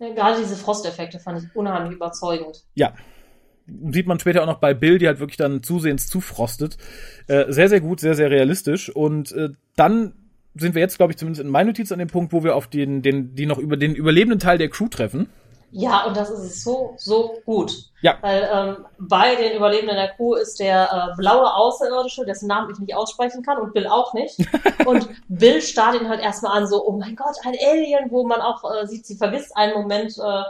Ja, 0.00 0.14
gerade 0.14 0.40
diese 0.40 0.56
Frosteffekte 0.56 1.20
fand 1.20 1.42
ich 1.42 1.54
unheimlich 1.54 1.92
überzeugend. 1.92 2.64
Ja. 2.74 2.94
Sieht 3.92 4.06
man 4.06 4.18
später 4.18 4.42
auch 4.42 4.46
noch 4.46 4.58
bei 4.58 4.74
Bill, 4.74 4.98
die 4.98 5.06
halt 5.06 5.20
wirklich 5.20 5.36
dann 5.36 5.62
zusehends 5.62 6.08
zufrostet. 6.08 6.76
Äh, 7.28 7.52
sehr, 7.52 7.68
sehr 7.68 7.80
gut, 7.80 8.00
sehr, 8.00 8.14
sehr 8.14 8.30
realistisch. 8.30 8.88
Und 8.90 9.30
äh, 9.32 9.50
dann 9.76 10.14
sind 10.54 10.74
wir 10.74 10.80
jetzt, 10.80 10.96
glaube 10.96 11.12
ich, 11.12 11.18
zumindest 11.18 11.42
in 11.42 11.50
meinen 11.50 11.68
Notizen 11.68 11.92
an 11.92 11.98
dem 12.00 12.08
Punkt, 12.08 12.32
wo 12.32 12.42
wir 12.42 12.56
auf 12.56 12.66
den, 12.66 13.02
den, 13.02 13.34
die 13.34 13.46
noch 13.46 13.58
über 13.58 13.76
den 13.76 13.94
überlebenden 13.94 14.40
Teil 14.40 14.58
der 14.58 14.70
Crew 14.70 14.88
treffen. 14.88 15.28
Ja, 15.72 16.04
und 16.04 16.16
das 16.16 16.30
ist 16.30 16.64
so, 16.64 16.94
so 16.96 17.34
gut. 17.44 17.72
Ja. 18.02 18.16
Weil 18.22 18.48
ähm, 18.52 18.86
bei 18.98 19.36
den 19.36 19.56
Überlebenden 19.56 19.96
der 19.96 20.08
Crew 20.08 20.34
ist 20.34 20.58
der 20.58 20.90
äh, 21.12 21.16
blaue 21.16 21.54
Außerirdische, 21.54 22.24
dessen 22.24 22.48
Namen 22.48 22.70
ich 22.72 22.78
nicht 22.78 22.94
aussprechen 22.94 23.42
kann 23.42 23.58
und 23.58 23.72
Bill 23.72 23.86
auch 23.86 24.14
nicht. 24.14 24.38
und 24.86 25.08
Bill 25.28 25.60
starrt 25.60 26.00
ihn 26.00 26.08
halt 26.08 26.20
erstmal 26.20 26.56
an, 26.56 26.66
so, 26.66 26.86
oh 26.86 26.92
mein 26.92 27.14
Gott, 27.14 27.36
ein 27.44 27.54
Alien, 27.70 28.10
wo 28.10 28.26
man 28.26 28.40
auch 28.40 28.64
äh, 28.64 28.86
sieht, 28.86 29.06
sie 29.06 29.16
vergisst 29.16 29.56
einen 29.56 29.74
Moment, 29.74 30.16
äh, 30.18 30.42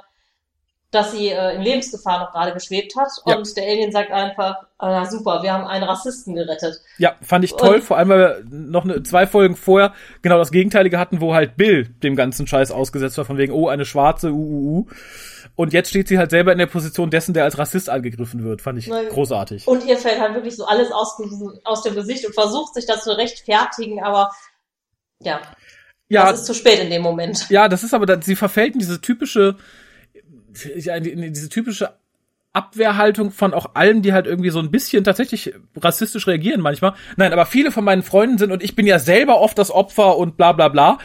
dass 0.90 1.12
sie 1.12 1.28
äh, 1.28 1.54
in 1.54 1.62
Lebensgefahr 1.62 2.18
noch 2.18 2.32
gerade 2.32 2.52
geschwebt 2.52 2.96
hat. 2.96 3.08
Ja. 3.24 3.36
Und 3.36 3.56
der 3.56 3.64
Alien 3.64 3.92
sagt 3.92 4.10
einfach, 4.10 4.56
ah, 4.78 5.04
super, 5.04 5.42
wir 5.42 5.52
haben 5.52 5.64
einen 5.64 5.84
Rassisten 5.84 6.34
gerettet. 6.34 6.80
Ja, 6.98 7.14
fand 7.22 7.44
ich 7.44 7.52
toll, 7.52 7.76
Und- 7.76 7.84
vor 7.84 7.96
allem, 7.96 8.08
weil 8.08 8.18
wir 8.18 8.44
noch 8.50 8.84
eine, 8.84 9.02
zwei 9.04 9.26
Folgen 9.26 9.54
vorher 9.54 9.94
genau 10.22 10.38
das 10.38 10.50
Gegenteilige 10.50 10.98
hatten, 10.98 11.20
wo 11.20 11.32
halt 11.34 11.56
Bill 11.56 11.88
dem 12.02 12.16
ganzen 12.16 12.46
Scheiß 12.46 12.72
ausgesetzt 12.72 13.16
war, 13.18 13.24
von 13.24 13.38
wegen, 13.38 13.52
oh, 13.52 13.68
eine 13.68 13.84
schwarze, 13.84 14.30
uh, 14.32 14.34
uh, 14.34 14.78
uh. 14.80 14.86
Und 15.56 15.72
jetzt 15.72 15.90
steht 15.90 16.08
sie 16.08 16.18
halt 16.18 16.30
selber 16.30 16.52
in 16.52 16.58
der 16.58 16.66
Position 16.66 17.10
dessen, 17.10 17.34
der 17.34 17.44
als 17.44 17.58
Rassist 17.58 17.90
angegriffen 17.90 18.42
wird. 18.42 18.62
Fand 18.62 18.78
ich 18.78 18.86
Nein. 18.86 19.08
großartig. 19.10 19.68
Und 19.68 19.84
ihr 19.84 19.98
fällt 19.98 20.18
halt 20.20 20.34
wirklich 20.34 20.56
so 20.56 20.64
alles 20.64 20.90
aus, 20.90 21.20
aus 21.64 21.82
dem 21.82 21.94
Gesicht 21.94 22.26
und 22.26 22.34
versucht 22.34 22.74
sich 22.74 22.86
das 22.86 23.04
zu 23.04 23.16
rechtfertigen, 23.16 24.02
aber 24.02 24.30
ja, 25.20 25.40
Ja, 26.08 26.30
das 26.30 26.40
ist 26.40 26.46
zu 26.46 26.54
spät 26.54 26.80
in 26.80 26.90
dem 26.90 27.02
Moment. 27.02 27.48
Ja, 27.50 27.68
das 27.68 27.84
ist 27.84 27.94
aber, 27.94 28.20
sie 28.22 28.36
verfällt 28.36 28.72
in 28.72 28.80
diese 28.80 29.00
typische, 29.00 29.56
diese 30.52 31.48
typische 31.48 31.90
Abwehrhaltung 32.52 33.30
von 33.30 33.54
auch 33.54 33.74
allen, 33.74 34.02
die 34.02 34.12
halt 34.12 34.26
irgendwie 34.26 34.50
so 34.50 34.58
ein 34.58 34.72
bisschen 34.72 35.04
tatsächlich 35.04 35.54
rassistisch 35.76 36.26
reagieren 36.26 36.60
manchmal. 36.60 36.94
Nein, 37.16 37.32
aber 37.32 37.46
viele 37.46 37.70
von 37.70 37.84
meinen 37.84 38.02
Freunden 38.02 38.38
sind, 38.38 38.50
und 38.50 38.62
ich 38.62 38.74
bin 38.74 38.86
ja 38.86 38.98
selber 38.98 39.40
oft 39.40 39.56
das 39.56 39.70
Opfer 39.70 40.16
und 40.16 40.36
bla 40.36 40.52
bla 40.52 40.68
bla, 40.68 40.98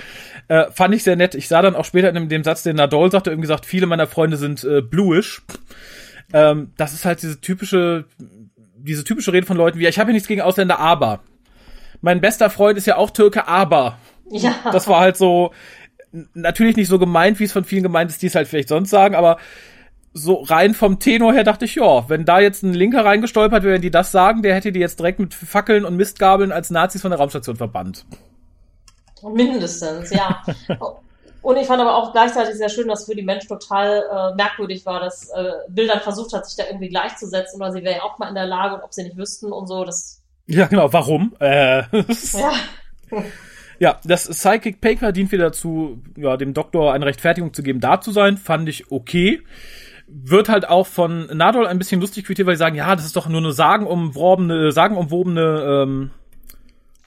äh, 0.48 0.66
fand 0.72 0.96
ich 0.96 1.04
sehr 1.04 1.16
nett. 1.16 1.36
Ich 1.36 1.48
sah 1.48 1.62
dann 1.62 1.76
auch 1.76 1.86
später 1.86 2.10
in 2.10 2.16
dem, 2.16 2.30
dem 2.30 2.44
Satz, 2.44 2.64
den 2.64 2.78
Nadol 2.78 3.12
sagte, 3.12 3.30
irgendwie 3.30 3.48
gesagt, 3.48 3.66
viele 3.68 3.86
meiner 3.86 4.08
Freunde 4.08 4.38
sind 4.38 4.64
äh, 4.64 4.82
bluish. 4.82 5.44
Ähm, 6.34 6.72
das 6.78 6.94
ist 6.94 7.06
halt 7.06 7.22
diese 7.22 7.40
typische, 7.40 8.06
diese 8.78 9.04
typische 9.04 9.32
Rede 9.32 9.46
von 9.46 9.58
Leuten 9.58 9.78
wie, 9.78 9.84
ja, 9.84 9.90
ich 9.90 10.00
habe 10.00 10.10
ja 10.10 10.14
nichts 10.14 10.28
gegen 10.28 10.42
Ausländer, 10.42 10.80
aber. 10.80 11.22
Mein 12.02 12.22
bester 12.22 12.50
Freund 12.50 12.78
ist 12.78 12.88
ja 12.88 12.98
auch 12.98 13.12
Türke, 13.12 13.48
aber. 13.48 14.00
Ja. 14.32 14.56
Das 14.72 14.88
war 14.88 15.00
halt 15.00 15.18
so, 15.18 15.54
natürlich 16.34 16.76
nicht 16.76 16.88
so 16.88 17.00
gemeint, 17.00 17.40
wie 17.40 17.46
es 17.46 17.52
von 17.52 17.64
vielen 17.64 17.84
gemeint 17.84 18.12
ist, 18.12 18.22
die 18.22 18.28
es 18.28 18.36
halt 18.36 18.48
vielleicht 18.48 18.70
sonst 18.70 18.90
sagen, 18.90 19.16
aber 19.16 19.38
so 20.14 20.36
rein 20.36 20.74
vom 20.74 21.00
Tenor 21.00 21.34
her 21.34 21.44
dachte 21.44 21.66
ich, 21.66 21.76
ja, 21.76 22.08
wenn 22.10 22.24
da 22.24 22.40
jetzt 22.40 22.64
ein 22.64 22.74
Linker 22.74 23.04
reingestolpert 23.04 23.64
wäre, 23.64 23.76
wenn 23.76 23.82
die 23.82 23.92
das 23.92 24.12
sagen, 24.12 24.42
der 24.42 24.56
hätte 24.56 24.72
die 24.72 24.80
jetzt 24.80 24.98
direkt 25.00 25.20
mit 25.20 25.34
Fackeln 25.34 25.84
und 25.84 25.98
Mistgabeln 25.98 26.54
als 26.54 26.70
Nazis 26.70 27.02
von 27.02 27.12
der 27.12 27.20
Raumstation 27.20 27.58
verbannt. 27.58 28.06
Mindestens, 29.22 30.12
ja. 30.12 30.44
Und 31.46 31.58
ich 31.58 31.68
fand 31.68 31.80
aber 31.80 31.96
auch 31.96 32.12
gleichzeitig 32.12 32.56
sehr 32.56 32.70
schön, 32.70 32.88
dass 32.88 33.06
für 33.06 33.14
die 33.14 33.22
Menschen 33.22 33.50
total 33.50 34.04
äh, 34.12 34.36
merkwürdig 34.36 34.84
war, 34.88 35.00
dass 35.00 35.30
äh, 35.30 35.52
Bill 35.70 35.86
dann 35.86 36.00
versucht 36.00 36.34
hat, 36.34 36.44
sich 36.48 36.56
da 36.56 36.64
irgendwie 36.66 36.90
gleichzusetzen, 36.90 37.62
oder 37.62 37.72
sie 37.72 37.84
wäre 37.84 37.98
ja 37.98 38.02
auch 38.02 38.18
mal 38.18 38.30
in 38.30 38.34
der 38.34 38.48
Lage 38.48 38.74
und 38.74 38.82
ob 38.82 38.92
sie 38.92 39.04
nicht 39.04 39.16
wüssten 39.16 39.52
und 39.52 39.68
so. 39.68 39.86
Das, 39.86 40.24
Ja, 40.48 40.66
genau, 40.66 40.92
warum? 40.92 41.36
Äh, 41.40 41.82
ja. 41.82 42.54
ja, 43.80 44.00
das 44.04 44.28
Psychic 44.28 44.82
Paper 44.82 45.12
dient 45.12 45.32
wieder 45.32 45.46
dazu, 45.46 46.02
ja, 46.16 46.38
dem 46.38 46.54
Doktor 46.54 46.94
eine 46.94 47.06
Rechtfertigung 47.06 47.54
zu 47.54 47.64
geben, 47.64 47.80
da 47.80 48.02
zu 48.02 48.12
sein, 48.12 48.38
fand 48.38 48.70
ich 48.70 48.92
okay. 48.92 49.42
Wird 50.08 50.50
halt 50.50 50.70
auch 50.70 50.86
von 50.86 51.26
Nadol 51.36 51.66
ein 51.66 51.80
bisschen 51.80 52.00
lustig 52.00 52.26
quittiert, 52.26 52.48
weil 52.48 52.56
sie 52.56 52.60
sagen, 52.60 52.76
ja, 52.76 52.96
das 52.96 53.06
ist 53.06 53.16
doch 53.16 53.28
nur 53.28 53.40
eine 53.40 53.52
sagenumworbene, 53.52 54.72
sagenumwobene 54.72 55.84
ähm, 55.84 56.12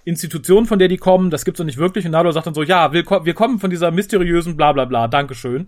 Institution, 0.05 0.67
von 0.67 0.79
der 0.79 0.89
die 0.89 0.97
kommen, 0.97 1.31
das 1.31 1.45
gibt's 1.45 1.59
doch 1.59 1.65
nicht 1.65 1.79
wirklich. 1.79 2.07
Und 2.07 2.13
Nadol 2.13 2.33
sagt 2.33 2.47
dann 2.47 2.55
so, 2.55 2.63
ja, 2.63 2.93
wir, 2.93 3.05
wir 3.05 3.35
kommen 3.35 3.61
von 3.61 3.71
dieser 3.71 3.91
mysteriösen 3.91 4.57
bla 4.57 4.73
bla 4.73 4.87
bla, 4.87 5.07
Dankeschön. 5.07 5.67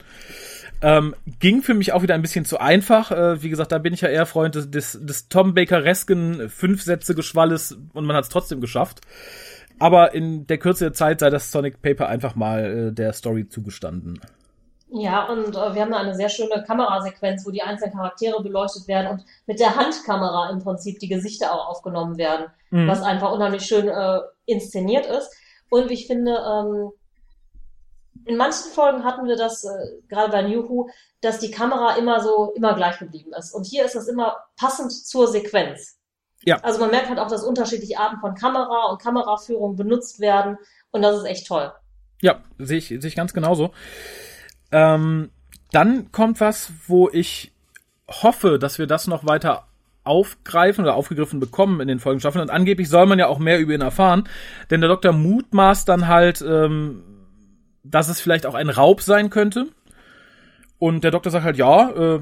Ähm, 0.83 1.15
ging 1.41 1.63
für 1.63 1.75
mich 1.75 1.93
auch 1.93 2.03
wieder 2.03 2.15
ein 2.15 2.23
bisschen 2.23 2.47
zu 2.47 2.59
einfach. 2.59 3.11
Äh, 3.11 3.43
wie 3.43 3.51
gesagt, 3.51 3.71
da 3.71 3.79
bin 3.79 3.93
ich 3.93 4.01
ja 4.01 4.09
eher 4.09 4.25
Freund 4.25 4.55
des, 4.55 4.99
des, 4.99 5.29
Tom 5.29 5.53
Baker-resken 5.53 6.49
Fünf-Sätze-Geschwalles 6.49 7.79
und 7.93 8.07
man 8.07 8.17
hat 8.17 8.25
es 8.25 8.31
trotzdem 8.31 8.63
geschafft. 8.63 9.03
Aber 9.81 10.15
in 10.15 10.47
der 10.47 10.59
Kürze 10.59 10.85
der 10.85 10.93
Zeit 10.93 11.21
sei 11.21 11.31
das 11.31 11.51
Sonic 11.51 11.83
Paper 11.83 12.09
einfach 12.09 12.37
mal 12.37 12.89
äh, 12.89 12.93
der 12.93 13.13
Story 13.13 13.49
zugestanden. 13.49 14.21
Ja, 14.93 15.29
und 15.29 15.57
äh, 15.57 15.75
wir 15.75 15.83
haben 15.83 15.93
da 15.93 15.99
eine 15.99 16.15
sehr 16.15 16.29
schöne 16.29 16.63
Kamerasequenz, 16.65 17.47
wo 17.47 17.51
die 17.51 17.63
einzelnen 17.63 17.95
Charaktere 17.95 18.43
beleuchtet 18.43 18.89
werden 18.89 19.07
und 19.09 19.25
mit 19.47 19.59
der 19.61 19.77
Handkamera 19.77 20.51
im 20.51 20.59
Prinzip 20.59 20.99
die 20.99 21.09
Gesichter 21.09 21.53
auch 21.53 21.69
aufgenommen 21.69 22.19
werden, 22.19 22.47
Mhm. 22.71 22.87
was 22.89 23.03
einfach 23.03 23.33
unheimlich 23.33 23.65
schön 23.65 23.89
äh, 23.89 24.21
inszeniert 24.47 25.07
ist. 25.07 25.33
Und 25.71 25.91
ich 25.91 26.07
finde, 26.07 26.33
ähm, 26.33 26.91
in 28.27 28.37
manchen 28.37 28.71
Folgen 28.73 29.05
hatten 29.05 29.27
wir 29.27 29.37
das, 29.37 29.65
äh, 29.65 29.69
gerade 30.09 30.31
bei 30.31 30.43
New 30.43 30.69
Who, 30.69 30.91
dass 31.21 31.39
die 31.39 31.51
Kamera 31.51 31.97
immer 31.97 32.21
so, 32.21 32.53
immer 32.55 32.75
gleich 32.75 32.99
geblieben 32.99 33.33
ist. 33.37 33.55
Und 33.55 33.67
hier 33.67 33.85
ist 33.85 33.95
das 33.95 34.09
immer 34.09 34.37
passend 34.57 34.93
zur 34.93 35.27
Sequenz. 35.27 36.00
Ja. 36.45 36.57
Also 36.63 36.81
man 36.81 36.91
merkt 36.91 37.09
halt 37.09 37.19
auch, 37.19 37.29
dass 37.29 37.43
unterschiedliche 37.43 37.99
Arten 37.99 38.19
von 38.21 38.35
Kamera 38.35 38.87
und 38.91 39.01
Kameraführung 39.01 39.77
benutzt 39.77 40.21
werden. 40.21 40.57
Und 40.91 41.03
das 41.03 41.19
ist 41.19 41.25
echt 41.25 41.47
toll. 41.47 41.73
Ja, 42.23 42.41
sehe 42.59 42.79
ich, 42.79 42.89
sehe 42.89 42.99
ich 42.99 43.17
ganz 43.17 43.33
genauso. 43.33 43.73
Ähm, 44.73 45.31
dann 45.73 46.13
kommt 46.13 46.41
was, 46.41 46.73
wo 46.87 47.09
ich 47.11 47.53
hoffe, 48.09 48.59
dass 48.59 48.79
wir 48.79 48.87
das 48.87 49.07
noch 49.07 49.27
weiter 49.27 49.67
aufgreifen 50.03 50.85
oder 50.85 50.95
aufgegriffen 50.95 51.41
bekommen 51.41 51.81
in 51.81 51.89
den 51.89 52.01
folgenden 52.01 52.21
Staffeln. 52.21 52.43
Und 52.43 52.51
angeblich 52.51 52.89
soll 52.89 53.07
man 53.07 53.19
ja 53.19 53.27
auch 53.27 53.39
mehr 53.39 53.61
über 53.61 53.75
ihn 53.75 53.83
erfahren. 53.83 54.29
Denn 54.71 54.81
der 54.81 54.89
Doktor 54.89 55.13
mutmaßt 55.13 55.89
dann 55.89 56.09
halt, 56.09 56.43
ähm, 56.43 57.03
dass 57.85 58.09
es 58.09 58.21
vielleicht 58.21 58.47
auch 58.47 58.55
ein 58.55 58.71
Raub 58.71 59.03
sein 59.03 59.31
könnte. 59.31 59.69
Und 60.79 61.05
der 61.05 61.11
Doktor 61.11 61.31
sagt 61.31 61.45
halt, 61.45 61.59
ja, 61.59 61.91
äh, 61.91 62.21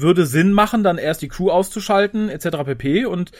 würde 0.00 0.26
Sinn 0.26 0.52
machen, 0.52 0.82
dann 0.82 0.98
erst 0.98 1.22
die 1.22 1.28
Crew 1.28 1.50
auszuschalten, 1.50 2.28
etc. 2.28 2.48
pp. 2.64 3.06
Und 3.06 3.32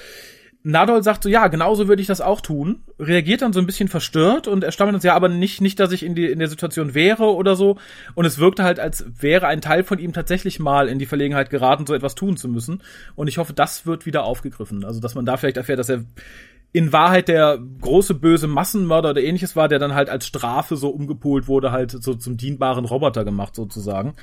Nadol 0.67 1.03
sagt 1.03 1.23
so, 1.23 1.29
ja, 1.29 1.49
genauso 1.49 1.89
würde 1.89 2.01
ich 2.01 2.09
das 2.09 2.23
auch 2.23 2.41
tun, 2.41 2.83
reagiert 2.99 3.43
dann 3.43 3.53
so 3.53 3.61
ein 3.61 3.67
bisschen 3.67 3.89
verstört 3.89 4.49
und 4.49 4.65
er 4.65 4.73
stammelt 4.73 4.95
uns, 4.95 5.05
ja, 5.05 5.15
aber 5.15 5.29
nicht, 5.29 5.61
nicht, 5.61 5.79
dass 5.79 5.93
ich 5.93 6.03
in, 6.03 6.15
die, 6.15 6.25
in 6.25 6.39
der 6.39 6.49
Situation 6.49 6.95
wäre 6.95 7.35
oder 7.35 7.55
so. 7.55 7.77
Und 8.15 8.25
es 8.25 8.39
wirkte 8.39 8.65
halt, 8.65 8.81
als 8.81 9.05
wäre 9.21 9.47
ein 9.47 9.61
Teil 9.61 9.85
von 9.85 9.99
ihm 9.99 10.15
tatsächlich 10.15 10.61
mal 10.61 10.89
in 10.89 10.99
die 10.99 11.05
Verlegenheit 11.05 11.51
geraten, 11.51 11.85
so 11.85 11.93
etwas 11.93 12.15
tun 12.15 12.39
zu 12.39 12.49
müssen. 12.49 12.83
Und 13.15 13.29
ich 13.29 13.37
hoffe, 13.37 13.53
das 13.53 13.85
wird 13.85 14.07
wieder 14.07 14.25
aufgegriffen. 14.25 14.87
Also, 14.87 15.01
dass 15.01 15.15
man 15.15 15.27
da 15.27 15.37
vielleicht 15.37 15.59
erfährt, 15.59 15.79
dass 15.79 15.91
er 15.91 16.05
in 16.75 16.93
Wahrheit 16.93 17.29
der 17.29 17.57
große 17.81 18.14
böse 18.14 18.49
Massenmörder 18.49 19.11
oder 19.11 19.22
ähnliches 19.22 19.55
war, 19.55 19.68
der 19.68 19.79
dann 19.79 19.95
halt 19.95 20.11
als 20.11 20.27
Strafe 20.27 20.75
so 20.75 20.89
umgepolt 20.89 21.47
wurde, 21.47 21.70
halt 21.70 21.93
so 21.93 22.14
zum 22.14 22.37
dienbaren 22.37 22.85
Roboter 22.85 23.25
gemacht 23.25 23.55
sozusagen. 23.55 24.16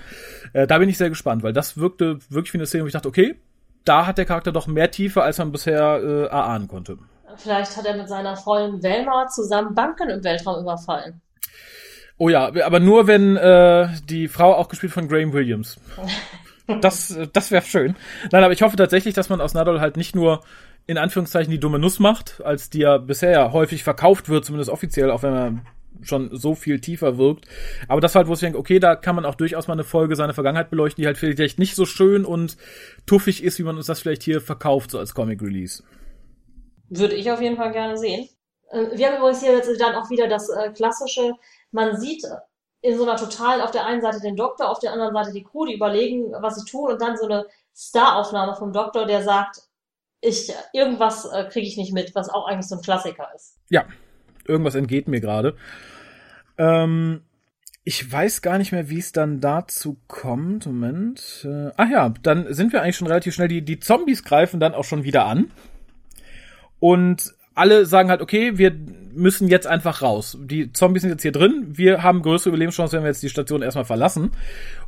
Äh, 0.52 0.68
da 0.68 0.78
bin 0.78 0.90
ich 0.90 0.98
sehr 0.98 1.08
gespannt, 1.08 1.44
weil 1.44 1.54
das 1.54 1.78
wirkte 1.78 2.20
wirklich 2.30 2.54
wie 2.54 2.58
eine 2.58 2.66
Szene, 2.66 2.84
wo 2.84 2.88
ich 2.88 2.94
dachte, 2.94 3.08
okay, 3.08 3.40
da 3.86 4.06
hat 4.06 4.18
der 4.18 4.26
Charakter 4.26 4.52
doch 4.52 4.68
mehr 4.68 4.92
Tiefe, 4.92 5.24
als 5.24 5.38
man 5.38 5.54
bisher 5.54 6.02
äh, 6.04 6.24
erahnen 6.26 6.68
konnte. 6.68 6.98
Vielleicht 7.38 7.78
hat 7.78 7.86
er 7.86 7.96
mit 7.96 8.10
seiner 8.10 8.36
Freundin 8.36 8.84
Velma 8.84 9.28
zusammen 9.28 9.74
Banken 9.74 10.10
im 10.10 10.22
Weltraum 10.22 10.62
überfallen. 10.62 11.22
Oh 12.18 12.28
ja, 12.28 12.52
aber 12.66 12.82
nur 12.82 13.08
wenn 13.08 13.38
äh, 13.38 13.88
die 14.10 14.28
Frau 14.28 14.56
auch 14.56 14.68
gespielt 14.68 14.92
von 14.92 15.08
Graham 15.08 15.32
Williams. 15.32 15.80
Das, 16.80 17.18
das 17.34 17.52
wäre 17.52 17.66
schön. 17.66 17.98
Nein, 18.32 18.46
aber 18.46 18.54
ich 18.54 18.62
hoffe 18.62 18.78
tatsächlich, 18.78 19.14
dass 19.14 19.28
man 19.28 19.42
aus 19.42 19.54
Nadol 19.54 19.82
halt 19.82 19.98
nicht 19.98 20.16
nur 20.16 20.42
in 20.88 20.98
Anführungszeichen 20.98 21.52
die 21.52 21.60
dumme 21.60 21.80
Nuss 21.80 22.00
macht, 22.00 22.42
als 22.44 22.70
die 22.70 22.80
ja 22.80 22.98
bisher 22.98 23.32
ja 23.32 23.52
häufig 23.52 23.84
verkauft 23.84 24.30
wird, 24.30 24.46
zumindest 24.46 24.70
offiziell, 24.70 25.12
auch 25.12 25.24
wenn 25.24 25.34
er 25.34 25.62
schon 26.04 26.36
so 26.36 26.56
viel 26.56 26.80
tiefer 26.80 27.18
wirkt. 27.18 27.46
Aber 27.88 28.02
das 28.02 28.16
halt, 28.16 28.28
wo 28.28 28.34
ich 28.34 28.40
denke, 28.40 28.58
okay, 28.58 28.80
da 28.80 28.96
kann 28.96 29.16
man 29.16 29.26
auch 29.26 29.36
durchaus 29.36 29.68
mal 29.68 29.74
eine 29.74 29.84
Folge 29.84 30.16
seiner 30.16 30.34
Vergangenheit 30.34 30.70
beleuchten, 30.70 31.02
die 31.02 31.06
halt 31.06 31.18
vielleicht 31.18 31.60
nicht 31.60 31.76
so 31.76 31.86
schön 31.86 32.26
und 32.26 32.58
tuffig 33.06 33.44
ist, 33.44 33.60
wie 33.60 33.64
man 33.64 33.78
uns 33.78 33.86
das 33.86 34.00
vielleicht 34.00 34.24
hier 34.24 34.42
verkauft, 34.42 34.92
so 34.92 35.00
als 35.00 35.14
Comic 35.14 35.42
Release. 35.42 35.84
Würde 36.90 37.16
ich 37.16 37.32
auf 37.32 37.42
jeden 37.42 37.58
Fall 37.58 37.72
gerne 37.72 37.98
sehen. 37.98 38.28
Äh, 38.72 38.98
wir 38.98 39.08
haben 39.08 39.18
übrigens 39.18 39.42
hier 39.42 39.54
jetzt 39.54 39.80
dann 39.80 39.96
auch 39.96 40.10
wieder 40.10 40.28
das 40.28 40.50
äh, 40.50 40.72
klassische, 40.72 41.34
man 41.72 42.00
sieht 42.00 42.24
in 42.82 42.98
so 42.98 43.04
einer 43.04 43.16
total 43.16 43.62
auf 43.62 43.72
der 43.72 43.86
einen 43.86 44.02
Seite 44.02 44.20
den 44.20 44.36
Doktor, 44.36 44.70
auf 44.70 44.80
der 44.80 44.92
anderen 44.92 45.14
Seite 45.14 45.32
die 45.32 45.44
Crew, 45.44 45.66
die 45.66 45.76
überlegen, 45.76 46.32
was 46.40 46.56
sie 46.56 46.66
tun 46.66 46.92
und 46.92 47.02
dann 47.02 47.16
so 47.16 47.26
eine 47.26 47.46
Star-Aufnahme 47.76 48.56
vom 48.56 48.74
Doktor, 48.74 49.06
der 49.06 49.22
sagt, 49.22 49.62
ich, 50.22 50.54
irgendwas 50.74 51.26
äh, 51.26 51.46
kriege 51.46 51.68
ich 51.68 51.78
nicht 51.78 51.94
mit, 51.94 52.14
was 52.16 52.30
auch 52.30 52.48
eigentlich 52.48 52.68
so 52.68 52.76
ein 52.76 52.82
Klassiker 52.82 53.28
ist. 53.36 53.58
Ja, 53.70 53.86
irgendwas 54.46 54.76
entgeht 54.76 55.08
mir 55.08 55.20
gerade. 55.20 55.56
Ähm, 56.58 57.22
ich 57.84 58.12
weiß 58.12 58.44
gar 58.44 58.60
nicht 58.60 58.72
mehr, 58.72 58.90
wie 58.90 59.00
es 59.00 59.12
dann 59.12 59.42
dazu 59.42 60.00
kommt. 60.08 60.68
Moment. 60.68 61.46
Äh, 61.50 61.72
ach 61.78 61.90
ja, 61.90 62.14
dann 62.22 62.54
sind 62.54 62.72
wir 62.72 62.82
eigentlich 62.82 62.98
schon 62.98 63.08
relativ 63.08 63.34
schnell. 63.34 63.48
Die, 63.48 63.64
die 63.64 63.80
Zombies 63.80 64.24
greifen 64.24 64.60
dann 64.60 64.76
auch 64.76 64.84
schon 64.84 65.04
wieder 65.04 65.26
an. 65.26 65.52
Und 66.80 67.34
alle 67.54 67.86
sagen 67.86 68.10
halt, 68.10 68.22
okay, 68.22 68.58
wir 68.58 68.72
müssen 69.14 69.48
jetzt 69.48 69.68
einfach 69.68 70.02
raus. 70.02 70.38
Die 70.40 70.72
Zombies 70.72 71.02
sind 71.02 71.12
jetzt 71.12 71.22
hier 71.22 71.34
drin. 71.34 71.66
Wir 71.70 72.02
haben 72.02 72.22
größere 72.22 72.50
Überlebenschancen, 72.50 72.98
wenn 72.98 73.04
wir 73.04 73.10
jetzt 73.10 73.24
die 73.24 73.30
Station 73.30 73.62
erstmal 73.62 73.86
verlassen. 73.86 74.32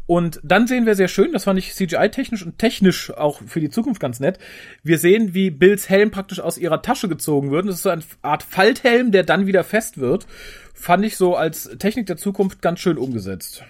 Und 0.05 0.39
dann 0.43 0.67
sehen 0.67 0.85
wir 0.85 0.95
sehr 0.95 1.07
schön, 1.07 1.31
das 1.31 1.45
fand 1.45 1.59
ich 1.59 1.73
CGI-technisch 1.73 2.45
und 2.45 2.57
technisch 2.57 3.11
auch 3.11 3.41
für 3.45 3.61
die 3.61 3.69
Zukunft 3.69 4.01
ganz 4.01 4.19
nett. 4.19 4.37
Wir 4.81 4.97
sehen, 4.97 5.33
wie 5.33 5.49
Bills 5.49 5.89
Helm 5.89 6.11
praktisch 6.11 6.41
aus 6.41 6.57
ihrer 6.57 6.81
Tasche 6.81 7.07
gezogen 7.07 7.51
wird. 7.51 7.67
Das 7.67 7.75
ist 7.75 7.83
so 7.83 7.89
eine 7.89 8.03
Art 8.21 8.43
Falthelm, 8.43 9.11
der 9.11 9.23
dann 9.23 9.47
wieder 9.47 9.63
fest 9.63 9.99
wird. 9.99 10.27
Fand 10.73 11.05
ich 11.05 11.15
so 11.15 11.35
als 11.35 11.69
Technik 11.79 12.07
der 12.07 12.17
Zukunft 12.17 12.61
ganz 12.61 12.79
schön 12.79 12.97
umgesetzt. 12.97 13.63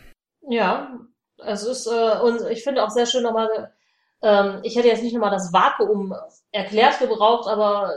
Ja, 0.49 0.99
es 1.37 1.63
ist, 1.63 1.87
äh, 1.87 2.19
und 2.19 2.41
ich 2.49 2.63
finde 2.63 2.83
auch 2.83 2.89
sehr 2.89 3.05
schön 3.05 3.23
nochmal, 3.23 3.71
ähm, 4.23 4.59
ich 4.63 4.75
hätte 4.75 4.87
jetzt 4.87 5.03
nicht 5.03 5.13
nochmal 5.13 5.31
das 5.31 5.53
Vakuum 5.53 6.15
erklärt 6.51 6.99
gebraucht, 6.99 7.47
aber 7.47 7.93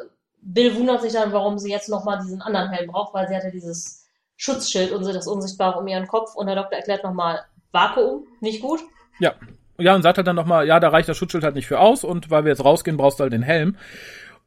Bill 0.48 0.76
wundert 0.76 1.02
sich 1.02 1.12
dann, 1.12 1.32
warum 1.32 1.58
sie 1.58 1.70
jetzt 1.70 1.88
nochmal 1.88 2.20
diesen 2.22 2.40
anderen 2.40 2.70
Helm 2.70 2.90
braucht, 2.90 3.12
weil 3.14 3.26
sie 3.26 3.34
hatte 3.34 3.50
dieses 3.50 4.06
Schutzschild 4.36 4.92
und 4.92 5.04
das 5.04 5.26
Unsichtbare 5.26 5.78
um 5.78 5.88
ihren 5.88 6.06
Kopf 6.06 6.34
und 6.36 6.46
der 6.46 6.54
Doktor 6.54 6.76
erklärt 6.76 7.02
nochmal, 7.02 7.40
Vakuum, 7.72 8.26
nicht 8.40 8.62
gut. 8.62 8.80
Ja. 9.18 9.34
Ja, 9.78 9.94
und 9.94 10.02
sagt 10.02 10.16
halt 10.16 10.26
dann 10.26 10.36
nochmal, 10.36 10.66
ja, 10.66 10.80
da 10.80 10.88
reicht 10.88 11.08
das 11.08 11.18
Schutzschild 11.18 11.44
halt 11.44 11.54
nicht 11.54 11.66
für 11.66 11.80
aus 11.80 12.04
und 12.04 12.30
weil 12.30 12.44
wir 12.44 12.50
jetzt 12.50 12.64
rausgehen, 12.64 12.96
brauchst 12.96 13.18
du 13.18 13.24
halt 13.24 13.32
den 13.32 13.42
Helm. 13.42 13.76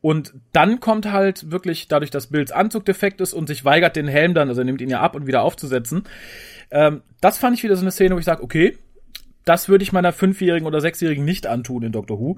Und 0.01 0.33
dann 0.53 0.79
kommt 0.79 1.11
halt 1.11 1.51
wirklich, 1.51 1.87
dadurch, 1.87 2.09
dass 2.09 2.27
Bills 2.27 2.51
Anzug 2.51 2.85
defekt 2.85 3.19
ist 3.19 3.33
und 3.33 3.47
sich 3.47 3.65
weigert, 3.65 3.95
den 3.95 4.07
Helm 4.07 4.33
dann, 4.33 4.47
also 4.47 4.61
er 4.61 4.65
nimmt 4.65 4.81
ihn 4.81 4.89
ja 4.89 5.01
ab 5.01 5.15
und 5.15 5.27
wieder 5.27 5.43
aufzusetzen. 5.43 6.05
Ähm, 6.71 7.03
das 7.19 7.37
fand 7.37 7.57
ich 7.57 7.63
wieder 7.63 7.75
so 7.75 7.81
eine 7.81 7.91
Szene, 7.91 8.15
wo 8.15 8.19
ich 8.19 8.25
sage, 8.25 8.41
okay, 8.41 8.77
das 9.49 9.67
würde 9.67 9.81
ich 9.81 9.91
meiner 9.91 10.13
Fünfjährigen 10.13 10.67
oder 10.67 10.79
Sechsjährigen 10.79 11.25
nicht 11.25 11.47
antun 11.47 11.81
in 11.81 11.91
Doctor 11.91 12.19
Who. 12.19 12.37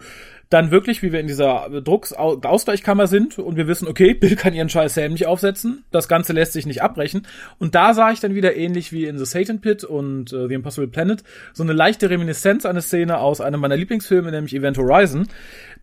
Dann 0.49 0.72
wirklich, 0.72 1.03
wie 1.03 1.12
wir 1.12 1.20
in 1.20 1.28
dieser 1.28 1.68
Drucksausgleichkammer 1.84 3.07
sind 3.07 3.38
und 3.38 3.57
wir 3.57 3.68
wissen, 3.68 3.89
okay, 3.89 4.14
Bill 4.14 4.38
kann 4.38 4.53
ihren 4.53 4.70
scheiß 4.70 4.95
Helm 4.95 5.12
nicht 5.12 5.28
aufsetzen, 5.28 5.84
das 5.91 6.07
Ganze 6.07 6.32
lässt 6.32 6.53
sich 6.53 6.66
nicht 6.66 6.82
abbrechen. 6.82 7.28
Und 7.59 7.76
da 7.76 7.93
sah 7.93 8.12
ich 8.14 8.22
dann 8.22 8.34
wieder 8.34 8.55
ähnlich 8.55 8.93
wie 8.93 9.07
in 9.07 9.18
The 9.18 9.26
Satan 9.26 9.59
Pit 9.59 9.84
und 9.84 10.32
äh, 10.32 10.47
The 10.47 10.53
Impossible 10.53 10.88
Planet 10.88 11.22
so 11.51 11.64
eine 11.64 11.74
leichte 11.74 12.09
Reminiszenz 12.09 12.66
an 12.66 12.72
eine 12.72 12.82
Szene 12.82 13.18
aus 13.18 13.41
einem 13.41 13.59
meiner 13.59 13.76
Lieblingsfilme, 13.76 14.32
nämlich 14.32 14.55
Event 14.55 14.78
Horizon. 14.78 15.28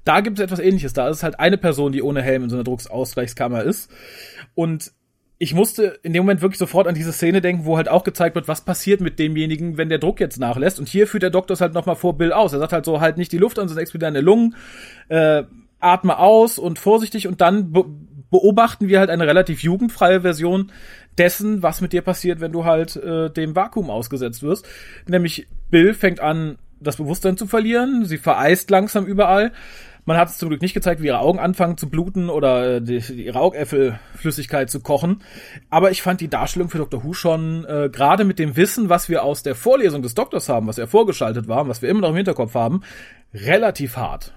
Da 0.05 0.22
gibt 0.22 0.39
es 0.39 0.43
etwas 0.43 0.61
ähnliches. 0.61 0.95
Da 0.95 1.11
ist 1.11 1.18
es 1.18 1.22
halt 1.22 1.39
eine 1.39 1.59
Person, 1.59 1.93
die 1.93 2.03
ohne 2.03 2.22
Helm 2.22 2.45
in 2.45 2.49
so 2.49 2.57
einer 2.57 2.64
Drucksausgleichskammer 2.64 3.64
ist. 3.64 3.91
Und 4.55 4.93
ich 5.39 5.55
musste 5.55 6.01
in 6.03 6.12
dem 6.12 6.24
Moment 6.24 6.43
wirklich 6.43 6.59
sofort 6.59 6.89
an 6.89 6.95
diese 6.95 7.12
Szene 7.12 7.41
denken, 7.41 7.64
wo 7.64 7.76
halt 7.76 7.89
auch 7.89 8.03
gezeigt 8.03 8.34
wird, 8.34 8.49
was 8.49 8.64
passiert 8.64 9.01
mit 9.01 9.18
demjenigen, 9.20 9.76
wenn 9.76 9.89
der 9.89 9.99
Druck 9.99 10.18
jetzt 10.18 10.39
nachlässt. 10.39 10.80
Und 10.80 10.89
hier 10.89 11.07
führt 11.07 11.22
der 11.22 11.30
Doktor 11.30 11.55
es 11.55 11.61
halt 11.61 11.74
nochmal 11.74 11.95
vor 11.95 12.18
Bill 12.18 12.32
aus. 12.32 12.53
Er 12.53 12.59
sagt 12.59 12.72
halt 12.72 12.84
so, 12.84 13.01
halt 13.01 13.18
nicht 13.18 13.30
die 13.30 13.39
Luft 13.39 13.59
an, 13.59 13.68
sonst 13.68 13.80
explodieren 13.80 14.14
deine 14.14 14.24
Lungen, 14.24 14.57
äh, 15.09 15.45
atme 15.78 16.18
aus 16.18 16.59
und 16.59 16.78
vorsichtig 16.78 17.28
und 17.28 17.41
dann 17.41 17.72
be 17.72 17.84
beobachten 18.30 18.89
wir 18.89 18.99
halt 18.99 19.09
eine 19.09 19.26
relativ 19.26 19.62
jugendfreie 19.62 20.20
Version 20.20 20.70
dessen, 21.16 21.62
was 21.62 21.80
mit 21.80 21.95
dir 21.95 22.03
passiert, 22.03 22.41
wenn 22.41 22.53
du 22.53 22.66
halt 22.66 22.95
äh, 22.97 23.30
dem 23.30 23.57
Vakuum 23.57 23.89
ausgesetzt 23.89 24.43
wirst. 24.43 24.68
Nämlich 25.07 25.47
Bill 25.70 25.95
fängt 25.95 26.20
an, 26.20 26.59
das 26.78 26.97
Bewusstsein 26.97 27.39
zu 27.39 27.47
verlieren, 27.47 28.05
sie 28.05 28.18
vereist 28.18 28.68
langsam 28.68 29.07
überall 29.07 29.53
man 30.09 30.17
hat 30.17 30.31
es 30.31 30.39
zum 30.39 30.49
Glück 30.49 30.63
nicht 30.63 30.73
gezeigt, 30.73 31.03
wie 31.03 31.09
ihre 31.09 31.21
Augen 31.21 31.39
anfangen 31.39 31.77
zu 31.77 31.91
bluten 31.91 32.31
oder 32.31 32.77
äh, 32.77 32.81
die, 32.81 32.97
ihre 32.97 33.39
Augäpfelflüssigkeit 33.41 34.71
zu 34.71 34.81
kochen. 34.81 35.23
Aber 35.69 35.91
ich 35.91 36.01
fand 36.01 36.23
die 36.23 36.29
Darstellung 36.29 36.71
für 36.71 36.79
Dr. 36.79 37.05
Who 37.05 37.13
schon, 37.13 37.67
äh, 37.67 37.91
gerade 37.93 38.25
mit 38.25 38.39
dem 38.39 38.57
Wissen, 38.57 38.89
was 38.89 39.11
wir 39.11 39.23
aus 39.23 39.43
der 39.43 39.55
Vorlesung 39.55 40.01
des 40.01 40.15
Doktors 40.15 40.49
haben, 40.49 40.67
was 40.67 40.79
er 40.79 40.89
vorgeschaltet 40.89 41.47
war, 41.47 41.69
was 41.69 41.83
wir 41.83 41.91
immer 41.91 42.01
noch 42.01 42.09
im 42.09 42.17
Hinterkopf 42.17 42.55
haben, 42.55 42.81
relativ 43.35 43.99
hart. 43.99 44.33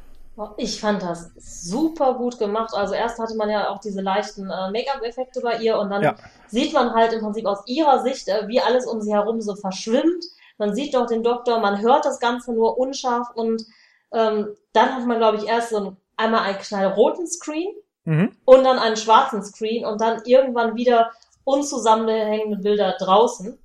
Ich 0.58 0.82
fand 0.82 1.04
das 1.04 1.32
super 1.38 2.16
gut 2.16 2.38
gemacht. 2.38 2.74
Also 2.74 2.94
erst 2.94 3.18
hatte 3.18 3.36
man 3.36 3.50
ja 3.50 3.70
auch 3.70 3.80
diese 3.80 4.02
leichten 4.02 4.50
äh, 4.50 4.72
Make-up-Effekte 4.72 5.40
bei 5.40 5.60
ihr 5.60 5.80
und 5.80 5.90
dann 5.90 6.04
ja. 6.04 6.16
sieht 6.48 6.74
man 6.74 6.94
halt 6.94 7.14
im 7.14 7.22
Prinzip 7.22 7.46
aus 7.46 7.60
ihrer 7.66 8.04
Sicht, 8.04 8.28
äh, 8.28 8.46
wie 8.50 8.60
alles 8.60 8.86
um 8.86 9.00
sie 9.00 9.14
herum 9.14 9.40
so 9.40 9.56
verschwimmt. 9.56 10.26
Man 10.58 10.76
sieht 10.76 10.96
doch 10.96 11.06
den 11.06 11.24
Doktor, 11.24 11.62
man 11.62 11.82
hört 11.82 12.04
das 12.04 12.20
Ganze 12.20 12.52
nur 12.52 12.78
unscharf 12.78 13.30
und 13.36 13.66
ähm, 14.14 14.50
dann 14.74 14.96
hat 14.96 15.06
man, 15.06 15.18
glaube 15.18 15.38
ich, 15.38 15.48
erst 15.48 15.70
so 15.70 15.78
ein, 15.78 15.98
einmal 16.18 16.42
einen 16.42 16.58
knallroten 16.58 17.28
Screen 17.28 17.70
mhm. 18.06 18.32
und 18.46 18.64
dann 18.64 18.80
einen 18.80 18.98
schwarzen 18.98 19.44
Screen 19.44 19.86
und 19.86 20.02
dann 20.02 20.22
irgendwann 20.26 20.76
wieder 20.76 21.12
unzusammenhängende 21.44 22.58
Bilder 22.58 22.96
draußen. 23.00 23.58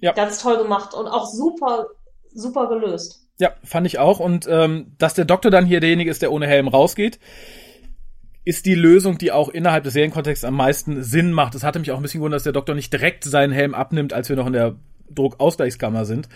Ja. 0.00 0.12
Ganz 0.12 0.40
toll 0.42 0.58
gemacht 0.58 0.94
und 0.94 1.08
auch 1.08 1.26
super, 1.26 1.86
super 2.32 2.68
gelöst. 2.68 3.26
Ja, 3.38 3.52
fand 3.64 3.86
ich 3.86 3.98
auch. 3.98 4.20
Und 4.20 4.46
ähm, 4.48 4.94
dass 4.98 5.14
der 5.14 5.24
Doktor 5.24 5.50
dann 5.50 5.66
hier 5.66 5.80
derjenige 5.80 6.10
ist, 6.10 6.22
der 6.22 6.32
ohne 6.32 6.46
Helm 6.46 6.68
rausgeht, 6.68 7.18
ist 8.44 8.66
die 8.66 8.74
Lösung, 8.74 9.18
die 9.18 9.30
auch 9.30 9.48
innerhalb 9.48 9.84
des 9.84 9.92
Serienkontexts 9.92 10.44
am 10.44 10.54
meisten 10.54 11.02
Sinn 11.02 11.32
macht. 11.32 11.54
Es 11.54 11.64
hatte 11.64 11.78
mich 11.78 11.90
auch 11.90 11.96
ein 11.96 12.02
bisschen 12.02 12.20
gewundert, 12.20 12.38
dass 12.38 12.44
der 12.44 12.52
Doktor 12.52 12.74
nicht 12.74 12.92
direkt 12.92 13.24
seinen 13.24 13.52
Helm 13.52 13.74
abnimmt, 13.74 14.12
als 14.12 14.28
wir 14.28 14.36
noch 14.36 14.46
in 14.46 14.54
der 14.54 14.76
Druckausgleichskammer 15.10 16.04
sind 16.04 16.28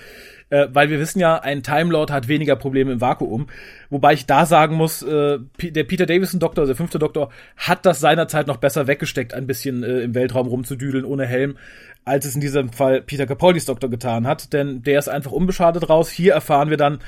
äh, 0.53 0.69
weil 0.71 0.91
wir 0.91 1.01
wissen 1.01 1.19
ja, 1.19 1.39
ein 1.39 1.63
Time 1.63 1.91
Lord 1.91 2.11
hat 2.11 2.29
weniger 2.29 2.57
Probleme 2.57 2.93
im 2.93 3.01
Vakuum. 3.01 3.47
Wobei 3.89 4.13
ich 4.13 4.27
da 4.27 4.45
sagen 4.45 4.77
muss, 4.77 5.03
äh, 5.03 5.39
der 5.63 5.85
Peter 5.85 6.05
Davison 6.05 6.41
Doktor, 6.41 6.67
der 6.67 6.77
fünfte 6.77 6.99
Doktor, 6.99 7.31
hat 7.57 7.87
das 7.87 8.01
seinerzeit 8.01 8.47
noch 8.47 8.59
besser 8.59 8.87
weggesteckt, 8.87 9.33
ein 9.33 9.47
bisschen 9.47 9.83
äh, 9.83 10.01
im 10.01 10.15
Weltraum 10.15 10.47
rumzudüdeln 10.47 11.07
ohne 11.07 11.25
Helm, 11.25 11.57
als 12.05 12.27
es 12.27 12.35
in 12.35 12.43
diesem 12.43 12.71
Fall 12.71 13.01
Peter 13.01 13.27
Capaldis 13.27 13.65
Doktor 13.65 13.89
getan 13.89 14.27
hat, 14.27 14.53
denn 14.53 14.83
der 14.83 14.99
ist 14.99 15.09
einfach 15.09 15.33
unbeschadet 15.33 15.89
raus. 15.89 16.11
Hier 16.11 16.35
erfahren 16.35 16.69
wir 16.69 16.77
dann, 16.77 16.99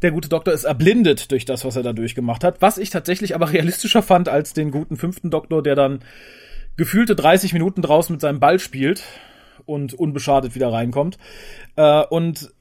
der 0.00 0.12
gute 0.12 0.30
Doktor 0.30 0.54
ist 0.54 0.64
erblindet 0.64 1.30
durch 1.32 1.44
das, 1.44 1.66
was 1.66 1.76
er 1.76 1.82
da 1.82 1.92
durchgemacht 1.92 2.44
hat, 2.44 2.62
was 2.62 2.78
ich 2.78 2.88
tatsächlich 2.88 3.34
aber 3.34 3.52
realistischer 3.52 4.02
fand 4.02 4.30
als 4.30 4.54
den 4.54 4.70
guten 4.70 4.96
fünften 4.96 5.30
Doktor, 5.30 5.62
der 5.62 5.74
dann 5.74 6.00
gefühlte 6.78 7.14
30 7.14 7.52
Minuten 7.52 7.82
draußen 7.82 8.14
mit 8.14 8.22
seinem 8.22 8.40
Ball 8.40 8.58
spielt 8.58 9.02
und 9.66 9.94
unbeschadet 9.94 10.54
wieder 10.54 10.72
reinkommt. 10.72 11.18
Äh, 11.76 12.04
und 12.04 12.52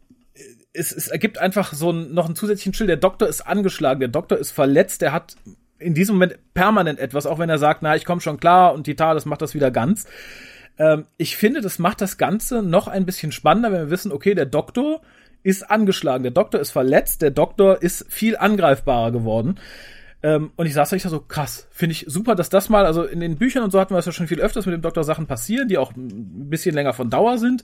es, 0.74 0.91
es 0.91 1.08
ergibt 1.08 1.38
einfach 1.38 1.74
so 1.74 1.91
ein, 1.91 2.14
noch 2.14 2.26
einen 2.26 2.36
zusätzlichen 2.36 2.74
Chill. 2.74 2.88
Der 2.88 2.97
Doktor 2.97 3.28
ist 3.28 3.41
angeschlagen, 3.41 3.99
der 3.99 4.10
Doktor 4.10 4.38
ist 4.38 4.51
verletzt, 4.51 5.01
der 5.01 5.12
hat 5.12 5.36
in 5.80 5.93
diesem 5.93 6.16
Moment 6.16 6.38
permanent 6.53 6.99
etwas, 6.99 7.26
auch 7.26 7.39
wenn 7.39 7.49
er 7.49 7.58
sagt, 7.58 7.82
na, 7.82 7.95
ich 7.95 8.06
komme 8.06 8.22
schon 8.22 8.39
klar 8.39 8.74
und 8.74 8.88
die 8.88 8.95
das 8.95 9.26
macht 9.26 9.41
das 9.41 9.53
wieder 9.53 9.72
ganz. 9.72 10.06
Ähm, 10.78 11.06
ich 11.18 11.36
finde, 11.38 11.62
das 11.62 11.80
macht 11.80 12.01
das 12.01 12.18
Ganze 12.18 12.62
noch 12.62 12.88
ein 12.88 13.06
bisschen 13.06 13.32
spannender, 13.32 13.72
wenn 13.72 13.82
wir 13.82 13.91
wissen, 13.91 14.12
okay, 14.12 14.36
der 14.36 14.45
Doktor 14.45 15.01
ist 15.43 15.70
angeschlagen, 15.70 16.24
der 16.24 16.32
Doktor 16.32 16.60
ist 16.60 16.72
verletzt, 16.72 17.22
der 17.22 17.32
Doktor 17.32 17.82
ist 17.82 18.06
viel 18.10 18.36
angreifbarer 18.36 19.12
geworden. 19.12 19.60
Ähm, 20.24 20.51
und 20.55 20.66
ich 20.66 20.74
saß 20.74 20.89
da, 20.89 20.95
ich 20.95 21.03
so, 21.03 21.20
krass, 21.20 21.68
finde 21.72 21.91
ich 21.91 22.05
super, 22.07 22.36
dass 22.36 22.49
das 22.49 22.70
mal, 22.70 22.86
also 22.86 23.03
in 23.03 23.20
den 23.20 23.38
Büchern 23.38 23.63
und 23.63 23.72
so 23.72 23.80
hatten 23.80 23.93
wir 23.93 23.99
es 23.99 24.05
ja 24.05 24.11
schon 24.11 24.28
viel 24.28 24.39
öfters 24.39 24.66
mit 24.66 24.74
dem 24.74 24.82
Doktor 24.82 25.03
Sachen 25.03 25.28
passieren, 25.28 25.68
die 25.68 25.78
auch 25.78 25.95
ein 25.95 26.49
bisschen 26.49 26.74
länger 26.74 26.93
von 26.93 27.09
Dauer 27.09 27.38
sind. 27.38 27.63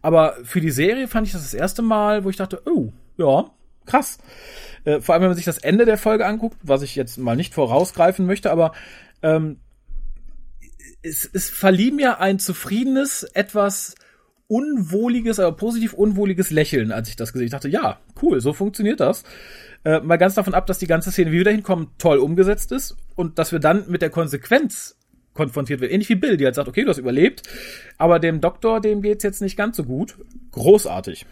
Aber 0.00 0.36
für 0.44 0.60
die 0.60 0.70
Serie 0.70 1.08
fand 1.08 1.26
ich 1.26 1.32
das 1.32 1.42
das 1.42 1.54
erste 1.54 1.82
Mal, 1.82 2.24
wo 2.24 2.30
ich 2.30 2.36
dachte, 2.36 2.62
oh, 2.66 2.92
ja, 3.16 3.50
krass. 3.84 4.18
Äh, 4.84 5.00
vor 5.00 5.14
allem, 5.14 5.22
wenn 5.22 5.30
man 5.30 5.36
sich 5.36 5.44
das 5.44 5.58
Ende 5.58 5.84
der 5.84 5.98
Folge 5.98 6.26
anguckt, 6.26 6.56
was 6.62 6.82
ich 6.82 6.96
jetzt 6.96 7.18
mal 7.18 7.36
nicht 7.36 7.54
vorausgreifen 7.54 8.26
möchte, 8.26 8.50
aber 8.50 8.72
ähm, 9.22 9.58
es, 11.02 11.28
es 11.32 11.50
verlieh 11.50 11.90
mir 11.90 12.20
ein 12.20 12.38
zufriedenes, 12.38 13.24
etwas 13.24 13.94
unwohliges, 14.48 15.38
aber 15.38 15.56
positiv 15.56 15.92
unwohliges 15.92 16.50
Lächeln, 16.50 16.90
als 16.90 17.08
ich 17.08 17.16
das 17.16 17.32
gesehen. 17.32 17.46
Ich 17.46 17.52
dachte, 17.52 17.68
ja, 17.68 17.98
cool, 18.22 18.40
so 18.40 18.52
funktioniert 18.52 19.00
das. 19.00 19.22
Äh, 19.84 20.00
mal 20.00 20.16
ganz 20.16 20.34
davon 20.34 20.54
ab, 20.54 20.66
dass 20.66 20.78
die 20.78 20.86
ganze 20.86 21.12
Szene, 21.12 21.30
wie 21.30 21.38
wir 21.38 21.44
da 21.44 21.50
hinkommen, 21.50 21.88
toll 21.98 22.18
umgesetzt 22.18 22.72
ist 22.72 22.96
und 23.14 23.38
dass 23.38 23.52
wir 23.52 23.60
dann 23.60 23.84
mit 23.88 24.02
der 24.02 24.10
Konsequenz 24.10 24.96
konfrontiert 25.34 25.80
werden. 25.80 25.92
Ähnlich 25.92 26.08
wie 26.08 26.16
Bill, 26.16 26.36
die 26.36 26.44
halt 26.44 26.54
sagt, 26.54 26.68
okay, 26.68 26.82
du 26.82 26.90
hast 26.90 26.98
überlebt, 26.98 27.42
aber 27.96 28.18
dem 28.18 28.40
Doktor, 28.40 28.80
dem 28.80 29.02
geht's 29.02 29.22
jetzt 29.22 29.40
nicht 29.40 29.56
ganz 29.56 29.76
so 29.76 29.84
gut. 29.84 30.16
Großartig. 30.50 31.26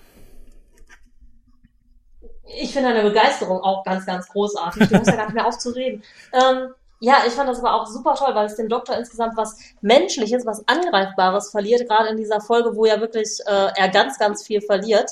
Ich 2.60 2.72
finde 2.72 2.90
deine 2.90 3.08
Begeisterung 3.08 3.58
auch 3.60 3.84
ganz, 3.84 4.06
ganz 4.06 4.28
großartig. 4.28 4.88
Du 4.88 4.96
musst 4.98 5.10
ja 5.10 5.16
gar 5.16 5.24
nicht 5.24 5.34
mehr 5.34 5.46
aufzureden. 5.46 6.02
Ähm, 6.32 6.68
ja, 7.00 7.18
ich 7.26 7.34
fand 7.34 7.48
das 7.48 7.58
aber 7.58 7.74
auch 7.74 7.86
super 7.86 8.14
toll, 8.14 8.34
weil 8.34 8.46
es 8.46 8.56
dem 8.56 8.68
Doktor 8.68 8.96
insgesamt 8.96 9.36
was 9.36 9.56
Menschliches, 9.80 10.46
was 10.46 10.66
Angreifbares 10.66 11.50
verliert, 11.50 11.88
gerade 11.88 12.08
in 12.08 12.16
dieser 12.16 12.40
Folge, 12.40 12.74
wo 12.74 12.86
ja 12.86 13.00
wirklich 13.00 13.38
äh, 13.46 13.68
er 13.76 13.88
ganz, 13.88 14.18
ganz 14.18 14.44
viel 14.44 14.62
verliert. 14.62 15.10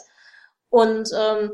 Und 0.70 1.10
ähm, 1.16 1.52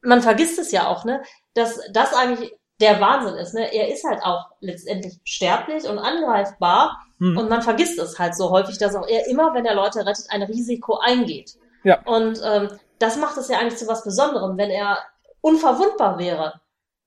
man 0.00 0.22
vergisst 0.22 0.58
es 0.58 0.72
ja 0.72 0.88
auch, 0.88 1.04
ne, 1.04 1.22
dass 1.54 1.80
das 1.92 2.14
eigentlich 2.14 2.56
der 2.80 3.00
Wahnsinn 3.00 3.34
ist. 3.34 3.54
Ne? 3.54 3.72
Er 3.72 3.92
ist 3.92 4.04
halt 4.04 4.22
auch 4.22 4.46
letztendlich 4.60 5.20
sterblich 5.24 5.88
und 5.88 5.98
angreifbar. 5.98 6.98
Hm. 7.18 7.36
Und 7.36 7.48
man 7.48 7.62
vergisst 7.62 7.98
es 7.98 8.18
halt 8.18 8.34
so 8.34 8.50
häufig, 8.50 8.78
dass 8.78 8.96
auch 8.96 9.06
er 9.06 9.28
immer, 9.28 9.54
wenn 9.54 9.66
er 9.66 9.74
Leute 9.74 10.04
rettet, 10.04 10.26
ein 10.30 10.42
Risiko 10.42 10.98
eingeht. 10.98 11.56
Ja. 11.84 12.00
Und 12.04 12.40
ähm, 12.44 12.68
das 12.98 13.16
macht 13.16 13.36
es 13.36 13.48
ja 13.48 13.58
eigentlich 13.58 13.78
zu 13.78 13.86
was 13.86 14.02
Besonderem, 14.02 14.56
wenn 14.56 14.70
er 14.70 14.98
unverwundbar 15.40 16.18
wäre 16.18 16.60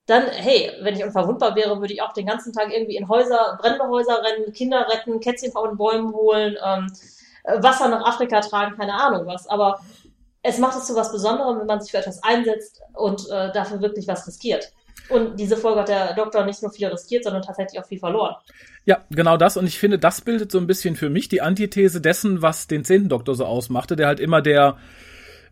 dann, 0.06 0.28
hey, 0.28 0.72
wenn 0.82 0.96
ich 0.96 1.04
unverwundbar 1.04 1.56
wäre, 1.56 1.80
würde 1.80 1.94
ich 1.94 2.02
auch 2.02 2.14
den 2.14 2.28
ganzen 2.28 2.54
Tag 2.54 2.72
irgendwie 2.72 2.96
in 2.96 3.10
Häuser, 3.10 3.58
brennende 3.60 3.88
Häuser 3.88 4.22
rennen, 4.24 4.54
Kinder 4.54 4.88
retten, 4.88 5.20
Kätzchen 5.20 5.52
von 5.52 5.70
den 5.70 5.78
Bäumen 5.78 6.14
holen, 6.14 6.56
ähm, 6.64 6.92
äh, 7.44 7.62
Wasser 7.62 7.88
nach 7.90 8.06
Afrika 8.06 8.42
tragen, 8.42 8.76
keine 8.78 8.94
Ahnung 8.94 9.26
was. 9.26 9.48
Aber 9.48 9.80
es 10.44 10.60
macht 10.60 10.78
es 10.78 10.86
zu 10.86 10.96
was 10.96 11.12
Besonderem, 11.12 11.60
wenn 11.60 11.66
man 11.66 11.82
sich 11.82 11.92
für 11.92 11.98
etwas 11.98 12.22
einsetzt 12.24 12.82
und 12.94 13.28
äh, 13.30 13.52
dafür 13.52 13.82
wirklich 13.82 14.08
was 14.08 14.28
riskiert. 14.28 14.72
Und 15.10 15.40
diese 15.40 15.58
Folge 15.58 15.82
hat 15.82 15.90
der 15.90 16.14
Doktor 16.14 16.46
nicht 16.46 16.62
nur 16.62 16.72
viel 16.72 16.88
riskiert, 16.88 17.24
sondern 17.24 17.44
tatsächlich 17.44 17.80
auch 17.80 17.86
viel 17.88 18.00
verloren. 18.00 18.36
Ja, 18.86 19.04
genau 19.10 19.38
das. 19.38 19.58
Und 19.58 19.66
ich 19.66 19.78
finde, 19.78 20.00
das 20.00 20.22
bildet 20.22 20.52
so 20.52 20.58
ein 20.58 20.68
bisschen 20.68 20.96
für 20.96 21.10
mich 21.10 21.30
die 21.30 21.42
Antithese 21.42 22.02
dessen, 22.02 22.42
was 22.42 22.68
den 22.68 22.84
zehnten 22.84 23.10
Doktor 23.10 23.36
so 23.36 23.46
ausmachte, 23.46 23.96
der 23.96 24.08
halt 24.08 24.20
immer 24.20 24.42
der 24.42 24.78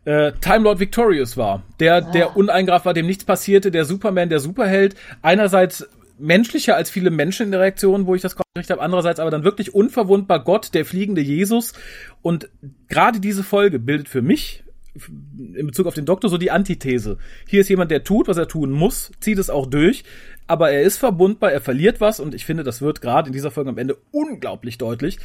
äh, 0.06 0.32
Time 0.42 0.64
Lord 0.64 0.80
Victorious 0.80 1.38
war. 1.38 1.64
Der, 1.80 1.96
ah. 1.96 2.12
der 2.12 2.38
uneingreift 2.38 2.86
war, 2.86 2.94
dem 2.94 3.06
nichts 3.06 3.26
passierte, 3.26 3.72
der 3.72 3.86
Superman, 3.86 4.30
der 4.30 4.40
Superheld. 4.40 4.96
Einerseits 5.22 5.88
menschlicher 6.18 6.76
als 6.76 6.90
viele 6.90 7.10
Menschen 7.10 7.48
in 7.48 7.52
der 7.52 7.62
Reaktion, 7.62 8.06
wo 8.06 8.16
ich 8.16 8.22
das 8.22 8.36
gekriegt 8.36 8.70
habe, 8.70 8.82
andererseits 8.82 9.20
aber 9.20 9.32
dann 9.32 9.44
wirklich 9.44 9.74
unverwundbar 9.74 10.44
Gott, 10.44 10.74
der 10.74 10.86
fliegende 10.86 11.22
Jesus. 11.22 11.74
Und 12.22 12.50
gerade 12.88 13.20
diese 13.20 13.44
Folge 13.44 13.80
bildet 13.80 14.10
für 14.10 14.22
mich 14.22 14.64
in 14.96 15.66
Bezug 15.66 15.88
auf 15.88 15.96
den 15.96 16.06
Doktor 16.06 16.30
so 16.30 16.38
die 16.38 16.52
Antithese. 16.52 17.18
Hier 17.48 17.62
ist 17.62 17.70
jemand, 17.70 17.90
der 17.90 18.04
tut, 18.04 18.28
was 18.28 18.38
er 18.38 18.48
tun 18.48 18.72
muss, 18.72 19.12
zieht 19.20 19.40
es 19.40 19.50
auch 19.50 19.66
durch, 19.66 20.04
aber 20.46 20.72
er 20.72 20.84
ist 20.84 20.98
verwundbar, 20.98 21.52
er 21.52 21.62
verliert 21.62 22.00
was 22.00 22.20
und 22.20 22.36
ich 22.36 22.46
finde, 22.46 22.64
das 22.64 22.82
wird 22.82 23.02
gerade 23.02 23.28
in 23.28 23.34
dieser 23.34 23.50
Folge 23.50 23.72
am 23.72 23.80
Ende 23.80 23.98
unglaublich 24.12 24.78
deutlich, 24.78 25.18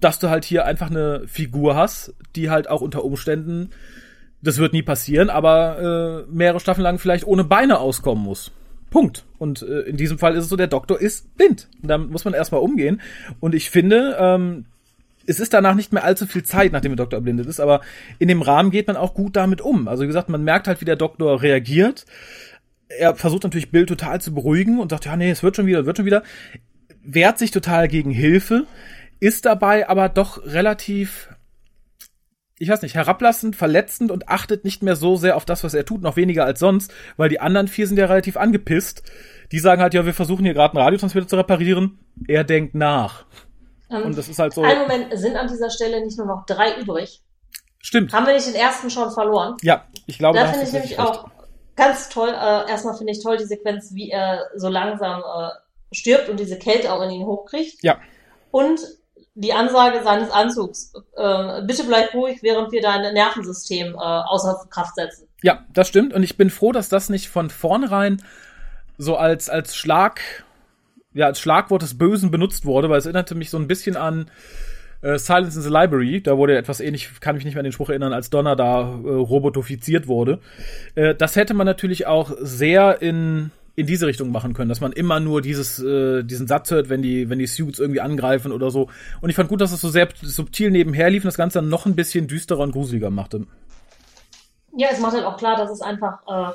dass 0.00 0.18
du 0.18 0.30
halt 0.30 0.44
hier 0.44 0.64
einfach 0.64 0.90
eine 0.90 1.28
Figur 1.28 1.76
hast, 1.76 2.14
die 2.34 2.50
halt 2.50 2.68
auch 2.68 2.80
unter 2.80 3.04
Umständen 3.04 3.70
das 4.44 4.58
wird 4.58 4.74
nie 4.74 4.82
passieren, 4.82 5.30
aber 5.30 6.26
äh, 6.28 6.32
mehrere 6.32 6.60
Staffeln 6.60 6.84
lang 6.84 6.98
vielleicht 6.98 7.26
ohne 7.26 7.44
Beine 7.44 7.78
auskommen 7.78 8.22
muss. 8.22 8.52
Punkt. 8.90 9.24
Und 9.38 9.62
äh, 9.62 9.80
in 9.80 9.96
diesem 9.96 10.18
Fall 10.18 10.36
ist 10.36 10.44
es 10.44 10.50
so, 10.50 10.56
der 10.56 10.66
Doktor 10.66 11.00
ist 11.00 11.36
blind. 11.36 11.68
Und 11.82 11.88
damit 11.88 12.10
muss 12.10 12.24
man 12.24 12.34
erstmal 12.34 12.60
umgehen. 12.60 13.00
Und 13.40 13.54
ich 13.54 13.70
finde, 13.70 14.16
ähm, 14.20 14.66
es 15.26 15.40
ist 15.40 15.54
danach 15.54 15.74
nicht 15.74 15.92
mehr 15.92 16.04
allzu 16.04 16.26
viel 16.26 16.42
Zeit, 16.42 16.72
nachdem 16.72 16.92
der 16.92 17.04
Doktor 17.04 17.16
erblindet 17.16 17.46
ist, 17.46 17.58
aber 17.58 17.80
in 18.18 18.28
dem 18.28 18.42
Rahmen 18.42 18.70
geht 18.70 18.86
man 18.86 18.96
auch 18.96 19.14
gut 19.14 19.36
damit 19.36 19.62
um. 19.62 19.88
Also 19.88 20.02
wie 20.02 20.06
gesagt, 20.06 20.28
man 20.28 20.44
merkt 20.44 20.68
halt, 20.68 20.80
wie 20.80 20.84
der 20.84 20.96
Doktor 20.96 21.42
reagiert. 21.42 22.04
Er 22.88 23.16
versucht 23.16 23.44
natürlich 23.44 23.70
Bill 23.70 23.86
total 23.86 24.20
zu 24.20 24.34
beruhigen 24.34 24.78
und 24.78 24.90
sagt, 24.90 25.06
ja, 25.06 25.16
nee, 25.16 25.30
es 25.30 25.42
wird 25.42 25.56
schon 25.56 25.66
wieder, 25.66 25.80
es 25.80 25.86
wird 25.86 25.96
schon 25.96 26.06
wieder. 26.06 26.22
Wehrt 27.02 27.38
sich 27.38 27.50
total 27.50 27.88
gegen 27.88 28.10
Hilfe, 28.10 28.66
ist 29.20 29.46
dabei 29.46 29.88
aber 29.88 30.08
doch 30.10 30.44
relativ 30.44 31.28
ich 32.58 32.68
weiß 32.68 32.82
nicht, 32.82 32.94
herablassend, 32.94 33.56
verletzend 33.56 34.10
und 34.10 34.28
achtet 34.28 34.64
nicht 34.64 34.82
mehr 34.82 34.96
so 34.96 35.16
sehr 35.16 35.36
auf 35.36 35.44
das, 35.44 35.64
was 35.64 35.74
er 35.74 35.84
tut, 35.84 36.02
noch 36.02 36.16
weniger 36.16 36.44
als 36.44 36.60
sonst, 36.60 36.92
weil 37.16 37.28
die 37.28 37.40
anderen 37.40 37.68
vier 37.68 37.86
sind 37.86 37.98
ja 37.98 38.06
relativ 38.06 38.36
angepisst. 38.36 39.02
Die 39.52 39.58
sagen 39.58 39.82
halt, 39.82 39.94
ja, 39.94 40.06
wir 40.06 40.14
versuchen 40.14 40.44
hier 40.44 40.54
gerade 40.54 40.74
einen 40.74 40.82
Radiotransmitter 40.82 41.28
zu 41.28 41.36
reparieren. 41.36 41.98
Er 42.28 42.44
denkt 42.44 42.74
nach. 42.74 43.26
Ähm, 43.90 44.02
und 44.04 44.18
das 44.18 44.28
ist 44.28 44.38
halt 44.38 44.52
so. 44.54 44.62
Ein 44.62 44.78
Moment, 44.78 45.18
sind 45.18 45.36
an 45.36 45.48
dieser 45.48 45.70
Stelle 45.70 46.04
nicht 46.04 46.16
nur 46.16 46.26
noch 46.26 46.46
drei 46.46 46.78
übrig? 46.80 47.22
Stimmt. 47.80 48.12
Haben 48.12 48.26
wir 48.26 48.34
nicht 48.34 48.46
den 48.46 48.54
ersten 48.54 48.88
schon 48.88 49.10
verloren? 49.10 49.56
Ja, 49.62 49.84
ich 50.06 50.18
glaube, 50.18 50.38
da 50.38 50.46
finde 50.46 50.64
ich 50.64 50.72
nämlich 50.72 50.98
auch 50.98 51.28
ganz 51.76 52.08
toll. 52.08 52.30
Äh, 52.30 52.70
erstmal 52.70 52.96
finde 52.96 53.12
ich 53.12 53.22
toll 53.22 53.36
die 53.36 53.44
Sequenz, 53.44 53.92
wie 53.92 54.10
er 54.10 54.46
so 54.56 54.68
langsam 54.68 55.20
äh, 55.20 55.48
stirbt 55.94 56.28
und 56.28 56.40
diese 56.40 56.58
Kälte 56.58 56.92
auch 56.92 57.02
in 57.02 57.10
ihn 57.10 57.26
hochkriegt. 57.26 57.82
Ja. 57.82 57.98
Und 58.50 58.80
die 59.34 59.52
Ansage 59.52 60.02
seines 60.04 60.30
Anzugs, 60.30 60.92
äh, 61.16 61.62
bitte 61.62 61.84
bleib 61.84 62.14
ruhig, 62.14 62.42
während 62.42 62.70
wir 62.72 62.80
dein 62.80 63.12
Nervensystem 63.12 63.94
äh, 63.94 63.98
außer 63.98 64.66
Kraft 64.70 64.94
setzen. 64.94 65.26
Ja, 65.42 65.64
das 65.72 65.88
stimmt. 65.88 66.14
Und 66.14 66.22
ich 66.22 66.36
bin 66.36 66.50
froh, 66.50 66.72
dass 66.72 66.88
das 66.88 67.08
nicht 67.08 67.28
von 67.28 67.50
vornherein 67.50 68.22
so 68.96 69.16
als, 69.16 69.50
als 69.50 69.76
Schlag, 69.76 70.20
ja, 71.12 71.26
als 71.26 71.40
Schlagwort 71.40 71.82
des 71.82 71.98
Bösen 71.98 72.30
benutzt 72.30 72.64
wurde, 72.64 72.88
weil 72.88 72.98
es 72.98 73.06
erinnerte 73.06 73.34
mich 73.34 73.50
so 73.50 73.58
ein 73.58 73.66
bisschen 73.66 73.96
an 73.96 74.30
äh, 75.02 75.18
Silence 75.18 75.56
in 75.56 75.62
the 75.62 75.68
Library. 75.68 76.22
Da 76.22 76.38
wurde 76.38 76.56
etwas 76.56 76.80
ähnlich, 76.80 77.20
kann 77.20 77.34
mich 77.34 77.44
nicht 77.44 77.54
mehr 77.54 77.60
an 77.60 77.64
den 77.64 77.72
Spruch 77.72 77.90
erinnern, 77.90 78.12
als 78.12 78.30
Donner 78.30 78.54
da 78.54 78.82
äh, 78.82 79.08
robotifiziert 79.08 80.06
wurde. 80.06 80.38
Äh, 80.94 81.14
das 81.16 81.34
hätte 81.34 81.54
man 81.54 81.66
natürlich 81.66 82.06
auch 82.06 82.32
sehr 82.40 83.02
in 83.02 83.50
in 83.76 83.86
diese 83.86 84.06
Richtung 84.06 84.30
machen 84.30 84.54
können, 84.54 84.68
dass 84.68 84.80
man 84.80 84.92
immer 84.92 85.20
nur 85.20 85.42
dieses, 85.42 85.78
äh, 85.80 86.22
diesen 86.22 86.46
Satz 86.46 86.70
hört, 86.70 86.88
wenn 86.88 87.02
die, 87.02 87.28
wenn 87.28 87.38
die 87.38 87.46
Suits 87.46 87.78
irgendwie 87.78 88.00
angreifen 88.00 88.52
oder 88.52 88.70
so. 88.70 88.88
Und 89.20 89.30
ich 89.30 89.36
fand 89.36 89.48
gut, 89.48 89.60
dass 89.60 89.72
es 89.72 89.80
so 89.80 89.88
sehr 89.88 90.08
subtil 90.22 90.70
nebenher 90.70 91.10
lief 91.10 91.24
und 91.24 91.28
das 91.28 91.36
Ganze 91.36 91.58
dann 91.58 91.68
noch 91.68 91.86
ein 91.86 91.96
bisschen 91.96 92.28
düsterer 92.28 92.60
und 92.60 92.72
gruseliger 92.72 93.10
machte. 93.10 93.46
Ja, 94.76 94.88
es 94.92 95.00
macht 95.00 95.14
halt 95.14 95.24
auch 95.24 95.36
klar, 95.36 95.56
dass 95.56 95.70
es 95.70 95.80
einfach 95.80 96.20
äh, 96.28 96.52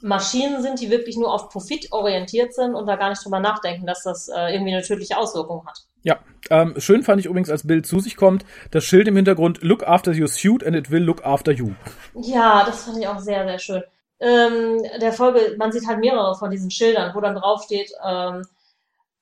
Maschinen 0.00 0.62
sind, 0.62 0.80
die 0.80 0.90
wirklich 0.90 1.16
nur 1.16 1.32
auf 1.32 1.50
Profit 1.50 1.92
orientiert 1.92 2.54
sind 2.54 2.74
und 2.74 2.86
da 2.86 2.96
gar 2.96 3.10
nicht 3.10 3.24
drüber 3.24 3.40
nachdenken, 3.40 3.86
dass 3.86 4.02
das 4.02 4.28
äh, 4.28 4.54
irgendwie 4.54 4.74
eine 4.74 4.82
tödliche 4.82 5.16
Auswirkung 5.16 5.66
hat. 5.66 5.80
Ja, 6.02 6.18
ähm, 6.50 6.74
schön 6.78 7.02
fand 7.02 7.20
ich 7.20 7.26
übrigens, 7.26 7.48
als 7.48 7.66
Bild 7.66 7.86
zu 7.86 8.00
sich 8.00 8.16
kommt, 8.16 8.44
das 8.70 8.84
Schild 8.84 9.06
im 9.06 9.16
Hintergrund, 9.16 9.62
look 9.62 9.86
after 9.86 10.12
your 10.12 10.28
suit 10.28 10.64
and 10.64 10.74
it 10.74 10.90
will 10.90 11.02
look 11.02 11.24
after 11.24 11.52
you. 11.52 11.72
Ja, 12.14 12.64
das 12.64 12.84
fand 12.84 12.98
ich 12.98 13.06
auch 13.06 13.20
sehr, 13.20 13.46
sehr 13.46 13.58
schön 13.58 13.82
ähm, 14.22 14.82
der 15.00 15.12
Folge, 15.12 15.56
man 15.58 15.72
sieht 15.72 15.86
halt 15.86 15.98
mehrere 15.98 16.34
von 16.36 16.50
diesen 16.50 16.70
Schildern, 16.70 17.14
wo 17.14 17.20
dann 17.20 17.34
draufsteht, 17.34 17.92
ähm, 18.06 18.44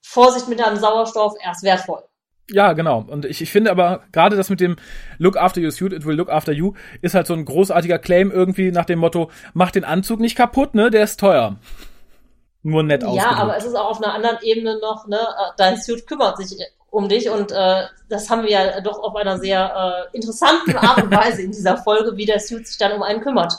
Vorsicht 0.02 0.48
mit 0.48 0.60
deinem 0.60 0.76
Sauerstoff, 0.76 1.34
er 1.42 1.52
ist 1.52 1.62
wertvoll. 1.62 2.02
Ja, 2.50 2.72
genau. 2.72 3.04
Und 3.06 3.24
ich, 3.24 3.40
ich 3.40 3.50
finde 3.50 3.70
aber 3.70 4.02
gerade 4.12 4.36
das 4.36 4.50
mit 4.50 4.60
dem 4.60 4.76
Look 5.18 5.36
after 5.36 5.60
your 5.60 5.70
suit, 5.70 5.92
it 5.92 6.04
will 6.04 6.16
look 6.16 6.28
after 6.28 6.52
you, 6.52 6.74
ist 7.00 7.14
halt 7.14 7.26
so 7.26 7.34
ein 7.34 7.44
großartiger 7.44 7.98
Claim 7.98 8.30
irgendwie 8.30 8.72
nach 8.72 8.84
dem 8.84 8.98
Motto, 8.98 9.30
mach 9.54 9.70
den 9.70 9.84
Anzug 9.84 10.20
nicht 10.20 10.36
kaputt, 10.36 10.74
ne, 10.74 10.90
der 10.90 11.04
ist 11.04 11.20
teuer. 11.20 11.56
Nur 12.62 12.82
nett 12.82 13.04
ausgedrückt. 13.04 13.32
Ja, 13.32 13.38
aber 13.38 13.56
es 13.56 13.64
ist 13.64 13.74
auch 13.74 13.90
auf 13.90 14.02
einer 14.02 14.12
anderen 14.12 14.38
Ebene 14.42 14.78
noch, 14.80 15.06
ne, 15.06 15.18
äh, 15.18 15.52
dein 15.56 15.80
Suit 15.80 16.06
kümmert 16.06 16.36
sich 16.38 16.58
um 16.90 17.08
dich 17.08 17.30
und 17.30 17.52
äh, 17.52 17.84
das 18.08 18.28
haben 18.28 18.42
wir 18.42 18.50
ja 18.50 18.80
doch 18.80 18.98
auf 18.98 19.14
einer 19.14 19.38
sehr 19.38 20.08
äh, 20.12 20.16
interessanten 20.16 20.76
Art 20.76 21.04
und 21.04 21.10
Weise 21.16 21.42
in 21.42 21.52
dieser 21.52 21.76
Folge, 21.76 22.16
wie 22.16 22.26
der 22.26 22.40
Suit 22.40 22.66
sich 22.66 22.78
dann 22.78 22.92
um 22.92 23.02
einen 23.02 23.20
kümmert. 23.20 23.54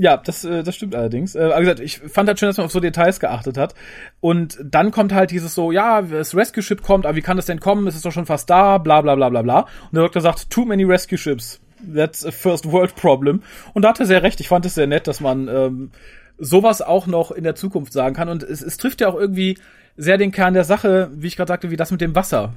Ja, 0.00 0.16
das, 0.16 0.46
äh, 0.46 0.62
das 0.62 0.76
stimmt 0.76 0.94
allerdings. 0.94 1.34
Äh, 1.34 1.50
wie 1.54 1.60
gesagt, 1.60 1.80
ich 1.80 1.98
fand 1.98 2.26
halt 2.26 2.40
schön, 2.40 2.48
dass 2.48 2.56
man 2.56 2.64
auf 2.64 2.72
so 2.72 2.80
Details 2.80 3.20
geachtet 3.20 3.58
hat. 3.58 3.74
Und 4.20 4.58
dann 4.64 4.92
kommt 4.92 5.12
halt 5.12 5.30
dieses 5.30 5.54
so, 5.54 5.72
ja, 5.72 6.00
das 6.00 6.34
Rescue 6.34 6.62
Ship 6.62 6.80
kommt, 6.80 7.04
aber 7.04 7.16
wie 7.16 7.20
kann 7.20 7.36
das 7.36 7.44
denn 7.44 7.60
kommen? 7.60 7.86
Es 7.86 7.96
ist 7.96 8.06
doch 8.06 8.10
schon 8.10 8.24
fast 8.24 8.48
da, 8.48 8.78
bla 8.78 9.02
bla 9.02 9.14
bla 9.14 9.28
bla 9.28 9.42
bla. 9.42 9.58
Und 9.60 9.92
der 9.92 10.04
Doktor 10.04 10.22
sagt, 10.22 10.48
too 10.48 10.64
many 10.64 10.84
Rescue 10.84 11.18
Ships. 11.18 11.60
That's 11.94 12.24
a 12.24 12.30
first 12.30 12.64
world 12.72 12.96
problem. 12.96 13.42
Und 13.74 13.82
da 13.82 13.90
hat 13.90 14.00
er 14.00 14.06
sehr 14.06 14.22
recht. 14.22 14.40
Ich 14.40 14.48
fand 14.48 14.64
es 14.64 14.74
sehr 14.74 14.86
nett, 14.86 15.06
dass 15.06 15.20
man 15.20 15.48
ähm, 15.48 15.90
sowas 16.38 16.80
auch 16.80 17.06
noch 17.06 17.30
in 17.30 17.44
der 17.44 17.54
Zukunft 17.54 17.92
sagen 17.92 18.16
kann. 18.16 18.30
Und 18.30 18.42
es, 18.42 18.62
es 18.62 18.78
trifft 18.78 19.02
ja 19.02 19.08
auch 19.08 19.16
irgendwie 19.16 19.58
sehr 19.98 20.16
den 20.16 20.32
Kern 20.32 20.54
der 20.54 20.64
Sache, 20.64 21.10
wie 21.12 21.26
ich 21.26 21.36
gerade 21.36 21.48
sagte, 21.48 21.70
wie 21.70 21.76
das 21.76 21.90
mit 21.90 22.00
dem 22.00 22.14
Wasser. 22.14 22.54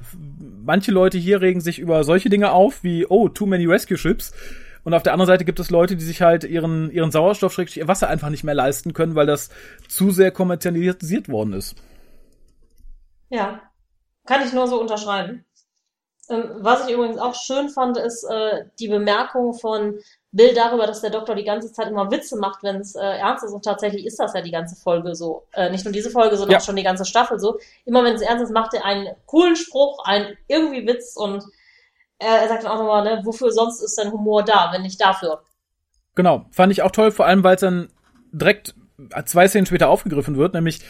Manche 0.64 0.92
Leute 0.92 1.18
hier 1.18 1.42
regen 1.42 1.60
sich 1.60 1.78
über 1.78 2.04
solche 2.04 2.30
Dinge 2.30 2.52
auf, 2.52 2.82
wie, 2.84 3.04
oh, 3.06 3.28
too 3.28 3.44
many 3.44 3.66
Rescue 3.66 3.98
Ships 3.98 4.32
Und 4.84 4.94
auf 4.94 5.02
der 5.02 5.12
anderen 5.12 5.26
Seite 5.26 5.44
gibt 5.44 5.58
es 5.60 5.70
Leute, 5.70 5.96
die 5.96 6.04
sich 6.04 6.20
halt 6.22 6.44
ihren, 6.44 6.90
ihren 6.90 7.10
Sauerstoff, 7.10 7.58
ihr 7.58 7.88
Wasser 7.88 8.08
einfach 8.08 8.28
nicht 8.28 8.44
mehr 8.44 8.54
leisten 8.54 8.92
können, 8.92 9.14
weil 9.14 9.26
das 9.26 9.48
zu 9.88 10.10
sehr 10.10 10.30
kommerzialisiert 10.30 11.28
worden 11.28 11.54
ist. 11.54 11.74
Ja, 13.30 13.62
kann 14.26 14.46
ich 14.46 14.52
nur 14.52 14.66
so 14.68 14.80
unterschreiben. 14.80 15.44
Ähm, 16.30 16.50
was 16.60 16.86
ich 16.86 16.94
übrigens 16.94 17.18
auch 17.18 17.34
schön 17.34 17.68
fand, 17.68 17.96
ist 17.96 18.24
äh, 18.24 18.64
die 18.78 18.88
Bemerkung 18.88 19.54
von 19.54 19.98
Bill 20.32 20.54
darüber, 20.54 20.86
dass 20.86 21.00
der 21.00 21.10
Doktor 21.10 21.34
die 21.34 21.44
ganze 21.44 21.72
Zeit 21.72 21.88
immer 21.88 22.10
Witze 22.10 22.38
macht, 22.38 22.62
wenn 22.62 22.76
es 22.76 22.94
äh, 22.94 23.00
ernst 23.00 23.44
ist. 23.44 23.52
Und 23.52 23.64
tatsächlich 23.64 24.06
ist 24.06 24.18
das 24.18 24.34
ja 24.34 24.40
die 24.40 24.50
ganze 24.50 24.76
Folge 24.76 25.14
so. 25.14 25.46
Äh, 25.52 25.70
nicht 25.70 25.84
nur 25.84 25.92
diese 25.92 26.10
Folge, 26.10 26.36
sondern 26.36 26.52
Ja. 26.52 26.58
auch 26.58 26.64
schon 26.64 26.76
die 26.76 26.82
ganze 26.82 27.04
Staffel 27.04 27.38
so. 27.38 27.58
Immer 27.84 28.04
wenn 28.04 28.14
es 28.14 28.22
ernst 28.22 28.44
ist, 28.44 28.52
macht 28.52 28.74
er 28.74 28.84
einen 28.84 29.14
coolen 29.26 29.56
Spruch, 29.56 30.04
einen 30.04 30.36
irgendwie 30.48 30.86
Witz 30.86 31.16
und 31.16 31.44
er, 32.18 32.48
sagt 32.48 32.64
dann 32.64 32.72
auch 32.72 32.78
nochmal, 32.78 33.04
ne, 33.04 33.20
wofür 33.24 33.50
sonst 33.50 33.80
ist 33.80 33.98
denn 33.98 34.12
Humor 34.12 34.44
da, 34.44 34.70
wenn 34.72 34.82
nicht 34.82 35.00
dafür? 35.00 35.42
Genau, 36.14 36.46
fand 36.50 36.72
ich 36.72 36.82
auch 36.82 36.92
toll, 36.92 37.10
vor 37.10 37.26
allem 37.26 37.42
weil 37.42 37.56
es 37.56 37.60
dann 37.60 37.88
direkt 38.32 38.74
zwei 39.26 39.48
Szenen 39.48 39.66
später 39.66 39.88
aufgegriffen 39.88 40.36
wird, 40.36 40.54
nämlich 40.54 40.80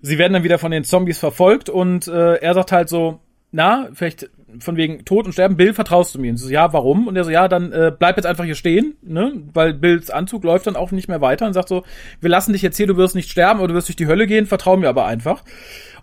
sie 0.00 0.18
werden 0.18 0.32
dann 0.32 0.44
wieder 0.44 0.58
von 0.58 0.70
den 0.70 0.84
Zombies 0.84 1.18
verfolgt 1.18 1.68
und 1.68 2.06
äh, 2.06 2.34
er 2.36 2.54
sagt 2.54 2.72
halt 2.72 2.88
so, 2.88 3.20
na, 3.50 3.88
vielleicht 3.92 4.30
von 4.60 4.76
wegen 4.76 5.04
Tod 5.04 5.26
und 5.26 5.32
Sterben, 5.32 5.56
Bill, 5.56 5.74
vertraust 5.74 6.14
du 6.14 6.20
mir? 6.20 6.30
Und 6.30 6.38
sie 6.38 6.46
so, 6.46 6.50
ja, 6.50 6.72
warum? 6.72 7.06
Und 7.06 7.16
er 7.16 7.24
so, 7.24 7.30
ja, 7.30 7.48
dann 7.48 7.72
äh, 7.72 7.92
bleib 7.96 8.16
jetzt 8.16 8.26
einfach 8.26 8.44
hier 8.44 8.54
stehen, 8.54 8.96
ne? 9.02 9.32
Weil 9.52 9.74
Bills 9.74 10.10
Anzug 10.10 10.44
läuft 10.44 10.66
dann 10.66 10.76
auch 10.76 10.90
nicht 10.90 11.08
mehr 11.08 11.20
weiter 11.20 11.46
und 11.46 11.52
sagt 11.52 11.68
so, 11.68 11.84
wir 12.20 12.30
lassen 12.30 12.52
dich 12.52 12.62
jetzt 12.62 12.76
hier, 12.76 12.86
du 12.86 12.96
wirst 12.96 13.14
nicht 13.14 13.30
sterben, 13.30 13.60
aber 13.60 13.68
du 13.68 13.74
wirst 13.74 13.88
durch 13.88 13.96
die 13.96 14.06
Hölle 14.06 14.26
gehen, 14.26 14.46
vertrau 14.46 14.76
mir 14.76 14.88
aber 14.88 15.06
einfach. 15.06 15.42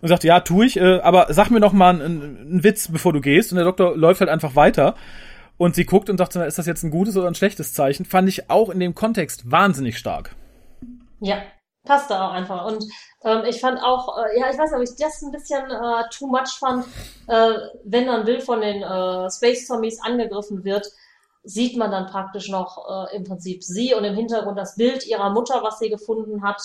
Und 0.01 0.09
sagt, 0.09 0.23
ja, 0.23 0.41
tu 0.41 0.61
ich, 0.61 0.77
äh, 0.77 0.99
aber 0.99 1.27
sag 1.29 1.49
mir 1.49 1.59
noch 1.59 1.73
mal 1.73 1.89
einen, 1.99 2.37
einen 2.37 2.63
Witz, 2.63 2.89
bevor 2.91 3.13
du 3.13 3.21
gehst. 3.21 3.51
Und 3.51 3.57
der 3.57 3.65
Doktor 3.65 3.97
läuft 3.97 4.19
halt 4.19 4.29
einfach 4.29 4.55
weiter. 4.55 4.95
Und 5.57 5.75
sie 5.75 5.85
guckt 5.85 6.09
und 6.09 6.17
sagt, 6.17 6.35
ist 6.35 6.57
das 6.57 6.65
jetzt 6.65 6.83
ein 6.83 6.91
gutes 6.91 7.15
oder 7.15 7.27
ein 7.27 7.35
schlechtes 7.35 7.73
Zeichen? 7.73 8.05
Fand 8.05 8.27
ich 8.27 8.49
auch 8.49 8.69
in 8.69 8.79
dem 8.79 8.93
Kontext 8.93 9.49
wahnsinnig 9.49 9.97
stark. 9.97 10.35
Ja, 11.21 11.43
passt 11.85 12.11
da 12.11 12.27
auch 12.27 12.33
einfach. 12.33 12.65
Und 12.65 12.83
ähm, 13.25 13.43
ich 13.45 13.59
fand 13.59 13.81
auch, 13.83 14.17
äh, 14.17 14.39
ja, 14.39 14.49
ich 14.51 14.57
weiß 14.57 14.71
nicht, 14.71 14.77
ob 14.77 14.83
ich 14.83 14.95
das 14.95 15.21
ein 15.21 15.31
bisschen 15.31 15.69
äh, 15.69 16.03
too 16.11 16.27
much 16.27 16.57
fand, 16.59 16.85
äh, 17.27 17.53
wenn 17.83 18.05
dann 18.05 18.23
Bill 18.25 18.39
von 18.39 18.61
den 18.61 18.83
äh, 18.83 19.29
Space 19.31 19.65
Zombies 19.65 20.01
angegriffen 20.01 20.63
wird, 20.63 20.87
sieht 21.43 21.75
man 21.77 21.91
dann 21.91 22.07
praktisch 22.07 22.49
noch 22.49 23.09
äh, 23.11 23.15
im 23.15 23.23
Prinzip 23.23 23.63
sie 23.63 23.93
und 23.93 24.03
im 24.03 24.15
Hintergrund 24.15 24.57
das 24.57 24.75
Bild 24.75 25.05
ihrer 25.05 25.29
Mutter, 25.31 25.61
was 25.63 25.79
sie 25.79 25.89
gefunden 25.89 26.43
hat. 26.43 26.61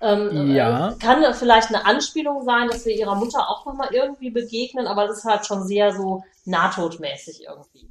Ähm, 0.00 0.54
Ja. 0.54 0.90
äh, 0.90 0.94
kann 0.96 1.24
vielleicht 1.34 1.68
eine 1.68 1.86
Anspielung 1.86 2.44
sein, 2.44 2.68
dass 2.68 2.84
wir 2.84 2.94
ihrer 2.94 3.14
Mutter 3.14 3.48
auch 3.48 3.64
nochmal 3.64 3.88
irgendwie 3.92 4.30
begegnen, 4.30 4.86
aber 4.86 5.08
es 5.08 5.18
ist 5.18 5.24
halt 5.24 5.46
schon 5.46 5.66
sehr 5.66 5.94
so 5.94 6.22
nahtodmäßig 6.44 7.44
irgendwie. 7.44 7.88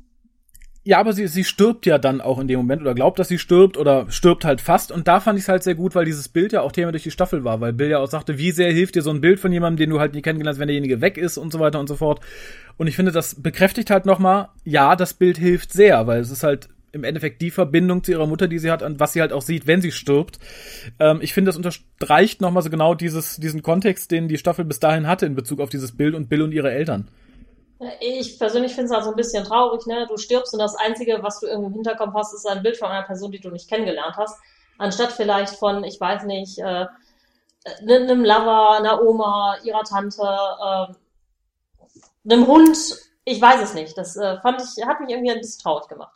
Ja, 0.87 0.99
aber 0.99 1.13
sie, 1.13 1.25
sie 1.27 1.43
stirbt 1.43 1.87
ja 1.87 1.97
dann 1.97 2.21
auch 2.21 2.37
in 2.37 2.47
dem 2.47 2.57
Moment 2.57 2.83
oder 2.83 2.93
glaubt, 2.93 3.17
dass 3.17 3.27
sie 3.27 3.39
stirbt 3.39 3.75
oder 3.75 4.05
stirbt 4.11 4.45
halt 4.45 4.61
fast. 4.61 4.91
Und 4.91 5.07
da 5.07 5.19
fand 5.19 5.39
ich 5.39 5.45
es 5.45 5.49
halt 5.49 5.63
sehr 5.63 5.73
gut, 5.73 5.95
weil 5.95 6.05
dieses 6.05 6.29
Bild 6.29 6.53
ja 6.53 6.61
auch 6.61 6.71
Thema 6.71 6.91
durch 6.91 7.01
die 7.01 7.09
Staffel 7.09 7.43
war, 7.43 7.59
weil 7.59 7.73
Bill 7.73 7.89
ja 7.89 7.97
auch 7.97 8.07
sagte, 8.07 8.37
wie 8.37 8.51
sehr 8.51 8.71
hilft 8.71 8.93
dir 8.93 9.01
so 9.01 9.09
ein 9.09 9.19
Bild 9.19 9.39
von 9.39 9.51
jemandem, 9.51 9.77
den 9.77 9.89
du 9.89 9.99
halt 9.99 10.13
nie 10.13 10.21
kennengelernt 10.21 10.57
hast, 10.57 10.59
wenn 10.59 10.67
derjenige 10.67 11.01
weg 11.01 11.17
ist 11.17 11.39
und 11.39 11.51
so 11.51 11.59
weiter 11.59 11.79
und 11.79 11.87
so 11.87 11.95
fort. 11.95 12.21
Und 12.77 12.85
ich 12.85 12.95
finde, 12.95 13.11
das 13.11 13.33
bekräftigt 13.33 13.89
halt 13.89 14.05
nochmal, 14.05 14.49
ja, 14.63 14.95
das 14.95 15.15
Bild 15.15 15.39
hilft 15.39 15.73
sehr, 15.73 16.05
weil 16.05 16.19
es 16.19 16.29
ist 16.29 16.43
halt 16.43 16.69
im 16.91 17.03
Endeffekt 17.03 17.41
die 17.41 17.49
Verbindung 17.49 18.03
zu 18.03 18.11
ihrer 18.11 18.27
Mutter, 18.27 18.47
die 18.47 18.59
sie 18.59 18.69
hat 18.69 18.83
und 18.83 18.99
was 18.99 19.13
sie 19.13 19.21
halt 19.21 19.33
auch 19.33 19.41
sieht, 19.41 19.65
wenn 19.65 19.81
sie 19.81 19.91
stirbt. 19.91 20.37
Ähm, 20.99 21.17
ich 21.19 21.33
finde, 21.33 21.49
das 21.49 21.57
unterstreicht 21.57 22.41
nochmal 22.41 22.61
so 22.61 22.69
genau 22.69 22.93
dieses, 22.93 23.37
diesen 23.37 23.63
Kontext, 23.63 24.11
den 24.11 24.27
die 24.27 24.37
Staffel 24.37 24.65
bis 24.65 24.79
dahin 24.79 25.07
hatte 25.07 25.25
in 25.25 25.33
Bezug 25.33 25.61
auf 25.61 25.69
dieses 25.69 25.93
Bild 25.93 26.13
und 26.13 26.29
Bill 26.29 26.43
und 26.43 26.51
ihre 26.51 26.71
Eltern. 26.71 27.07
Ich 27.99 28.39
persönlich 28.39 28.73
finde 28.73 28.85
es 28.85 28.91
halt 28.91 29.03
so 29.03 29.09
ein 29.09 29.15
bisschen 29.15 29.43
traurig, 29.43 29.85
ne? 29.85 30.07
Du 30.07 30.17
stirbst 30.17 30.53
und 30.53 30.59
das 30.59 30.75
Einzige, 30.75 31.21
was 31.21 31.41
du 31.41 31.47
irgendwie 31.47 31.67
im 31.67 31.73
Hinterkopf 31.73 32.13
hast, 32.13 32.33
ist 32.33 32.47
ein 32.47 32.63
Bild 32.63 32.77
von 32.77 32.89
einer 32.89 33.05
Person, 33.05 33.31
die 33.31 33.39
du 33.39 33.49
nicht 33.49 33.69
kennengelernt 33.69 34.15
hast. 34.15 34.39
Anstatt 34.77 35.11
vielleicht 35.11 35.55
von, 35.55 35.83
ich 35.83 35.99
weiß 35.99 36.23
nicht, 36.23 36.59
äh, 36.59 36.85
einem 37.81 38.23
Lover, 38.23 38.77
einer 38.77 39.01
Oma, 39.01 39.57
ihrer 39.63 39.83
Tante, 39.83 40.21
äh, 40.21 42.31
einem 42.31 42.47
Hund. 42.47 42.77
Ich 43.25 43.41
weiß 43.41 43.61
es 43.61 43.73
nicht. 43.73 43.97
Das 43.97 44.15
äh, 44.15 44.39
fand 44.39 44.61
ich, 44.61 44.85
hat 44.85 45.01
mich 45.01 45.09
irgendwie 45.09 45.31
ein 45.31 45.39
bisschen 45.39 45.61
traurig 45.61 45.87
gemacht. 45.87 46.15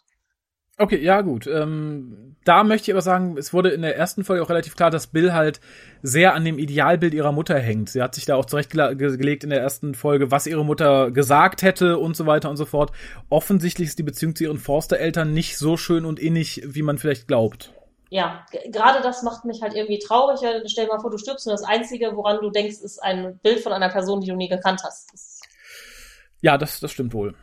Okay, 0.77 1.01
ja 1.01 1.21
gut. 1.21 1.45
Ähm, 1.47 2.28
da 2.49 2.63
möchte 2.63 2.89
ich 2.89 2.95
aber 2.95 3.03
sagen, 3.03 3.37
es 3.37 3.53
wurde 3.53 3.69
in 3.69 3.83
der 3.83 3.95
ersten 3.95 4.23
Folge 4.23 4.41
auch 4.41 4.49
relativ 4.49 4.75
klar, 4.75 4.89
dass 4.89 5.05
Bill 5.05 5.33
halt 5.33 5.61
sehr 6.01 6.33
an 6.33 6.43
dem 6.43 6.57
Idealbild 6.57 7.13
ihrer 7.13 7.31
Mutter 7.31 7.59
hängt. 7.59 7.91
Sie 7.91 8.01
hat 8.01 8.15
sich 8.15 8.25
da 8.25 8.35
auch 8.35 8.45
zurechtgelegt 8.45 9.43
in 9.43 9.51
der 9.51 9.61
ersten 9.61 9.93
Folge, 9.93 10.31
was 10.31 10.47
ihre 10.47 10.65
Mutter 10.65 11.11
gesagt 11.11 11.61
hätte 11.61 11.99
und 11.99 12.17
so 12.17 12.25
weiter 12.25 12.49
und 12.49 12.57
so 12.57 12.65
fort. 12.65 12.91
Offensichtlich 13.29 13.89
ist 13.89 13.99
die 13.99 14.03
Beziehung 14.03 14.35
zu 14.35 14.45
ihren 14.45 14.57
Forstereltern 14.57 15.31
nicht 15.31 15.59
so 15.59 15.77
schön 15.77 16.05
und 16.05 16.17
innig, 16.17 16.63
wie 16.65 16.81
man 16.81 16.97
vielleicht 16.97 17.27
glaubt. 17.27 17.71
Ja, 18.09 18.43
gerade 18.71 19.03
das 19.03 19.21
macht 19.21 19.45
mich 19.45 19.61
halt 19.61 19.75
irgendwie 19.75 19.99
traurig. 19.99 20.39
Stell 20.65 20.85
dir 20.85 20.91
mal 20.91 20.99
vor, 20.99 21.11
du 21.11 21.19
stirbst 21.19 21.45
und 21.45 21.51
das 21.51 21.61
Einzige, 21.61 22.15
woran 22.15 22.41
du 22.41 22.49
denkst, 22.49 22.77
ist 22.81 22.97
ein 22.97 23.37
Bild 23.43 23.59
von 23.59 23.73
einer 23.73 23.89
Person, 23.89 24.21
die 24.21 24.27
du 24.27 24.35
nie 24.35 24.49
gekannt 24.49 24.81
hast. 24.83 25.13
Das, 25.13 25.39
Ja, 26.41 26.57
das, 26.57 26.79
das 26.79 26.91
stimmt 26.91 27.13
wohl. 27.13 27.35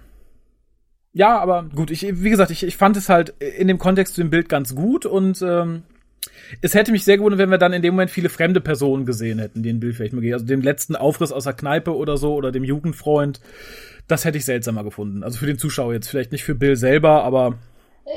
Ja, 1.16 1.38
aber 1.38 1.64
gut, 1.74 1.90
ich, 1.90 2.02
wie 2.22 2.28
gesagt, 2.28 2.50
ich, 2.50 2.62
ich 2.62 2.76
fand 2.76 2.94
es 2.98 3.08
halt 3.08 3.30
in 3.40 3.68
dem 3.68 3.78
Kontext 3.78 4.16
zu 4.16 4.20
dem 4.20 4.28
Bild 4.28 4.50
ganz 4.50 4.74
gut 4.74 5.06
und 5.06 5.40
ähm, 5.40 5.82
es 6.60 6.74
hätte 6.74 6.92
mich 6.92 7.04
sehr 7.04 7.16
gewundert, 7.16 7.38
wenn 7.38 7.48
wir 7.48 7.56
dann 7.56 7.72
in 7.72 7.80
dem 7.80 7.94
Moment 7.94 8.10
viele 8.10 8.28
fremde 8.28 8.60
Personen 8.60 9.06
gesehen 9.06 9.38
hätten, 9.38 9.62
den 9.62 9.80
Bild 9.80 9.96
vielleicht 9.96 10.12
mal 10.12 10.20
geht. 10.20 10.34
Also 10.34 10.44
den 10.44 10.60
letzten 10.60 10.94
Aufriss 10.94 11.32
aus 11.32 11.44
der 11.44 11.54
Kneipe 11.54 11.96
oder 11.96 12.18
so 12.18 12.34
oder 12.34 12.52
dem 12.52 12.64
Jugendfreund. 12.64 13.40
Das 14.08 14.26
hätte 14.26 14.36
ich 14.36 14.44
seltsamer 14.44 14.84
gefunden. 14.84 15.24
Also 15.24 15.38
für 15.38 15.46
den 15.46 15.56
Zuschauer 15.56 15.94
jetzt 15.94 16.06
vielleicht 16.06 16.32
nicht 16.32 16.44
für 16.44 16.54
Bill 16.54 16.76
selber, 16.76 17.24
aber 17.24 17.54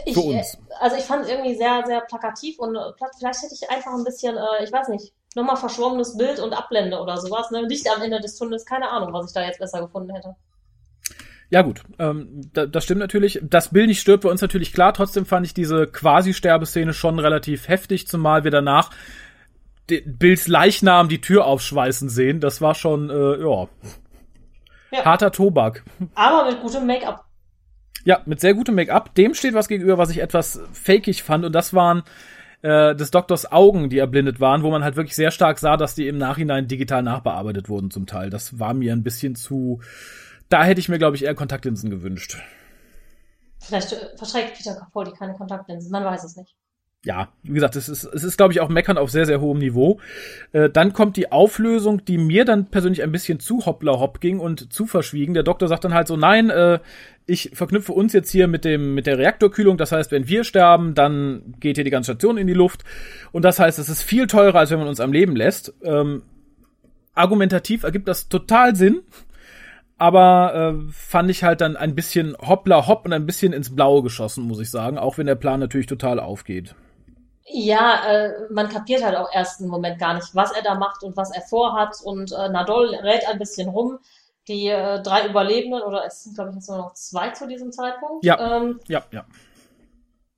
Ich, 0.04 0.14
Für 0.14 0.20
uns. 0.20 0.58
Also 0.82 0.98
ich 0.98 1.04
fand 1.04 1.24
es 1.24 1.32
irgendwie 1.32 1.56
sehr, 1.56 1.82
sehr 1.88 2.02
plakativ 2.02 2.60
und 2.60 2.76
äh, 2.76 2.80
vielleicht 3.18 3.42
hätte 3.42 3.54
ich 3.54 3.70
einfach 3.70 3.94
ein 3.94 4.04
bisschen, 4.04 4.36
äh, 4.36 4.66
ich 4.66 4.74
weiß 4.74 4.90
nicht, 4.90 5.14
nochmal 5.36 5.56
verschwommenes 5.56 6.18
Bild 6.18 6.42
und 6.42 6.52
Ablende 6.52 7.00
oder 7.00 7.16
sowas, 7.16 7.50
ne? 7.52 7.62
Licht 7.62 7.88
am 7.96 8.02
Ende 8.02 8.20
des 8.20 8.36
Tunnels, 8.36 8.66
keine 8.66 8.90
Ahnung, 8.90 9.14
was 9.14 9.28
ich 9.28 9.34
da 9.34 9.46
jetzt 9.46 9.60
besser 9.60 9.80
gefunden 9.80 10.14
hätte. 10.14 10.36
Ja 11.52 11.64
gut, 11.64 11.82
ähm, 11.98 12.42
da, 12.54 12.68
das 12.68 12.84
stimmt 12.84 13.00
natürlich. 13.00 13.40
Dass 13.42 13.70
Bill 13.72 13.88
nicht 13.88 14.00
stirbt, 14.00 14.24
war 14.24 14.32
uns 14.32 14.42
natürlich 14.42 14.72
klar. 14.72 14.94
Trotzdem 14.94 15.26
fand 15.26 15.46
ich 15.48 15.54
diese 15.54 15.88
Quasi-Sterbeszene 15.88 16.94
schon 16.94 17.18
relativ 17.18 17.68
heftig, 17.68 18.08
zumal 18.08 18.44
wir 18.44 18.52
danach 18.52 18.92
Bills 20.06 20.48
Leichnam 20.48 21.10
die 21.10 21.22
Tür 21.22 21.46
aufschweißen 21.46 22.10
sehen. 22.10 22.40
Das 22.40 22.62
war 22.62 22.76
schon, 22.76 23.10
äh, 23.10 23.42
ja, 23.42 23.68
Ja. 24.92 25.06
harter 25.06 25.32
Tobak. 25.32 25.84
Aber 26.14 26.52
mit 26.52 26.62
gutem 26.62 26.86
Make-up. 26.86 27.26
Ja, 28.06 28.22
mit 28.26 28.40
sehr 28.40 28.54
gutem 28.54 28.76
Make-up. 28.76 29.16
Dem 29.16 29.34
steht 29.34 29.56
was 29.56 29.68
gegenüber, 29.68 29.98
was 29.98 30.12
ich 30.12 30.22
etwas 30.22 30.62
fakig 30.72 31.24
fand. 31.24 31.46
Und 31.46 31.54
das 31.54 31.74
waren 31.74 32.04
äh, 32.62 32.96
des 32.96 33.10
Doktors 33.10 33.52
Augen, 33.52 33.90
die 33.90 33.98
erblindet 33.98 34.40
waren, 34.40 34.62
wo 34.62 34.70
man 34.70 34.84
halt 34.84 34.96
wirklich 34.98 35.16
sehr 35.16 35.32
stark 35.32 35.58
sah, 35.58 35.78
dass 35.78 35.96
die 35.96 36.08
im 36.08 36.20
Nachhinein 36.20 36.68
digital 36.68 37.02
nachbearbeitet 37.02 37.70
wurden 37.70 37.90
zum 37.90 38.06
Teil. 38.06 38.30
Das 38.30 38.60
war 38.60 38.76
mir 38.76 38.94
ein 38.94 39.02
bisschen 39.04 39.34
zu... 39.34 39.82
Da 40.50 40.64
hätte 40.64 40.80
ich 40.80 40.90
mir, 40.90 40.98
glaube 40.98 41.16
ich, 41.16 41.24
eher 41.24 41.36
Kontaktlinsen 41.36 41.90
gewünscht. 41.90 42.38
Vielleicht 43.60 43.94
äh, 43.94 44.18
verträgt 44.18 44.56
Peter 44.56 44.76
Capaldi 44.76 45.12
keine 45.12 45.34
Kontaktlinsen, 45.34 45.92
man 45.92 46.04
weiß 46.04 46.24
es 46.24 46.36
nicht. 46.36 46.56
ja, 47.06 47.30
wie 47.44 47.54
gesagt, 47.54 47.78
es 47.78 47.88
ist, 47.88 48.04
es 48.04 48.24
ist, 48.24 48.36
glaube 48.36 48.52
ich, 48.52 48.60
auch 48.60 48.68
Meckern 48.68 48.98
auf 48.98 49.10
sehr, 49.10 49.26
sehr 49.26 49.40
hohem 49.40 49.60
Niveau. 49.60 50.00
Äh, 50.52 50.70
dann 50.70 50.92
kommt 50.92 51.16
die 51.16 51.32
Auflösung, 51.32 52.04
die 52.04 52.18
mir 52.18 52.44
dann 52.44 52.66
persönlich 52.68 53.04
ein 53.04 53.12
bisschen 53.12 53.40
zu 53.40 53.66
hoppla 53.66 54.00
hopp 54.00 54.20
ging 54.20 54.40
und 54.40 54.74
zu 54.74 54.86
verschwiegen. 54.86 55.34
Der 55.34 55.44
Doktor 55.44 55.70
sagt 55.70 55.86
dann 55.86 55.94
halt 55.94 56.08
so, 56.08 56.18
nein, 56.18 56.50
äh, 56.50 56.80
ich 57.26 57.52
verknüpfe 57.54 57.94
uns 57.94 58.12
jetzt 58.12 58.32
hier 58.32 58.48
mit 58.48 58.66
dem, 58.66 58.96
mit 58.96 59.08
der 59.08 59.18
Reaktorkühlung. 59.18 59.78
Das 59.78 59.92
heißt, 59.94 60.12
wenn 60.12 60.28
wir 60.28 60.44
sterben, 60.44 60.94
dann 60.94 61.56
geht 61.60 61.78
hier 61.78 61.86
die 61.86 61.92
ganze 61.92 62.12
Station 62.12 62.38
in 62.38 62.48
die 62.48 62.54
Luft. 62.54 62.84
Und 63.32 63.46
das 63.46 63.60
heißt, 63.60 63.80
es 63.80 63.88
ist 63.88 64.02
viel 64.02 64.28
teurer, 64.28 64.60
als 64.60 64.72
wenn 64.72 64.80
man 64.80 64.88
uns 64.88 65.00
am 65.00 65.14
Leben 65.14 65.36
lässt. 65.36 65.74
Ähm, 65.84 66.24
argumentativ 67.14 67.84
ergibt 67.84 68.08
das 68.08 68.28
total 68.28 68.76
Sinn. 68.76 69.02
Aber 70.00 70.74
äh, 70.88 70.92
fand 70.92 71.30
ich 71.30 71.44
halt 71.44 71.62
dann 71.62 71.76
ein 71.76 71.94
bisschen 71.94 72.36
hoppla 72.40 72.88
hopp 72.88 73.06
und 73.06 73.14
ein 73.14 73.26
bisschen 73.26 73.52
ins 73.54 73.76
Blaue 73.76 74.02
geschossen, 74.02 74.46
muss 74.46 74.60
ich 74.60 74.72
sagen. 74.72 74.98
Auch 74.98 75.18
wenn 75.18 75.28
der 75.28 75.36
Plan 75.36 75.60
natürlich 75.60 75.88
total 75.88 76.20
aufgeht. 76.20 76.74
Ja, 77.46 78.02
äh, 78.08 78.32
man 78.52 78.70
kapiert 78.70 79.04
halt 79.04 79.18
auch 79.18 79.30
erst 79.34 79.60
einen 79.60 79.70
Moment 79.70 80.00
gar 80.00 80.14
nicht, 80.14 80.34
was 80.36 80.52
er 80.52 80.62
da 80.64 80.76
macht 80.76 81.04
und 81.04 81.18
was 81.18 81.32
er 81.36 81.42
vorhat. 81.42 81.98
Und 82.04 82.32
äh, 82.32 82.48
Nadol 82.50 82.96
rät 82.96 83.28
ein 83.28 83.40
bisschen 83.40 83.70
rum. 83.70 84.00
Die 84.48 84.68
äh, 84.68 85.02
drei 85.04 85.28
Überlebenden, 85.28 85.82
oder 85.82 86.06
es 86.06 86.24
sind, 86.24 86.36
glaube 86.36 86.52
ich, 86.52 86.56
jetzt 86.56 86.70
nur 86.70 86.78
noch 86.78 86.94
zwei 86.94 87.30
zu 87.32 87.48
diesem 87.48 87.72
Zeitpunkt. 87.72 88.24
Ja. 88.24 88.58
Ähm, 88.58 88.80
Ja, 88.88 89.04
ja. 89.12 89.26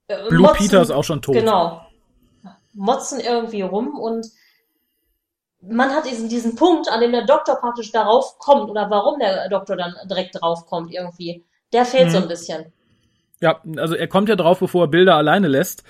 äh, 0.07 0.27
Blue 0.29 0.47
motzen- 0.47 0.57
Peter 0.57 0.81
ist 0.81 0.91
auch 0.91 1.03
schon 1.03 1.21
tot. 1.21 1.35
Genau. 1.35 1.81
Motzen 2.73 3.19
irgendwie 3.19 3.61
rum 3.61 3.97
und 3.99 4.25
man 5.61 5.89
hat 5.91 6.05
diesen, 6.05 6.29
diesen 6.29 6.55
Punkt, 6.55 6.89
an 6.91 7.01
dem 7.01 7.11
der 7.11 7.25
Doktor 7.25 7.55
praktisch 7.55 7.91
darauf 7.91 8.37
kommt 8.39 8.69
oder 8.69 8.89
warum 8.89 9.19
der 9.19 9.47
Doktor 9.49 9.75
dann 9.75 9.95
direkt 10.09 10.41
drauf 10.41 10.65
kommt 10.65 10.91
irgendwie. 10.93 11.43
Der 11.73 11.85
fehlt 11.85 12.11
so 12.11 12.17
Mhm. 12.17 12.23
ein 12.23 12.29
bisschen. 12.29 12.65
Ja, 13.41 13.59
also 13.77 13.95
er 13.95 14.07
kommt 14.07 14.29
ja 14.29 14.35
drauf, 14.35 14.59
bevor 14.59 14.85
er 14.85 14.87
Bilder 14.87 15.15
alleine 15.15 15.47
lässt. 15.47 15.83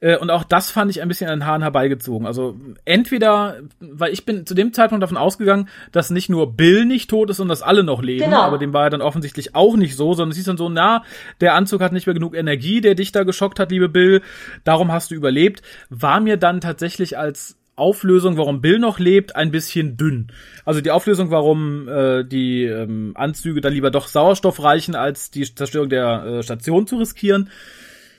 Äh, 0.00 0.16
und 0.16 0.30
auch 0.30 0.42
das 0.42 0.70
fand 0.72 0.90
ich 0.90 1.00
ein 1.00 1.06
bisschen 1.08 1.30
an 1.30 1.40
den 1.40 1.46
Haaren 1.46 1.62
herbeigezogen. 1.62 2.26
Also 2.26 2.56
entweder, 2.84 3.58
weil 3.78 4.12
ich 4.12 4.24
bin 4.24 4.46
zu 4.46 4.54
dem 4.54 4.72
Zeitpunkt 4.72 5.02
davon 5.02 5.16
ausgegangen, 5.16 5.68
dass 5.92 6.10
nicht 6.10 6.28
nur 6.28 6.56
Bill 6.56 6.84
nicht 6.84 7.08
tot 7.10 7.30
ist, 7.30 7.36
sondern 7.36 7.52
dass 7.56 7.62
alle 7.62 7.84
noch 7.84 8.02
leben. 8.02 8.24
Genau. 8.24 8.40
Aber 8.42 8.58
dem 8.58 8.72
war 8.72 8.84
ja 8.84 8.90
dann 8.90 9.02
offensichtlich 9.02 9.54
auch 9.54 9.76
nicht 9.76 9.96
so, 9.96 10.14
sondern 10.14 10.30
es 10.32 10.36
hieß 10.38 10.46
dann 10.46 10.56
so, 10.56 10.68
na, 10.68 11.04
der 11.40 11.54
Anzug 11.54 11.80
hat 11.82 11.92
nicht 11.92 12.06
mehr 12.06 12.14
genug 12.14 12.34
Energie, 12.36 12.80
der 12.80 12.96
dich 12.96 13.12
da 13.12 13.22
geschockt 13.22 13.60
hat, 13.60 13.70
liebe 13.70 13.88
Bill. 13.88 14.22
Darum 14.64 14.90
hast 14.90 15.10
du 15.12 15.14
überlebt. 15.14 15.62
War 15.90 16.18
mir 16.18 16.36
dann 16.36 16.60
tatsächlich 16.60 17.16
als 17.16 17.57
Auflösung, 17.78 18.36
warum 18.36 18.60
Bill 18.60 18.78
noch 18.78 18.98
lebt, 18.98 19.36
ein 19.36 19.50
bisschen 19.50 19.96
dünn. 19.96 20.28
Also 20.64 20.80
die 20.80 20.90
Auflösung, 20.90 21.30
warum 21.30 21.88
äh, 21.88 22.24
die 22.24 22.64
ähm, 22.64 23.12
Anzüge 23.14 23.60
dann 23.60 23.72
lieber 23.72 23.90
doch 23.90 24.08
Sauerstoff 24.08 24.62
reichen, 24.62 24.94
als 24.94 25.30
die 25.30 25.54
Zerstörung 25.54 25.88
der 25.88 26.24
äh, 26.24 26.42
Station 26.42 26.86
zu 26.86 26.96
riskieren. 26.96 27.50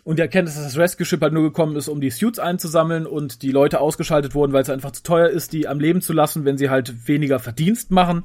Und 0.04 0.18
die 0.18 0.22
Erkenntnis, 0.22 0.56
dass 0.56 0.64
das 0.64 0.78
Rescue-Ship 0.78 1.22
halt 1.22 1.34
nur 1.34 1.44
gekommen 1.44 1.76
ist, 1.76 1.88
um 1.88 2.02
die 2.02 2.10
Suits 2.10 2.40
einzusammeln 2.40 3.06
und 3.06 3.42
die 3.42 3.52
Leute 3.52 3.80
ausgeschaltet 3.80 4.34
wurden, 4.34 4.54
weil 4.54 4.64
es 4.64 4.70
einfach 4.70 4.92
zu 4.92 5.04
teuer 5.04 5.30
ist, 5.30 5.54
die 5.54 5.68
am 5.68 5.80
Leben 5.80 6.02
zu 6.02 6.14
lassen, 6.14 6.46
wenn 6.46 6.58
sie 6.58 6.70
halt 6.70 7.08
weniger 7.08 7.38
Verdienst 7.38 7.92
machen, 7.92 8.24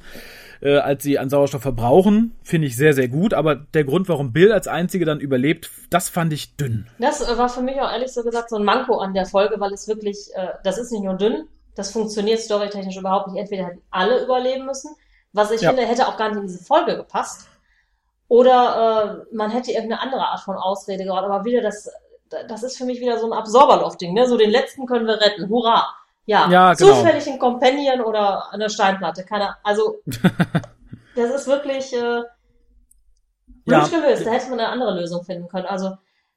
äh, 0.61 0.77
als 0.77 1.03
sie 1.03 1.19
an 1.19 1.29
Sauerstoff 1.29 1.61
verbrauchen, 1.61 2.35
finde 2.43 2.67
ich 2.67 2.75
sehr, 2.75 2.93
sehr 2.93 3.07
gut. 3.07 3.33
Aber 3.33 3.55
der 3.55 3.83
Grund, 3.83 4.09
warum 4.09 4.33
Bill 4.33 4.51
als 4.51 4.67
Einzige 4.67 5.05
dann 5.05 5.19
überlebt, 5.19 5.69
das 5.89 6.09
fand 6.09 6.33
ich 6.33 6.55
dünn. 6.57 6.87
Das 6.99 7.21
äh, 7.21 7.37
war 7.37 7.49
für 7.49 7.61
mich 7.61 7.79
auch 7.81 7.91
ehrlich 7.91 8.11
so 8.13 8.23
gesagt 8.23 8.49
so 8.49 8.55
ein 8.57 8.63
Manko 8.63 8.97
an 8.99 9.13
der 9.13 9.25
Folge, 9.25 9.59
weil 9.59 9.73
es 9.73 9.87
wirklich, 9.87 10.29
äh, 10.35 10.49
das 10.63 10.77
ist 10.77 10.91
nicht 10.91 11.03
nur 11.03 11.15
dünn, 11.15 11.47
das 11.75 11.91
funktioniert 11.91 12.39
storytechnisch 12.39 12.97
überhaupt 12.97 13.27
nicht. 13.27 13.39
Entweder 13.39 13.65
hätten 13.67 13.81
alle 13.91 14.23
überleben 14.23 14.65
müssen, 14.65 14.95
was 15.33 15.51
ich 15.51 15.61
Ja. 15.61 15.69
finde, 15.69 15.85
hätte 15.85 16.07
auch 16.07 16.17
gar 16.17 16.29
nicht 16.29 16.37
in 16.39 16.47
diese 16.47 16.63
Folge 16.63 16.95
gepasst. 16.95 17.47
Oder 18.27 19.25
äh, 19.31 19.35
man 19.35 19.51
hätte 19.51 19.71
irgendeine 19.71 20.01
andere 20.01 20.21
Art 20.27 20.39
von 20.39 20.55
Ausrede 20.55 21.03
gehabt. 21.03 21.25
Aber 21.25 21.45
wieder 21.45 21.61
das, 21.61 21.89
das 22.47 22.63
ist 22.63 22.77
für 22.77 22.85
mich 22.85 22.99
wieder 22.99 23.19
so 23.19 23.27
ein 23.31 23.37
Absorberloch-Ding. 23.37 24.13
Ne? 24.13 24.27
So 24.27 24.37
den 24.37 24.49
letzten 24.49 24.85
können 24.87 25.05
wir 25.05 25.21
retten. 25.21 25.47
Hurra! 25.49 25.85
Ja, 26.25 26.49
Ja, 26.49 26.73
genau. 26.73 26.93
zufällig 26.93 27.27
ein 27.27 27.39
Companion 27.39 28.01
oder 28.01 28.51
eine 28.51 28.69
Steinplatte. 28.69 29.23
Keine, 29.23 29.55
also 29.63 29.99
das 31.15 31.29
ist 31.33 31.47
wirklich 31.47 31.93
äh, 31.93 32.21
Ja. 33.65 33.87
gelöst. 33.87 34.25
Da 34.25 34.31
hätte 34.31 34.49
man 34.49 34.59
eine 34.59 34.69
andere 34.69 34.99
Lösung 34.99 35.23
finden 35.23 35.47
können. 35.47 35.65
Also 35.65 35.91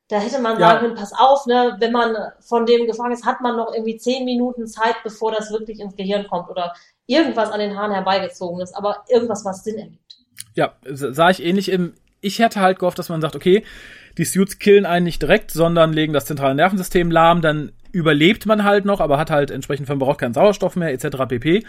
da 0.08 0.18
hätte 0.18 0.38
man 0.40 0.58
sagen 0.58 0.80
können, 0.80 0.94
pass 0.94 1.12
auf, 1.12 1.44
ne, 1.46 1.76
wenn 1.80 1.92
man 1.92 2.16
von 2.40 2.64
dem 2.64 2.86
gefangen 2.86 3.12
ist, 3.12 3.26
hat 3.26 3.42
man 3.42 3.56
noch 3.56 3.72
irgendwie 3.74 3.98
zehn 3.98 4.24
Minuten 4.24 4.66
Zeit, 4.66 4.96
bevor 5.04 5.32
das 5.32 5.50
wirklich 5.50 5.80
ins 5.80 5.96
Gehirn 5.96 6.26
kommt 6.28 6.48
oder 6.48 6.72
irgendwas 7.06 7.50
an 7.50 7.60
den 7.60 7.76
Haaren 7.76 7.92
herbeigezogen 7.92 8.60
ist, 8.62 8.74
aber 8.74 9.04
irgendwas, 9.08 9.44
was 9.44 9.64
Sinn 9.64 9.78
ergibt. 9.78 10.16
Ja, 10.54 10.72
sah 10.84 11.28
ich 11.30 11.42
ähnlich 11.44 11.70
im. 11.70 11.94
Ich 12.20 12.38
hätte 12.38 12.60
halt 12.60 12.78
gehofft, 12.78 12.98
dass 12.98 13.10
man 13.10 13.20
sagt, 13.20 13.36
okay, 13.36 13.64
die 14.18 14.24
Suits 14.24 14.58
killen 14.58 14.84
einen 14.84 15.04
nicht 15.04 15.22
direkt, 15.22 15.52
sondern 15.52 15.92
legen 15.92 16.12
das 16.12 16.26
zentrale 16.26 16.54
Nervensystem 16.54 17.10
lahm, 17.10 17.40
dann 17.40 17.72
überlebt 17.92 18.46
man 18.46 18.64
halt 18.64 18.84
noch, 18.84 19.00
aber 19.00 19.16
hat 19.18 19.30
halt 19.30 19.50
entsprechend 19.50 19.86
verbraucht 19.86 20.18
keinen 20.18 20.34
Sauerstoff 20.34 20.76
mehr, 20.76 20.92
etc. 20.92 21.16
pp. 21.28 21.64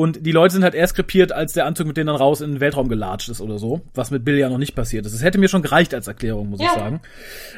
Und 0.00 0.24
die 0.24 0.32
Leute 0.32 0.54
sind 0.54 0.64
halt 0.64 0.74
erst 0.74 0.94
krepiert, 0.94 1.30
als 1.30 1.52
der 1.52 1.66
Anzug 1.66 1.86
mit 1.86 1.98
denen 1.98 2.06
dann 2.06 2.16
raus 2.16 2.40
in 2.40 2.52
den 2.52 2.60
Weltraum 2.60 2.88
gelatscht 2.88 3.28
ist 3.28 3.42
oder 3.42 3.58
so, 3.58 3.82
was 3.92 4.10
mit 4.10 4.24
Bill 4.24 4.38
ja 4.38 4.48
noch 4.48 4.56
nicht 4.56 4.74
passiert 4.74 5.04
ist. 5.04 5.12
Es 5.12 5.22
hätte 5.22 5.36
mir 5.36 5.48
schon 5.48 5.60
gereicht 5.60 5.92
als 5.92 6.08
Erklärung, 6.08 6.48
muss 6.48 6.60
ich 6.60 6.64
Ja. 6.66 6.72
sagen. 6.74 7.00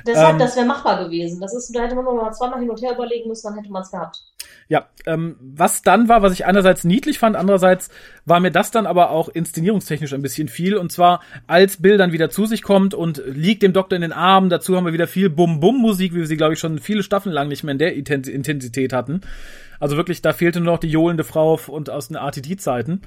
Deshalb, 0.05 0.33
Ähm. 0.33 0.39
das 0.41 0.57
wäre 0.57 0.67
machbar 0.67 1.05
gewesen. 1.05 1.41
Das 1.41 1.55
ist, 1.55 1.71
da 1.73 1.83
hätte 1.85 1.95
man 1.95 2.05
nur 2.05 2.15
mal 2.17 2.33
zweimal 2.33 2.59
hin 2.59 2.69
und 2.69 2.83
her 2.83 2.95
überlegen 2.95 3.29
müssen, 3.29 3.47
dann 3.47 3.57
hätte 3.59 3.71
man 3.71 3.83
es 3.83 3.93
gehabt. 3.93 4.19
Ja, 4.69 4.87
ähm, 5.07 5.37
was 5.41 5.83
dann 5.83 6.09
war, 6.09 6.23
was 6.23 6.33
ich 6.33 6.45
einerseits 6.45 6.83
niedlich 6.83 7.21
fand, 7.21 7.37
andererseits 7.37 7.91
war 8.25 8.41
mir 8.41 8.51
das 8.51 8.73
dann 8.73 8.87
aber 8.87 9.11
auch 9.11 9.29
inszenierungstechnisch 9.29 10.13
ein 10.13 10.23
bisschen 10.23 10.49
viel. 10.49 10.77
Und 10.77 10.91
zwar, 10.91 11.21
als 11.47 11.81
Bill 11.81 11.97
dann 11.97 12.11
wieder 12.11 12.29
zu 12.29 12.47
sich 12.47 12.63
kommt 12.63 12.93
und 12.93 13.23
liegt 13.27 13.63
dem 13.63 13.73
Doktor 13.73 13.95
in 13.97 14.03
den 14.03 14.13
Armen, 14.13 14.51
dazu 14.51 14.77
haben 14.77 14.85
wir 14.87 14.93
wieder 14.93 15.07
viel 15.07 15.31
Bum-Bum-Musik, 15.31 16.13
wie 16.13 16.19
wir 16.19 16.27
sie, 16.27 16.37
glaube 16.37 16.55
ich, 16.55 16.59
schon 16.59 16.79
viele 16.81 17.05
Staffeln 17.05 17.33
lang 17.33 17.47
nicht 17.49 17.63
mehr 17.63 17.73
in 17.73 17.79
der 17.79 17.95
Inten- 17.95 18.29
Intensität 18.29 18.93
hatten. 18.93 19.21
Also 19.83 19.97
wirklich, 19.97 20.23
da 20.23 20.33
fehlte 20.33 20.61
nur 20.61 20.75
noch 20.75 20.79
die 20.79 20.89
johlende 20.89 21.25
Frau 21.25 21.59
und 21.67 21.91
aus 21.91 22.07
den 22.07 22.17
RTD-Zeiten. 22.17 23.03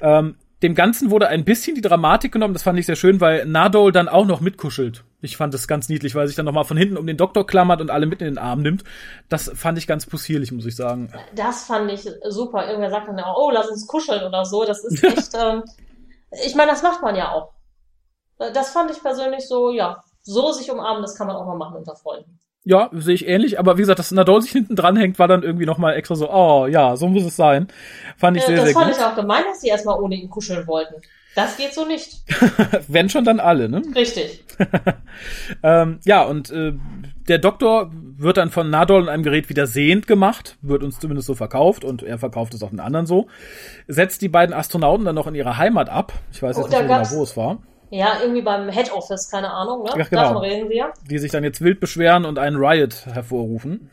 Ähm, 0.00 0.34
dem 0.60 0.74
Ganzen 0.74 1.12
wurde 1.12 1.28
ein 1.28 1.44
bisschen 1.44 1.76
die 1.76 1.82
Dramatik 1.82 2.32
genommen, 2.32 2.52
das 2.52 2.64
fand 2.64 2.76
ich 2.80 2.86
sehr 2.86 2.96
schön, 2.96 3.20
weil 3.20 3.46
Nadol 3.46 3.92
dann 3.92 4.08
auch 4.08 4.26
noch 4.26 4.40
mitkuschelt. 4.40 5.04
Ich 5.20 5.36
fand 5.36 5.54
das 5.54 5.68
ganz 5.68 5.88
niedlich, 5.88 6.16
weil 6.16 6.24
er 6.24 6.26
sich 6.26 6.34
dann 6.34 6.44
nochmal 6.44 6.64
von 6.64 6.76
hinten 6.76 6.96
um 6.96 7.06
den 7.06 7.16
Doktor 7.16 7.46
klammert 7.46 7.80
und 7.80 7.92
alle 7.92 8.06
mit 8.06 8.22
in 8.22 8.26
den 8.26 8.38
Arm 8.38 8.62
nimmt. 8.62 8.82
Das 9.28 9.52
fand 9.54 9.78
ich 9.78 9.86
ganz 9.86 10.04
possierlich, 10.04 10.50
muss 10.50 10.66
ich 10.66 10.74
sagen. 10.74 11.12
Das 11.36 11.66
fand 11.66 11.92
ich 11.92 12.10
super. 12.28 12.66
Irgendwer 12.66 12.90
sagt 12.90 13.06
dann 13.06 13.20
auch, 13.20 13.36
oh, 13.38 13.50
lass 13.52 13.68
uns 13.68 13.86
kuscheln 13.86 14.24
oder 14.24 14.44
so. 14.44 14.64
Das 14.64 14.82
ist 14.82 15.04
echt, 15.04 15.32
ähm, 15.40 15.62
ich 16.44 16.56
meine, 16.56 16.72
das 16.72 16.82
macht 16.82 17.02
man 17.02 17.14
ja 17.14 17.30
auch. 17.30 17.52
Das 18.36 18.70
fand 18.70 18.90
ich 18.90 19.00
persönlich 19.00 19.46
so, 19.46 19.70
ja, 19.70 20.02
so 20.22 20.50
sich 20.50 20.72
umarmen, 20.72 21.02
das 21.02 21.14
kann 21.14 21.28
man 21.28 21.36
auch 21.36 21.46
mal 21.46 21.56
machen 21.56 21.76
unter 21.76 21.94
Freunden. 21.94 22.40
Ja, 22.68 22.90
sehe 22.92 23.14
ich 23.14 23.28
ähnlich, 23.28 23.60
aber 23.60 23.76
wie 23.76 23.82
gesagt, 23.82 24.00
dass 24.00 24.10
Nadol 24.10 24.42
sich 24.42 24.50
hinten 24.50 24.74
dran 24.74 24.96
hängt, 24.96 25.20
war 25.20 25.28
dann 25.28 25.44
irgendwie 25.44 25.66
nochmal 25.66 25.94
extra 25.94 26.16
so, 26.16 26.28
oh 26.32 26.66
ja, 26.66 26.96
so 26.96 27.06
muss 27.06 27.22
es 27.24 27.36
sein. 27.36 27.68
Fand 28.16 28.36
ich 28.36 28.42
Äh, 28.42 28.46
sehr, 28.48 28.56
das 28.56 28.64
sehr 28.66 28.74
fand 28.74 28.86
gut. 28.90 28.96
ich 28.98 29.04
auch 29.04 29.14
gemein, 29.14 29.44
dass 29.48 29.60
die 29.60 29.68
erstmal 29.68 30.00
ohne 30.00 30.16
ihn 30.16 30.28
kuscheln 30.28 30.66
wollten. 30.66 30.96
Das 31.36 31.56
geht 31.56 31.72
so 31.74 31.84
nicht. 31.86 32.22
Wenn 32.88 33.08
schon 33.08 33.24
dann 33.24 33.38
alle, 33.40 33.68
ne? 33.68 33.82
Richtig. 33.94 34.44
Ähm, 35.62 35.98
ja, 36.04 36.22
und 36.24 36.50
äh, 36.50 36.72
der 37.28 37.38
Doktor 37.38 37.90
wird 37.92 38.36
dann 38.36 38.50
von 38.50 38.68
Nadol 38.70 39.02
in 39.02 39.08
einem 39.08 39.22
Gerät 39.22 39.48
wieder 39.48 39.66
sehend 39.66 40.06
gemacht, 40.06 40.56
wird 40.62 40.82
uns 40.82 40.98
zumindest 40.98 41.26
so 41.26 41.34
verkauft 41.34 41.84
und 41.84 42.02
er 42.02 42.18
verkauft 42.18 42.54
es 42.54 42.62
auch 42.62 42.70
den 42.70 42.80
anderen 42.80 43.06
so. 43.06 43.28
Setzt 43.86 44.22
die 44.22 44.28
beiden 44.28 44.54
Astronauten 44.54 45.04
dann 45.04 45.14
noch 45.14 45.26
in 45.26 45.34
ihrer 45.34 45.56
Heimat 45.56 45.88
ab. 45.88 46.12
Ich 46.32 46.42
weiß 46.42 46.56
Oh, 46.56 46.62
jetzt 46.62 46.72
da 46.72 46.82
nicht 46.82 46.88
genau, 46.88 47.10
wo 47.18 47.22
es 47.22 47.36
war. 47.36 47.58
Ja, 47.90 48.18
irgendwie 48.20 48.42
beim 48.42 48.68
Head 48.68 48.92
Office, 48.92 49.30
keine 49.30 49.52
Ahnung, 49.52 49.84
ne? 49.84 49.90
Ja, 49.96 50.04
genau. 50.04 50.22
Davon 50.22 50.36
reden 50.38 50.68
wir. 50.68 50.92
Die 51.08 51.18
sich 51.18 51.30
dann 51.30 51.44
jetzt 51.44 51.60
wild 51.60 51.80
beschweren 51.80 52.24
und 52.24 52.38
einen 52.38 52.56
Riot 52.56 53.06
hervorrufen. 53.06 53.90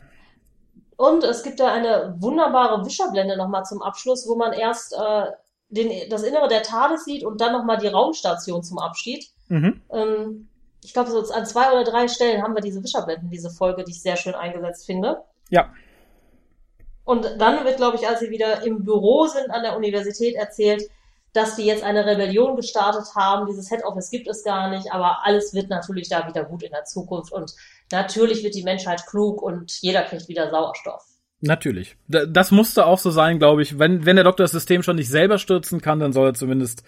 Und 0.96 1.24
es 1.24 1.42
gibt 1.42 1.60
da 1.60 1.72
eine 1.72 2.14
wunderbare 2.18 2.84
Wischerblende 2.84 3.36
nochmal 3.36 3.64
zum 3.64 3.82
Abschluss, 3.82 4.28
wo 4.28 4.36
man 4.36 4.52
erst 4.52 4.94
äh, 4.94 5.26
den, 5.68 6.08
das 6.08 6.22
Innere 6.22 6.48
der 6.48 6.62
TARDIS 6.62 7.04
sieht 7.04 7.24
und 7.24 7.40
dann 7.40 7.52
nochmal 7.52 7.78
die 7.78 7.88
Raumstation 7.88 8.62
zum 8.62 8.78
Abschied. 8.78 9.26
Mhm. 9.48 9.80
Ähm, 9.90 10.48
ich 10.82 10.92
glaube, 10.92 11.10
so 11.10 11.20
an 11.32 11.46
zwei 11.46 11.72
oder 11.72 11.84
drei 11.84 12.08
Stellen 12.08 12.42
haben 12.42 12.54
wir 12.54 12.62
diese 12.62 12.82
Wischerblenden, 12.82 13.30
diese 13.30 13.50
Folge, 13.50 13.84
die 13.84 13.92
ich 13.92 14.02
sehr 14.02 14.16
schön 14.16 14.34
eingesetzt 14.34 14.86
finde. 14.86 15.22
Ja. 15.50 15.72
Und 17.04 17.26
dann 17.38 17.64
wird, 17.64 17.76
glaube 17.76 17.96
ich, 17.96 18.06
als 18.06 18.20
sie 18.20 18.30
wieder 18.30 18.62
im 18.64 18.84
Büro 18.84 19.26
sind 19.26 19.50
an 19.50 19.62
der 19.62 19.76
Universität 19.76 20.34
erzählt, 20.34 20.82
dass 21.34 21.56
die 21.56 21.66
jetzt 21.66 21.82
eine 21.82 22.06
Rebellion 22.06 22.56
gestartet 22.56 23.04
haben. 23.14 23.46
Dieses 23.46 23.68
Head 23.68 23.84
Office 23.84 24.10
gibt 24.10 24.26
es 24.28 24.42
gar 24.44 24.70
nicht, 24.70 24.90
aber 24.92 25.24
alles 25.24 25.52
wird 25.52 25.68
natürlich 25.68 26.08
da 26.08 26.26
wieder 26.26 26.44
gut 26.44 26.62
in 26.62 26.70
der 26.70 26.84
Zukunft 26.84 27.32
und 27.32 27.52
natürlich 27.92 28.42
wird 28.42 28.54
die 28.54 28.62
Menschheit 28.62 29.04
klug 29.06 29.42
und 29.42 29.70
jeder 29.82 30.02
kriegt 30.04 30.28
wieder 30.28 30.50
Sauerstoff. 30.50 31.02
Natürlich. 31.40 31.96
Da- 32.08 32.24
Das 32.24 32.50
musste 32.52 32.86
auch 32.86 32.98
so 32.98 33.10
sein, 33.10 33.38
glaube 33.38 33.60
ich. 33.62 33.78
Wenn, 33.78 34.06
wenn 34.06 34.16
der 34.16 34.24
Doktor 34.24 34.44
das 34.44 34.52
System 34.52 34.82
schon 34.82 34.96
nicht 34.96 35.10
selber 35.10 35.36
stürzen 35.38 35.80
kann, 35.82 36.00
dann 36.00 36.12
soll 36.14 36.28
er 36.28 36.34
zumindest 36.34 36.84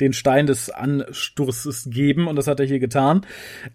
den 0.00 0.12
Stein 0.12 0.46
des 0.46 0.70
Ansturzes 0.70 1.86
geben 1.88 2.26
und 2.26 2.34
das 2.36 2.48
hat 2.48 2.58
er 2.58 2.66
hier 2.66 2.80
getan. 2.80 3.24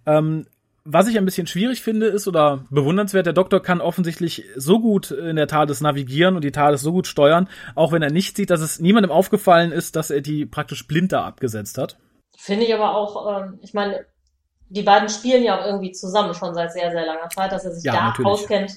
Ähm, 0.05 0.47
was 0.89 1.07
ich 1.09 1.17
ein 1.17 1.25
bisschen 1.25 1.47
schwierig 1.47 1.81
finde, 1.81 2.07
ist 2.07 2.27
oder 2.27 2.63
bewundernswert, 2.69 3.25
der 3.25 3.33
Doktor 3.33 3.61
kann 3.61 3.81
offensichtlich 3.81 4.45
so 4.55 4.79
gut 4.79 5.11
in 5.11 5.35
der 5.35 5.47
TARDIS 5.47 5.81
navigieren 5.81 6.35
und 6.35 6.43
die 6.43 6.51
TARDIS 6.51 6.81
so 6.81 6.93
gut 6.93 7.07
steuern, 7.07 7.49
auch 7.75 7.91
wenn 7.91 8.01
er 8.01 8.11
nicht 8.11 8.37
sieht, 8.37 8.49
dass 8.49 8.61
es 8.61 8.79
niemandem 8.79 9.11
aufgefallen 9.11 9.73
ist, 9.73 9.97
dass 9.97 10.09
er 10.09 10.21
die 10.21 10.45
praktisch 10.45 10.87
blind 10.87 11.11
da 11.11 11.25
abgesetzt 11.25 11.77
hat. 11.77 11.97
Finde 12.37 12.65
ich 12.65 12.73
aber 12.73 12.95
auch, 12.95 13.41
ähm, 13.41 13.59
ich 13.61 13.73
meine, 13.73 14.05
die 14.69 14.83
beiden 14.83 15.09
spielen 15.09 15.43
ja 15.43 15.59
auch 15.59 15.65
irgendwie 15.65 15.91
zusammen 15.91 16.33
schon 16.33 16.53
seit 16.53 16.71
sehr, 16.71 16.91
sehr 16.91 17.05
langer 17.05 17.29
Zeit, 17.29 17.51
dass 17.51 17.65
er 17.65 17.71
sich 17.71 17.83
Ja, 17.83 17.93
da 17.93 18.05
natürlich. 18.05 18.31
auskennt. 18.31 18.71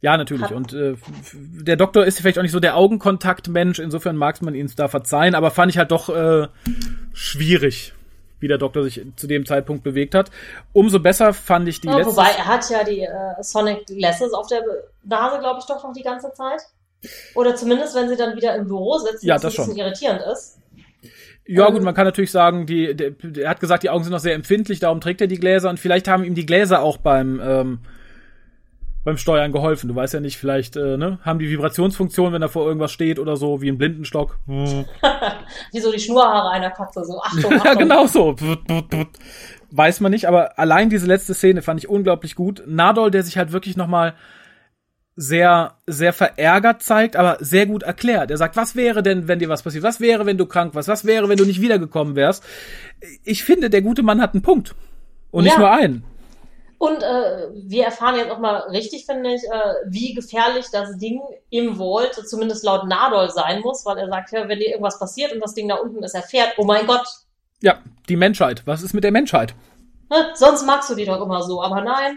Ja, 0.00 0.16
natürlich. 0.16 0.52
Und 0.52 0.72
äh, 0.74 0.94
der 1.32 1.76
Doktor 1.76 2.04
ist 2.04 2.20
vielleicht 2.20 2.38
auch 2.38 2.42
nicht 2.42 2.52
so 2.52 2.60
der 2.60 2.76
Augenkontaktmensch, 2.76 3.78
insofern 3.80 4.16
mag 4.16 4.40
man 4.42 4.54
ihn 4.54 4.70
da 4.76 4.86
verzeihen, 4.86 5.34
aber 5.34 5.50
fand 5.50 5.72
ich 5.72 5.78
halt 5.78 5.90
doch 5.90 6.08
äh, 6.08 6.46
schwierig, 7.12 7.94
wie 8.40 8.48
der 8.48 8.58
Doktor 8.58 8.82
sich 8.84 9.00
zu 9.16 9.26
dem 9.26 9.46
Zeitpunkt 9.46 9.82
bewegt 9.84 10.14
hat. 10.14 10.30
Umso 10.72 11.00
besser 11.00 11.32
fand 11.32 11.68
ich 11.68 11.80
die 11.80 11.88
Ja, 11.88 11.96
letzte. 11.98 12.12
wobei 12.12 12.28
er 12.30 12.46
hat 12.46 12.68
ja 12.70 12.84
die 12.84 13.00
äh, 13.00 13.42
Sonic 13.42 13.86
Glasses 13.86 14.32
auf 14.32 14.46
der 14.46 14.62
Nase, 15.04 15.38
glaube 15.40 15.58
ich, 15.60 15.66
doch 15.66 15.82
noch 15.82 15.92
die 15.92 16.02
ganze 16.02 16.32
Zeit. 16.32 16.60
Oder 17.34 17.54
zumindest, 17.54 17.94
wenn 17.94 18.08
sie 18.08 18.16
dann 18.16 18.36
wieder 18.36 18.54
im 18.56 18.66
Büro 18.66 18.98
sitzen, 18.98 19.26
Ja, 19.26 19.36
was 19.36 19.42
das 19.42 19.52
ein 19.54 19.56
bisschen 19.66 19.76
schon. 19.76 19.86
irritierend 19.86 20.20
ist. 20.32 20.58
Ja, 21.46 21.70
gut, 21.70 21.82
man 21.82 21.94
kann 21.94 22.04
natürlich 22.04 22.30
sagen, 22.30 22.66
die, 22.66 22.94
der, 22.94 23.12
er 23.38 23.48
hat 23.50 23.60
gesagt, 23.60 23.82
die 23.82 23.88
Augen 23.88 24.04
sind 24.04 24.12
noch 24.12 24.18
sehr 24.20 24.34
empfindlich, 24.34 24.80
darum 24.80 25.00
trägt 25.00 25.20
er 25.22 25.28
die 25.28 25.38
Gläser 25.38 25.70
und 25.70 25.80
vielleicht 25.80 26.06
haben 26.06 26.22
ihm 26.24 26.34
die 26.34 26.44
Gläser 26.44 26.82
auch 26.82 26.98
beim 26.98 27.40
ähm, 27.42 27.78
beim 29.08 29.16
Steuern 29.18 29.52
geholfen. 29.52 29.88
Du 29.88 29.94
weißt 29.94 30.14
ja 30.14 30.20
nicht, 30.20 30.36
vielleicht 30.36 30.76
äh, 30.76 30.96
ne, 30.96 31.18
haben 31.22 31.38
die 31.38 31.48
Vibrationsfunktion, 31.50 32.32
wenn 32.32 32.42
er 32.42 32.48
vor 32.48 32.66
irgendwas 32.66 32.92
steht 32.92 33.18
oder 33.18 33.36
so, 33.36 33.60
wie 33.62 33.68
ein 33.68 33.78
Blindenstock. 33.78 34.38
Wie 34.46 35.80
so 35.80 35.90
die 35.90 35.98
Schnurhaare 35.98 36.50
einer 36.50 36.70
Katze, 36.70 37.04
so 37.04 37.20
Achtung, 37.22 37.44
Achtung. 37.54 37.60
Ja, 37.64 37.74
genau 37.74 38.06
so. 38.06 38.36
Weiß 39.70 40.00
man 40.00 40.12
nicht, 40.12 40.26
aber 40.26 40.58
allein 40.58 40.90
diese 40.90 41.06
letzte 41.06 41.34
Szene 41.34 41.62
fand 41.62 41.80
ich 41.80 41.88
unglaublich 41.88 42.34
gut. 42.34 42.62
Nadol, 42.66 43.10
der 43.10 43.22
sich 43.22 43.36
halt 43.38 43.52
wirklich 43.52 43.76
nochmal 43.76 44.14
sehr, 45.16 45.74
sehr 45.86 46.12
verärgert 46.12 46.82
zeigt, 46.82 47.16
aber 47.16 47.38
sehr 47.40 47.66
gut 47.66 47.82
erklärt. 47.82 48.30
Er 48.30 48.36
sagt, 48.36 48.56
was 48.56 48.76
wäre 48.76 49.02
denn, 49.02 49.26
wenn 49.26 49.38
dir 49.40 49.48
was 49.48 49.62
passiert? 49.62 49.82
Was 49.84 50.00
wäre, 50.00 50.26
wenn 50.26 50.38
du 50.38 50.46
krank 50.46 50.74
warst? 50.74 50.88
Was 50.88 51.04
wäre, 51.04 51.28
wenn 51.28 51.38
du 51.38 51.44
nicht 51.44 51.60
wiedergekommen 51.60 52.14
wärst? 52.14 52.44
Ich 53.24 53.42
finde, 53.42 53.68
der 53.68 53.82
gute 53.82 54.02
Mann 54.02 54.20
hat 54.20 54.34
einen 54.34 54.42
Punkt. 54.42 54.74
Und 55.30 55.44
nicht 55.44 55.54
Ja. 55.54 55.58
nur 55.60 55.70
einen. 55.72 56.04
Und 56.78 57.02
äh, 57.02 57.48
wir 57.54 57.84
erfahren 57.86 58.14
jetzt 58.16 58.30
auch 58.30 58.38
mal 58.38 58.58
richtig, 58.70 59.04
finde 59.04 59.34
ich, 59.34 59.42
äh, 59.44 59.74
wie 59.86 60.14
gefährlich 60.14 60.66
das 60.70 60.96
Ding 60.98 61.20
im 61.50 61.76
Vault, 61.76 62.14
zumindest 62.28 62.62
laut 62.64 62.86
Nadol, 62.86 63.28
sein 63.30 63.60
muss, 63.62 63.84
weil 63.84 63.98
er 63.98 64.08
sagt, 64.08 64.30
ja, 64.30 64.48
wenn 64.48 64.60
dir 64.60 64.68
irgendwas 64.70 64.98
passiert 64.98 65.32
und 65.32 65.40
das 65.40 65.54
Ding 65.54 65.68
da 65.68 65.74
unten 65.74 66.02
ist 66.04 66.14
erfährt, 66.14 66.54
oh 66.56 66.64
mein 66.64 66.86
Gott, 66.86 67.04
Ja, 67.60 67.78
die 68.08 68.14
Menschheit. 68.16 68.62
Was 68.64 68.82
ist 68.82 68.94
mit 68.94 69.02
der 69.02 69.10
Menschheit? 69.10 69.54
ne, 70.10 70.30
sonst 70.34 70.64
magst 70.64 70.88
du 70.88 70.94
die 70.94 71.04
doch 71.04 71.20
immer 71.20 71.42
so, 71.42 71.60
aber 71.62 71.80
nein, 71.80 72.16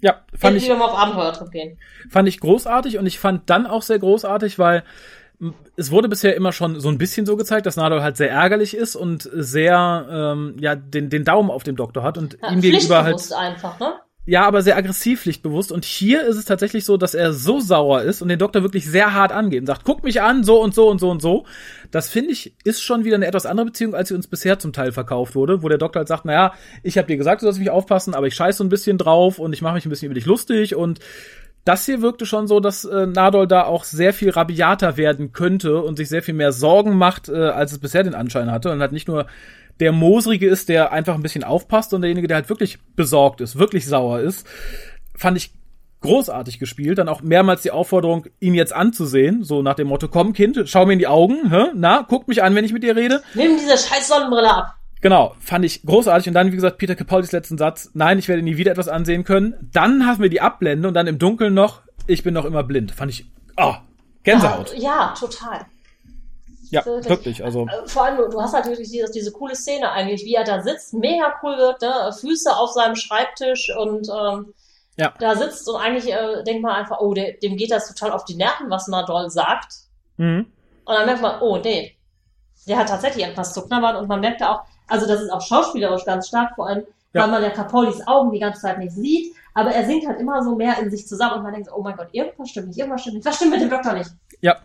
Ja, 0.00 0.24
fand 0.34 0.56
ich, 0.56 0.62
die 0.64 0.70
doch 0.70 0.78
mal 0.78 0.86
auf 0.86 0.98
Abenteuertrip 0.98 1.50
gehen. 1.50 1.78
fand 2.10 2.26
ich 2.28 2.40
großartig 2.40 2.98
und 2.98 3.04
ich 3.06 3.18
fand 3.18 3.50
dann 3.50 3.66
auch 3.66 3.82
sehr 3.82 3.98
großartig, 3.98 4.58
weil 4.58 4.82
es 5.76 5.90
wurde 5.90 6.08
bisher 6.08 6.36
immer 6.36 6.52
schon 6.52 6.80
so 6.80 6.88
ein 6.88 6.98
bisschen 6.98 7.26
so 7.26 7.36
gezeigt, 7.36 7.66
dass 7.66 7.76
Nadol 7.76 8.02
halt 8.02 8.16
sehr 8.16 8.30
ärgerlich 8.30 8.76
ist 8.76 8.96
und 8.96 9.28
sehr 9.32 10.06
ähm, 10.10 10.56
ja 10.60 10.74
den, 10.74 11.10
den 11.10 11.24
Daumen 11.24 11.50
auf 11.50 11.64
dem 11.64 11.76
Doktor 11.76 12.02
hat 12.02 12.18
und 12.18 12.38
Ja, 12.40 12.50
ihm 12.50 12.60
gegenüber 12.60 13.02
halt 13.02 13.32
einfach, 13.32 13.78
ne? 13.80 13.94
ja, 14.26 14.46
aber 14.46 14.62
sehr 14.62 14.76
aggressiv 14.76 15.20
pflichtbewusst. 15.20 15.70
Und 15.70 15.84
hier 15.84 16.22
ist 16.22 16.36
es 16.36 16.46
tatsächlich 16.46 16.86
so, 16.86 16.96
dass 16.96 17.14
er 17.14 17.34
so 17.34 17.60
sauer 17.60 18.02
ist 18.02 18.22
und 18.22 18.28
den 18.28 18.38
Doktor 18.38 18.62
wirklich 18.62 18.86
sehr 18.86 19.12
hart 19.12 19.32
angeht 19.32 19.60
und 19.60 19.66
sagt, 19.66 19.84
guck 19.84 20.02
mich 20.02 20.22
an, 20.22 20.44
so 20.44 20.62
und 20.62 20.74
so 20.74 20.88
und 20.88 20.98
so 20.98 21.10
und 21.10 21.20
so. 21.20 21.44
Das 21.90 22.08
finde 22.08 22.32
ich, 22.32 22.56
ist 22.64 22.82
schon 22.82 23.04
wieder 23.04 23.16
eine 23.16 23.26
etwas 23.26 23.44
andere 23.44 23.66
Beziehung, 23.66 23.94
als 23.94 24.08
sie 24.08 24.14
uns 24.14 24.26
bisher 24.26 24.58
zum 24.58 24.72
Teil 24.72 24.92
verkauft 24.92 25.34
wurde, 25.34 25.62
wo 25.62 25.68
der 25.68 25.76
Doktor 25.76 26.00
halt 26.00 26.08
sagt, 26.08 26.24
naja, 26.24 26.54
ich 26.82 26.96
habe 26.96 27.06
dir 27.06 27.18
gesagt, 27.18 27.42
du 27.42 27.46
sollst 27.46 27.58
mich 27.58 27.68
aufpassen, 27.68 28.14
aber 28.14 28.26
ich 28.26 28.34
scheiße 28.34 28.58
so 28.58 28.64
ein 28.64 28.70
bisschen 28.70 28.96
drauf 28.96 29.38
und 29.38 29.52
ich 29.52 29.60
mache 29.60 29.74
mich 29.74 29.84
ein 29.84 29.90
bisschen 29.90 30.06
über 30.06 30.14
dich 30.14 30.26
lustig 30.26 30.74
und 30.74 31.00
das 31.64 31.86
hier 31.86 32.02
wirkte 32.02 32.26
schon 32.26 32.46
so, 32.46 32.60
dass 32.60 32.84
äh, 32.84 33.06
Nadol 33.06 33.46
da 33.46 33.64
auch 33.64 33.84
sehr 33.84 34.12
viel 34.12 34.30
rabiater 34.30 34.96
werden 34.96 35.32
könnte 35.32 35.80
und 35.80 35.96
sich 35.96 36.08
sehr 36.08 36.22
viel 36.22 36.34
mehr 36.34 36.52
Sorgen 36.52 36.96
macht, 36.96 37.28
äh, 37.28 37.48
als 37.48 37.72
es 37.72 37.78
bisher 37.78 38.02
den 38.02 38.14
Anschein 38.14 38.50
hatte. 38.50 38.70
Und 38.70 38.80
halt 38.80 38.92
nicht 38.92 39.08
nur 39.08 39.26
der 39.80 39.92
Moosrige 39.92 40.48
ist, 40.48 40.68
der 40.68 40.92
einfach 40.92 41.14
ein 41.14 41.22
bisschen 41.22 41.42
aufpasst 41.42 41.94
und 41.94 42.02
derjenige, 42.02 42.28
der 42.28 42.36
halt 42.36 42.48
wirklich 42.48 42.78
besorgt 42.94 43.40
ist, 43.40 43.58
wirklich 43.58 43.86
sauer 43.86 44.20
ist, 44.20 44.46
fand 45.16 45.36
ich 45.36 45.52
großartig 46.02 46.58
gespielt. 46.58 46.98
Dann 46.98 47.08
auch 47.08 47.22
mehrmals 47.22 47.62
die 47.62 47.70
Aufforderung, 47.70 48.26
ihn 48.40 48.54
jetzt 48.54 48.74
anzusehen, 48.74 49.42
so 49.42 49.62
nach 49.62 49.74
dem 49.74 49.88
Motto, 49.88 50.08
komm 50.08 50.34
Kind, 50.34 50.60
schau 50.66 50.84
mir 50.84 50.92
in 50.92 50.98
die 50.98 51.06
Augen, 51.06 51.50
hä? 51.50 51.68
na, 51.74 52.04
guck 52.06 52.28
mich 52.28 52.42
an, 52.42 52.54
wenn 52.54 52.64
ich 52.64 52.74
mit 52.74 52.82
dir 52.82 52.94
rede. 52.94 53.22
Nimm 53.32 53.56
diese 53.56 53.78
scheiß 53.78 54.08
Sonnenbrille 54.08 54.54
ab. 54.54 54.74
Genau, 55.04 55.34
fand 55.38 55.66
ich 55.66 55.82
großartig. 55.82 56.28
Und 56.28 56.34
dann, 56.34 56.50
wie 56.50 56.54
gesagt, 56.56 56.78
Peter 56.78 56.94
Capaldis 56.94 57.30
letzten 57.30 57.58
Satz, 57.58 57.90
nein, 57.92 58.18
ich 58.18 58.26
werde 58.26 58.40
nie 58.40 58.56
wieder 58.56 58.72
etwas 58.72 58.88
ansehen 58.88 59.22
können. 59.22 59.68
Dann 59.70 60.06
haben 60.06 60.22
wir 60.22 60.30
die 60.30 60.40
Abblende 60.40 60.88
und 60.88 60.94
dann 60.94 61.06
im 61.06 61.18
Dunkeln 61.18 61.52
noch, 61.52 61.82
ich 62.06 62.22
bin 62.22 62.32
noch 62.32 62.46
immer 62.46 62.62
blind. 62.62 62.90
Fand 62.90 63.10
ich, 63.10 63.26
ah, 63.56 63.82
Gänsehaut. 64.22 64.72
Ja, 64.78 64.78
ja, 65.10 65.14
total. 65.20 65.66
Ja, 66.70 66.86
wirklich. 66.86 67.10
wirklich, 67.10 67.44
also, 67.44 67.66
Äh, 67.66 67.86
Vor 67.86 68.06
allem, 68.06 68.16
du- 68.16 68.28
du 68.30 68.40
hast 68.40 68.54
natürlich 68.54 68.90
diese, 68.90 69.12
diese 69.12 69.30
coole 69.30 69.54
Szene 69.54 69.90
eigentlich, 69.92 70.24
wie 70.24 70.34
er 70.36 70.44
da 70.44 70.62
sitzt, 70.62 70.94
mega 70.94 71.34
cool 71.42 71.58
wird, 71.58 71.82
ne? 71.82 72.10
Füße 72.18 72.56
auf 72.56 72.70
seinem 72.70 72.96
Schreibtisch 72.96 73.70
und 73.78 74.08
ähm, 74.08 74.54
Ja. 74.96 75.12
da 75.20 75.36
sitzt 75.36 75.68
und 75.68 75.76
eigentlich 75.76 76.10
äh, 76.10 76.42
denkt 76.44 76.62
man 76.62 76.76
einfach, 76.76 77.00
oh, 77.00 77.12
der, 77.12 77.34
dem 77.34 77.58
geht 77.58 77.70
das 77.72 77.88
total 77.92 78.10
auf 78.12 78.24
die 78.24 78.36
Nerven, 78.36 78.70
was 78.70 78.88
Nadol 78.88 79.28
sagt. 79.28 79.74
mhm. 80.16 80.46
Und 80.86 80.94
dann 80.94 81.04
merkt 81.04 81.20
man, 81.20 81.42
oh, 81.42 81.58
nee, 81.58 81.94
der 82.66 82.78
hat 82.78 82.88
tatsächlich 82.88 83.26
etwas 83.26 83.52
zu 83.52 83.66
knabbern 83.66 83.96
und 83.96 84.08
man 84.08 84.20
merkt 84.20 84.40
da 84.40 84.52
auch, 84.54 84.62
also 84.88 85.06
das 85.06 85.20
ist 85.22 85.30
auch 85.30 85.40
schauspielerisch 85.40 86.04
ganz 86.04 86.28
stark, 86.28 86.54
vor 86.56 86.68
allem, 86.68 86.84
Ja. 87.12 87.22
weil 87.22 87.30
man 87.30 87.42
ja 87.42 87.50
Capolis 87.50 88.06
Augen 88.06 88.32
die 88.32 88.40
ganze 88.40 88.60
Zeit 88.60 88.78
nicht 88.78 88.92
sieht, 88.92 89.34
aber 89.54 89.70
er 89.70 89.86
sinkt 89.86 90.06
halt 90.06 90.20
immer 90.20 90.42
so 90.42 90.56
mehr 90.56 90.78
in 90.80 90.90
sich 90.90 91.06
zusammen 91.06 91.36
und 91.38 91.42
man 91.44 91.52
denkt, 91.52 91.68
so, 91.68 91.76
oh 91.76 91.82
mein 91.82 91.96
Gott, 91.96 92.08
irgendwas 92.12 92.50
stimmt 92.50 92.68
nicht, 92.68 92.78
irgendwas 92.78 93.00
stimmt 93.02 93.16
nicht, 93.16 93.26
was 93.26 93.36
stimmt 93.36 93.52
mit 93.52 93.60
dem 93.60 93.70
Doktor 93.70 93.92
nicht? 93.94 94.10
ja. 94.40 94.56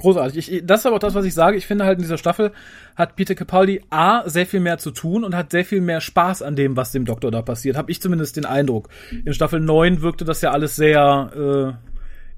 Großartig. 0.00 0.52
Ich, 0.52 0.62
das 0.64 0.80
ist 0.80 0.86
aber 0.86 0.94
auch 0.96 1.00
das, 1.00 1.16
was 1.16 1.24
ich 1.24 1.34
sage. 1.34 1.56
Ich 1.56 1.66
finde 1.66 1.84
halt 1.84 1.98
in 1.98 2.02
dieser 2.02 2.18
Staffel 2.18 2.52
hat 2.94 3.16
Peter 3.16 3.34
Capaldi 3.34 3.82
A, 3.90 4.28
sehr 4.28 4.46
viel 4.46 4.60
mehr 4.60 4.78
zu 4.78 4.92
tun 4.92 5.24
und 5.24 5.34
hat 5.34 5.50
sehr 5.50 5.64
viel 5.64 5.80
mehr 5.80 6.00
Spaß 6.00 6.42
an 6.42 6.54
dem, 6.54 6.76
was 6.76 6.92
dem 6.92 7.04
Doktor 7.04 7.32
da 7.32 7.42
passiert. 7.42 7.76
Habe 7.76 7.90
ich 7.90 8.00
zumindest 8.00 8.36
den 8.36 8.44
Eindruck. 8.46 8.90
In 9.24 9.34
Staffel 9.34 9.58
9 9.58 10.00
wirkte 10.00 10.24
das 10.24 10.40
ja 10.40 10.52
alles 10.52 10.76
sehr 10.76 11.76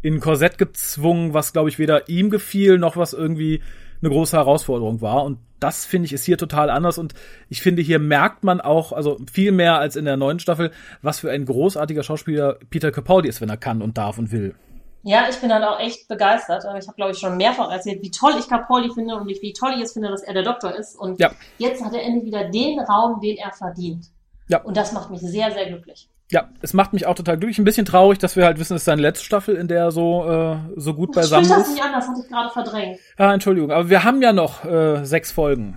äh, 0.03 0.07
in 0.07 0.21
Korsett 0.21 0.57
gezwungen, 0.57 1.35
was, 1.35 1.53
glaube 1.53 1.69
ich, 1.69 1.79
weder 1.79 2.09
ihm 2.09 2.31
gefiel, 2.31 2.79
noch 2.79 2.97
was 2.97 3.13
irgendwie 3.13 3.61
eine 4.03 4.11
große 4.11 4.37
Herausforderung 4.37 5.01
war. 5.01 5.25
Und 5.25 5.39
das 5.59 5.85
finde 5.85 6.07
ich 6.07 6.13
ist 6.13 6.25
hier 6.25 6.39
total 6.39 6.71
anders. 6.71 6.99
Und 6.99 7.15
ich 7.49 7.61
finde, 7.63 7.83
hier 7.83 7.99
merkt 7.99 8.45
man 8.45 8.61
auch, 8.61 8.93
also 8.93 9.19
viel 9.31 9.53
mehr 9.53 9.79
als 9.79 9.97
in 9.97 10.05
der 10.05 10.17
neuen 10.17 10.39
Staffel, 10.39 10.71
was 11.03 11.21
für 11.21 11.31
ein 11.31 11.45
großartiger 11.45 12.03
Schauspieler 12.03 12.59
Peter 12.71 12.91
Capaldi 12.93 13.29
ist, 13.29 13.41
wenn 13.41 13.51
er 13.51 13.57
kann 13.57 13.83
und 13.83 13.99
darf 13.99 14.19
und 14.19 14.33
will. 14.33 14.55
Ja, 15.03 15.27
ich 15.31 15.37
bin 15.37 15.53
halt 15.53 15.65
auch 15.65 15.81
echt 15.81 16.09
begeistert. 16.09 16.63
Ich 16.79 16.87
habe, 16.87 16.97
glaube 16.97 17.13
ich, 17.13 17.19
schon 17.19 17.37
mehrfach 17.39 17.71
erzählt, 17.71 18.03
wie 18.03 18.11
toll 18.11 18.33
ich 18.39 18.49
Capaldi 18.49 18.91
finde 18.93 19.17
und 19.17 19.27
wie 19.27 19.53
toll 19.53 19.73
ich 19.77 19.83
es 19.85 19.93
finde, 19.95 20.11
dass 20.11 20.23
er 20.23 20.35
der 20.35 20.43
Doktor 20.43 20.75
ist. 20.75 20.95
Und 20.99 21.19
Ja. 21.19 21.31
jetzt 21.59 21.83
hat 21.83 21.95
er 21.95 22.03
endlich 22.03 22.25
wieder 22.27 22.51
den 22.51 22.79
Raum, 22.81 23.19
den 23.21 23.37
er 23.39 23.53
verdient. 23.53 24.07
Ja. 24.49 24.63
Und 24.63 24.77
das 24.77 24.93
macht 24.93 25.11
mich 25.11 25.21
sehr, 25.21 25.53
sehr 25.53 25.67
glücklich. 25.69 26.09
Ja, 26.31 26.49
es 26.63 26.75
macht 26.75 26.93
mich 26.93 27.07
auch 27.07 27.17
total 27.17 27.39
glücklich. 27.39 27.59
Ein 27.59 27.65
bisschen 27.65 27.85
traurig, 27.85 28.19
dass 28.19 28.37
wir 28.37 28.45
halt 28.45 28.59
wissen, 28.59 28.75
es 28.75 28.83
ist 28.83 28.87
seine 28.87 29.03
letzte 29.03 29.25
Staffel, 29.25 29.57
in 29.57 29.67
der 29.67 29.81
er 29.81 29.91
so, 29.91 30.25
äh, 30.31 30.57
so 30.77 30.95
gut 30.95 31.13
beisammen 31.13 31.45
Sprich 31.45 31.59
das 31.59 31.69
ist. 31.69 31.75
nicht 31.75 31.83
an, 31.83 31.93
das 31.93 32.09
hatte 32.09 32.21
ich 32.23 32.29
gerade 32.29 32.51
verdrängt. 32.51 32.99
Ah, 33.17 33.35
Entschuldigung, 33.35 33.73
aber 33.73 33.91
wir 33.91 34.05
haben 34.05 34.23
ja 34.23 34.33
noch 34.33 34.65
äh, 34.65 35.05
sechs 35.05 35.33
Folgen. 35.33 35.77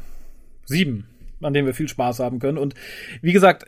Sieben, 0.66 1.08
an 1.42 1.54
denen 1.54 1.66
wir 1.66 1.74
viel 1.74 1.88
Spaß 1.88 2.20
haben 2.20 2.40
können. 2.40 2.60
Und 2.60 2.76
wie 3.22 3.34
gesagt, 3.34 3.66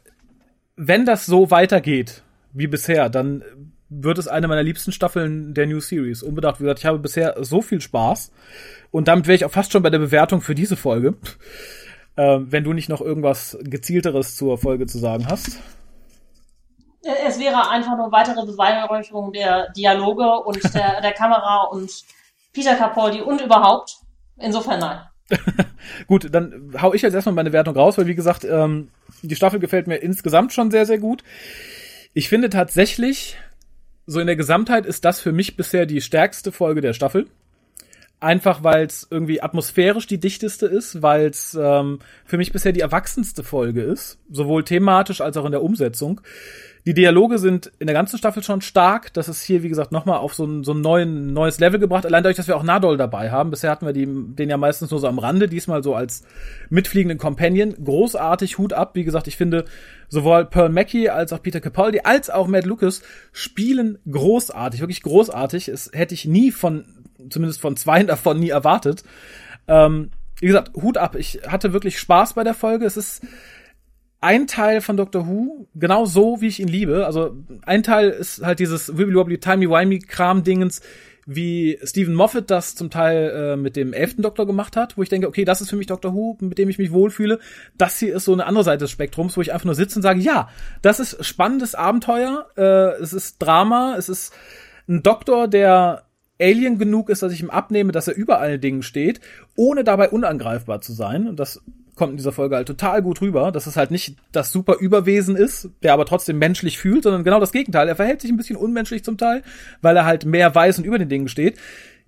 wenn 0.76 1.06
das 1.06 1.26
so 1.26 1.50
weitergeht 1.50 2.22
wie 2.54 2.68
bisher, 2.68 3.10
dann 3.10 3.44
wird 3.90 4.18
es 4.18 4.28
eine 4.28 4.48
meiner 4.48 4.64
liebsten 4.64 4.92
Staffeln 4.92 5.54
der 5.54 5.66
New 5.66 5.80
Series. 5.80 6.22
Unbedacht, 6.22 6.60
wie 6.60 6.64
gesagt, 6.64 6.80
ich 6.80 6.86
habe 6.86 7.00
bisher 7.00 7.36
so 7.44 7.62
viel 7.62 7.82
Spaß. 7.82 8.32
Und 8.92 9.08
damit 9.08 9.28
wäre 9.28 9.36
ich 9.36 9.46
auch 9.46 9.52
fast 9.52 9.72
schon 9.72 9.84
bei 9.84 9.90
der 9.90 10.00
Bewertung 10.00 10.42
für 10.42 10.56
diese 10.56 10.76
Folge. 10.76 11.16
Äh, 12.16 12.40
wenn 12.42 12.64
du 12.64 12.74
nicht 12.74 12.90
noch 12.90 13.02
irgendwas 13.02 13.58
gezielteres 13.62 14.36
zur 14.36 14.58
Folge 14.58 14.86
zu 14.86 15.00
sagen 15.00 15.26
hast. 15.28 15.60
Wäre 17.46 17.70
einfach 17.70 17.96
nur 17.96 18.12
weitere 18.12 18.44
Beweihräucherung 18.44 19.32
der 19.32 19.72
Dialoge 19.74 20.28
und 20.44 20.64
der, 20.74 21.02
der 21.02 21.12
Kamera 21.12 21.64
und 21.66 21.92
Peter 22.54 22.76
Capaldi 22.76 23.22
und 23.22 23.40
überhaupt. 23.40 23.98
Insofern 24.38 24.80
nein. 24.80 25.00
Gut, 26.08 26.34
dann 26.34 26.74
hau 26.82 26.94
ich 26.94 27.04
jetzt 27.04 27.14
erstmal 27.14 27.36
meine 27.36 27.54
Wertung 27.54 27.76
raus, 27.76 27.98
weil 27.98 28.08
wie 28.08 28.16
gesagt, 28.16 28.44
ähm, 28.46 28.90
die 29.22 29.36
Staffel 29.36 29.60
gefällt 29.60 29.86
mir 29.86 29.98
insgesamt 29.98 30.54
schon 30.54 30.72
sehr, 30.72 30.86
sehr 30.86 30.98
gut. 30.98 31.24
Ich 32.14 32.30
finde 32.30 32.50
tatsächlich, 32.50 33.38
so 34.08 34.20
in 34.20 34.28
der 34.28 34.36
Gesamtheit 34.36 34.86
ist 34.86 35.06
das 35.06 35.20
für 35.20 35.32
mich 35.32 35.56
bisher 35.56 35.86
die 35.86 36.02
stärkste 36.02 36.52
Folge 36.52 36.82
der 36.82 36.94
Staffel. 36.94 37.28
Einfach 38.20 38.64
weil 38.64 38.86
es 38.86 39.08
irgendwie 39.10 39.42
atmosphärisch 39.42 40.08
die 40.08 40.20
dichteste 40.20 40.66
ist, 40.66 41.02
weil 41.02 41.28
es 41.28 41.58
ähm, 41.60 42.00
für 42.26 42.38
mich 42.38 42.52
bisher 42.52 42.72
die 42.72 42.80
erwachsenste 42.80 43.44
Folge 43.44 43.82
ist, 43.82 44.18
sowohl 44.32 44.64
thematisch 44.64 45.22
als 45.22 45.38
auch 45.38 45.46
in 45.46 45.52
der 45.52 45.62
Umsetzung. 45.62 46.22
Die 46.88 46.94
Dialoge 46.94 47.40
sind 47.40 47.72
in 47.80 47.88
der 47.88 47.96
ganzen 47.96 48.20
Staffel 48.20 48.44
schon 48.44 48.62
stark. 48.62 49.12
Das 49.14 49.28
ist 49.28 49.42
hier, 49.42 49.64
wie 49.64 49.70
gesagt, 49.70 49.92
nochmal 49.92 50.20
auf 50.20 50.36
so 50.36 50.46
ein, 50.46 50.64
so 50.64 50.74
ein 50.74 50.82
neuen, 50.82 51.34
neues 51.34 51.60
Level 51.60 51.80
gebracht. 51.80 52.06
Allein 52.06 52.22
dadurch, 52.22 52.38
dass 52.38 52.48
wir 52.48 52.56
auch 52.56 52.64
Nadol 52.64 52.96
dabei 52.96 53.32
haben. 53.32 53.50
Bisher 53.50 53.72
hatten 53.72 53.88
wir 53.88 53.94
die, 53.94 54.06
den 54.06 54.50
ja 54.50 54.58
meistens 54.58 54.92
nur 54.92 55.00
so 55.00 55.08
am 55.08 55.18
Rande, 55.18 55.48
diesmal 55.48 55.82
so 55.82 55.96
als 55.96 56.24
mitfliegenden 56.70 57.18
Companion. 57.18 57.74
Großartig, 57.84 58.60
Hut 58.60 58.74
ab. 58.74 58.92
Wie 58.94 59.04
gesagt, 59.04 59.28
ich 59.28 59.36
finde, 59.36 59.66
sowohl 60.10 60.46
Pearl 60.46 60.70
Mackie 60.70 61.10
als 61.10 61.34
auch 61.34 61.42
Peter 61.42 61.60
Capaldi 61.60 62.02
als 62.04 62.30
auch 62.30 62.48
Matt 62.48 62.66
Lucas 62.66 63.02
spielen 63.32 63.98
großartig, 64.08 64.80
wirklich 64.80 65.02
großartig. 65.02 65.70
Es 65.70 65.90
hätte 65.92 66.14
ich 66.14 66.26
nie 66.26 66.52
von, 66.52 66.86
zumindest 67.30 67.62
von 67.62 67.76
zwei 67.78 68.04
davon 68.04 68.40
nie 68.40 68.50
erwartet. 68.50 69.04
Ähm, 69.68 70.12
wie 70.40 70.48
gesagt, 70.48 70.76
Hut 70.76 70.98
ab. 70.98 71.16
Ich 71.16 71.42
hatte 71.48 71.74
wirklich 71.74 72.00
Spaß 72.00 72.34
bei 72.34 72.44
der 72.44 72.54
Folge. 72.54 72.86
Es 72.86 72.98
ist 72.98 73.26
ein 74.22 74.48
Teil 74.48 74.82
von 74.82 74.98
Doctor 74.98 75.28
Who, 75.28 75.68
genau 75.76 76.06
so, 76.06 76.42
wie 76.42 76.48
ich 76.48 76.60
ihn 76.60 76.68
liebe. 76.68 77.06
Also 77.06 77.36
ein 77.66 77.84
Teil 77.84 78.10
ist 78.10 78.44
halt 78.44 78.60
dieses 78.60 78.98
wibbly-wobbly, 78.98 79.38
timey-wimey-Kram-Dingens, 79.38 80.82
wie 81.28 81.80
Stephen 81.84 82.14
Moffat 82.14 82.50
das 82.52 82.76
zum 82.76 82.90
Teil 82.90 83.30
äh, 83.30 83.56
mit 83.56 83.76
dem 83.76 83.94
elften 83.94 84.22
Doktor 84.22 84.46
gemacht 84.46 84.78
hat, 84.78 84.98
wo 84.98 85.04
ich 85.04 85.10
denke, 85.10 85.28
okay, 85.28 85.46
das 85.46 85.62
ist 85.62 85.70
für 85.70 85.76
mich 85.76 85.88
Doctor 85.88 86.14
Who, 86.14 86.38
mit 86.40 86.58
dem 86.58 86.70
ich 86.70 86.78
mich 86.78 86.92
wohlfühle. 86.92 87.40
Das 87.78 88.00
hier 88.00 88.16
ist 88.16 88.26
so 88.26 88.34
eine 88.34 88.46
andere 88.46 88.64
Seite 88.64 88.86
des 88.86 88.92
Spektrums, 88.92 89.36
wo 89.36 89.42
ich 89.42 89.52
einfach 89.52 89.66
nur 89.66 89.76
sitze 89.76 89.98
und 90.00 90.04
sage, 90.04 90.20
ja, 90.20 90.50
das 90.82 91.00
ist 91.00 91.24
spannendes 91.26 91.76
Abenteuer, 91.76 92.48
äh, 92.58 93.02
es 93.02 93.14
ist 93.14 93.40
Drama, 93.40 93.96
es 93.98 94.10
ist 94.10 94.34
ein 94.88 95.02
Doktor, 95.02 95.48
der 95.48 96.05
Alien 96.40 96.78
genug 96.78 97.10
ist, 97.10 97.22
dass 97.22 97.32
ich 97.32 97.42
ihm 97.42 97.50
abnehme, 97.50 97.92
dass 97.92 98.08
er 98.08 98.16
über 98.16 98.40
allen 98.40 98.62
Dingen 98.62 98.84
steht, 98.84 99.22
ohne 99.56 99.84
dabei 99.84 100.10
unangreifbar 100.10 100.82
zu 100.82 100.94
sein. 100.94 101.28
Und 101.28 101.40
das 101.40 101.62
kommt 101.96 102.12
in 102.12 102.18
dieser 102.18 102.32
Folge 102.32 102.56
halt 102.56 102.68
total 102.68 103.02
gut 103.02 103.22
rüber, 103.22 103.52
dass 103.52 103.68
es 103.68 103.78
halt 103.78 103.92
nicht 103.92 104.18
das 104.32 104.52
super 104.52 104.78
Überwesen 104.80 105.36
ist, 105.36 105.70
der 105.82 105.94
aber 105.94 106.06
trotzdem 106.06 106.38
menschlich 106.38 106.78
fühlt, 106.78 107.04
sondern 107.04 107.24
genau 107.24 107.40
das 107.40 107.52
Gegenteil. 107.52 107.88
Er 107.88 107.96
verhält 107.96 108.22
sich 108.22 108.32
ein 108.32 108.38
bisschen 108.38 108.58
unmenschlich 108.58 109.04
zum 109.04 109.18
Teil, 109.18 109.44
weil 109.82 109.96
er 109.96 110.06
halt 110.06 110.26
mehr 110.26 110.54
weiß 110.54 110.78
und 110.78 110.84
über 110.84 111.00
den 111.00 111.10
Dingen 111.10 111.30
steht, 111.30 111.58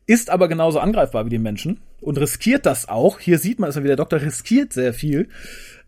ist 0.06 0.30
aber 0.30 0.48
genauso 0.48 0.80
angreifbar 0.80 1.26
wie 1.26 1.30
die 1.30 1.40
Menschen 1.40 1.80
und 2.02 2.18
riskiert 2.18 2.66
das 2.66 2.88
auch. 2.88 3.20
Hier 3.20 3.40
sieht 3.40 3.60
man 3.60 3.70
es, 3.70 3.82
wie 3.82 3.88
der 3.88 3.96
Doktor 3.96 4.22
riskiert 4.22 4.74
sehr 4.74 4.94
viel. 4.94 5.30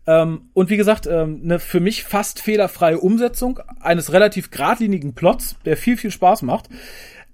Ähm, 0.06 0.50
und 0.54 0.70
wie 0.70 0.76
gesagt, 0.76 1.06
ähm, 1.06 1.40
eine 1.44 1.58
für 1.58 1.80
mich 1.80 2.04
fast 2.04 2.40
fehlerfreie 2.40 2.98
Umsetzung 2.98 3.60
eines 3.80 4.12
relativ 4.12 4.50
geradlinigen 4.50 5.14
Plots, 5.14 5.56
der 5.64 5.76
viel, 5.76 5.96
viel 5.96 6.10
Spaß 6.10 6.42
macht. 6.42 6.68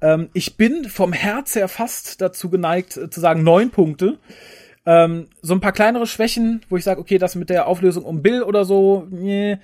Ähm, 0.00 0.28
ich 0.32 0.56
bin 0.56 0.84
vom 0.86 1.12
Herz 1.12 1.54
her 1.54 1.68
fast 1.68 2.20
dazu 2.20 2.50
geneigt 2.50 2.96
äh, 2.96 3.10
zu 3.10 3.20
sagen 3.20 3.42
neun 3.42 3.70
Punkte. 3.70 4.18
Ähm, 4.84 5.26
so 5.42 5.54
ein 5.54 5.60
paar 5.60 5.72
kleinere 5.72 6.06
Schwächen, 6.06 6.62
wo 6.68 6.76
ich 6.76 6.84
sage, 6.84 7.00
okay, 7.00 7.18
das 7.18 7.34
mit 7.34 7.50
der 7.50 7.66
Auflösung 7.66 8.04
um 8.04 8.22
Bill 8.22 8.42
oder 8.42 8.64
so, 8.64 9.06
nee, 9.10 9.58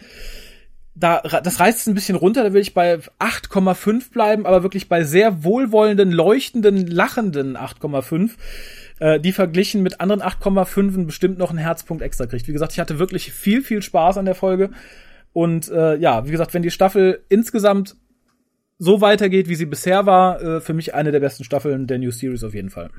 da, 0.95 1.20
das 1.20 1.61
reißt 1.61 1.89
ein 1.89 1.95
bisschen 1.95 2.16
runter, 2.16 2.43
da 2.43 2.53
will 2.53 2.61
ich 2.61 2.74
bei 2.74 2.99
8,5 3.18 4.12
bleiben, 4.12 4.47
aber 4.47 4.62
wirklich 4.62 4.89
bei 4.89 5.05
sehr 5.05 5.45
wohlwollenden, 5.45 6.11
leuchtenden, 6.11 6.87
lachenden 6.87 7.57
8,5 7.57 8.33
äh, 9.03 9.18
die 9.18 9.33
verglichen 9.33 9.83
mit 9.83 10.01
anderen 10.01 10.22
8,5 10.22 11.07
bestimmt 11.07 11.39
noch 11.39 11.51
einen 11.51 11.59
Herzpunkt 11.59 12.03
extra 12.03 12.26
kriegt. 12.26 12.47
Wie 12.47 12.53
gesagt, 12.53 12.72
ich 12.72 12.78
hatte 12.78 12.99
wirklich 12.99 13.33
viel, 13.33 13.62
viel 13.62 13.83
Spaß 13.83 14.18
an 14.18 14.26
der 14.26 14.35
Folge. 14.35 14.70
Und 15.33 15.70
äh, 15.70 15.97
ja, 15.97 16.26
wie 16.26 16.30
gesagt, 16.30 16.53
wenn 16.55 16.62
die 16.62 16.70
Staffel 16.70 17.24
insgesamt 17.28 17.97
so 18.79 19.01
weitergeht, 19.01 19.49
wie 19.49 19.55
sie 19.55 19.66
bisher 19.66 20.07
war, 20.07 20.41
äh, 20.41 20.61
für 20.61 20.75
mich 20.75 20.95
eine 20.95 21.12
der 21.12 21.20
besten 21.20 21.45
Staffeln 21.45 21.87
der 21.87 21.99
New 21.99 22.11
Series 22.11 22.45
auf 22.45 22.55
jeden 22.55 22.70
Fall. 22.70 22.91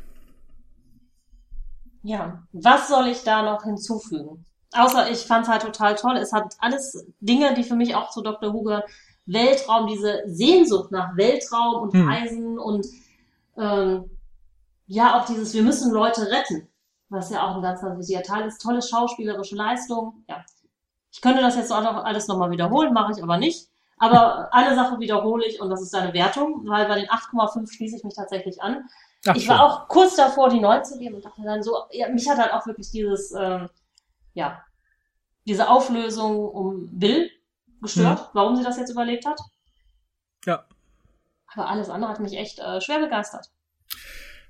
Ja, 2.03 2.43
was 2.51 2.89
soll 2.89 3.07
ich 3.07 3.23
da 3.23 3.43
noch 3.43 3.63
hinzufügen? 3.63 4.45
Außer 4.73 5.09
ich 5.11 5.19
fand 5.19 5.45
es 5.45 5.51
halt 5.51 5.61
total 5.61 5.95
toll. 5.95 6.17
Es 6.17 6.33
hat 6.33 6.55
alles 6.59 7.05
Dinge, 7.19 7.53
die 7.53 7.63
für 7.63 7.75
mich 7.75 7.95
auch 7.95 8.09
zu 8.09 8.21
Dr. 8.21 8.51
Gehören. 8.51 8.83
Weltraum, 9.25 9.87
diese 9.87 10.21
Sehnsucht 10.25 10.91
nach 10.91 11.15
Weltraum 11.15 11.83
und 11.83 11.93
hm. 11.93 12.09
Reisen 12.09 12.59
und 12.59 12.85
ähm, 13.57 14.09
ja 14.87 15.17
auch 15.17 15.25
dieses, 15.25 15.53
wir 15.53 15.63
müssen 15.63 15.93
Leute 15.93 16.29
retten, 16.29 16.67
was 17.09 17.29
ja 17.29 17.47
auch 17.47 17.55
ein 17.55 17.61
ganz, 17.61 17.81
ganz 17.81 17.97
wichtiger 17.97 18.23
Teil 18.23 18.47
ist. 18.47 18.61
Tolle 18.61 18.81
schauspielerische 18.81 19.55
Leistung. 19.55 20.23
Ja, 20.27 20.43
ich 21.11 21.21
könnte 21.21 21.41
das 21.41 21.55
jetzt 21.55 21.71
auch 21.71 21.83
noch 21.83 22.03
alles 22.03 22.27
nochmal 22.27 22.51
wiederholen, 22.51 22.93
mache 22.93 23.13
ich 23.15 23.23
aber 23.23 23.37
nicht. 23.37 23.69
Aber 23.97 24.49
eine 24.53 24.75
Sache 24.75 24.99
wiederhole 24.99 25.45
ich 25.45 25.61
und 25.61 25.69
das 25.69 25.81
ist 25.81 25.93
deine 25.93 26.13
Wertung, 26.13 26.67
weil 26.67 26.87
bei 26.87 26.95
den 26.95 27.07
8,5 27.07 27.71
schließe 27.71 27.97
ich 27.97 28.03
mich 28.03 28.15
tatsächlich 28.15 28.61
an. 28.61 28.89
Ach, 29.25 29.35
ich 29.35 29.47
war 29.47 29.57
schön. 29.57 29.65
auch 29.65 29.87
kurz 29.87 30.15
davor, 30.15 30.49
die 30.49 30.59
9 30.59 30.83
zu 30.83 30.97
geben 30.97 31.15
und 31.15 31.25
dachte 31.25 31.41
dann 31.43 31.63
so, 31.63 31.77
ja, 31.91 32.09
mich 32.09 32.27
hat 32.29 32.37
halt 32.37 32.53
auch 32.53 32.65
wirklich 32.67 32.91
dieses, 32.91 33.31
ähm, 33.31 33.69
ja, 34.33 34.61
diese 35.45 35.69
Auflösung 35.69 36.49
um 36.49 36.89
Bill 36.91 37.29
gestört, 37.81 38.19
hm. 38.19 38.27
warum 38.33 38.55
sie 38.55 38.63
das 38.63 38.77
jetzt 38.77 38.89
überlegt 38.89 39.25
hat. 39.25 39.39
Ja. 40.45 40.65
Aber 41.53 41.69
alles 41.69 41.89
andere 41.89 42.11
hat 42.11 42.19
mich 42.19 42.37
echt 42.37 42.59
äh, 42.59 42.81
schwer 42.81 42.99
begeistert. 42.99 43.49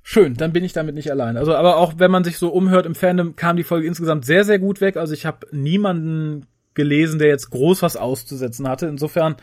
Schön, 0.01 0.35
dann 0.35 0.51
bin 0.51 0.63
ich 0.63 0.73
damit 0.73 0.95
nicht 0.95 1.11
allein. 1.11 1.37
Also, 1.37 1.55
aber 1.55 1.77
auch 1.77 1.93
wenn 1.97 2.11
man 2.11 2.23
sich 2.23 2.37
so 2.37 2.49
umhört 2.49 2.85
im 2.85 2.93
Fandom, 2.93 3.35
kam 3.35 3.55
die 3.55 3.63
Folge 3.63 3.87
insgesamt 3.87 4.25
sehr, 4.25 4.43
sehr 4.43 4.59
gut 4.59 4.81
weg. 4.81 4.97
Also 4.97 5.13
ich 5.13 5.25
habe 5.25 5.47
niemanden 5.51 6.45
gelesen, 6.73 7.19
der 7.19 7.29
jetzt 7.29 7.49
groß 7.49 7.81
was 7.81 7.97
auszusetzen 7.97 8.67
hatte. 8.67 8.87
Insofern 8.87 9.35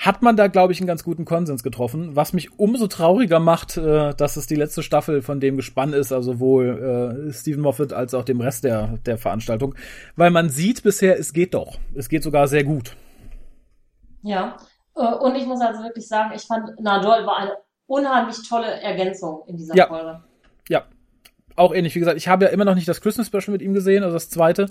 hat 0.00 0.22
man 0.22 0.34
da, 0.34 0.46
glaube 0.46 0.72
ich, 0.72 0.80
einen 0.80 0.86
ganz 0.86 1.04
guten 1.04 1.26
Konsens 1.26 1.62
getroffen, 1.62 2.16
was 2.16 2.32
mich 2.32 2.58
umso 2.58 2.86
trauriger 2.86 3.38
macht, 3.38 3.76
äh, 3.76 4.14
dass 4.14 4.36
es 4.36 4.46
die 4.46 4.54
letzte 4.54 4.82
Staffel 4.82 5.20
von 5.20 5.40
dem 5.40 5.56
Gespann 5.56 5.92
ist, 5.92 6.10
also 6.10 6.32
sowohl 6.32 7.26
äh, 7.28 7.32
Stephen 7.32 7.60
Moffat 7.60 7.92
als 7.92 8.14
auch 8.14 8.24
dem 8.24 8.40
Rest 8.40 8.64
der, 8.64 8.98
der 9.04 9.18
Veranstaltung, 9.18 9.74
weil 10.16 10.30
man 10.30 10.48
sieht 10.48 10.82
bisher, 10.82 11.18
es 11.18 11.34
geht 11.34 11.52
doch. 11.52 11.76
Es 11.94 12.08
geht 12.08 12.22
sogar 12.22 12.48
sehr 12.48 12.64
gut. 12.64 12.96
Ja, 14.22 14.56
äh, 14.96 15.02
und 15.02 15.34
ich 15.34 15.46
muss 15.46 15.60
also 15.60 15.82
wirklich 15.82 16.08
sagen, 16.08 16.32
ich 16.34 16.42
fand 16.42 16.80
Nadol 16.80 17.26
war 17.26 17.38
eine 17.38 17.52
unheimlich 17.86 18.48
tolle 18.48 18.80
Ergänzung 18.80 19.42
in 19.48 19.58
dieser 19.58 19.76
ja. 19.76 19.86
Folge. 19.86 20.20
Ja, 20.68 20.84
auch 21.56 21.74
ähnlich. 21.74 21.94
Wie 21.94 21.98
gesagt, 21.98 22.16
ich 22.16 22.28
habe 22.28 22.46
ja 22.46 22.50
immer 22.50 22.64
noch 22.64 22.74
nicht 22.74 22.88
das 22.88 23.00
Christmas 23.02 23.26
Special 23.26 23.50
mit 23.50 23.60
ihm 23.60 23.74
gesehen, 23.74 24.02
also 24.02 24.14
das 24.14 24.30
zweite. 24.30 24.66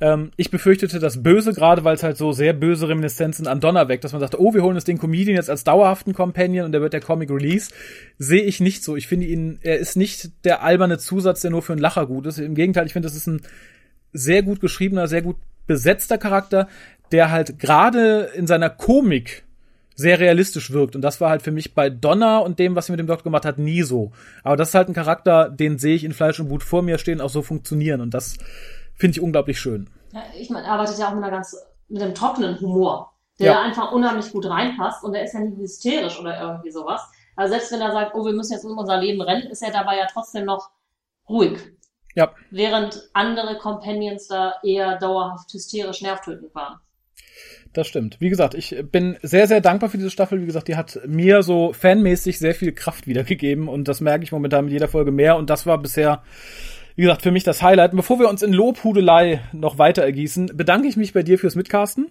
Ähm, 0.00 0.32
ich 0.36 0.50
befürchtete 0.50 0.98
das 0.98 1.22
Böse, 1.22 1.52
gerade 1.52 1.84
weil 1.84 1.94
es 1.94 2.02
halt 2.02 2.16
so 2.16 2.32
sehr 2.32 2.52
böse 2.52 2.88
Reminiszenzen 2.88 3.46
an 3.46 3.60
Donner 3.60 3.88
weckt, 3.88 4.04
dass 4.04 4.12
man 4.12 4.20
sagte, 4.20 4.40
oh, 4.40 4.52
wir 4.52 4.62
holen 4.62 4.74
uns 4.74 4.84
den 4.84 4.98
Comedian 4.98 5.36
jetzt 5.36 5.50
als 5.50 5.64
dauerhaften 5.64 6.14
Companion 6.14 6.66
und 6.66 6.72
der 6.72 6.80
wird 6.80 6.92
der 6.92 7.00
Comic 7.00 7.30
Release. 7.30 7.72
Sehe 8.18 8.42
ich 8.42 8.60
nicht 8.60 8.82
so. 8.82 8.96
Ich 8.96 9.06
finde 9.06 9.26
ihn, 9.26 9.58
er 9.62 9.78
ist 9.78 9.96
nicht 9.96 10.30
der 10.44 10.62
alberne 10.62 10.98
Zusatz, 10.98 11.40
der 11.40 11.50
nur 11.50 11.62
für 11.62 11.72
einen 11.72 11.82
Lacher 11.82 12.06
gut 12.06 12.26
ist. 12.26 12.38
Im 12.38 12.54
Gegenteil, 12.54 12.86
ich 12.86 12.92
finde, 12.92 13.08
das 13.08 13.16
ist 13.16 13.26
ein 13.26 13.42
sehr 14.12 14.42
gut 14.42 14.60
geschriebener, 14.60 15.06
sehr 15.06 15.22
gut 15.22 15.36
besetzter 15.66 16.18
Charakter, 16.18 16.68
der 17.12 17.30
halt 17.30 17.58
gerade 17.58 18.30
in 18.34 18.46
seiner 18.46 18.70
Komik 18.70 19.44
sehr 19.94 20.18
realistisch 20.18 20.72
wirkt. 20.72 20.96
Und 20.96 21.02
das 21.02 21.20
war 21.20 21.30
halt 21.30 21.42
für 21.42 21.52
mich 21.52 21.74
bei 21.74 21.88
Donner 21.88 22.42
und 22.42 22.58
dem, 22.58 22.74
was 22.74 22.86
sie 22.86 22.92
mit 22.92 22.98
dem 22.98 23.06
Doktor 23.06 23.24
gemacht 23.24 23.44
hat, 23.44 23.58
nie 23.58 23.82
so. 23.82 24.12
Aber 24.42 24.56
das 24.56 24.70
ist 24.70 24.74
halt 24.74 24.88
ein 24.88 24.94
Charakter, 24.94 25.48
den 25.48 25.78
sehe 25.78 25.94
ich 25.94 26.04
in 26.04 26.12
Fleisch 26.12 26.40
und 26.40 26.48
Blut 26.48 26.64
vor 26.64 26.82
mir 26.82 26.98
stehen, 26.98 27.20
auch 27.20 27.30
so 27.30 27.42
funktionieren. 27.42 28.00
Und 28.00 28.12
das 28.12 28.36
finde 28.96 29.18
ich 29.18 29.20
unglaublich 29.20 29.58
schön. 29.58 29.90
Ja, 30.12 30.22
ich 30.38 30.50
meine, 30.50 30.66
er 30.66 30.72
arbeitet 30.72 30.98
ja 30.98 31.08
auch 31.08 31.14
mit 31.14 31.24
einer 31.24 31.32
ganz, 31.32 31.56
mit 31.88 32.02
einem 32.02 32.14
trockenen 32.14 32.60
Humor, 32.60 33.12
der 33.38 33.52
ja. 33.52 33.62
einfach 33.62 33.92
unheimlich 33.92 34.30
gut 34.30 34.46
reinpasst. 34.46 35.04
Und 35.04 35.14
er 35.14 35.24
ist 35.24 35.34
ja 35.34 35.40
nicht 35.40 35.58
hysterisch 35.58 36.18
oder 36.18 36.40
irgendwie 36.40 36.70
sowas. 36.70 37.02
Also 37.36 37.52
selbst 37.52 37.72
wenn 37.72 37.80
er 37.80 37.92
sagt, 37.92 38.14
oh, 38.14 38.24
wir 38.24 38.32
müssen 38.32 38.52
jetzt 38.52 38.64
um 38.64 38.78
unser 38.78 38.98
Leben 38.98 39.20
rennen, 39.20 39.50
ist 39.50 39.62
er 39.62 39.72
dabei 39.72 39.96
ja 39.96 40.06
trotzdem 40.12 40.44
noch 40.44 40.70
ruhig. 41.28 41.58
Ja. 42.14 42.32
Während 42.50 43.10
andere 43.12 43.58
Companions 43.58 44.28
da 44.28 44.54
eher 44.62 44.98
dauerhaft 44.98 45.52
hysterisch 45.52 46.00
nervtötend 46.00 46.54
waren 46.54 46.78
das 47.74 47.88
stimmt. 47.88 48.20
Wie 48.20 48.30
gesagt, 48.30 48.54
ich 48.54 48.76
bin 48.90 49.16
sehr, 49.22 49.46
sehr 49.46 49.60
dankbar 49.60 49.90
für 49.90 49.98
diese 49.98 50.10
Staffel. 50.10 50.40
Wie 50.40 50.46
gesagt, 50.46 50.68
die 50.68 50.76
hat 50.76 51.00
mir 51.06 51.42
so 51.42 51.72
fanmäßig 51.72 52.38
sehr 52.38 52.54
viel 52.54 52.72
Kraft 52.72 53.06
wiedergegeben 53.06 53.68
und 53.68 53.88
das 53.88 54.00
merke 54.00 54.24
ich 54.24 54.32
momentan 54.32 54.64
mit 54.64 54.72
jeder 54.72 54.88
Folge 54.88 55.10
mehr 55.10 55.36
und 55.36 55.50
das 55.50 55.66
war 55.66 55.78
bisher, 55.78 56.22
wie 56.96 57.02
gesagt, 57.02 57.22
für 57.22 57.32
mich 57.32 57.44
das 57.44 57.62
Highlight. 57.62 57.92
Bevor 57.92 58.18
wir 58.18 58.28
uns 58.28 58.42
in 58.42 58.52
Lobhudelei 58.52 59.40
noch 59.52 59.78
weiter 59.78 60.02
ergießen, 60.02 60.52
bedanke 60.54 60.88
ich 60.88 60.96
mich 60.96 61.12
bei 61.12 61.22
dir 61.22 61.38
fürs 61.38 61.56
Mitcasten. 61.56 62.10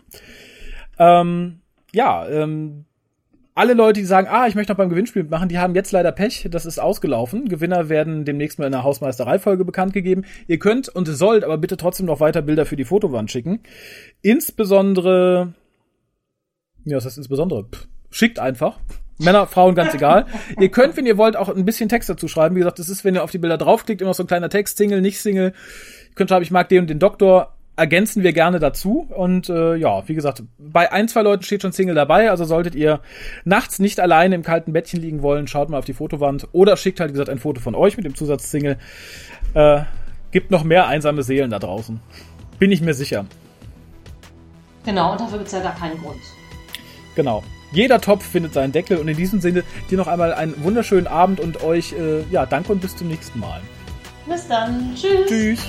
Ähm, 1.00 1.62
ja, 1.94 2.28
ähm, 2.28 2.86
alle 3.56 3.74
Leute, 3.74 4.00
die 4.00 4.06
sagen, 4.06 4.28
ah, 4.30 4.48
ich 4.48 4.56
möchte 4.56 4.72
noch 4.72 4.78
beim 4.78 4.90
Gewinnspiel 4.90 5.24
mitmachen, 5.24 5.48
die 5.48 5.60
haben 5.60 5.76
jetzt 5.76 5.92
leider 5.92 6.12
Pech, 6.12 6.48
das 6.50 6.66
ist 6.66 6.80
ausgelaufen. 6.80 7.48
Gewinner 7.48 7.88
werden 7.88 8.26
demnächst 8.26 8.58
mal 8.58 8.66
in 8.66 8.72
der 8.72 8.84
Hausmeisterei-Folge 8.84 9.64
bekannt 9.64 9.94
gegeben. 9.94 10.24
Ihr 10.48 10.58
könnt 10.58 10.90
und 10.90 11.06
sollt 11.06 11.44
aber 11.44 11.58
bitte 11.58 11.78
trotzdem 11.78 12.08
noch 12.08 12.20
weiter 12.20 12.42
Bilder 12.42 12.66
für 12.66 12.76
die 12.76 12.86
Fotowand 12.86 13.32
schicken. 13.32 13.62
Insbesondere, 14.22 15.54
ja, 16.84 16.98
was 16.98 17.06
heißt 17.06 17.18
insbesondere? 17.18 17.66
Pff, 17.66 17.88
schickt 18.14 18.40
einfach. 18.40 18.78
Männer, 19.18 19.48
Frauen, 19.48 19.76
ganz 19.76 19.94
egal. 19.94 20.26
ihr 20.60 20.70
könnt, 20.70 20.98
wenn 20.98 21.06
ihr 21.06 21.18
wollt, 21.18 21.36
auch 21.36 21.50
ein 21.50 21.66
bisschen 21.66 21.90
Text 21.90 22.10
dazu 22.10 22.28
schreiben. 22.28 22.56
Wie 22.56 22.60
gesagt, 22.60 22.80
das 22.80 22.90
ist, 22.90 23.04
wenn 23.04 23.16
ihr 23.16 23.24
auf 23.24 23.32
die 23.32 23.38
Bilder 23.38 23.58
draufklickt, 23.58 24.02
immer 24.02 24.14
so 24.14 24.24
ein 24.24 24.28
kleiner 24.28 24.50
Text, 24.50 24.78
Single, 24.78 25.02
nicht 25.02 25.22
Single. 25.22 25.54
Ihr 26.10 26.16
könnt 26.16 26.30
schreiben, 26.30 26.44
ich 26.44 26.52
mag 26.52 26.70
den 26.70 26.82
und 26.82 26.90
den 26.90 27.00
Doktor 27.00 27.54
ergänzen 27.76 28.24
wir 28.24 28.34
gerne 28.34 28.60
dazu. 28.60 29.08
Und 29.16 29.50
äh, 29.50 29.76
ja, 29.76 30.08
wie 30.08 30.14
gesagt, 30.14 30.44
bei 30.58 30.92
ein, 30.92 31.08
zwei 31.08 31.22
Leuten 31.22 31.44
steht 31.44 31.62
schon 31.62 31.72
Single 31.72 31.96
dabei. 31.96 32.30
Also 32.30 32.46
solltet 32.46 32.76
ihr 32.76 33.02
nachts 33.46 33.80
nicht 33.80 34.00
alleine 34.00 34.36
im 34.36 34.44
kalten 34.44 34.74
Bettchen 34.74 35.02
liegen 35.02 35.22
wollen, 35.22 35.48
schaut 35.48 35.70
mal 35.70 35.78
auf 35.78 35.86
die 35.86 35.94
Fotowand 35.94 36.48
oder 36.52 36.78
schickt 36.78 37.00
halt, 37.00 37.10
wie 37.10 37.14
gesagt, 37.14 37.30
ein 37.30 37.40
Foto 37.40 37.62
von 37.62 37.76
euch 37.76 37.98
mit 37.98 38.06
dem 38.06 38.16
Zusatz 38.16 38.52
Single. 38.52 38.78
Äh, 39.54 39.82
gibt 40.32 40.52
noch 40.52 40.64
mehr 40.64 40.88
einsame 40.88 41.24
Seelen 41.24 41.52
da 41.52 41.60
draußen. 41.60 42.00
Bin 42.60 42.72
ich 42.72 42.82
mir 42.82 42.94
sicher. 42.94 43.26
Genau, 44.86 45.14
und 45.14 45.22
dafür 45.22 45.38
gibt 45.38 45.48
es 45.48 45.54
ja 45.54 45.62
gar 45.62 45.76
keinen 45.76 45.98
Grund. 45.98 46.20
Genau. 47.16 47.44
Jeder 47.74 48.00
Topf 48.00 48.26
findet 48.26 48.54
seinen 48.54 48.72
Deckel 48.72 48.98
und 48.98 49.08
in 49.08 49.18
diesem 49.18 49.42
Sinne 49.42 49.64
dir 49.90 49.98
noch 49.98 50.08
einmal 50.08 50.34
einen 50.34 50.64
wunderschönen 50.64 51.08
Abend 51.08 51.40
und 51.40 51.64
euch, 51.64 51.94
äh, 51.94 52.24
ja, 52.32 52.46
danke 52.46 52.72
und 52.72 52.82
bis 52.82 52.96
zum 52.96 53.08
nächsten 53.08 53.40
Mal. 53.40 53.62
Bis 54.28 54.48
dann. 54.48 54.96
Tschüss. 54.96 55.28
Tschüss. 55.28 55.60